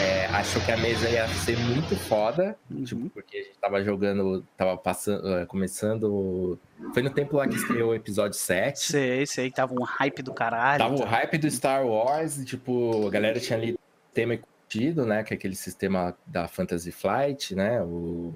é, 0.00 0.24
achou 0.28 0.62
que 0.62 0.72
a 0.72 0.78
mesa 0.78 1.10
ia 1.10 1.28
ser 1.28 1.58
muito 1.58 1.94
foda, 1.94 2.56
Uhum. 2.70 2.84
tipo, 2.84 3.10
porque 3.10 3.36
a 3.36 3.42
gente 3.42 3.58
tava 3.60 3.84
jogando, 3.84 4.42
tava 4.56 4.78
passando, 4.78 5.28
é, 5.36 5.44
começando. 5.44 6.58
Foi 6.94 7.02
no 7.02 7.10
tempo 7.10 7.36
lá 7.36 7.46
que 7.46 7.54
estreou 7.54 7.90
o 7.90 7.94
episódio 7.94 8.38
7. 8.38 8.78
Sei, 8.78 9.26
sei, 9.26 9.50
tava 9.50 9.74
um 9.74 9.82
hype 9.82 10.22
do 10.22 10.32
caralho. 10.32 10.78
Tava 10.78 10.94
o 10.94 11.00
tá? 11.00 11.08
hype 11.10 11.36
do 11.36 11.50
Star 11.50 11.86
Wars, 11.86 12.38
e, 12.38 12.46
tipo, 12.46 13.06
a 13.06 13.10
galera 13.10 13.38
tinha 13.38 13.58
ali 13.58 13.78
tema 14.14 14.32
e 14.32 14.38
curtido, 14.38 15.04
né? 15.04 15.22
Que 15.22 15.34
é 15.34 15.36
aquele 15.36 15.54
sistema 15.54 16.16
da 16.26 16.48
Fantasy 16.48 16.92
Flight, 16.92 17.54
né? 17.54 17.82
O, 17.82 18.32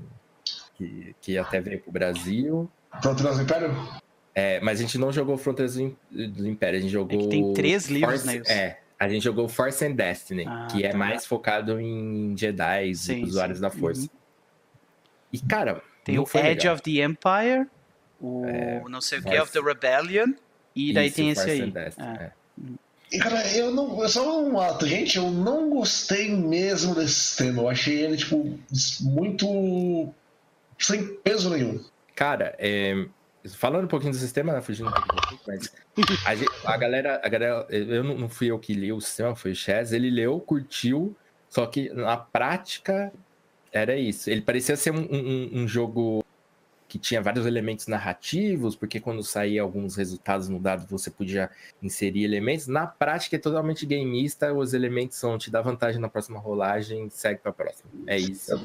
que, 0.75 1.17
que 1.19 1.39
até 1.39 1.63
veio 1.63 1.81
pro 1.81 1.91
Brasil. 1.91 2.71
Fronteiras 3.01 3.39
do 3.39 3.43
Império? 3.43 4.04
É, 4.35 4.61
mas 4.61 4.79
a 4.81 4.83
gente 4.83 4.99
não 4.99 5.13
jogou 5.13 5.37
Fronteiras 5.39 5.75
do, 5.77 5.83
Im- 5.83 5.97
do 6.11 6.49
Império, 6.49 6.79
a 6.79 6.83
gente 6.83 6.91
jogou. 6.91 7.19
É 7.19 7.23
que 7.23 7.29
tem 7.29 7.53
três 7.55 7.89
livros, 7.89 8.23
Force, 8.23 8.27
né? 8.27 8.43
É, 8.47 8.79
a 8.99 9.09
gente 9.09 9.23
jogou 9.23 9.49
Force 9.49 9.85
and 9.85 9.93
Destiny, 9.93 10.45
Ah, 10.47 10.67
que 10.71 10.85
é 10.85 10.89
tá. 10.91 10.99
mais 10.99 11.25
focado 11.25 11.81
em 11.81 12.37
Jedi 12.37 12.95
Sim, 12.97 13.21
e 13.21 13.25
usuários 13.25 13.59
sim. 13.59 13.63
da 13.63 13.71
Força. 13.71 14.03
Uhum. 14.03 14.09
E, 15.33 15.39
cara, 15.41 15.83
Tem 16.05 16.19
o 16.19 16.23
Edge 16.23 16.37
legal. 16.43 16.75
of 16.75 16.83
the 16.83 16.91
Empire, 17.05 17.67
o 18.21 18.89
não 18.89 19.01
sei 19.01 19.19
o 19.19 19.23
que 19.23 19.39
of 19.41 19.53
the 19.53 19.61
Rebellion, 19.61 20.33
e 20.75 20.93
daí 20.93 21.07
Isso, 21.07 21.17
tem 21.17 21.31
esse 21.31 21.41
Force 21.43 21.63
aí. 21.63 21.69
and 21.69 21.71
Destiny, 21.71 22.07
É. 22.09 22.23
é. 22.23 22.33
E, 23.13 23.19
cara, 23.19 23.55
eu 23.57 23.71
não. 23.71 24.03
é 24.05 24.09
Só 24.09 24.43
um 24.43 24.59
ato, 24.59 24.87
gente, 24.89 25.19
eu 25.19 25.31
não 25.31 25.71
gostei 25.71 26.35
mesmo 26.35 26.95
desse 26.97 27.15
sistema. 27.15 27.63
Eu 27.63 27.69
achei 27.69 28.03
ele, 28.03 28.17
tipo, 28.17 28.59
muito. 29.03 30.13
sem 30.79 31.15
peso 31.23 31.51
nenhum. 31.51 31.81
Cara, 32.17 32.55
é, 32.59 33.07
falando 33.57 33.85
um 33.85 33.89
pouquinho 33.89 34.13
do 34.13 34.19
sistema, 34.19 34.53
né, 34.53 34.61
fugindo 34.63 34.89
um 34.89 34.93
pouquinho, 34.93 35.41
mas 35.47 35.73
a, 36.25 36.35
gente- 36.35 36.51
a 36.65 36.77
galera, 36.77 37.21
a 37.23 37.29
galera, 37.29 37.67
eu 37.71 38.03
não, 38.03 38.29
fui 38.29 38.51
eu 38.51 38.59
que 38.59 38.73
li 38.73 38.93
o 38.93 39.01
sistema, 39.01 39.35
foi 39.37 39.53
o 39.53 39.55
Chaz, 39.55 39.93
ele 39.93 40.11
leu, 40.11 40.41
curtiu, 40.41 41.17
só 41.49 41.67
que 41.67 41.91
na 41.91 42.17
prática 42.17 43.13
era 43.73 43.97
isso. 43.97 44.31
Ele 44.31 44.41
parecia 44.41 44.77
ser 44.77 44.93
um, 44.93 45.01
um- 45.11 45.51
um 45.63 45.69
jogo 45.69 46.23
que 46.89 46.99
tinha 46.99 47.21
vários 47.21 47.45
elementos 47.45 47.89
narrativos, 47.89 48.77
porque 48.77 49.01
quando 49.01 49.21
saía 49.23 49.63
alguns 49.63 49.97
resultados 49.97 50.49
no 50.49 50.61
dado 50.61 50.87
você 50.87 51.11
podia 51.11 51.51
inserir 51.83 52.23
elementos. 52.23 52.69
Na 52.69 52.87
prática 52.87 53.35
é 53.35 53.39
totalmente 53.39 53.85
gameista, 53.85 54.55
os 54.55 54.75
elementos 54.75 55.17
são 55.19 55.37
te 55.37 55.51
dá 55.51 55.61
vantagem 55.61 56.01
na 56.01 56.09
próxima 56.09 56.39
rolagem, 56.39 57.11
segue 57.11 57.41
pra 57.41 57.53
próxima. 57.53 57.91
É 58.07 58.17
isso. 58.17 58.65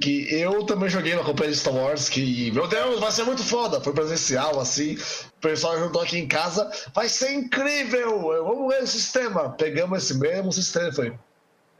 Que 0.00 0.32
eu 0.32 0.64
também 0.64 0.88
joguei 0.88 1.14
na 1.14 1.24
companhia 1.24 1.52
de 1.52 1.58
Star 1.58 1.74
Wars, 1.74 2.08
que, 2.08 2.50
meu 2.52 2.66
Deus, 2.68 3.00
vai 3.00 3.10
ser 3.10 3.24
muito 3.24 3.42
foda. 3.42 3.80
Foi 3.80 3.92
presencial, 3.92 4.60
assim. 4.60 4.94
O 4.94 5.40
pessoal 5.40 5.78
juntou 5.78 6.00
aqui 6.02 6.18
em 6.18 6.28
casa. 6.28 6.70
Vai 6.94 7.08
ser 7.08 7.32
incrível! 7.32 8.20
Vamos 8.44 8.72
ver 8.74 8.82
o 8.82 8.86
sistema. 8.86 9.50
Pegamos 9.50 10.04
esse 10.04 10.18
mesmo 10.18 10.52
sistema 10.52 10.88
e 10.88 10.92
foi. 10.94 11.18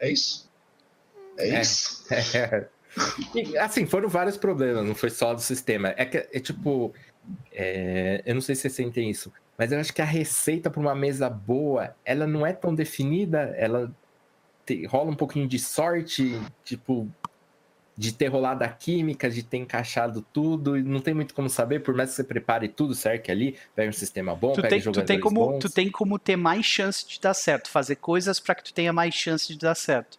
É 0.01 0.11
isso? 0.11 0.49
É, 1.37 1.49
É. 1.51 1.61
isso? 1.61 2.05
E, 3.35 3.57
assim, 3.59 3.87
foram 3.87 4.09
vários 4.09 4.37
problemas, 4.37 4.85
não 4.85 4.95
foi 4.95 5.11
só 5.11 5.33
do 5.33 5.41
sistema. 5.41 5.95
É 5.97 6.05
que, 6.05 6.17
é 6.33 6.41
tipo, 6.41 6.93
é, 7.53 8.23
eu 8.27 8.35
não 8.35 8.41
sei 8.41 8.57
se 8.57 8.63
vocês 8.63 8.75
sentem 8.75 9.09
isso, 9.09 9.33
mas 9.57 9.71
eu 9.71 9.79
acho 9.79 9.93
que 9.93 10.03
a 10.03 10.07
receita 10.07 10.69
para 10.69 10.81
uma 10.81 10.97
mesa 10.97 11.31
boa, 11.31 11.95
ela 12.05 12.27
não 12.27 12.45
é 12.45 12.53
tão 12.53 12.75
definida, 12.75 13.55
ela 13.57 13.93
te- 14.67 14.85
rola 14.87 15.11
um 15.13 15.15
pouquinho 15.15 15.47
de 15.47 15.61
sorte, 15.61 16.41
tipo, 16.65 17.07
de 17.99 18.13
ter 18.13 18.29
rolado 18.29 18.63
a 18.63 18.69
química, 18.69 19.29
de 19.29 19.43
ter 19.43 19.57
encaixado 19.57 20.25
tudo, 20.33 20.79
e 20.79 20.83
não 20.85 21.01
tem 21.01 21.13
muito 21.13 21.35
como 21.35 21.51
saber, 21.51 21.81
por 21.81 21.93
mais 21.97 22.11
que 22.11 22.15
você 22.17 22.23
prepare 22.23 22.69
tudo 22.69 22.95
certo 22.95 23.29
ali, 23.33 23.59
pega 23.75 23.91
um 23.91 23.93
sistema 23.93 24.37
bom, 24.37 24.53
Tu 24.53 24.63
pega 24.63 24.69
tem, 24.69 24.79
tu, 24.79 24.85
jogadores 24.85 25.09
tem 25.09 25.19
como, 25.21 25.45
bons. 25.45 25.59
tu 25.59 25.69
tem 25.69 25.91
como 25.91 26.17
ter 26.17 26.37
mais 26.37 26.65
chance 26.65 27.05
de 27.05 27.19
dar 27.21 27.35
certo, 27.35 27.69
fazer 27.69 27.97
coisas 27.97 28.39
para 28.39 28.55
que 28.55 28.63
tu 28.63 28.73
tenha 28.73 28.93
mais 28.93 29.13
chance 29.17 29.49
de 29.53 29.59
dar 29.59 29.75
certo. 29.75 30.17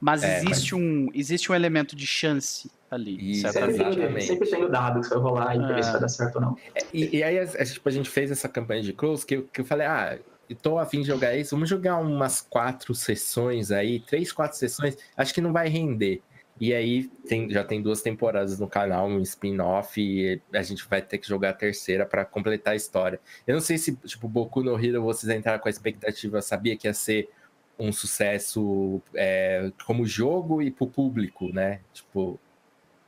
Mas 0.00 0.24
É, 0.24 0.38
existe, 0.38 0.74
Um, 0.74 1.08
existe 1.14 1.52
um 1.52 1.54
elemento 1.54 1.94
de 1.94 2.04
chance 2.04 2.68
ali, 2.90 3.30
Isso. 3.30 3.48
Sempre, 3.52 4.20
sempre 4.20 4.50
tem 4.50 4.64
o 4.64 4.68
dado 4.68 5.00
que 5.00 5.08
vai 5.08 5.18
rolar 5.18 5.54
e 5.54 5.58
ver 5.60 5.84
se 5.84 5.88
É. 5.90 5.92
vai 5.92 6.00
dar 6.00 6.08
certo 6.08 6.34
ou 6.34 6.40
não. 6.40 6.56
E, 6.92 7.18
e 7.18 7.22
aí, 7.22 7.38
a, 7.38 7.42
a- 7.44 7.64
tipo, 7.64 7.88
a 7.88 7.92
gente 7.92 8.10
fez 8.10 8.32
essa 8.32 8.48
campanha 8.48 8.82
de 8.82 8.92
close 8.92 9.24
que, 9.24 9.36
eu- 9.36 9.44
que 9.44 9.60
eu 9.60 9.64
falei, 9.64 9.86
ah, 9.86 10.18
tô 10.60 10.78
afim 10.80 11.00
de 11.00 11.06
jogar 11.06 11.36
isso, 11.36 11.54
vamos 11.54 11.68
jogar 11.68 11.96
umas 11.98 12.40
quatro 12.40 12.92
sessões 12.92 13.70
aí, 13.70 14.00
três, 14.00 14.32
quatro 14.32 14.58
sessões, 14.58 14.96
acho 15.16 15.32
que 15.32 15.40
não 15.40 15.52
vai 15.52 15.68
render. 15.68 16.22
E 16.60 16.72
aí 16.72 17.08
tem- 17.28 17.50
já 17.50 17.64
tem 17.64 17.82
duas 17.82 18.00
temporadas 18.00 18.58
no 18.60 18.68
canal, 18.68 19.08
um 19.08 19.20
spin-off, 19.20 20.00
e 20.00 20.40
a 20.52 20.62
gente 20.62 20.86
vai 20.88 21.02
ter 21.02 21.18
que 21.18 21.26
jogar 21.26 21.50
a 21.50 21.52
terceira 21.54 22.06
para 22.06 22.24
completar 22.24 22.74
a 22.74 22.76
história. 22.76 23.20
Eu 23.46 23.54
não 23.54 23.60
sei 23.60 23.76
se, 23.76 23.96
tipo, 23.96 24.28
Boku 24.28 24.62
no 24.62 24.78
Hero, 24.82 25.02
vocês 25.02 25.34
entraram 25.36 25.58
com 25.58 25.68
a 25.68 25.70
expectativa, 25.70 26.40
sabia 26.40 26.76
que 26.76 26.86
ia 26.86 26.94
ser 26.94 27.28
um 27.76 27.92
sucesso 27.92 29.02
é, 29.14 29.72
como 29.84 30.06
jogo 30.06 30.62
e 30.62 30.70
pro 30.70 30.86
público, 30.86 31.52
né? 31.52 31.80
Tipo, 31.92 32.38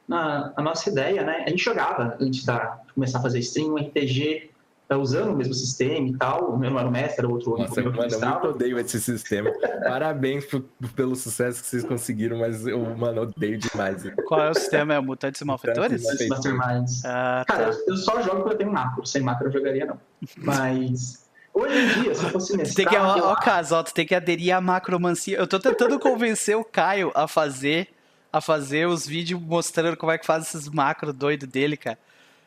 Na, 0.08 0.52
a 0.56 0.62
nossa 0.62 0.90
ideia, 0.90 1.22
né? 1.22 1.44
A 1.46 1.50
gente 1.50 1.62
jogava 1.62 2.16
antes 2.20 2.44
da, 2.44 2.80
de 2.86 2.92
começar 2.92 3.18
a 3.18 3.22
fazer 3.22 3.38
stream, 3.40 3.74
um 3.74 3.78
RPG 3.78 4.50
usando 4.94 5.30
o 5.32 5.36
mesmo 5.36 5.52
sistema 5.54 6.06
e 6.08 6.16
tal. 6.16 6.52
O 6.52 6.58
meu 6.58 6.70
não 6.70 6.78
era 6.78 6.86
o 6.88 6.92
mestre, 6.92 7.18
era 7.24 7.28
outro 7.28 7.56
Nossa, 7.58 7.82
mano, 7.82 7.96
eu 8.08 8.20
muito 8.20 8.46
odeio 8.48 8.78
esse 8.78 9.00
sistema. 9.00 9.50
Parabéns 9.82 10.44
por- 10.44 10.62
pelo 10.94 11.16
sucesso 11.16 11.60
que 11.62 11.68
vocês 11.68 11.82
conseguiram, 11.84 12.38
mas 12.38 12.66
eu, 12.66 12.78
mano, 12.96 13.22
odeio 13.22 13.58
demais. 13.58 14.04
Qual 14.26 14.40
é 14.40 14.50
o 14.50 14.54
sistema? 14.54 14.94
É 14.94 14.98
o 14.98 15.02
Mutantes 15.02 15.40
e 15.40 15.44
Malfeitores? 15.44 16.02
Mutantes 16.02 16.20
e 16.20 16.28
Masterminds. 16.28 17.04
Ah, 17.04 17.44
Cara, 17.48 17.70
tá. 17.70 17.70
eu, 17.70 17.84
eu 17.88 17.96
só 17.96 18.22
jogo 18.22 18.42
quando 18.42 18.52
eu 18.52 18.58
tenho 18.58 18.72
macro. 18.72 19.04
Sem 19.04 19.22
macro 19.22 19.48
eu 19.48 19.52
jogaria, 19.52 19.86
não. 19.86 19.98
Mas. 20.36 21.26
Hoje 21.52 21.74
em 21.78 22.02
dia, 22.02 22.14
se 22.14 22.22
eu 22.22 22.28
fosse 22.30 22.56
mestrar... 22.56 22.76
tem 22.76 22.86
que, 22.86 22.96
ó, 23.02 23.16
eu 23.16 23.24
ó, 23.24 23.34
Casal, 23.34 23.82
tu 23.82 23.94
tem 23.94 24.06
que 24.06 24.14
aderir 24.14 24.54
à 24.54 24.60
macromancia. 24.60 25.38
Eu 25.38 25.46
tô 25.46 25.58
tentando 25.58 25.98
convencer 25.98 26.54
o 26.56 26.62
Caio 26.62 27.10
a 27.14 27.26
fazer 27.26 27.88
a 28.32 28.40
fazer 28.42 28.86
os 28.86 29.06
vídeos 29.06 29.40
mostrando 29.40 29.96
como 29.96 30.12
é 30.12 30.18
que 30.18 30.26
faz 30.26 30.44
esses 30.44 30.68
macro 30.68 31.10
doido 31.14 31.46
dele, 31.46 31.74
cara. 31.76 31.98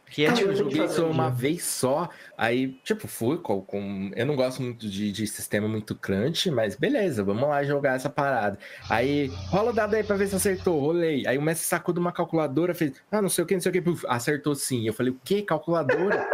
Que 0.10 0.24
é 0.24 0.28
Cara, 0.28 0.38
tipo, 0.40 0.56
joguei 0.56 0.82
um 0.82 1.12
uma 1.12 1.30
vez 1.30 1.64
só, 1.64 2.10
aí, 2.38 2.70
tipo, 2.84 3.08
fui 3.08 3.38
com. 3.38 3.62
com- 3.62 4.12
eu 4.16 4.26
não 4.26 4.36
gosto 4.36 4.62
muito 4.62 4.90
de, 4.90 5.12
de 5.12 5.28
sistema 5.28 5.68
muito 5.68 5.94
crunch, 5.96 6.50
mas 6.50 6.76
beleza, 6.76 7.24
vamos 7.24 7.48
lá 7.48 7.64
jogar 7.64 7.96
essa 7.96 8.10
parada. 8.10 8.58
Aí, 8.90 9.28
rola 9.50 9.70
o 9.70 9.74
dado 9.74 9.94
aí 9.96 10.04
pra 10.04 10.16
ver 10.16 10.28
se 10.28 10.36
acertou, 10.36 10.80
rolei. 10.80 11.28
Aí 11.28 11.38
o 11.38 11.42
mestre 11.42 11.68
sacou 11.68 11.94
de 11.94 12.00
uma 12.00 12.12
calculadora, 12.12 12.74
fez, 12.74 12.94
ah, 13.12 13.22
não 13.22 13.30
sei 13.30 13.44
o 13.44 13.48
que, 13.48 13.54
não 13.54 13.62
sei 13.62 13.70
o 13.70 13.74
que, 13.74 13.82
puf, 13.82 14.04
acertou 14.08 14.56
sim. 14.56 14.88
Eu 14.88 14.94
falei, 14.94 15.12
o 15.12 15.20
que, 15.24 15.42
calculadora? 15.44 16.28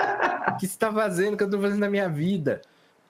O 0.54 0.58
que 0.58 0.68
você 0.68 0.78
tá 0.78 0.92
fazendo? 0.94 1.34
O 1.34 1.38
que 1.38 1.44
eu 1.44 1.50
tô 1.50 1.60
fazendo 1.60 1.80
na 1.80 1.90
minha 1.90 2.08
vida? 2.08 2.62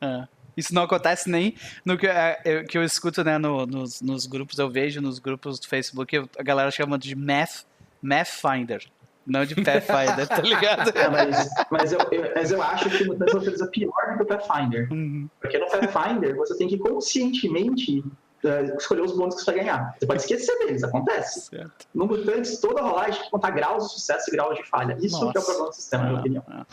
Ah, 0.01 0.27
Isso 0.57 0.73
não 0.73 0.83
acontece 0.83 1.29
nem 1.29 1.53
no 1.83 1.97
que, 1.97 2.07
é, 2.07 2.39
eu- 2.45 2.65
que 2.65 2.77
eu 2.77 2.83
escuto, 2.83 3.23
né, 3.23 3.37
no- 3.37 3.65
nos, 3.67 4.01
nos 4.01 4.25
grupos, 4.25 4.57
eu 4.57 4.69
vejo 4.69 4.99
nos 5.01 5.19
grupos 5.19 5.59
do 5.59 5.67
Facebook, 5.67 6.17
a 6.39 6.41
galera 6.43 6.71
chama 6.71 6.97
de 6.97 7.13
Math, 7.15 7.65
Math 8.01 8.29
Finder, 8.29 8.81
não 9.25 9.45
de 9.45 9.55
Pathfinder, 9.55 10.27
tá 10.27 10.39
ligado? 10.41 10.89
É, 10.97 11.09
mas, 11.09 11.49
mas, 11.71 11.91
eu, 11.93 11.99
eu- 12.11 12.31
mas 12.35 12.51
eu 12.51 12.61
acho 12.61 12.89
que 12.89 13.03
o 13.03 13.07
Mutantes 13.07 13.33
Malfeitores 13.33 13.61
é 13.61 13.67
pior 13.71 14.11
do 14.11 14.17
que 14.17 14.23
o 14.23 14.25
Pathfinder. 14.25 14.87
Uhum. 14.91 15.27
Porque 15.41 15.57
no 15.57 15.69
Pathfinder, 15.69 16.35
você 16.35 16.57
tem 16.57 16.67
que 16.67 16.77
conscientemente 16.77 18.03
eh, 18.43 18.75
escolher 18.77 19.01
os 19.01 19.11
bônus 19.17 19.35
que 19.35 19.41
você 19.41 19.51
vai 19.51 19.59
ganhar. 19.61 19.95
Você 19.99 20.05
pode 20.05 20.21
esquecer 20.21 20.57
deles, 20.59 20.83
acontece. 20.83 21.41
Certo. 21.41 21.87
No 21.93 22.05
Mutantes, 22.05 22.59
toda 22.59 22.81
rolagem 22.81 23.13
tem 23.15 23.23
que 23.23 23.31
contar 23.31 23.49
graus 23.51 23.85
de 23.87 23.93
sucesso 23.93 24.29
e 24.29 24.31
graus 24.35 24.55
de 24.55 24.63
falha. 24.69 24.95
Isso 25.01 25.17
que 25.19 25.23
é 25.25 25.27
o 25.27 25.33
Nossa. 25.33 25.41
problema 25.41 25.65
do 25.69 25.73
sistema, 25.75 26.03
na 26.03 26.09
minha 26.09 26.17
Ah, 26.17 26.21
opinião. 26.21 26.43
ah. 26.49 26.65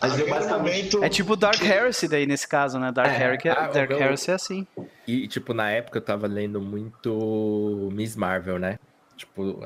Mas 0.00 0.18
eu 0.18 0.28
basicamente... 0.28 1.04
É 1.04 1.08
tipo 1.08 1.36
Dark 1.36 1.60
que- 1.60 1.64
Heresy 1.64 2.08
daí 2.08 2.26
nesse 2.26 2.48
caso, 2.48 2.76
né? 2.80 2.90
Dark, 2.90 3.08
É, 3.08 3.22
Heresy, 3.22 3.48
ah, 3.50 3.68
Dark 3.68 3.88
eu- 3.92 4.00
Heresy 4.00 4.30
é 4.32 4.34
assim. 4.34 4.66
E, 5.06 5.28
tipo, 5.28 5.54
na 5.54 5.70
época 5.70 5.98
eu 5.98 6.02
tava 6.02 6.26
lendo 6.26 6.60
muito 6.60 7.88
Miss 7.92 8.16
Marvel, 8.16 8.58
né? 8.58 8.80
Tipo, 9.16 9.60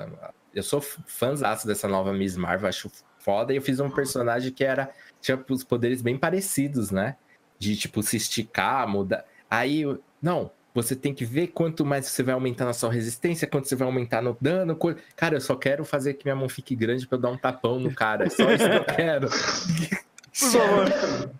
eu 0.56 0.62
sou 0.62 0.80
fãzaço 0.80 1.66
dessa 1.66 1.86
nova 1.86 2.12
Miss 2.12 2.36
Marvel, 2.36 2.68
acho 2.68 2.90
foda. 3.18 3.52
E 3.52 3.56
eu 3.56 3.62
fiz 3.62 3.78
um 3.78 3.90
personagem 3.90 4.50
que 4.52 4.64
era. 4.64 4.90
Tinha 5.20 5.38
os 5.50 5.62
poderes 5.62 6.02
bem 6.02 6.16
parecidos, 6.16 6.90
né? 6.90 7.16
De, 7.58 7.76
tipo, 7.76 8.02
se 8.02 8.16
esticar, 8.16 8.88
mudar. 8.88 9.24
Aí, 9.50 9.82
eu- 9.82 10.00
não, 10.22 10.50
você 10.74 10.94
tem 10.96 11.12
que 11.14 11.24
ver 11.24 11.48
quanto 11.48 11.84
mais 11.84 12.06
você 12.06 12.22
vai 12.22 12.34
aumentar 12.34 12.64
na 12.64 12.72
sua 12.72 12.92
resistência, 12.92 13.46
quanto 13.46 13.68
você 13.68 13.76
vai 13.76 13.86
aumentar 13.86 14.22
no 14.22 14.36
dano. 14.40 14.74
co- 14.76 14.94
Cara, 15.16 15.36
eu 15.36 15.40
só 15.40 15.54
quero 15.56 15.84
fazer 15.84 16.14
que 16.14 16.24
minha 16.24 16.36
mão 16.36 16.48
fique 16.48 16.74
grande 16.74 17.06
pra 17.06 17.16
eu 17.16 17.20
dar 17.22 17.30
um 17.30 17.38
tapão 17.38 17.78
no 17.80 17.92
cara. 17.94 18.26
É 18.26 18.30
só 18.30 18.50
isso 18.50 18.68
que 18.68 18.76
eu 18.76 18.84
quero. 18.96 19.28
Por 19.28 20.50
favor. 20.50 21.30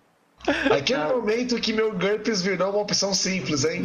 Aquele 0.71 1.03
momento 1.05 1.59
que 1.59 1.73
meu 1.73 1.91
GURPS 1.91 2.41
virou 2.41 2.69
uma 2.71 2.79
opção 2.79 3.13
simples, 3.13 3.63
hein? 3.65 3.83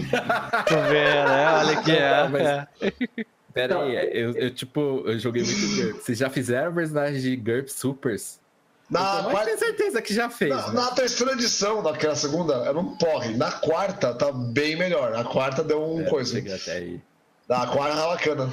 Tô 0.69 0.75
vendo, 0.83 1.29
né? 1.29 1.53
Olha 1.59 1.79
aqui, 1.79 1.91
é. 1.93 2.29
Mas- 2.29 2.47
é. 2.49 2.67
Pera 3.53 3.83
aí, 3.83 3.95
eu, 4.13 4.33
eu, 4.33 4.51
tipo, 4.51 5.03
eu 5.07 5.19
joguei 5.19 5.43
muito 5.43 5.77
GURPS. 5.77 6.05
Vocês 6.05 6.19
já 6.19 6.31
fizeram 6.31 6.75
personagem 6.75 7.21
de 7.21 7.37
GURPS 7.37 7.73
Supers? 7.75 8.41
Na, 8.91 9.27
eu 9.31 9.45
tenho 9.45 9.59
certeza 9.59 10.03
que 10.03 10.13
já 10.13 10.29
fez. 10.29 10.51
na, 10.55 10.69
né? 10.69 10.75
na 10.75 10.91
terceira 10.91 11.33
edição 11.33 11.83
daquela 11.83 12.15
segunda, 12.15 12.57
era 12.67 12.79
um 12.79 12.97
porre. 12.97 13.37
Na 13.37 13.51
quarta, 13.51 14.13
tá 14.15 14.31
bem 14.31 14.77
melhor. 14.77 15.15
A 15.15 15.25
quarta 15.25 15.65
deu 15.65 15.83
um 15.83 16.03
É, 16.03 16.11
coisa. 16.11 16.39
até 16.39 16.73
aí. 16.73 17.01
A 17.49 17.67
quarta 17.67 17.97
tá 17.97 18.07
bacana. 18.09 18.53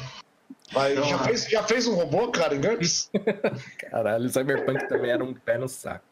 Mas 0.71 0.95
já 0.95 1.05
Então, 1.05 1.19
fez, 1.25 1.45
já 1.49 1.63
fez 1.63 1.87
um 1.87 1.95
robô, 1.95 2.29
cara, 2.31 2.55
em 2.55 2.61
GURPS? 2.61 3.09
Caralho, 3.91 4.25
o 4.25 4.29
Cyberpunk 4.29 4.87
também 4.87 5.11
era 5.11 5.23
um 5.23 5.33
pé 5.33 5.57
no 5.57 5.67
saco. 5.67 6.05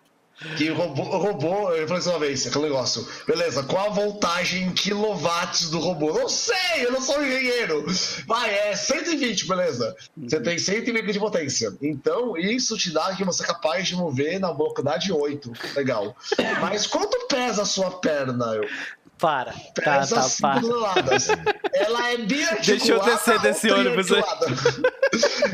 Que 0.56 0.70
o 0.70 0.76
robô, 0.76 1.72
eu 1.72 1.88
falei 1.88 2.00
assim 2.00 2.10
uma 2.10 2.20
vez, 2.20 2.46
aquele 2.46 2.66
negócio, 2.66 3.08
beleza, 3.26 3.64
qual 3.64 3.88
a 3.88 3.90
voltagem 3.90 4.66
em 4.66 4.72
quilowatts 4.72 5.72
do 5.72 5.80
robô? 5.80 6.14
Não 6.14 6.30
sei, 6.30 6.86
eu 6.86 6.92
não 6.92 7.02
sou 7.02 7.24
engenheiro. 7.26 7.84
Vai, 8.28 8.54
é 8.54 8.76
120, 8.76 9.48
beleza. 9.48 9.96
Você 10.16 10.40
tem 10.40 10.60
120 10.60 11.12
de 11.12 11.20
potência. 11.20 11.74
Então, 11.82 12.38
isso 12.38 12.78
te 12.78 12.92
dá 12.92 13.16
que 13.16 13.24
você 13.24 13.44
é 13.44 13.48
capaz 13.48 13.88
de 13.88 13.96
mover 13.96 14.40
na 14.40 14.52
velocidade 14.54 15.12
8. 15.12 15.52
Legal. 15.76 16.16
Mas 16.62 16.86
quanto 16.86 17.28
pesa 17.28 17.64
a 17.64 17.66
sua 17.66 17.90
perna? 18.00 18.46
Eu, 18.54 18.68
Para. 19.20 19.54
Tá, 19.74 20.06
tá, 20.06 20.22
5 20.22 20.42
para. 20.42 20.62
Ela 21.74 22.12
é 22.12 22.18
biarticulada. 22.18 22.62
Deixa 22.66 22.92
eu 22.92 23.00
descer 23.04 23.40
desse 23.42 23.72
ônibus 23.72 24.12
aí. 24.12 24.24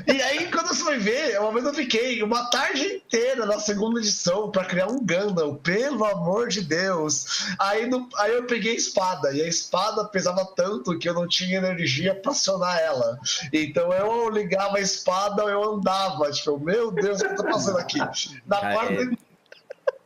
E 0.08 0.22
aí, 0.22 0.52
quando 0.52 0.68
você 0.68 0.84
vai 0.84 0.98
ver, 0.98 1.40
uma 1.40 1.52
vez 1.52 1.66
eu 1.66 1.74
fiquei 1.74 2.22
uma 2.24 2.50
tarde 2.50 2.82
inteira 2.84 3.46
na 3.46 3.60
segunda 3.60 4.00
edição 4.00 4.52
pra 4.52 4.66
criar 4.66 4.88
um 4.88 5.00
Gundam, 5.00 5.56
pelo 5.56 6.04
amor 6.06 6.50
de 6.50 6.62
Deus. 6.62 7.46
Aí, 7.60 7.86
no- 7.88 8.10
aí 8.18 8.34
eu 8.34 8.46
peguei 8.46 8.74
a 8.74 8.78
espada, 8.78 9.32
e 9.34 9.42
a 9.42 9.48
espada 9.48 10.04
pesava 10.06 10.46
tanto 10.56 10.98
que 10.98 11.08
eu 11.08 11.14
não 11.14 11.28
tinha 11.28 11.58
energia 11.58 12.16
pra 12.16 12.32
acionar 12.32 12.78
ela. 12.80 13.20
Então 13.52 13.94
eu 13.94 14.30
ligava 14.30 14.78
a 14.78 14.82
espada, 14.82 15.44
eu 15.44 15.64
andava, 15.76 16.30
tipo, 16.32 16.60
meu 16.60 16.92
Deus, 16.92 17.22
o 17.22 17.26
que 17.26 17.32
eu 17.32 17.36
tô 17.38 17.44
fazendo 17.44 17.78
aqui? 17.78 18.00
Na 18.46 18.58
quarta, 18.60 18.94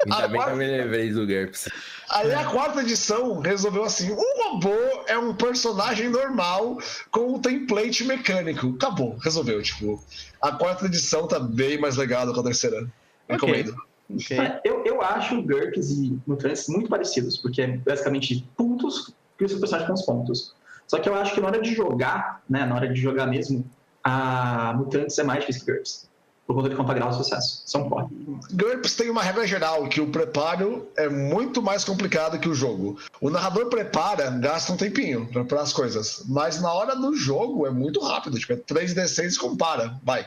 Ainda 0.06 0.28
bem 0.28 0.42
que 0.42 0.50
eu 0.50 0.56
me 0.56 0.68
lembrei 0.68 1.12
do 1.12 1.26
GURPS. 1.26 1.70
Aí 2.10 2.34
a 2.34 2.46
quarta 2.46 2.82
edição 2.82 3.40
resolveu 3.40 3.84
assim: 3.84 4.12
o 4.12 4.44
robô 4.44 5.04
é 5.08 5.18
um 5.18 5.34
personagem 5.34 6.10
normal 6.10 6.78
com 7.12 7.34
um 7.34 7.40
template 7.40 8.04
mecânico. 8.06 8.76
Acabou, 8.76 9.18
resolveu. 9.18 9.62
Tipo, 9.62 10.02
a 10.42 10.52
quarta 10.52 10.86
edição 10.86 11.28
tá 11.28 11.40
bem 11.40 11.80
mais 11.80 11.98
legal 11.98 12.26
do 12.26 12.34
que 12.34 12.40
a 12.40 12.44
terceira. 12.44 12.88
Recomendo. 13.28 13.76
Ok. 14.14 14.40
É, 14.40 14.62
Eu, 14.64 14.86
eu 14.86 15.02
acho 15.02 15.42
GURPS 15.42 15.92
e 15.92 16.18
Mutantes 16.26 16.70
muito 16.70 16.90
parecidos, 16.90 17.38
porque 17.38 17.62
é 17.62 17.78
basicamente 17.78 18.48
pontos 18.56 19.14
e 19.40 19.44
o 19.44 19.50
seu 19.50 19.60
personagem 19.60 19.88
com 19.88 19.94
os 19.94 20.04
pontos. 20.04 20.56
Só 20.88 21.00
que 21.00 21.10
eu 21.10 21.16
acho 21.16 21.34
que 21.34 21.42
na 21.42 21.48
hora 21.48 21.62
de 21.62 21.74
jogar, 21.74 22.42
né, 22.50 22.66
na 22.66 22.76
hora 22.76 22.88
de 22.88 23.00
jogar 23.00 23.28
mesmo, 23.28 23.70
a 24.04 24.74
Mutantes 24.78 25.18
é 25.20 25.24
mais 25.24 25.42
difícil 25.42 25.66
que 25.66 25.72
GURPS. 25.74 26.10
Por 26.48 26.56
conta 26.56 26.70
de 26.70 26.76
contar 26.76 26.94
grau 26.94 27.10
de 27.10 27.18
sucesso. 27.18 27.62
São 27.66 27.90
corre. 27.90 28.08
GURPS 28.54 28.96
tem 28.96 29.10
uma 29.10 29.22
regra 29.22 29.46
geral 29.46 29.86
que 29.90 30.00
o 30.00 30.08
preparo 30.08 30.88
é 30.96 31.10
muito 31.10 31.62
mais 31.62 31.84
complicado 31.84 32.40
que 32.40 32.48
o 32.48 32.54
jogo. 32.54 32.98
O 33.20 33.30
narrador 33.30 33.66
prepara, 33.68 34.30
gasta 34.32 34.72
um 34.72 34.78
tempinho 34.78 35.28
preparar 35.28 35.66
as 35.66 35.74
coisas. 35.74 36.24
Mas 36.26 36.62
na 36.62 36.72
hora 36.72 36.96
do 36.96 37.14
jogo 37.14 37.68
é 37.68 37.70
muito 37.70 38.00
rápido. 38.00 38.40
Tipo, 38.40 38.54
é 38.54 38.56
3D6 38.56 39.36
e 39.36 39.40
compara. 39.40 40.00
Vai. 40.02 40.26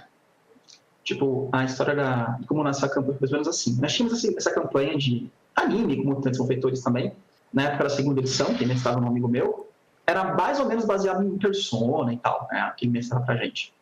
Tipo, 1.02 1.48
a 1.52 1.64
história 1.64 1.97
da. 1.97 2.38
como 2.47 2.62
nasceu 2.62 2.86
a 2.86 2.90
campanha, 2.90 3.16
mais 3.18 3.32
ou 3.32 3.38
menos 3.38 3.48
assim. 3.48 3.78
Nós 3.80 3.94
tínhamos 3.94 4.22
essa 4.22 4.52
campanha 4.52 4.98
de 4.98 5.26
anime, 5.56 5.97
com 5.97 6.10
mutantes 6.10 6.38
confeitores 6.38 6.82
também, 6.82 7.12
na 7.52 7.62
época 7.62 7.84
da 7.84 7.90
segunda 7.90 8.20
edição, 8.20 8.55
que 8.55 8.66
mestrava 8.66 9.01
um 9.01 9.06
amigo 9.06 9.26
meu, 9.26 9.68
era 10.06 10.34
mais 10.34 10.60
ou 10.60 10.66
menos 10.66 10.84
baseado 10.84 11.24
em 11.24 11.38
Persona 11.38 12.12
e 12.12 12.18
tal, 12.18 12.47
né? 12.52 12.72
Que 12.76 12.84
ele 12.84 12.92
mestrava 12.92 13.24
pra 13.24 13.36
gente. 13.36 13.72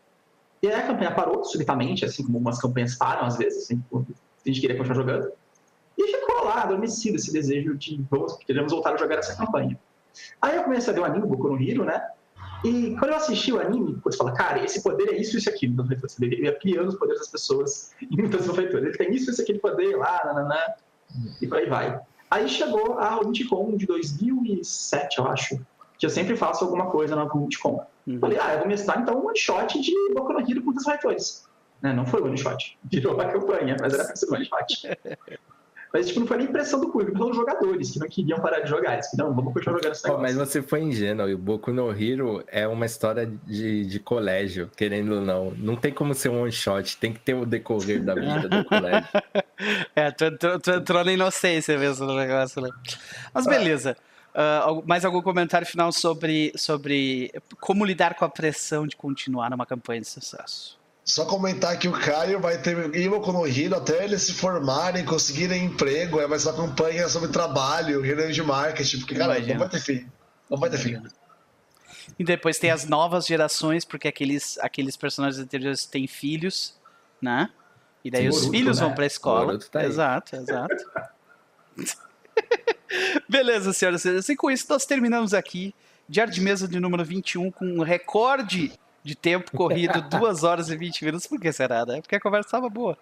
E 0.63 0.67
aí 0.67 0.75
a 0.75 0.87
campanha 0.87 1.15
parou 1.15 1.45
subitamente, 1.45 2.05
assim 2.05 2.25
como 2.25 2.39
umas 2.39 2.61
campanhas 2.61 2.97
param 2.97 3.27
às 3.27 3.37
vezes, 3.37 3.65
assim, 3.65 3.83
a 3.93 4.49
gente 4.49 4.61
queria 4.61 4.77
continuar 4.77 4.97
jogando. 4.97 5.33
E 5.97 6.17
ficou 6.17 6.45
lá, 6.45 6.63
adormecido 6.63 7.17
esse 7.17 7.33
desejo 7.33 7.77
de 7.77 8.05
vamos, 8.11 8.37
queremos 8.39 8.73
voltar 8.73 8.95
a 8.95 8.97
jogar 8.97 9.19
essa 9.19 9.37
campanha. 9.37 9.79
Aí 10.41 10.57
eu 10.57 10.65
comecei 10.65 10.93
a 10.93 10.95
ver 10.95 11.01
o 11.01 11.05
anime, 11.05 11.27
Boku 11.27 11.49
no 11.49 11.61
Hero, 11.61 11.85
né? 11.85 12.03
E 12.65 12.97
quando 12.99 13.13
eu 13.13 13.17
assisti 13.17 13.53
o 13.53 13.61
anime, 13.61 13.99
você 14.03 14.17
fala, 14.17 14.33
cara, 14.33 14.65
esse 14.65 14.83
poder 14.83 15.09
é 15.11 15.17
isso, 15.17 15.37
isso 15.37 15.49
e 15.49 15.53
aquilo. 15.53 15.75
Então, 15.75 15.87
Você 15.87 16.27
ia 16.27 16.59
criando 16.59 16.89
os 16.89 16.97
poderes 16.97 17.21
das 17.21 17.31
pessoas 17.31 17.93
em 18.03 18.17
muitas 18.17 18.47
feitores. 18.47 18.89
Ele 18.89 18.97
tem 18.97 19.15
isso, 19.15 19.31
isso, 19.31 19.43
aquele 19.43 19.59
poder 19.59 19.97
lá, 19.97 20.21
nananã, 20.25 20.61
e 21.41 21.47
por 21.47 21.59
aí 21.59 21.69
vai. 21.69 22.01
Aí 22.31 22.49
chegou 22.49 22.99
a 22.99 23.23
Multicom 23.23 23.77
de 23.77 23.87
2007, 23.87 25.19
eu 25.19 25.29
acho, 25.29 25.61
que 25.99 26.05
eu 26.05 26.11
sempre 26.11 26.37
faço 26.37 26.65
alguma 26.65 26.87
coisa 26.91 27.17
na 27.17 27.25
Multicom. 27.25 27.85
Uhum. 28.09 28.19
Falei, 28.21 28.39
ah, 28.41 28.55
eu 28.55 28.59
vou 28.61 28.69
mestrar 28.69 29.01
então 29.01 29.21
um 29.21 29.27
one 29.27 29.39
shot 29.39 29.79
de 29.79 29.93
Boku 30.15 30.33
no 30.33 30.41
Hero 30.41 30.63
com 30.63 30.71
os 30.71 30.83
feitores. 30.83 31.47
Né? 31.83 31.93
Não 31.93 32.07
foi 32.07 32.23
one 32.23 32.39
shot, 32.39 32.79
virou 32.91 33.21
a 33.21 33.27
campanha, 33.27 33.77
mas 33.79 33.93
era 33.93 34.05
pra 34.05 34.17
ser 34.17 34.33
one 34.33 34.45
shot. 34.45 34.99
Mas, 35.91 36.07
tipo, 36.07 36.21
não 36.21 36.27
foi 36.27 36.37
nem 36.37 36.47
pressão 36.49 36.79
do 36.79 36.91
público, 36.91 37.17
foram 37.17 37.31
os 37.31 37.37
jogadores 37.37 37.91
que 37.93 37.99
não 37.99 38.07
queriam 38.07 38.39
parar 38.41 38.61
de 38.61 38.69
jogar. 38.69 38.93
Eles 38.93 39.11
que 39.11 39.17
não, 39.17 39.35
vamos 39.35 39.55
continuar 39.55 39.79
jogando 39.79 39.93
esse 39.93 40.05
negócio. 40.05 40.23
mas 40.23 40.37
você 40.37 40.61
foi 40.61 40.83
ingênuo. 40.83 41.27
E 41.27 41.33
o 41.33 41.39
Boku 41.39 41.73
no 41.73 41.91
Hero 41.91 42.45
é 42.49 42.69
uma 42.69 42.85
história 42.85 43.27
de, 43.47 43.87
de 43.87 43.99
colégio, 43.99 44.71
querendo 44.77 45.15
ou 45.15 45.21
não. 45.23 45.51
Não 45.57 45.77
tem 45.77 45.91
como 45.91 46.13
ser 46.13 46.29
um 46.29 46.43
one 46.43 46.53
shot, 46.53 46.99
tem 46.99 47.11
que 47.11 47.21
ter 47.21 47.33
o 47.33 47.47
decorrer 47.47 48.05
da 48.05 48.15
vida 48.15 48.51
do 48.51 48.65
colégio. 48.69 49.09
É, 49.97 50.11
tu, 50.11 50.31
tu, 50.37 50.59
tu 50.61 50.71
entrou 50.73 51.03
na 51.03 51.13
inocência 51.13 51.79
mesmo 51.79 52.05
no 52.05 52.17
negócio, 52.17 52.61
né? 52.61 52.69
Mas 53.33 53.47
beleza. 53.47 53.97
Ah, 53.99 54.08
algu- 54.43 54.85
mais 54.87 55.05
algum 55.05 55.21
comentário 55.23 55.67
final 55.67 55.91
sobre, 55.93 56.53
sobre 56.57 57.33
como 57.61 57.85
lidar 57.85 58.15
com 58.15 58.25
a 58.25 58.29
pressão 58.29 58.87
de 58.87 58.97
continuar 58.97 59.51
numa 59.51 59.67
campanha 59.67 60.01
de 60.01 60.09
sucesso? 60.09 60.79
Só 61.05 61.25
comentar 61.25 61.79
que 61.79 61.89
o 61.89 61.93
Caio 61.93 62.39
vai 62.39 62.59
ter 62.61 62.95
Ivo 62.95 63.19
no 63.33 63.47
Hero 63.47 63.77
até 63.77 64.05
eles 64.05 64.23
se 64.23 64.35
formarem, 64.35 65.05
conseguirem 65.07 65.65
emprego, 65.65 66.27
vai 66.29 66.39
ser 66.39 66.51
uma 66.51 66.69
campanha 66.69 67.09
sobre 67.09 67.31
trabalho, 67.31 68.03
reunião 68.03 68.31
de 68.31 68.43
marketing, 68.43 68.99
porque, 68.99 69.15
cara, 69.15 69.37
Imagina. 69.39 69.55
não 69.55 69.61
vai 69.61 69.69
ter 69.71 69.81
fim. 69.81 70.07
Não 70.51 70.59
vai 70.59 70.69
ter 70.71 70.77
fim. 70.79 71.03
E 72.19 72.25
depois 72.25 72.59
tem 72.59 72.71
as 72.71 72.85
novas 72.85 73.27
gerações, 73.27 73.85
porque 73.87 74.07
aqueles, 74.07 74.59
aqueles 74.59 74.97
personagens 74.97 75.43
anteriores 75.43 75.87
têm 75.87 76.07
filhos, 76.07 76.75
né? 77.23 77.49
E 78.05 78.11
daí 78.11 78.23
Sim, 78.25 78.29
os 78.29 78.35
Boruto, 78.37 78.51
filhos 78.53 78.79
né? 78.79 78.85
vão 78.87 78.95
pra 78.95 79.07
escola. 79.07 79.59
Tá 79.59 79.85
exato, 79.85 80.37
exato. 80.37 80.77
Beleza, 83.29 83.73
senhoras 83.73 84.01
e 84.01 84.03
senhores. 84.03 84.29
E 84.29 84.37
com 84.37 84.51
isso, 84.51 84.67
nós 84.69 84.85
terminamos 84.87 85.35
aqui. 85.35 85.75
Diário 86.09 86.33
de 86.33 86.41
mesa 86.41 86.67
de 86.67 86.81
número 86.81 87.05
21 87.05 87.51
com 87.51 87.65
um 87.67 87.83
recorde 87.83 88.73
de 89.05 89.15
tempo 89.15 89.51
corrido, 89.57 90.01
2 90.09 90.43
horas 90.43 90.71
e 90.71 90.77
20 90.77 91.05
minutos. 91.05 91.27
Por 91.27 91.41
que 91.41 91.53
será, 91.53 91.85
né? 91.85 92.01
Porque 92.01 92.17
a 92.17 92.21
conversa 92.21 92.49
estava 92.49 92.69
boa. 92.69 92.97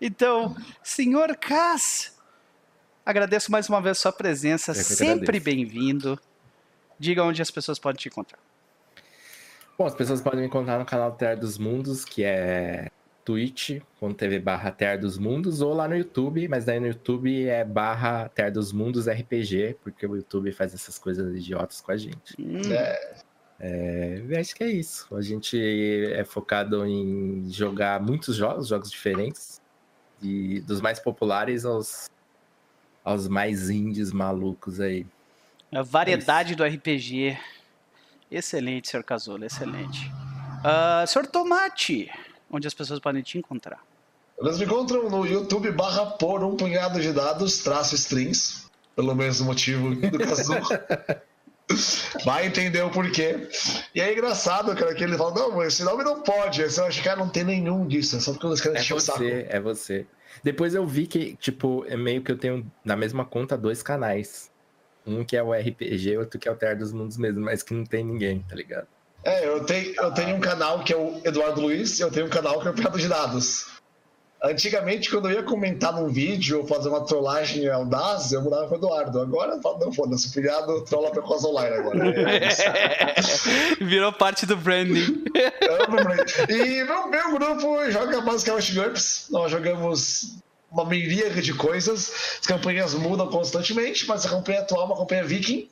Então, 0.00 0.56
senhor 0.82 1.36
Cass, 1.36 2.16
agradeço 3.04 3.50
mais 3.50 3.68
uma 3.68 3.80
vez 3.80 3.98
sua 3.98 4.12
presença. 4.12 4.74
Sempre 4.74 5.40
bem-vindo. 5.40 6.18
Diga 6.98 7.24
onde 7.24 7.42
as 7.42 7.50
pessoas 7.50 7.78
podem 7.78 8.00
te 8.00 8.08
encontrar. 8.08 8.38
Bom, 9.76 9.86
as 9.86 9.94
pessoas 9.94 10.20
podem 10.20 10.40
me 10.40 10.46
encontrar 10.46 10.78
no 10.78 10.84
canal 10.84 11.12
Terra 11.12 11.34
dos 11.34 11.58
Mundos, 11.58 12.04
que 12.04 12.22
é 12.22 12.90
twitch.tv 13.24 14.38
barra 14.40 14.70
Terra 14.70 14.96
dos 14.96 15.18
Mundos, 15.18 15.60
ou 15.60 15.72
lá 15.72 15.86
no 15.86 15.96
YouTube, 15.96 16.48
mas 16.48 16.64
daí 16.64 16.80
no 16.80 16.88
YouTube 16.88 17.46
é 17.46 17.64
barra 17.64 18.28
Terra 18.28 18.50
dos 18.50 18.72
Mundos 18.72 19.06
RPG, 19.06 19.76
porque 19.82 20.06
o 20.06 20.16
YouTube 20.16 20.52
faz 20.52 20.74
essas 20.74 20.98
coisas 20.98 21.34
idiotas 21.34 21.80
com 21.80 21.92
a 21.92 21.96
gente. 21.96 22.34
Hum, 22.38 22.62
É, 23.64 24.20
eu 24.28 24.40
acho 24.40 24.56
que 24.56 24.64
é 24.64 24.68
isso. 24.68 25.14
A 25.14 25.22
gente 25.22 25.56
é 26.12 26.24
focado 26.24 26.84
em 26.84 27.48
jogar 27.48 28.00
muitos 28.02 28.34
jogos, 28.34 28.66
jogos 28.66 28.90
diferentes, 28.90 29.60
e 30.20 30.60
dos 30.60 30.80
mais 30.80 30.98
populares 30.98 31.64
aos, 31.64 32.10
aos 33.04 33.28
mais 33.28 33.70
indies 33.70 34.12
malucos 34.12 34.80
aí. 34.80 35.06
A 35.72 35.82
variedade 35.82 36.54
do 36.54 36.64
RPG. 36.64 37.38
Excelente, 38.30 38.88
senhor 38.88 39.04
Casulo, 39.04 39.44
excelente. 39.44 40.10
Senhor 41.06 41.26
Tomate, 41.26 42.10
onde 42.52 42.68
as 42.68 42.74
pessoas 42.74 43.00
podem 43.00 43.22
te 43.22 43.38
encontrar? 43.38 43.82
Eles 44.38 44.58
me 44.58 44.64
encontram 44.64 45.08
no 45.08 45.26
YouTube 45.26 45.70
barra 45.72 46.06
por 46.06 46.44
um 46.44 46.56
punhado 46.56 47.00
de 47.00 47.12
dados, 47.12 47.62
traço 47.62 47.94
strings, 47.94 48.70
pelo 48.94 49.14
mesmo 49.14 49.46
motivo 49.46 49.94
do 49.94 50.18
Kazu. 50.18 50.54
Vai 52.24 52.46
entender 52.46 52.82
o 52.82 52.90
porquê. 52.90 53.48
E 53.94 54.00
é 54.00 54.12
engraçado, 54.12 54.74
cara, 54.74 54.94
que 54.94 55.02
ele 55.02 55.16
fala, 55.16 55.34
não, 55.34 55.56
mas 55.56 55.74
esse 55.74 55.84
nome 55.84 56.04
não 56.04 56.20
pode. 56.20 56.62
Aí 56.62 56.70
Você 56.70 56.80
acha 56.80 56.98
que 56.98 57.04
cara, 57.04 57.18
não 57.18 57.28
tem 57.28 57.44
nenhum 57.44 57.86
disso, 57.86 58.16
é 58.16 58.20
só 58.20 58.32
porque 58.32 58.46
eles 58.46 58.60
querem 58.60 58.78
É 58.78 58.84
você, 58.84 59.46
é 59.48 59.60
você. 59.60 60.06
Depois 60.42 60.74
eu 60.74 60.86
vi 60.86 61.06
que, 61.06 61.36
tipo, 61.36 61.84
é 61.86 61.96
meio 61.96 62.22
que 62.22 62.32
eu 62.32 62.36
tenho 62.36 62.70
na 62.84 62.96
mesma 62.96 63.24
conta 63.24 63.56
dois 63.56 63.82
canais. 63.82 64.50
Um 65.06 65.24
que 65.24 65.36
é 65.36 65.42
o 65.42 65.52
RPG, 65.52 66.16
outro 66.18 66.38
que 66.38 66.48
é 66.48 66.52
o 66.52 66.56
Terra 66.56 66.74
dos 66.74 66.92
Mundos 66.92 67.16
mesmo, 67.16 67.40
mas 67.40 67.62
que 67.62 67.74
não 67.74 67.84
tem 67.84 68.04
ninguém, 68.04 68.40
tá 68.48 68.54
ligado? 68.54 68.86
É, 69.24 69.46
eu 69.46 69.64
tenho, 69.64 69.94
eu 69.96 70.10
tenho 70.12 70.36
um 70.36 70.40
canal 70.40 70.82
que 70.82 70.92
é 70.92 70.96
o 70.96 71.20
Eduardo 71.24 71.60
Luiz 71.60 71.98
e 71.98 72.02
eu 72.02 72.10
tenho 72.10 72.26
um 72.26 72.30
canal 72.30 72.60
que 72.60 72.68
é 72.68 72.70
o 72.70 72.74
Piado 72.74 72.98
de 72.98 73.08
Dados. 73.08 73.66
Antigamente, 74.44 75.08
quando 75.08 75.30
eu 75.30 75.36
ia 75.36 75.42
comentar 75.44 75.92
num 75.92 76.08
vídeo 76.08 76.58
ou 76.58 76.66
fazer 76.66 76.88
uma 76.88 77.06
trollagem 77.06 77.68
audaz, 77.68 78.32
eu 78.32 78.42
mudava 78.42 78.66
pro 78.66 78.76
Eduardo. 78.76 79.20
Agora, 79.20 79.52
eu 79.52 79.62
falo, 79.62 79.78
não, 79.78 79.92
foda-se, 79.92 80.26
o 80.26 80.42
Piado 80.42 80.84
trola 80.84 81.12
pra 81.12 81.22
Cosa 81.22 81.46
Online 81.46 81.76
agora. 81.76 82.08
É. 82.08 83.14
Virou 83.84 84.12
parte 84.12 84.44
do 84.44 84.56
branding. 84.56 85.22
E 86.48 86.82
meu, 86.82 87.06
meu 87.06 87.38
grupo 87.38 87.88
joga 87.92 88.20
basicamente 88.20 88.74
GURPS. 88.74 89.28
Nós 89.30 89.52
jogamos 89.52 90.38
uma 90.72 90.84
miríade 90.86 91.40
de 91.40 91.54
coisas. 91.54 92.12
As 92.40 92.46
campanhas 92.46 92.94
mudam 92.94 93.28
constantemente, 93.28 94.08
mas 94.08 94.26
a 94.26 94.30
campanha 94.30 94.60
atual 94.62 94.82
é 94.82 94.84
uma 94.86 94.96
campanha 94.96 95.22
viking 95.22 95.68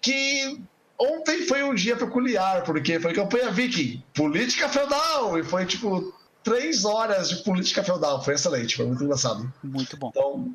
que 0.00 0.58
ontem 0.98 1.46
foi 1.46 1.62
um 1.62 1.74
dia 1.74 1.96
peculiar, 1.96 2.62
porque 2.64 2.98
foi 3.00 3.12
campanha 3.12 3.50
viking, 3.50 4.02
política 4.14 4.68
feudal, 4.68 5.38
e 5.38 5.42
foi 5.42 5.66
tipo 5.66 6.14
três 6.42 6.84
horas 6.84 7.28
de 7.28 7.36
política 7.42 7.82
feudal. 7.82 8.22
Foi 8.22 8.34
excelente, 8.34 8.76
foi 8.76 8.86
muito 8.86 9.02
engraçado. 9.02 9.52
Muito 9.62 9.96
bom. 9.96 10.10
Então, 10.14 10.54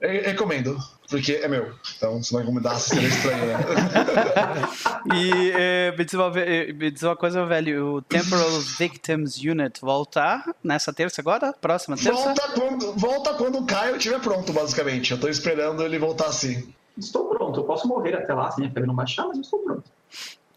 recomendo, 0.00 0.78
porque 1.08 1.32
é 1.32 1.48
meu. 1.48 1.72
Então, 1.96 2.22
se 2.22 2.32
não 2.32 2.40
recomendasse, 2.40 2.90
seria 2.90 3.08
estranho, 3.08 3.46
né? 3.46 3.58
E 5.14 5.52
eh, 5.54 5.94
me, 5.96 6.04
diz 6.04 6.14
uma, 6.14 6.40
eh, 6.40 6.72
me 6.72 6.90
diz 6.90 7.02
uma 7.02 7.16
coisa, 7.16 7.44
velho. 7.44 7.96
O 7.96 8.02
Temporal 8.02 8.50
Victims 8.78 9.36
Unit 9.38 9.80
voltar 9.80 10.44
nessa 10.62 10.92
terça 10.92 11.20
agora? 11.20 11.52
Próxima 11.52 11.96
terça? 11.96 12.12
volta, 12.12 12.48
quando, 12.54 12.92
volta 12.94 13.34
quando 13.34 13.58
o 13.58 13.66
Caio 13.66 13.96
estiver 13.96 14.20
pronto, 14.20 14.52
basicamente. 14.52 15.12
Eu 15.12 15.20
tô 15.20 15.28
esperando 15.28 15.82
ele 15.82 15.98
voltar 15.98 16.26
assim. 16.26 16.72
Estou 16.96 17.28
pronto, 17.28 17.60
eu 17.60 17.64
posso 17.64 17.88
morrer 17.88 18.14
até 18.14 18.32
lá, 18.32 18.50
se 18.50 18.60
minha 18.60 18.72
febre 18.72 18.86
não 18.86 18.94
baixar, 18.94 19.26
mas 19.26 19.36
eu 19.36 19.42
estou 19.42 19.58
pronto. 19.60 19.84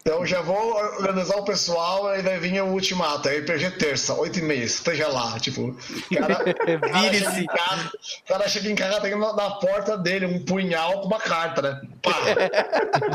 Então 0.08 0.24
já 0.24 0.40
vou 0.40 0.56
organizar 0.56 1.36
o 1.36 1.44
pessoal 1.44 2.16
e 2.16 2.22
vai 2.22 2.38
vir 2.38 2.62
o 2.62 2.68
ultimato. 2.68 3.28
Aí 3.28 3.40
RPG 3.40 3.72
terça, 3.72 4.14
8 4.14 4.38
e 4.38 4.42
meia, 4.42 4.64
esteja 4.64 5.06
lá. 5.08 5.38
Tipo, 5.38 5.68
o 5.68 6.16
cara, 6.16 6.44
o 6.48 6.80
cara 6.80 7.00
Vire-se. 7.00 7.42
o 7.42 8.26
cara 8.26 8.48
chega 8.48 8.70
em 8.70 8.74
casa, 8.74 9.02
tem 9.02 9.18
na, 9.18 9.34
na 9.34 9.50
porta 9.50 9.98
dele 9.98 10.24
um 10.24 10.42
punhal 10.42 11.02
com 11.02 11.08
uma 11.08 11.18
carta, 11.18 11.60
né? 11.60 11.80
Pá! 12.00 12.12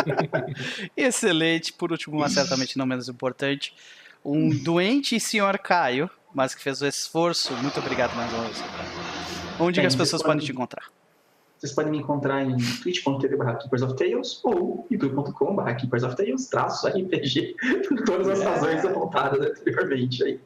Excelente. 0.95 1.73
Por 1.73 1.91
último, 1.91 2.19
mas 2.19 2.33
certamente 2.33 2.77
não 2.77 2.85
menos 2.85 3.09
importante, 3.09 3.73
um 4.23 4.49
doente 4.49 5.19
senhor 5.19 5.57
Caio, 5.57 6.07
mas 6.31 6.53
que 6.53 6.61
fez 6.61 6.79
o 6.81 6.85
esforço. 6.85 7.53
Muito 7.55 7.79
obrigado 7.79 8.15
mais 8.15 8.31
uma 8.31 8.43
vez. 8.43 8.59
Caio. 8.59 8.89
Onde 9.59 9.81
que 9.81 9.87
as 9.87 9.95
pessoas 9.95 10.21
podem 10.21 10.45
te 10.45 10.51
encontrar? 10.51 10.83
Vocês 11.63 11.75
podem 11.75 11.91
me 11.93 11.99
encontrar 11.99 12.43
em 12.43 12.57
twitch.tv 12.57 13.37
barra 13.37 13.55
Keepers 13.55 13.83
of 13.83 13.95
Tales 13.95 14.43
ou 14.43 14.85
youtube.com 14.91 15.55
barra 15.55 15.73
Keepers 15.75 16.03
of 16.03 16.13
Tales, 16.13 16.47
traço 16.49 16.85
RPG, 16.89 17.55
por 17.87 18.03
todas 18.03 18.27
as 18.27 18.43
razões 18.43 18.83
apontadas 18.83 19.39
anteriormente 19.39 20.21
aí. 20.25 20.41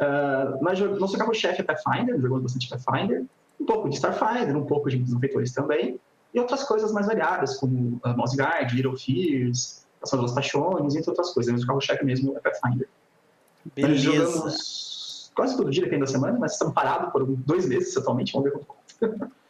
Ah, 0.00 0.58
mas 0.60 0.80
nosso 0.80 1.16
carro-chefe 1.16 1.60
é 1.60 1.64
Pathfinder, 1.64 2.20
jogamos 2.20 2.42
bastante 2.42 2.68
Pathfinder, 2.68 3.24
um 3.60 3.64
pouco 3.64 3.88
de 3.88 3.94
Starfinder, 3.94 4.56
um 4.56 4.66
pouco 4.66 4.90
de 4.90 4.98
desenvolvedores 4.98 5.52
também, 5.52 6.00
e 6.34 6.40
outras 6.40 6.64
coisas 6.64 6.90
mais 6.90 7.06
variadas, 7.06 7.56
como 7.58 8.00
uh, 8.04 8.16
Mouse 8.16 8.36
Guard, 8.36 8.72
Little 8.72 8.96
Fears, 8.96 9.86
Ação 10.02 10.20
das 10.22 10.32
Paixões, 10.32 10.96
entre 10.96 11.08
outras 11.08 11.30
coisas. 11.30 11.52
Mas 11.52 11.62
o 11.62 11.66
carro-chefe 11.68 12.04
mesmo 12.04 12.36
é 12.36 12.40
Pathfinder. 12.40 12.88
Nós 13.64 13.74
Beleza. 13.74 14.02
jogamos 14.02 15.30
quase 15.36 15.56
todo 15.56 15.70
dia, 15.70 15.84
depende 15.84 16.00
da 16.00 16.08
semana, 16.08 16.36
mas 16.36 16.54
estamos 16.54 16.74
parados 16.74 17.12
por 17.12 17.24
dois 17.24 17.68
meses 17.68 17.96
atualmente, 17.96 18.32
vamos 18.32 18.50
ver 18.50 18.58
como 18.58 19.30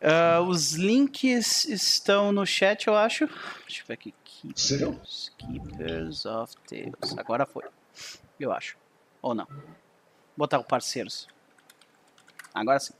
Ah, 0.00 0.40
os 0.40 0.72
links 0.72 1.66
estão 1.66 2.32
no 2.32 2.46
chat, 2.46 2.86
eu 2.86 2.96
acho. 2.96 3.26
Deixa 3.66 3.82
eu 3.82 3.86
ver 3.86 3.94
aqui. 3.94 4.14
Keepers, 4.24 5.30
Keepers 5.36 6.24
of 6.24 6.54
Tales. 6.66 7.18
Agora 7.18 7.44
foi. 7.44 7.64
Eu 8.38 8.52
acho. 8.52 8.76
Ou 9.20 9.34
não. 9.34 9.46
Botar 10.34 10.58
o 10.58 10.64
parceiros. 10.64 11.28
Agora 12.54 12.80
sim. 12.80 12.94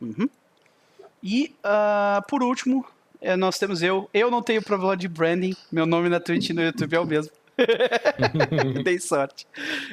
Uhum. 0.00 0.28
E, 1.22 1.54
ah, 1.64 2.24
por 2.28 2.42
último, 2.42 2.86
eh, 3.20 3.36
nós 3.36 3.58
temos 3.58 3.82
eu. 3.82 4.08
Eu 4.14 4.30
não 4.30 4.42
tenho 4.42 4.62
problema 4.62 4.96
de 4.96 5.08
branding. 5.08 5.56
Meu 5.70 5.84
nome 5.84 6.08
na 6.08 6.20
Twitch 6.20 6.50
e 6.50 6.52
no 6.52 6.62
YouTube 6.62 6.94
é 6.94 7.00
o 7.00 7.04
mesmo. 7.04 7.32
Dei 8.84 8.98
sorte. 8.98 9.46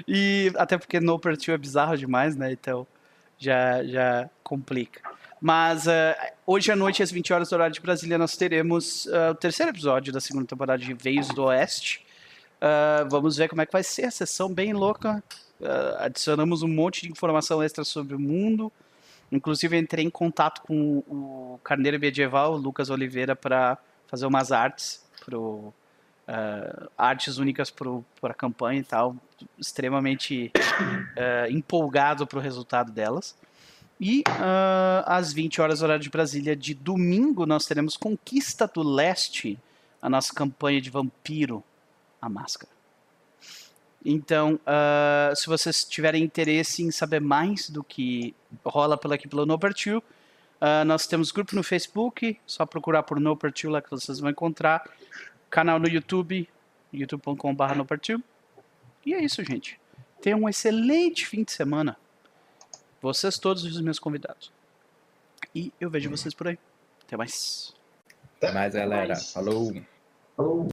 E 0.07 0.51
até 0.55 0.77
porque 0.77 0.99
no 0.99 1.19
Pertil 1.19 1.53
é 1.53 1.57
bizarro 1.57 1.97
demais, 1.97 2.35
né? 2.35 2.51
Então 2.51 2.87
já, 3.37 3.83
já 3.83 4.29
complica. 4.43 5.01
Mas 5.39 5.87
ah, 5.87 6.15
hoje 6.45 6.71
à 6.71 6.75
noite, 6.75 7.03
às 7.03 7.11
20 7.11 7.33
horas 7.33 7.49
do 7.49 7.53
horário 7.53 7.73
de 7.73 7.79
Brasília, 7.79 8.17
nós 8.17 8.35
teremos 8.35 9.07
ah, 9.07 9.31
o 9.31 9.35
terceiro 9.35 9.71
episódio 9.71 10.11
da 10.11 10.19
segunda 10.19 10.45
temporada 10.45 10.83
de 10.83 10.93
Veios 10.93 11.27
do 11.29 11.43
Oeste. 11.43 12.05
Ah, 12.59 13.05
vamos 13.09 13.37
ver 13.37 13.47
como 13.47 13.61
é 13.61 13.65
que 13.65 13.71
vai 13.71 13.83
ser 13.83 14.05
a 14.05 14.11
sessão 14.11 14.51
bem 14.53 14.73
louca. 14.73 15.23
Adicionamos 15.99 16.61
um 16.61 16.67
monte 16.67 17.01
de 17.01 17.11
informação 17.11 17.61
extra 17.63 17.83
sobre 17.83 18.15
o 18.15 18.19
mundo. 18.19 18.71
Inclusive, 19.31 19.77
entrei 19.77 20.05
em 20.05 20.09
contato 20.09 20.61
com 20.61 20.99
o 20.99 21.59
Carneiro 21.63 21.99
Medieval, 21.99 22.55
Lucas 22.55 22.89
Oliveira, 22.89 23.35
para 23.35 23.77
fazer 24.07 24.25
umas 24.25 24.51
artes, 24.51 25.03
pro, 25.25 25.73
artes 26.95 27.37
únicas 27.37 27.71
para 27.71 28.31
a 28.31 28.33
campanha 28.35 28.79
e 28.79 28.83
tal. 28.83 29.15
Extremamente 29.57 30.51
empolgado 31.49 32.25
para 32.25 32.37
o 32.37 32.41
resultado 32.41 32.91
delas. 32.91 33.35
E 33.99 34.23
ah, 34.27 35.03
às 35.07 35.33
20 35.33 35.59
horas, 35.61 35.81
horário 35.81 36.03
de 36.03 36.09
Brasília, 36.09 36.55
de 36.55 36.73
domingo, 36.73 37.45
nós 37.45 37.65
teremos 37.65 37.97
Conquista 37.97 38.67
do 38.67 38.83
Leste, 38.83 39.57
a 40.01 40.09
nossa 40.09 40.33
campanha 40.33 40.79
de 40.79 40.89
vampiro, 40.89 41.63
a 42.21 42.29
máscara. 42.29 42.71
Então, 44.05 44.59
ah, 44.65 45.33
se 45.35 45.47
vocês 45.47 45.83
tiverem 45.83 46.23
interesse 46.23 46.83
em 46.83 46.91
saber 46.91 47.19
mais 47.19 47.69
do 47.69 47.83
que 47.83 48.35
rola 48.63 48.97
pela 48.97 49.15
aqui 49.15 49.27
pelo 49.27 49.45
Nopertil, 49.45 50.03
ah, 50.61 50.85
nós 50.85 51.07
temos 51.07 51.31
grupo 51.31 51.55
no 51.55 51.63
Facebook, 51.63 52.39
só 52.45 52.65
procurar 52.65 53.03
por 53.03 53.19
Nopertil 53.19 53.71
lá 53.71 53.81
que 53.81 53.89
vocês 53.89 54.19
vão 54.19 54.29
encontrar. 54.29 54.87
Canal 55.49 55.79
no 55.79 55.87
YouTube, 55.87 56.47
youtube.com.br 56.93 57.75
Nopertil. 57.75 58.21
E 59.05 59.13
é 59.13 59.23
isso, 59.23 59.43
gente. 59.43 59.79
Tenham 60.21 60.41
um 60.41 60.49
excelente 60.49 61.25
fim 61.25 61.43
de 61.43 61.51
semana. 61.51 61.97
Vocês 63.01 63.37
todos 63.37 63.63
os 63.63 63.81
meus 63.81 63.99
convidados. 63.99 64.51
E 65.53 65.71
eu 65.79 65.89
vejo 65.89 66.09
vocês 66.09 66.33
por 66.33 66.47
aí. 66.47 66.57
Até 67.05 67.15
mais. 67.15 67.73
Até 68.37 68.51
mais, 68.51 68.73
galera. 68.73 69.07
mais. 69.07 69.31
Falou. 69.31 69.73
Falou. 70.35 70.69